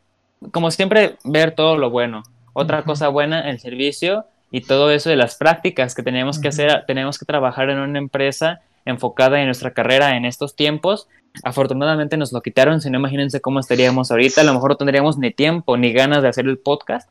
como 0.53 0.71
siempre, 0.71 1.17
ver 1.25 1.53
todo 1.53 1.79
lo 1.79 1.89
bueno. 1.89 2.23
Otra 2.53 2.83
cosa 2.83 3.09
buena, 3.09 3.49
el 3.49 3.61
servicio 3.61 4.27
y 4.57 4.63
todo 4.63 4.91
eso 4.91 5.11
de 5.11 5.17
las 5.17 5.35
prácticas 5.35 5.95
que 5.95 6.03
tenemos 6.03 6.39
que 6.39 6.49
hacer, 6.49 6.85
tenemos 6.87 7.19
que 7.19 7.27
trabajar 7.27 7.69
en 7.69 7.77
una 7.77 7.99
empresa 7.99 8.63
enfocada 8.87 9.39
en 9.41 9.45
nuestra 9.45 9.73
carrera 9.73 10.17
en 10.17 10.25
estos 10.25 10.57
tiempos. 10.57 11.09
Afortunadamente 11.45 12.17
nos 12.17 12.33
lo 12.33 12.41
quitaron, 12.41 12.81
si 12.81 12.89
no 12.89 12.97
imagínense 12.97 13.43
cómo 13.43 13.61
estaríamos 13.61 14.11
ahorita, 14.11 14.41
a 14.41 14.45
lo 14.45 14.55
mejor 14.55 14.71
no 14.71 14.77
tendríamos 14.79 15.19
ni 15.19 15.31
tiempo 15.31 15.77
ni 15.77 15.93
ganas 15.93 16.23
de 16.23 16.31
hacer 16.31 16.47
el 16.47 16.57
podcast. 16.57 17.11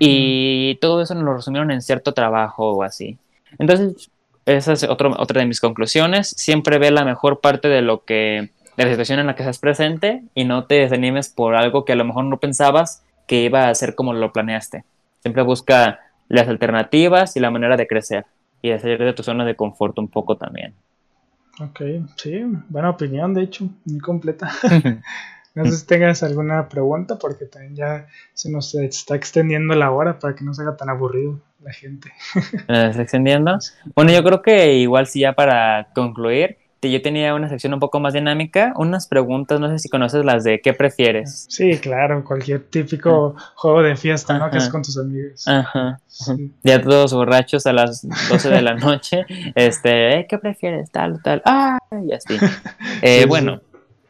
Y 0.00 0.74
todo 0.80 1.00
eso 1.00 1.14
nos 1.14 1.22
lo 1.22 1.34
resumieron 1.34 1.70
en 1.70 1.80
cierto 1.80 2.10
trabajo 2.10 2.72
o 2.72 2.82
así. 2.82 3.18
Entonces, 3.60 4.10
esa 4.44 4.72
es 4.72 4.82
otro, 4.82 5.14
otra 5.16 5.42
de 5.42 5.46
mis 5.46 5.60
conclusiones. 5.60 6.30
Siempre 6.30 6.78
ve 6.78 6.90
la 6.90 7.04
mejor 7.04 7.38
parte 7.38 7.68
de 7.68 7.82
lo 7.82 8.04
que, 8.04 8.50
de 8.76 8.84
la 8.84 8.90
situación 8.90 9.20
en 9.20 9.28
la 9.28 9.36
que 9.36 9.44
estás 9.44 9.60
presente 9.60 10.24
y 10.34 10.44
no 10.44 10.64
te 10.64 10.74
desanimes 10.74 11.28
por 11.28 11.54
algo 11.54 11.84
que 11.84 11.92
a 11.92 11.96
lo 11.96 12.04
mejor 12.04 12.24
no 12.24 12.38
pensabas 12.38 13.04
que 13.28 13.42
iba 13.42 13.68
a 13.68 13.74
ser 13.76 13.94
como 13.94 14.12
lo 14.12 14.32
planeaste. 14.32 14.82
Siempre 15.20 15.44
busca 15.44 16.00
las 16.34 16.48
alternativas 16.48 17.36
y 17.36 17.40
la 17.40 17.50
manera 17.50 17.76
de 17.76 17.86
crecer 17.86 18.26
y 18.62 18.70
de 18.70 18.78
salir 18.78 18.98
de 18.98 19.12
tu 19.12 19.22
zona 19.22 19.44
de 19.44 19.56
confort 19.56 19.98
un 19.98 20.08
poco 20.08 20.36
también. 20.36 20.74
Ok, 21.60 21.82
sí, 22.16 22.42
buena 22.68 22.90
opinión, 22.90 23.34
de 23.34 23.42
hecho, 23.42 23.68
muy 23.84 24.00
completa. 24.00 24.50
no 25.54 25.64
sé 25.66 25.72
si 25.72 25.86
tengas 25.86 26.22
alguna 26.22 26.68
pregunta 26.68 27.16
porque 27.18 27.44
también 27.44 27.76
ya 27.76 28.06
se 28.32 28.50
nos 28.50 28.74
está 28.74 29.14
extendiendo 29.14 29.74
la 29.74 29.90
hora 29.90 30.18
para 30.18 30.34
que 30.34 30.44
no 30.44 30.52
se 30.52 30.62
haga 30.62 30.76
tan 30.76 30.88
aburrido 30.88 31.40
la 31.62 31.72
gente. 31.72 32.12
¿Se 32.32 32.88
está 32.88 33.02
extendiendo? 33.02 33.58
Bueno, 33.94 34.12
yo 34.12 34.24
creo 34.24 34.42
que 34.42 34.74
igual 34.74 35.06
sí 35.06 35.20
ya 35.20 35.34
para 35.34 35.88
concluir, 35.94 36.58
yo 36.90 37.02
tenía 37.02 37.34
una 37.34 37.48
sección 37.48 37.74
un 37.74 37.80
poco 37.80 38.00
más 38.00 38.12
dinámica, 38.12 38.72
unas 38.76 39.06
preguntas, 39.06 39.60
no 39.60 39.68
sé 39.68 39.78
si 39.78 39.88
conoces 39.88 40.24
las 40.24 40.44
de 40.44 40.60
¿qué 40.60 40.72
prefieres? 40.72 41.46
Sí, 41.48 41.78
claro, 41.78 42.24
cualquier 42.24 42.64
típico 42.64 43.34
juego 43.54 43.82
de 43.82 43.96
fiesta, 43.96 44.38
¿no? 44.38 44.50
Que 44.50 44.58
es 44.58 44.68
con 44.68 44.82
tus 44.82 44.98
amigos. 44.98 45.46
Ajá. 45.46 46.00
Ya 46.62 46.80
todos 46.80 47.12
borrachos 47.12 47.66
a 47.66 47.72
las 47.72 48.06
12 48.28 48.48
de 48.50 48.62
la 48.62 48.74
noche, 48.74 49.24
este, 49.54 50.18
¿eh? 50.18 50.26
¿qué 50.28 50.38
prefieres? 50.38 50.90
Tal, 50.90 51.22
tal, 51.22 51.42
ah, 51.44 51.78
y 52.06 52.12
así. 52.12 52.36
Eh, 53.02 53.26
bueno. 53.26 53.60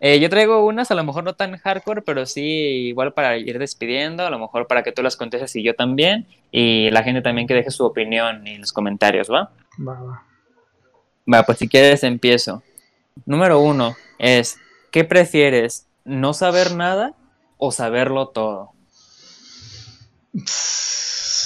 Eh, 0.00 0.20
yo 0.20 0.28
traigo 0.28 0.66
unas, 0.66 0.90
a 0.90 0.94
lo 0.94 1.02
mejor 1.02 1.24
no 1.24 1.32
tan 1.32 1.56
hardcore, 1.56 2.02
pero 2.02 2.26
sí 2.26 2.42
igual 2.42 3.14
para 3.14 3.38
ir 3.38 3.58
despidiendo, 3.58 4.26
a 4.26 4.30
lo 4.30 4.38
mejor 4.38 4.66
para 4.66 4.82
que 4.82 4.92
tú 4.92 5.02
las 5.02 5.16
contestes 5.16 5.56
y 5.56 5.62
yo 5.62 5.74
también, 5.74 6.26
y 6.50 6.90
la 6.90 7.02
gente 7.02 7.22
también 7.22 7.46
que 7.46 7.54
deje 7.54 7.70
su 7.70 7.86
opinión 7.86 8.46
en 8.46 8.60
los 8.60 8.72
comentarios, 8.72 9.30
¿va? 9.30 9.50
Va, 9.80 9.98
va. 10.02 10.34
Va, 11.32 11.42
pues 11.42 11.58
si 11.58 11.68
quieres 11.68 12.02
empiezo. 12.02 12.62
Número 13.26 13.60
uno 13.60 13.96
es, 14.18 14.58
¿qué 14.90 15.04
prefieres? 15.04 15.86
¿No 16.04 16.34
saber 16.34 16.74
nada 16.74 17.14
o 17.56 17.72
saberlo 17.72 18.28
todo? 18.28 18.72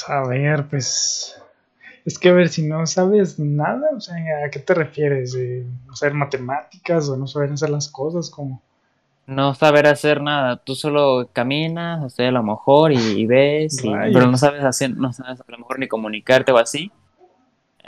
A 0.09 0.27
ver, 0.27 0.67
pues... 0.69 1.41
Es 2.05 2.19
que 2.19 2.31
a 2.31 2.33
ver, 2.33 2.49
si 2.49 2.67
no 2.67 2.87
sabes 2.87 3.39
nada, 3.39 3.91
o 3.95 4.01
sea, 4.01 4.17
¿a 4.47 4.51
qué 4.51 4.61
te 4.61 4.73
refieres? 4.73 5.37
¿No 5.87 5.95
saber 5.95 6.15
matemáticas 6.15 7.09
o 7.11 7.17
no 7.17 7.27
saber 7.27 7.53
hacer 7.53 7.69
las 7.69 7.89
cosas 7.89 8.31
como...? 8.31 8.63
No 9.27 9.55
saber 9.55 9.87
hacer 9.87 10.23
nada, 10.23 10.57
tú 10.57 10.75
solo 10.75 11.29
caminas, 11.35 12.03
o 12.03 12.09
sea, 12.09 12.29
a 12.29 12.33
lo 12.33 12.43
mejor 12.43 12.93
y, 12.93 13.27
ves, 13.27 13.83
pero 13.83 14.27
no 14.27 14.39
sabes 14.39 14.65
hacer, 14.65 14.97
no 14.97 15.13
sabes 15.13 15.39
a 15.43 15.45
lo 15.53 15.59
mejor 15.59 15.79
ni 15.79 15.87
comunicarte 15.87 16.51
o 16.51 16.57
así. 16.57 16.91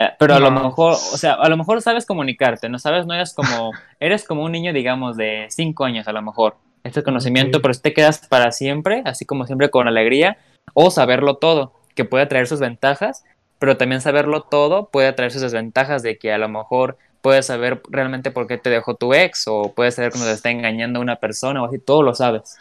Eh, 0.00 0.08
pero 0.18 0.34
a 0.34 0.40
lo 0.40 0.50
mejor, 0.50 0.94
o 0.94 1.16
sea, 1.18 1.34
a 1.34 1.48
lo 1.50 1.58
mejor 1.58 1.82
sabes 1.82 2.06
comunicarte, 2.06 2.70
no 2.70 2.78
sabes, 2.78 3.04
no 3.04 3.12
eres 3.12 3.34
como, 3.34 3.72
eres 4.00 4.24
como 4.24 4.42
un 4.42 4.52
niño, 4.52 4.72
digamos, 4.72 5.18
de 5.18 5.46
cinco 5.50 5.84
años 5.84 6.08
a 6.08 6.12
lo 6.12 6.22
mejor. 6.22 6.56
Este 6.82 7.02
conocimiento, 7.02 7.60
pero 7.60 7.74
si 7.74 7.82
te 7.82 7.92
quedas 7.92 8.26
para 8.26 8.50
siempre, 8.50 9.02
así 9.04 9.26
como 9.26 9.46
siempre 9.46 9.68
con 9.68 9.86
alegría, 9.86 10.38
o 10.72 10.90
saberlo 10.90 11.36
todo, 11.36 11.74
que 11.94 12.06
puede 12.06 12.24
traer 12.24 12.46
sus 12.46 12.60
ventajas, 12.60 13.24
pero 13.58 13.76
también 13.76 14.00
saberlo 14.00 14.40
todo 14.40 14.88
puede 14.88 15.12
traer 15.12 15.32
sus 15.32 15.42
desventajas 15.42 16.02
de 16.02 16.16
que 16.16 16.32
a 16.32 16.38
lo 16.38 16.48
mejor 16.48 16.96
puedes 17.20 17.44
saber 17.44 17.82
realmente 17.90 18.30
por 18.30 18.46
qué 18.46 18.56
te 18.56 18.70
dejó 18.70 18.94
tu 18.94 19.12
ex, 19.12 19.46
o 19.48 19.74
puedes 19.74 19.96
saber 19.96 20.12
cuando 20.12 20.28
te 20.28 20.32
está 20.32 20.50
engañando 20.50 20.98
una 21.02 21.16
persona, 21.16 21.62
o 21.62 21.66
así, 21.66 21.78
todo 21.78 22.02
lo 22.02 22.14
sabes. 22.14 22.56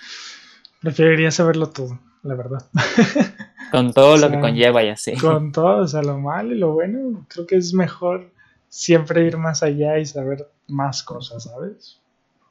Preferiría 0.82 1.32
saberlo 1.32 1.70
todo, 1.70 2.00
la 2.24 2.36
verdad. 2.36 2.66
Con 3.72 3.94
todo 3.94 4.18
lo 4.18 4.32
que 4.32 4.40
conlleva 4.40 4.84
y 4.84 4.90
así. 4.90 5.16
Con 5.18 5.52
todo, 5.52 5.84
o 5.84 5.88
sea, 5.88 6.02
lo 6.02 6.18
malo 6.18 6.54
y 6.54 6.58
lo 6.58 6.74
bueno, 6.74 7.26
creo 7.28 7.46
que 7.46 7.56
es 7.56 7.74
mejor 7.74 8.32
siempre 8.68 9.26
ir 9.26 9.38
más 9.38 9.62
allá 9.62 10.00
y 10.00 10.06
saber 10.06 10.50
más 10.68 11.04
cosas, 11.04 11.44
¿sabes? 11.44 12.00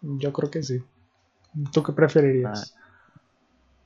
Yo 0.01 0.33
creo 0.33 0.51
que 0.51 0.63
sí. 0.63 0.81
¿Tú 1.73 1.83
qué 1.83 1.93
preferirías? 1.93 2.75
Ah. 2.75 2.79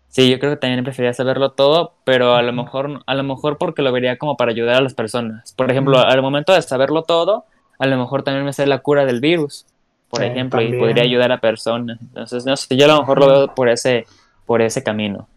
Sí, 0.08 0.30
yo 0.30 0.38
creo 0.38 0.52
que 0.52 0.56
también 0.58 0.84
preferiría 0.84 1.14
saberlo 1.14 1.52
todo, 1.52 1.94
pero 2.04 2.34
a 2.34 2.42
lo 2.42 2.52
mejor, 2.52 3.02
a 3.06 3.14
lo 3.14 3.22
mejor 3.22 3.56
porque 3.56 3.80
lo 3.80 3.92
vería 3.92 4.18
como 4.18 4.36
para 4.36 4.50
ayudar 4.50 4.76
a 4.76 4.80
las 4.82 4.92
personas. 4.92 5.54
Por 5.54 5.70
ejemplo, 5.70 5.98
al 5.98 6.20
momento 6.20 6.52
de 6.52 6.60
saberlo 6.60 7.02
todo, 7.04 7.46
a 7.78 7.86
lo 7.86 7.96
mejor 7.96 8.22
también 8.22 8.44
me 8.44 8.52
sé 8.52 8.66
la 8.66 8.80
cura 8.80 9.06
del 9.06 9.20
virus, 9.20 9.64
por 10.10 10.22
ejemplo, 10.22 10.60
y 10.60 10.78
podría 10.78 11.04
ayudar 11.04 11.32
a 11.32 11.40
personas. 11.40 11.98
Entonces, 12.02 12.44
no 12.44 12.54
sé, 12.58 12.76
yo 12.76 12.84
a 12.84 12.88
lo 12.88 13.00
mejor 13.00 13.20
lo 13.20 13.26
veo 13.26 13.54
por 13.54 13.70
ese, 13.70 14.04
por 14.44 14.60
ese 14.60 14.82
camino. 14.82 15.28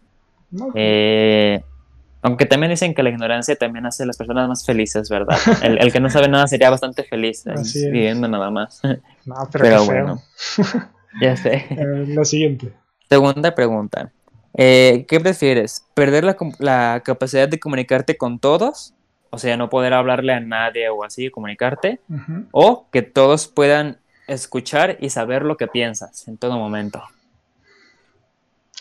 Eh, 0.74 1.62
aunque 2.22 2.46
también 2.46 2.70
dicen 2.70 2.94
que 2.94 3.02
la 3.02 3.10
ignorancia 3.10 3.54
también 3.54 3.86
hace 3.86 4.02
a 4.02 4.06
las 4.06 4.16
personas 4.16 4.48
más 4.48 4.66
felices, 4.66 5.08
¿verdad? 5.08 5.38
El, 5.62 5.92
que 5.92 6.00
no 6.00 6.10
sabe 6.10 6.28
nada 6.28 6.46
sería 6.48 6.70
bastante 6.70 7.04
feliz 7.04 7.44
viviendo 7.74 8.26
nada 8.26 8.50
más. 8.50 8.80
No, 9.24 9.36
pero, 9.52 9.84
bueno, 9.84 10.20
ya 11.20 11.36
sé. 11.36 11.66
Eh, 11.70 12.04
la 12.08 12.24
siguiente. 12.24 12.72
Segunda 13.08 13.54
pregunta. 13.54 14.10
Eh, 14.54 15.04
¿Qué 15.06 15.20
prefieres? 15.20 15.86
¿Perder 15.94 16.24
la, 16.58 17.02
capacidad 17.04 17.48
de 17.48 17.60
comunicarte 17.60 18.16
con 18.16 18.38
todos? 18.38 18.94
O 19.30 19.38
sea, 19.38 19.56
no 19.56 19.68
poder 19.68 19.92
hablarle 19.92 20.32
a 20.32 20.40
nadie 20.40 20.88
o 20.88 21.04
así, 21.04 21.30
comunicarte. 21.30 22.00
O 22.50 22.88
que 22.90 23.02
todos 23.02 23.48
puedan 23.48 23.98
escuchar 24.26 24.96
y 24.98 25.10
saber 25.10 25.44
lo 25.44 25.56
que 25.56 25.68
piensas 25.68 26.26
en 26.26 26.38
todo 26.38 26.58
momento. 26.58 27.02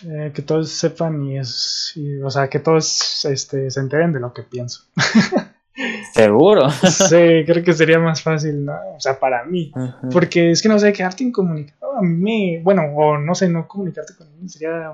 Eh, 0.04 0.32
que 0.34 0.42
todos 0.42 0.70
sepan 0.70 1.24
y 1.24 1.40
es, 1.40 1.94
o 2.24 2.30
sea, 2.30 2.50
que 2.50 2.60
todos 2.60 3.24
este, 3.26 3.72
se 3.72 3.80
enteren 3.80 4.12
de 4.12 4.20
lo 4.20 4.34
que 4.34 4.44
pienso. 4.44 4.84
Seguro. 6.14 6.70
sí, 6.70 7.44
creo 7.46 7.64
que 7.64 7.74
sería 7.74 8.00
más 8.00 8.22
fácil, 8.22 8.66
¿no? 8.66 8.74
O 8.96 9.00
sea, 9.00 9.20
para 9.20 9.44
mí. 9.46 9.72
Porque 10.12 10.52
es 10.52 10.62
que 10.62 10.70
no 10.70 10.80
sé, 10.80 10.94
quedarte 10.94 11.24
incomunicado 11.24 11.86
a 11.96 12.02
mí 12.02 12.58
me, 12.58 12.64
bueno, 12.64 12.84
o 12.96 13.18
no 13.18 13.34
sé, 13.36 13.50
no 13.50 13.68
comunicarte 13.68 14.16
con 14.16 14.28
mí 14.40 14.50
sería, 14.50 14.94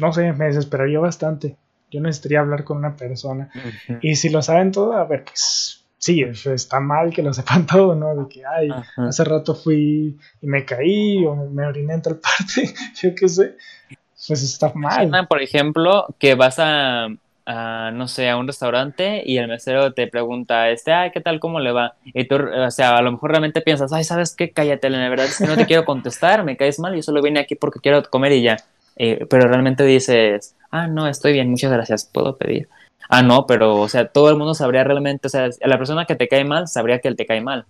no 0.00 0.12
sé, 0.12 0.32
me 0.32 0.46
desesperaría 0.46 0.98
bastante. 0.98 1.56
Yo 1.90 2.00
necesitaría 2.00 2.40
hablar 2.40 2.64
con 2.64 2.78
una 2.78 2.96
persona. 2.96 3.50
Y 4.02 4.16
si 4.16 4.28
lo 4.28 4.42
saben 4.42 4.72
todo, 4.72 4.94
a 4.94 5.04
ver, 5.04 5.24
pues 5.24 5.85
sí, 6.06 6.22
está 6.22 6.78
mal 6.78 7.12
que 7.12 7.22
lo 7.22 7.32
sepan 7.32 7.66
todo, 7.66 7.94
¿no? 7.94 8.14
De 8.14 8.28
que, 8.28 8.42
ay, 8.46 8.68
hace 8.96 9.24
rato 9.24 9.54
fui 9.54 10.16
y 10.40 10.46
me 10.46 10.64
caí 10.64 11.24
o 11.26 11.34
me 11.34 11.66
oriné 11.66 11.94
en 11.94 12.02
tal 12.02 12.16
parte, 12.20 12.72
yo 13.00 13.14
qué 13.14 13.28
sé. 13.28 13.56
Pues 14.26 14.42
está 14.42 14.72
mal. 14.74 15.26
Por 15.28 15.42
ejemplo, 15.42 16.06
que 16.18 16.34
vas 16.34 16.56
a, 16.58 17.08
no 17.92 18.08
sé, 18.08 18.28
a 18.28 18.36
un 18.36 18.46
restaurante 18.46 19.22
y 19.24 19.38
el 19.38 19.46
mesero 19.46 19.92
te 19.92 20.08
pregunta, 20.08 20.70
este, 20.70 20.92
ay, 20.92 21.10
¿qué 21.12 21.20
tal? 21.20 21.38
¿Cómo 21.38 21.60
le 21.60 21.70
va? 21.70 21.94
Y 22.04 22.24
tú, 22.26 22.36
o 22.36 22.70
sea, 22.70 22.96
a 22.96 23.02
lo 23.02 23.12
mejor 23.12 23.30
realmente 23.30 23.60
piensas, 23.60 23.92
ay, 23.92 24.02
¿sabes 24.02 24.34
qué? 24.34 24.50
Cállate, 24.50 24.90
la 24.90 25.08
verdad 25.08 25.26
es 25.26 25.38
que 25.38 25.46
no 25.46 25.56
te 25.56 25.66
quiero 25.66 25.84
contestar, 25.84 26.42
me 26.44 26.56
caes 26.56 26.80
mal, 26.80 26.96
yo 26.96 27.02
solo 27.02 27.22
vine 27.22 27.40
aquí 27.40 27.54
porque 27.54 27.78
quiero 27.80 28.02
comer 28.04 28.32
y 28.32 28.42
ya. 28.42 28.56
Eh, 28.96 29.26
pero 29.28 29.46
realmente 29.46 29.84
dices, 29.84 30.56
ah, 30.70 30.88
no, 30.88 31.06
estoy 31.06 31.34
bien, 31.34 31.50
muchas 31.50 31.70
gracias, 31.70 32.08
puedo 32.12 32.36
pedir. 32.36 32.68
Ah, 33.08 33.22
no, 33.22 33.46
pero, 33.46 33.76
o 33.76 33.88
sea, 33.88 34.08
todo 34.08 34.30
el 34.30 34.36
mundo 34.36 34.54
sabría 34.54 34.84
realmente, 34.84 35.26
o 35.26 35.30
sea, 35.30 35.48
la 35.60 35.78
persona 35.78 36.04
que 36.04 36.16
te 36.16 36.28
cae 36.28 36.44
mal 36.44 36.68
sabría 36.68 36.98
que 37.00 37.08
él 37.08 37.16
te 37.16 37.26
cae 37.26 37.40
mal. 37.40 37.66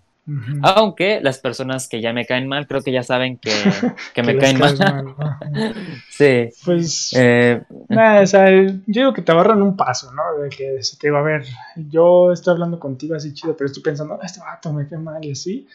Aunque 0.62 1.20
las 1.22 1.38
personas 1.38 1.86
que 1.86 2.00
ya 2.00 2.12
me 2.12 2.26
caen 2.26 2.48
mal, 2.48 2.66
creo 2.66 2.82
que 2.82 2.90
ya 2.90 3.04
saben 3.04 3.38
que, 3.38 3.52
me 4.24 4.36
caen 4.38 4.58
mal. 4.58 4.76
sí. 6.10 6.48
Pues, 6.64 7.12
eh, 7.16 7.62
nada, 7.88 8.22
o 8.22 8.26
sea, 8.26 8.50
yo 8.50 8.72
digo 8.86 9.12
que 9.12 9.22
te 9.22 9.30
ahorran 9.30 9.62
un 9.62 9.76
paso, 9.76 10.12
¿no? 10.12 10.42
De 10.42 10.48
que 10.48 10.82
se 10.82 10.96
te 10.96 11.12
va 11.12 11.20
a 11.20 11.22
ver, 11.22 11.44
yo 11.76 12.32
estoy 12.32 12.54
hablando 12.54 12.80
contigo 12.80 13.14
así 13.14 13.34
chido, 13.34 13.56
pero 13.56 13.66
estoy 13.66 13.84
pensando, 13.84 14.18
ah, 14.20 14.26
este 14.26 14.40
vato 14.40 14.72
me 14.72 14.88
cae 14.88 14.98
mal 14.98 15.24
y 15.24 15.30
así. 15.30 15.68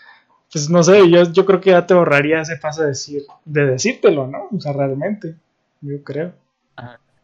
Pues 0.52 0.70
no 0.70 0.84
sé, 0.84 1.10
yo, 1.10 1.24
yo 1.32 1.46
creo 1.46 1.62
que 1.62 1.70
ya 1.70 1.88
te 1.88 1.94
ahorraría 1.94 2.42
ese 2.42 2.58
paso 2.58 2.82
de, 2.82 2.90
decir, 2.90 3.24
de 3.46 3.68
decírtelo, 3.68 4.28
¿no? 4.28 4.50
O 4.54 4.60
sea, 4.60 4.74
realmente, 4.74 5.36
yo 5.80 6.04
creo 6.04 6.34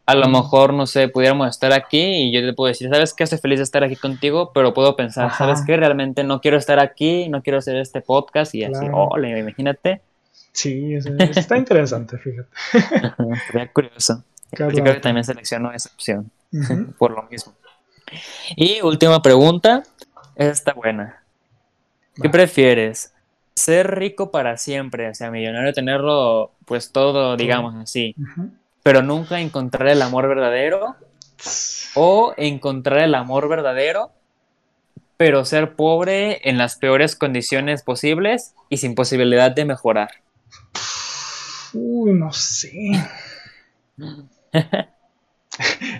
a 0.08 0.16
lo 0.16 0.30
mejor, 0.30 0.74
no 0.74 0.88
sé, 0.88 1.10
pudiéramos 1.10 1.49
estar 1.49 1.74
aquí 1.74 1.99
y 1.99 2.32
yo 2.32 2.39
te 2.39 2.53
puedo 2.53 2.70
decir, 2.70 2.89
¿sabes 2.89 3.14
qué? 3.14 3.26
Estoy 3.26 3.39
feliz 3.39 3.60
de 3.60 3.64
estar 3.64 3.84
aquí 3.84 3.97
contigo, 3.97 4.51
pero 4.53 4.74
puedo 4.74 4.95
pensar, 4.95 5.34
¿sabes 5.34 5.62
qué? 5.68 5.76
Realmente 5.76 6.24
no 6.24 6.39
quiero 6.39 6.58
estar 6.58 6.80
aquí, 6.80 7.28
no 7.28 7.43
quiero 7.43 7.60
hacer 7.60 7.76
este 7.76 7.99
podcast 7.99 8.55
y 8.55 8.64
así, 8.64 8.88
ole, 8.89 9.38
imagínate. 9.38 10.01
Sí, 10.53 10.95
está 10.95 11.58
interesante, 11.58 12.18
fíjate. 12.18 12.47
Sería 13.51 13.72
curioso. 13.74 14.24
Yo 14.58 14.70
creo 14.70 14.93
que 14.93 15.01
también 15.01 15.26
selecciono 15.26 15.74
esa 15.74 15.89
opción, 15.89 16.32
por 16.97 17.12
lo 17.12 17.24
mismo. 17.24 17.53
Y 18.55 18.80
última 18.82 19.22
pregunta, 19.22 19.84
esta 20.38 20.72
buena. 20.72 21.22
¿Qué 22.22 22.30
prefieres? 22.30 23.14
¿Ser 23.55 23.93
rico 23.93 24.32
para 24.32 24.55
siempre, 24.55 25.10
o 25.10 25.14
sea, 25.14 25.32
millonario, 25.32 25.74
tenerlo 25.74 26.53
pues 26.64 26.93
todo, 26.93 27.36
digamos 27.36 27.76
así? 27.76 28.16
Pero 28.88 29.03
nunca 29.03 29.41
encontrar 29.41 29.89
el 29.89 30.01
amor 30.01 30.29
verdadero. 30.29 30.95
O 31.93 32.33
encontrar 32.38 32.99
el 32.99 33.15
amor 33.15 33.49
verdadero, 33.49 34.13
pero 35.17 35.43
ser 35.43 35.75
pobre 35.75 36.39
en 36.49 36.57
las 36.57 36.77
peores 36.77 37.17
condiciones 37.17 37.83
posibles 37.83 38.55
y 38.69 38.77
sin 38.77 38.95
posibilidad 38.95 39.51
de 39.51 39.65
mejorar. 39.65 40.09
Uy, 41.73 42.13
no 42.13 42.31
sé. 42.31 42.71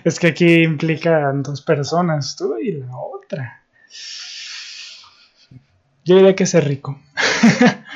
es 0.04 0.18
que 0.18 0.28
aquí 0.28 0.62
implican 0.62 1.42
dos 1.42 1.60
personas, 1.60 2.36
tú 2.36 2.56
y 2.56 2.72
la 2.72 2.96
otra. 2.96 3.64
Yo 6.06 6.16
diría 6.16 6.34
que 6.34 6.46
ser 6.46 6.66
rico. 6.66 6.98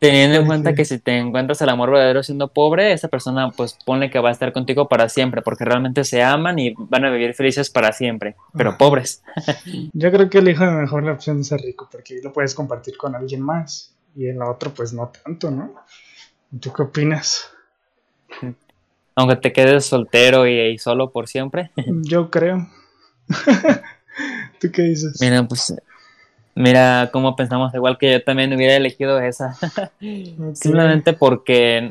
Teniendo 0.00 0.38
en 0.38 0.46
cuenta 0.46 0.74
que 0.74 0.86
si 0.86 0.98
te 0.98 1.18
encuentras 1.18 1.60
el 1.60 1.68
amor 1.68 1.90
verdadero 1.90 2.22
siendo 2.22 2.48
pobre, 2.48 2.92
esa 2.92 3.08
persona 3.08 3.50
pues 3.50 3.76
pone 3.84 4.10
que 4.10 4.18
va 4.18 4.30
a 4.30 4.32
estar 4.32 4.50
contigo 4.50 4.88
para 4.88 5.10
siempre, 5.10 5.42
porque 5.42 5.66
realmente 5.66 6.04
se 6.04 6.22
aman 6.22 6.58
y 6.58 6.72
van 6.74 7.04
a 7.04 7.10
vivir 7.10 7.34
felices 7.34 7.68
para 7.68 7.92
siempre, 7.92 8.34
pero 8.56 8.78
pobres. 8.78 9.22
Yo 9.92 10.10
creo 10.10 10.30
que 10.30 10.38
elijo 10.38 10.64
mejor 10.64 11.02
la 11.04 11.12
opción 11.12 11.36
de 11.36 11.44
ser 11.44 11.60
rico, 11.60 11.86
porque 11.92 12.18
lo 12.24 12.32
puedes 12.32 12.54
compartir 12.54 12.96
con 12.96 13.14
alguien 13.14 13.42
más, 13.42 13.94
y 14.16 14.26
en 14.26 14.38
la 14.38 14.50
otra 14.50 14.70
pues 14.70 14.94
no 14.94 15.08
tanto, 15.08 15.50
¿no? 15.50 15.74
¿Tú 16.58 16.72
qué 16.72 16.82
opinas? 16.82 17.50
Aunque 19.14 19.36
te 19.36 19.52
quedes 19.52 19.84
soltero 19.84 20.46
y, 20.46 20.78
solo 20.78 21.10
por 21.10 21.28
siempre. 21.28 21.72
Yo 21.76 22.30
creo. 22.30 22.66
¿Tú 24.60 24.72
qué 24.72 24.82
dices? 24.82 25.18
Mira, 25.20 25.46
pues 25.46 25.74
Mira 26.60 27.10
cómo 27.12 27.36
pensamos, 27.36 27.74
igual 27.74 27.98
que 27.98 28.12
yo 28.12 28.24
también 28.24 28.52
hubiera 28.52 28.76
elegido 28.76 29.20
esa. 29.20 29.56
Simplemente 30.54 31.12
porque, 31.12 31.90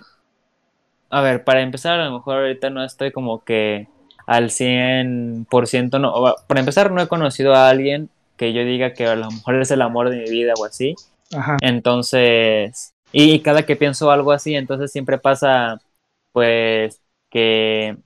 a 1.10 1.22
ver, 1.22 1.44
para 1.44 1.62
empezar, 1.62 2.00
a 2.00 2.06
lo 2.06 2.14
mejor 2.14 2.38
ahorita 2.38 2.70
no 2.70 2.84
estoy 2.84 3.12
como 3.12 3.44
que 3.44 3.88
al 4.26 4.52
100%, 4.52 6.00
no, 6.00 6.36
para 6.48 6.60
empezar 6.60 6.92
no 6.92 7.02
he 7.02 7.08
conocido 7.08 7.56
a 7.56 7.70
alguien 7.70 8.10
que 8.38 8.54
yo 8.54 8.64
diga 8.64 8.94
que 8.94 9.08
a 9.08 9.16
lo 9.16 9.32
mejor 9.32 9.62
es 9.62 9.72
el 9.72 9.82
amor 9.82 10.10
de 10.10 10.18
mi 10.18 10.30
vida 10.30 10.54
o 10.58 10.66
así. 10.66 10.96
Ajá. 11.36 11.58
Entonces, 11.62 12.94
y 13.12 13.40
cada 13.40 13.64
que 13.64 13.76
pienso 13.76 14.12
algo 14.12 14.32
así, 14.32 14.56
entonces 14.56 14.92
siempre 14.92 15.18
pasa, 15.18 15.82
pues, 16.32 17.02
que 17.30 17.98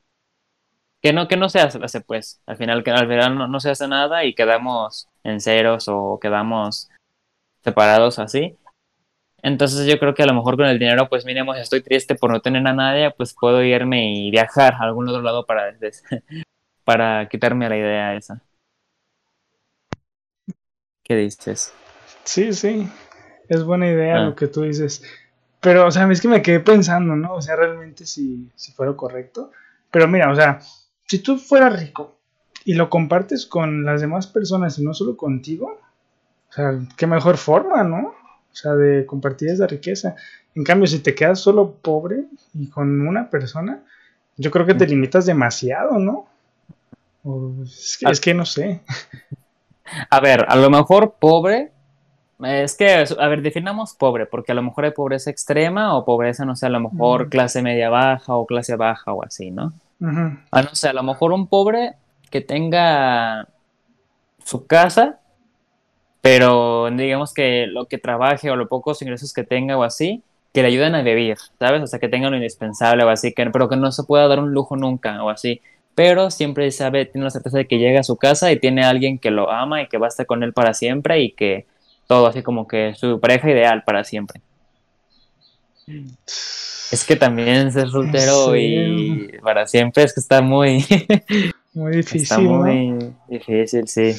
que 1.04 1.12
no, 1.12 1.28
que 1.28 1.36
no 1.36 1.50
se 1.50 1.60
hace, 1.60 2.00
pues. 2.00 2.42
Al 2.46 2.56
final, 2.56 2.82
que 2.82 2.92
al 2.92 3.08
final 3.10 3.52
no, 3.52 3.60
se 3.60 3.70
hace 3.70 3.90
nada 3.90 4.24
y 4.24 4.34
quedamos 4.34 5.10
en 5.26 5.42
ceros 5.42 5.90
o 5.90 6.18
quedamos 6.22 6.90
separados 7.62 8.20
así. 8.20 8.58
Entonces 9.42 9.86
yo 9.86 10.00
creo 10.00 10.14
que 10.16 10.24
a 10.24 10.26
lo 10.26 10.34
mejor 10.34 10.56
con 10.56 10.66
el 10.66 10.80
dinero, 10.80 11.10
pues 11.10 11.26
mínimo 11.26 11.54
si 11.54 11.60
estoy 11.60 11.82
triste 11.82 12.16
por 12.16 12.32
no 12.32 12.40
tener 12.40 12.66
a 12.66 12.72
nadie, 12.72 13.12
pues 13.12 13.36
puedo 13.38 13.62
irme 13.62 14.14
y 14.14 14.32
viajar 14.32 14.76
a 14.76 14.84
algún 14.84 15.10
otro 15.10 15.22
lado 15.22 15.46
para, 15.46 15.76
para 16.86 17.28
quitarme 17.28 17.68
la 17.68 17.78
idea 17.78 18.16
esa. 18.16 18.42
¿Qué 21.04 21.18
dices? 21.18 21.74
Sí, 22.24 22.54
sí, 22.54 22.88
es 23.50 23.64
buena 23.66 23.90
idea 23.90 24.20
lo 24.20 24.30
ah. 24.30 24.36
que 24.38 24.48
tú 24.48 24.62
dices. 24.62 25.04
Pero, 25.60 25.86
o 25.86 25.92
sea, 25.92 26.10
es 26.10 26.22
que 26.22 26.30
me 26.30 26.42
quedé 26.42 26.62
pensando, 26.62 27.18
¿no? 27.18 27.34
O 27.34 27.42
sea, 27.42 27.58
realmente 27.58 28.06
si, 28.06 28.50
si 28.56 28.72
fuera 28.72 28.94
correcto. 28.94 29.52
Pero 29.92 30.08
mira, 30.08 30.32
o 30.32 30.36
sea, 30.36 30.60
si 31.14 31.20
tú 31.20 31.38
fueras 31.38 31.80
rico 31.80 32.18
y 32.66 32.74
lo 32.74 32.90
compartes 32.90 33.46
con 33.46 33.86
las 33.86 34.02
demás 34.02 34.26
personas 34.26 34.80
y 34.80 34.84
no 34.84 34.96
solo 34.96 35.16
contigo, 35.16 35.80
o 36.50 36.52
sea, 36.52 36.80
qué 36.98 37.06
mejor 37.06 37.38
forma, 37.38 37.84
¿no? 37.84 38.08
O 38.08 38.56
sea, 38.56 38.74
de 38.74 39.06
compartir 39.06 39.50
esa 39.50 39.68
riqueza. 39.68 40.16
En 40.56 40.64
cambio, 40.64 40.88
si 40.88 41.04
te 41.04 41.14
quedas 41.14 41.40
solo 41.40 41.76
pobre 41.76 42.24
y 42.56 42.68
con 42.68 43.08
una 43.08 43.30
persona, 43.30 43.84
yo 44.38 44.50
creo 44.50 44.66
que 44.66 44.74
te 44.74 44.88
limitas 44.88 45.28
demasiado, 45.28 46.00
¿no? 46.00 46.26
es, 47.64 48.20
que, 48.20 48.34
no 48.34 48.48
sé. 48.48 48.82
A 50.10 50.20
ver, 50.20 50.48
a 50.50 50.56
lo 50.56 50.72
mejor 50.72 51.18
pobre, 51.20 51.74
es 52.44 52.76
que, 52.76 53.06
a 53.20 53.28
ver, 53.28 53.44
definamos 53.44 53.94
pobre, 53.94 54.26
porque 54.26 54.52
a 54.52 54.56
lo 54.56 54.64
mejor 54.64 54.86
hay 54.86 54.92
pobreza 54.92 55.30
extrema 55.30 55.96
o 55.96 56.06
pobreza, 56.06 56.44
no 56.44 56.56
sé, 56.56 56.66
a 56.66 56.70
lo 56.70 56.80
mejor 56.80 57.30
clase 57.30 57.62
media 57.62 57.92
baja 57.92 58.34
o 58.34 58.48
clase 58.48 58.76
baja 58.76 59.14
o 59.14 59.24
así, 59.24 59.52
¿no? 59.52 59.74
Ah, 60.52 60.62
no 60.62 60.76
sé, 60.76 60.90
a 60.90 60.94
lo 60.94 61.04
mejor 61.04 61.32
un 61.32 61.48
pobre 61.48 61.94
que 62.30 62.42
tenga 62.42 63.48
su 64.44 64.68
casa, 64.68 65.20
pero 66.22 66.90
digamos 66.92 67.34
que 67.34 67.68
lo 67.68 67.88
que 67.88 67.98
trabaje 67.98 68.50
o 68.52 68.56
los 68.56 68.68
pocos 68.68 69.02
ingresos 69.02 69.34
que 69.34 69.44
tenga 69.44 69.78
o 69.78 69.84
así, 69.84 70.24
que 70.54 70.62
le 70.62 70.68
ayuden 70.68 70.96
a 70.96 71.02
vivir, 71.02 71.38
¿sabes? 71.60 71.82
O 71.82 71.88
sea, 71.88 72.00
que 72.00 72.10
tenga 72.10 72.30
lo 72.30 72.36
indispensable 72.36 73.04
o 73.04 73.10
así, 73.10 73.34
que, 73.34 73.46
pero 73.50 73.70
que 73.70 73.76
no 73.78 73.92
se 73.92 74.04
pueda 74.04 74.28
dar 74.28 74.40
un 74.40 74.54
lujo 74.54 74.76
nunca 74.76 75.24
o 75.24 75.30
así. 75.30 75.62
Pero 75.96 76.32
siempre 76.32 76.70
sabe, 76.72 77.06
tiene 77.06 77.26
la 77.26 77.32
certeza 77.32 77.58
de 77.58 77.68
que 77.68 77.78
llega 77.78 78.02
a 78.02 78.04
su 78.04 78.18
casa 78.18 78.52
y 78.52 78.60
tiene 78.60 78.84
a 78.84 78.90
alguien 78.90 79.20
que 79.20 79.32
lo 79.32 79.52
ama 79.52 79.82
y 79.82 79.88
que 79.88 79.98
va 79.98 80.08
a 80.08 80.10
estar 80.10 80.26
con 80.26 80.44
él 80.44 80.54
para 80.54 80.74
siempre 80.74 81.22
y 81.22 81.32
que 81.32 81.66
todo 82.08 82.28
así 82.28 82.44
como 82.44 82.68
que 82.68 82.94
su 82.96 83.20
pareja 83.20 83.50
ideal 83.50 83.84
para 83.86 84.04
siempre. 84.04 84.42
Es 86.92 87.06
que 87.06 87.16
también 87.16 87.72
ser 87.72 87.90
soltero 87.90 88.56
y 88.56 89.40
para 89.42 89.66
siempre 89.66 90.04
es 90.04 90.14
que 90.14 90.20
está 90.20 90.42
muy... 90.42 90.86
muy 91.74 91.92
difícil. 91.98 92.22
Está 92.22 92.40
muy 92.40 93.14
difícil, 93.28 93.88
sí. 93.88 94.16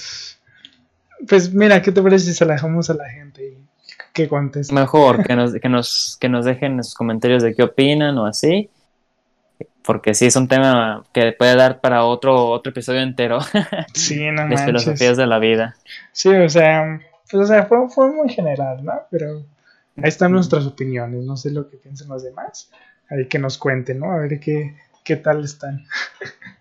Pues 1.29 1.53
mira, 1.55 1.81
¿qué 1.83 1.93
te 1.93 2.03
parece 2.03 2.27
si 2.27 2.35
se 2.35 2.45
la 2.45 2.55
dejamos 2.55 2.91
a 2.91 2.95
la 2.95 3.09
gente 3.09 3.45
y 3.45 3.59
que 4.13 4.29
cuentes? 4.29 4.73
Mejor 4.73 5.25
que 5.25 5.37
nos, 5.37 5.53
que 5.63 5.69
nos, 5.69 6.17
que 6.21 6.29
nos 6.29 6.45
dejen 6.45 6.83
sus 6.83 6.95
comentarios 6.95 7.43
de 7.43 7.55
qué 7.55 7.63
opinan 7.63 8.19
o 8.19 8.27
así. 8.27 8.71
Porque 9.83 10.15
sí 10.15 10.27
es 10.27 10.37
un 10.37 10.49
tema 10.49 11.05
que 11.13 11.33
puede 11.33 11.55
dar 11.57 11.81
para 11.81 12.05
otro, 12.05 12.47
otro 12.47 12.71
episodio 12.71 13.01
entero. 13.01 13.39
Sí, 13.95 14.31
no 14.31 14.49
Las 14.49 14.65
filosofías 14.65 15.17
de 15.17 15.27
la 15.27 15.39
vida. 15.39 15.77
Sí, 16.13 16.31
o 16.31 16.49
sea, 16.49 17.01
pues, 17.31 17.45
o 17.45 17.47
sea 17.47 17.67
fue, 17.67 17.89
fue 17.89 18.11
muy 18.13 18.29
general, 18.31 18.85
¿no? 18.85 18.95
Pero 19.11 19.45
Ahí 19.97 20.09
están 20.09 20.33
nuestras 20.33 20.67
opiniones, 20.67 21.25
no 21.25 21.37
sé 21.37 21.51
lo 21.51 21.69
que 21.69 21.77
piensen 21.77 22.09
los 22.09 22.23
demás. 22.23 22.71
Ahí 23.09 23.27
que 23.29 23.39
nos 23.39 23.59
cuenten, 23.59 24.01
¿no? 24.01 24.13
A 24.13 24.19
ver 24.19 24.41
qué, 24.41 24.77
qué 25.05 25.17
tal 25.17 25.45
están. 25.45 25.85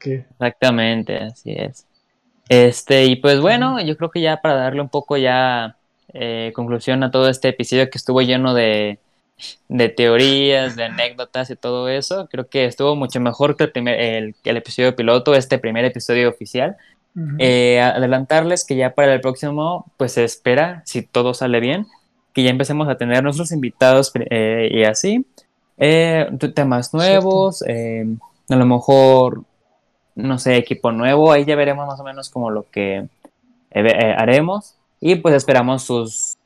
Exactamente, 0.00 1.16
así 1.16 1.52
es. 1.56 1.86
Este, 2.48 3.06
y 3.06 3.16
pues 3.16 3.40
bueno, 3.40 3.80
yo 3.80 3.96
creo 3.96 4.10
que 4.10 4.20
ya 4.20 4.40
para 4.42 4.54
darle 4.54 4.82
un 4.82 4.88
poco 4.88 5.16
ya 5.16 5.76
eh, 6.12 6.52
conclusión 6.54 7.02
a 7.02 7.10
todo 7.10 7.28
este 7.28 7.48
episodio 7.48 7.88
que 7.88 7.98
estuvo 7.98 8.20
lleno 8.20 8.54
de, 8.54 8.98
de 9.68 9.88
teorías, 9.88 10.76
de 10.76 10.84
anécdotas 10.84 11.50
y 11.50 11.56
todo 11.56 11.88
eso, 11.88 12.28
creo 12.30 12.48
que 12.48 12.66
estuvo 12.66 12.96
mucho 12.96 13.20
mejor 13.20 13.56
que 13.56 13.64
el, 13.64 13.72
primer, 13.72 13.98
el, 13.98 14.34
el 14.44 14.56
episodio 14.56 14.94
piloto, 14.94 15.34
este 15.34 15.58
primer 15.58 15.84
episodio 15.84 16.28
oficial. 16.28 16.76
Eh, 17.38 17.80
adelantarles 17.80 18.64
que 18.64 18.74
ya 18.74 18.92
para 18.96 19.14
el 19.14 19.20
próximo, 19.20 19.86
pues 19.96 20.14
se 20.14 20.24
espera, 20.24 20.82
si 20.84 21.02
todo 21.02 21.32
sale 21.32 21.60
bien, 21.60 21.86
que 22.34 22.42
ya 22.42 22.50
empecemos 22.50 22.88
a 22.88 22.96
tener 22.96 23.22
nuestros 23.22 23.52
invitados 23.52 24.12
eh, 24.28 24.68
y 24.70 24.82
así. 24.82 25.24
Eh, 25.78 26.28
temas 26.54 26.92
nuevos, 26.92 27.64
eh, 27.66 28.06
a 28.48 28.56
lo 28.56 28.66
mejor, 28.66 29.44
no 30.16 30.38
sé, 30.38 30.56
equipo 30.56 30.92
nuevo, 30.92 31.32
ahí 31.32 31.44
ya 31.44 31.56
veremos 31.56 31.86
más 31.86 31.98
o 32.00 32.04
menos 32.04 32.28
como 32.28 32.50
lo 32.50 32.68
que 32.70 33.06
haremos. 33.70 34.74
Y 35.00 35.16
pues 35.16 35.34
esperamos 35.34 35.84
sus, 35.84 36.36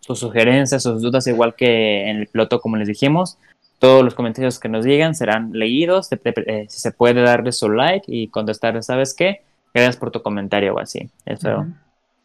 sus 0.00 0.18
sugerencias, 0.18 0.82
sus 0.82 1.00
dudas, 1.00 1.26
igual 1.26 1.54
que 1.54 2.10
en 2.10 2.18
el 2.18 2.26
piloto, 2.26 2.60
como 2.60 2.76
les 2.76 2.88
dijimos. 2.88 3.38
Todos 3.78 4.02
los 4.02 4.14
comentarios 4.14 4.58
que 4.58 4.68
nos 4.68 4.84
digan 4.84 5.14
serán 5.14 5.52
leídos. 5.52 6.08
si 6.08 6.78
se 6.80 6.90
puede 6.92 7.22
darle 7.22 7.52
su 7.52 7.68
like 7.68 8.06
y 8.08 8.28
contestar, 8.28 8.82
¿sabes 8.82 9.14
qué? 9.14 9.42
Gracias 9.74 9.96
por 9.96 10.10
tu 10.10 10.22
comentario 10.22 10.74
o 10.74 10.78
así. 10.78 11.10
Eso 11.24 11.66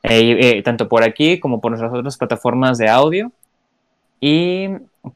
eh, 0.03 0.61
tanto 0.64 0.90
por 0.90 1.03
aquí 1.03 1.40
como 1.40 1.61
por 1.61 1.72
nuestras 1.72 1.94
otras 1.94 2.18
plataformas 2.18 2.78
de 2.78 2.90
audio 2.90 3.32
y 4.19 4.68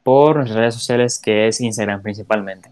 por 0.02 0.36
nuestras 0.36 0.58
redes 0.58 0.74
sociales 0.74 1.20
que 1.22 1.48
es 1.48 1.60
Instagram 1.60 2.02
principalmente. 2.02 2.70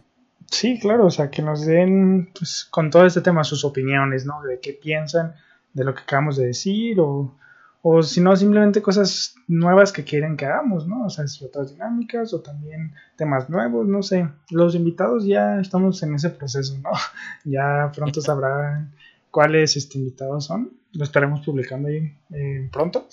Sí, 0.51 0.79
claro, 0.79 1.07
o 1.07 1.11
sea, 1.11 1.31
que 1.31 1.43
nos 1.43 1.67
den 1.67 2.31
pues, 2.33 2.65
con 2.65 2.91
todo 2.91 3.07
este 3.07 3.21
tema 3.21 3.43
sus 3.45 3.65
opiniones, 3.65 4.25
¿no? 4.25 4.43
De 4.43 4.61
qué 4.61 4.73
piensan 4.73 5.35
de 5.73 5.85
lo 5.85 5.95
que 5.95 6.03
acabamos 6.03 6.37
de 6.37 6.47
decir 6.47 7.01
o, 7.01 7.35
o 7.83 8.03
si 8.03 8.21
no, 8.21 8.37
simplemente 8.37 8.81
cosas 8.81 9.35
nuevas 9.49 9.93
que 9.93 10.05
quieren 10.05 10.37
que 10.37 10.47
hagamos, 10.47 10.87
¿no? 10.87 11.07
O 11.07 11.11
sea, 11.11 11.25
otras 11.45 11.73
dinámicas 11.73 12.33
o 12.33 12.41
también 12.41 12.95
temas 13.17 13.51
nuevos, 13.51 13.87
no 13.87 14.03
sé. 14.03 14.29
Los 14.51 14.75
invitados 14.75 15.25
ya 15.25 15.61
estamos 15.61 16.03
en 16.03 16.15
ese 16.15 16.31
proceso, 16.31 16.79
¿no? 16.79 16.91
Ya 17.45 17.91
pronto 17.95 18.21
sabrán 18.21 18.93
cuáles 19.31 19.77
este, 19.77 19.99
invitados 19.99 20.47
son. 20.47 20.71
Lo 20.95 21.05
estaremos 21.05 21.45
publicando 21.45 21.89
ahí 21.89 22.17
eh, 22.33 22.69
pronto. 22.73 23.09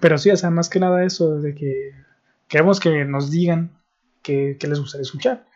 Pero 0.00 0.18
sí, 0.18 0.30
o 0.30 0.36
sea, 0.36 0.50
más 0.50 0.68
que 0.68 0.80
nada 0.80 1.04
eso 1.04 1.38
de 1.40 1.54
que 1.54 1.92
queremos 2.48 2.80
que 2.80 3.04
nos 3.04 3.30
digan 3.30 3.70
qué, 4.22 4.56
les 4.60 4.80
gustaría 4.80 5.02
escuchar. 5.02 5.46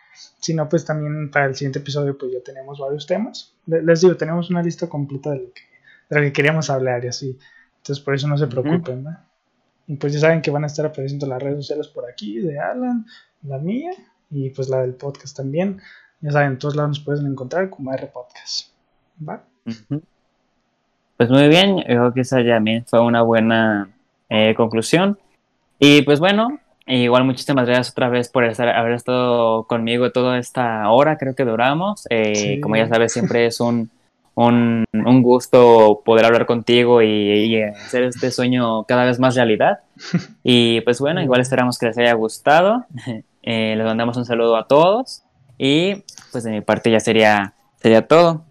Si 0.40 0.54
no, 0.54 0.68
pues 0.68 0.84
también 0.84 1.30
para 1.30 1.46
el 1.46 1.54
siguiente 1.54 1.78
episodio 1.78 2.16
pues 2.18 2.32
ya 2.32 2.40
tenemos 2.42 2.78
varios 2.78 3.06
temas. 3.06 3.54
Les 3.66 4.00
digo, 4.00 4.16
tenemos 4.16 4.50
una 4.50 4.62
lista 4.62 4.88
completa 4.88 5.30
de 5.30 5.36
lo 5.36 5.52
que, 5.52 5.62
de 6.08 6.16
lo 6.16 6.22
que 6.22 6.32
queríamos 6.32 6.70
hablar 6.70 7.04
y 7.04 7.08
así. 7.08 7.38
Entonces 7.78 8.04
por 8.04 8.14
eso 8.14 8.28
no 8.28 8.36
se 8.36 8.46
preocupen, 8.46 9.04
¿no? 9.04 9.16
Y 9.86 9.96
pues 9.96 10.12
ya 10.12 10.20
saben 10.20 10.42
que 10.42 10.50
van 10.50 10.64
a 10.64 10.68
estar 10.68 10.86
apareciendo 10.86 11.26
las 11.26 11.42
redes 11.42 11.56
sociales 11.56 11.88
por 11.88 12.08
aquí, 12.08 12.38
de 12.38 12.60
Alan, 12.60 13.06
la 13.42 13.58
mía 13.58 13.90
y 14.30 14.50
pues 14.50 14.68
la 14.68 14.82
del 14.82 14.94
podcast 14.94 15.36
también. 15.36 15.80
Ya 16.20 16.30
saben, 16.30 16.52
en 16.52 16.58
todos 16.58 16.76
lados 16.76 16.90
nos 16.90 17.00
pueden 17.00 17.26
encontrar 17.26 17.70
como 17.70 17.92
R 17.92 18.06
Podcast. 18.08 18.72
¿Va? 19.26 19.44
Pues 21.20 21.28
muy 21.28 21.48
bien, 21.48 21.76
yo 21.76 21.84
creo 21.84 22.14
que 22.14 22.22
esa 22.22 22.42
también 22.42 22.86
fue 22.86 22.98
una 22.98 23.20
buena 23.20 23.90
eh, 24.30 24.54
conclusión. 24.54 25.18
Y 25.78 26.00
pues 26.00 26.18
bueno, 26.18 26.58
igual 26.86 27.24
muchísimas 27.24 27.66
gracias 27.66 27.90
otra 27.90 28.08
vez 28.08 28.30
por 28.30 28.44
estar, 28.44 28.70
haber 28.70 28.94
estado 28.94 29.64
conmigo 29.64 30.12
toda 30.12 30.38
esta 30.38 30.88
hora, 30.88 31.18
creo 31.18 31.34
que 31.34 31.44
duramos. 31.44 32.06
Eh, 32.08 32.58
como 32.62 32.76
ya 32.76 32.88
sabes, 32.88 33.12
siempre 33.12 33.44
es 33.44 33.60
un 33.60 33.90
un, 34.34 34.86
un 34.92 35.22
gusto 35.22 36.00
poder 36.06 36.24
hablar 36.24 36.46
contigo 36.46 37.02
y, 37.02 37.62
hacer 37.62 38.04
este 38.04 38.30
sueño 38.30 38.84
cada 38.84 39.04
vez 39.04 39.18
más 39.18 39.34
realidad. 39.34 39.80
Y 40.42 40.80
pues 40.80 41.00
bueno, 41.00 41.20
igual 41.20 41.42
esperamos 41.42 41.78
que 41.78 41.84
les 41.84 41.98
haya 41.98 42.14
gustado. 42.14 42.86
Eh, 43.42 43.74
les 43.74 43.86
mandamos 43.86 44.18
un 44.18 44.26
saludo 44.26 44.54
a 44.54 44.66
todos 44.66 45.22
y 45.56 46.04
pues 46.30 46.44
de 46.44 46.50
mi 46.50 46.60
parte 46.60 46.90
ya 46.90 47.00
sería, 47.00 47.54
sería 47.76 48.06
todo. 48.06 48.44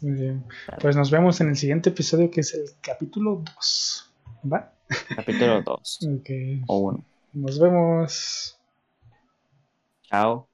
Muy 0.00 0.12
bien. 0.12 0.44
Pues 0.80 0.96
nos 0.96 1.10
vemos 1.10 1.40
en 1.40 1.48
el 1.48 1.56
siguiente 1.56 1.90
episodio 1.90 2.30
que 2.30 2.40
es 2.40 2.54
el 2.54 2.64
capítulo 2.80 3.42
2. 3.56 4.12
¿Va? 4.52 4.72
Capítulo 5.16 5.62
2. 5.62 5.98
O 6.66 6.78
1. 6.78 7.04
Nos 7.34 7.58
vemos. 7.58 8.58
Chao. 10.02 10.47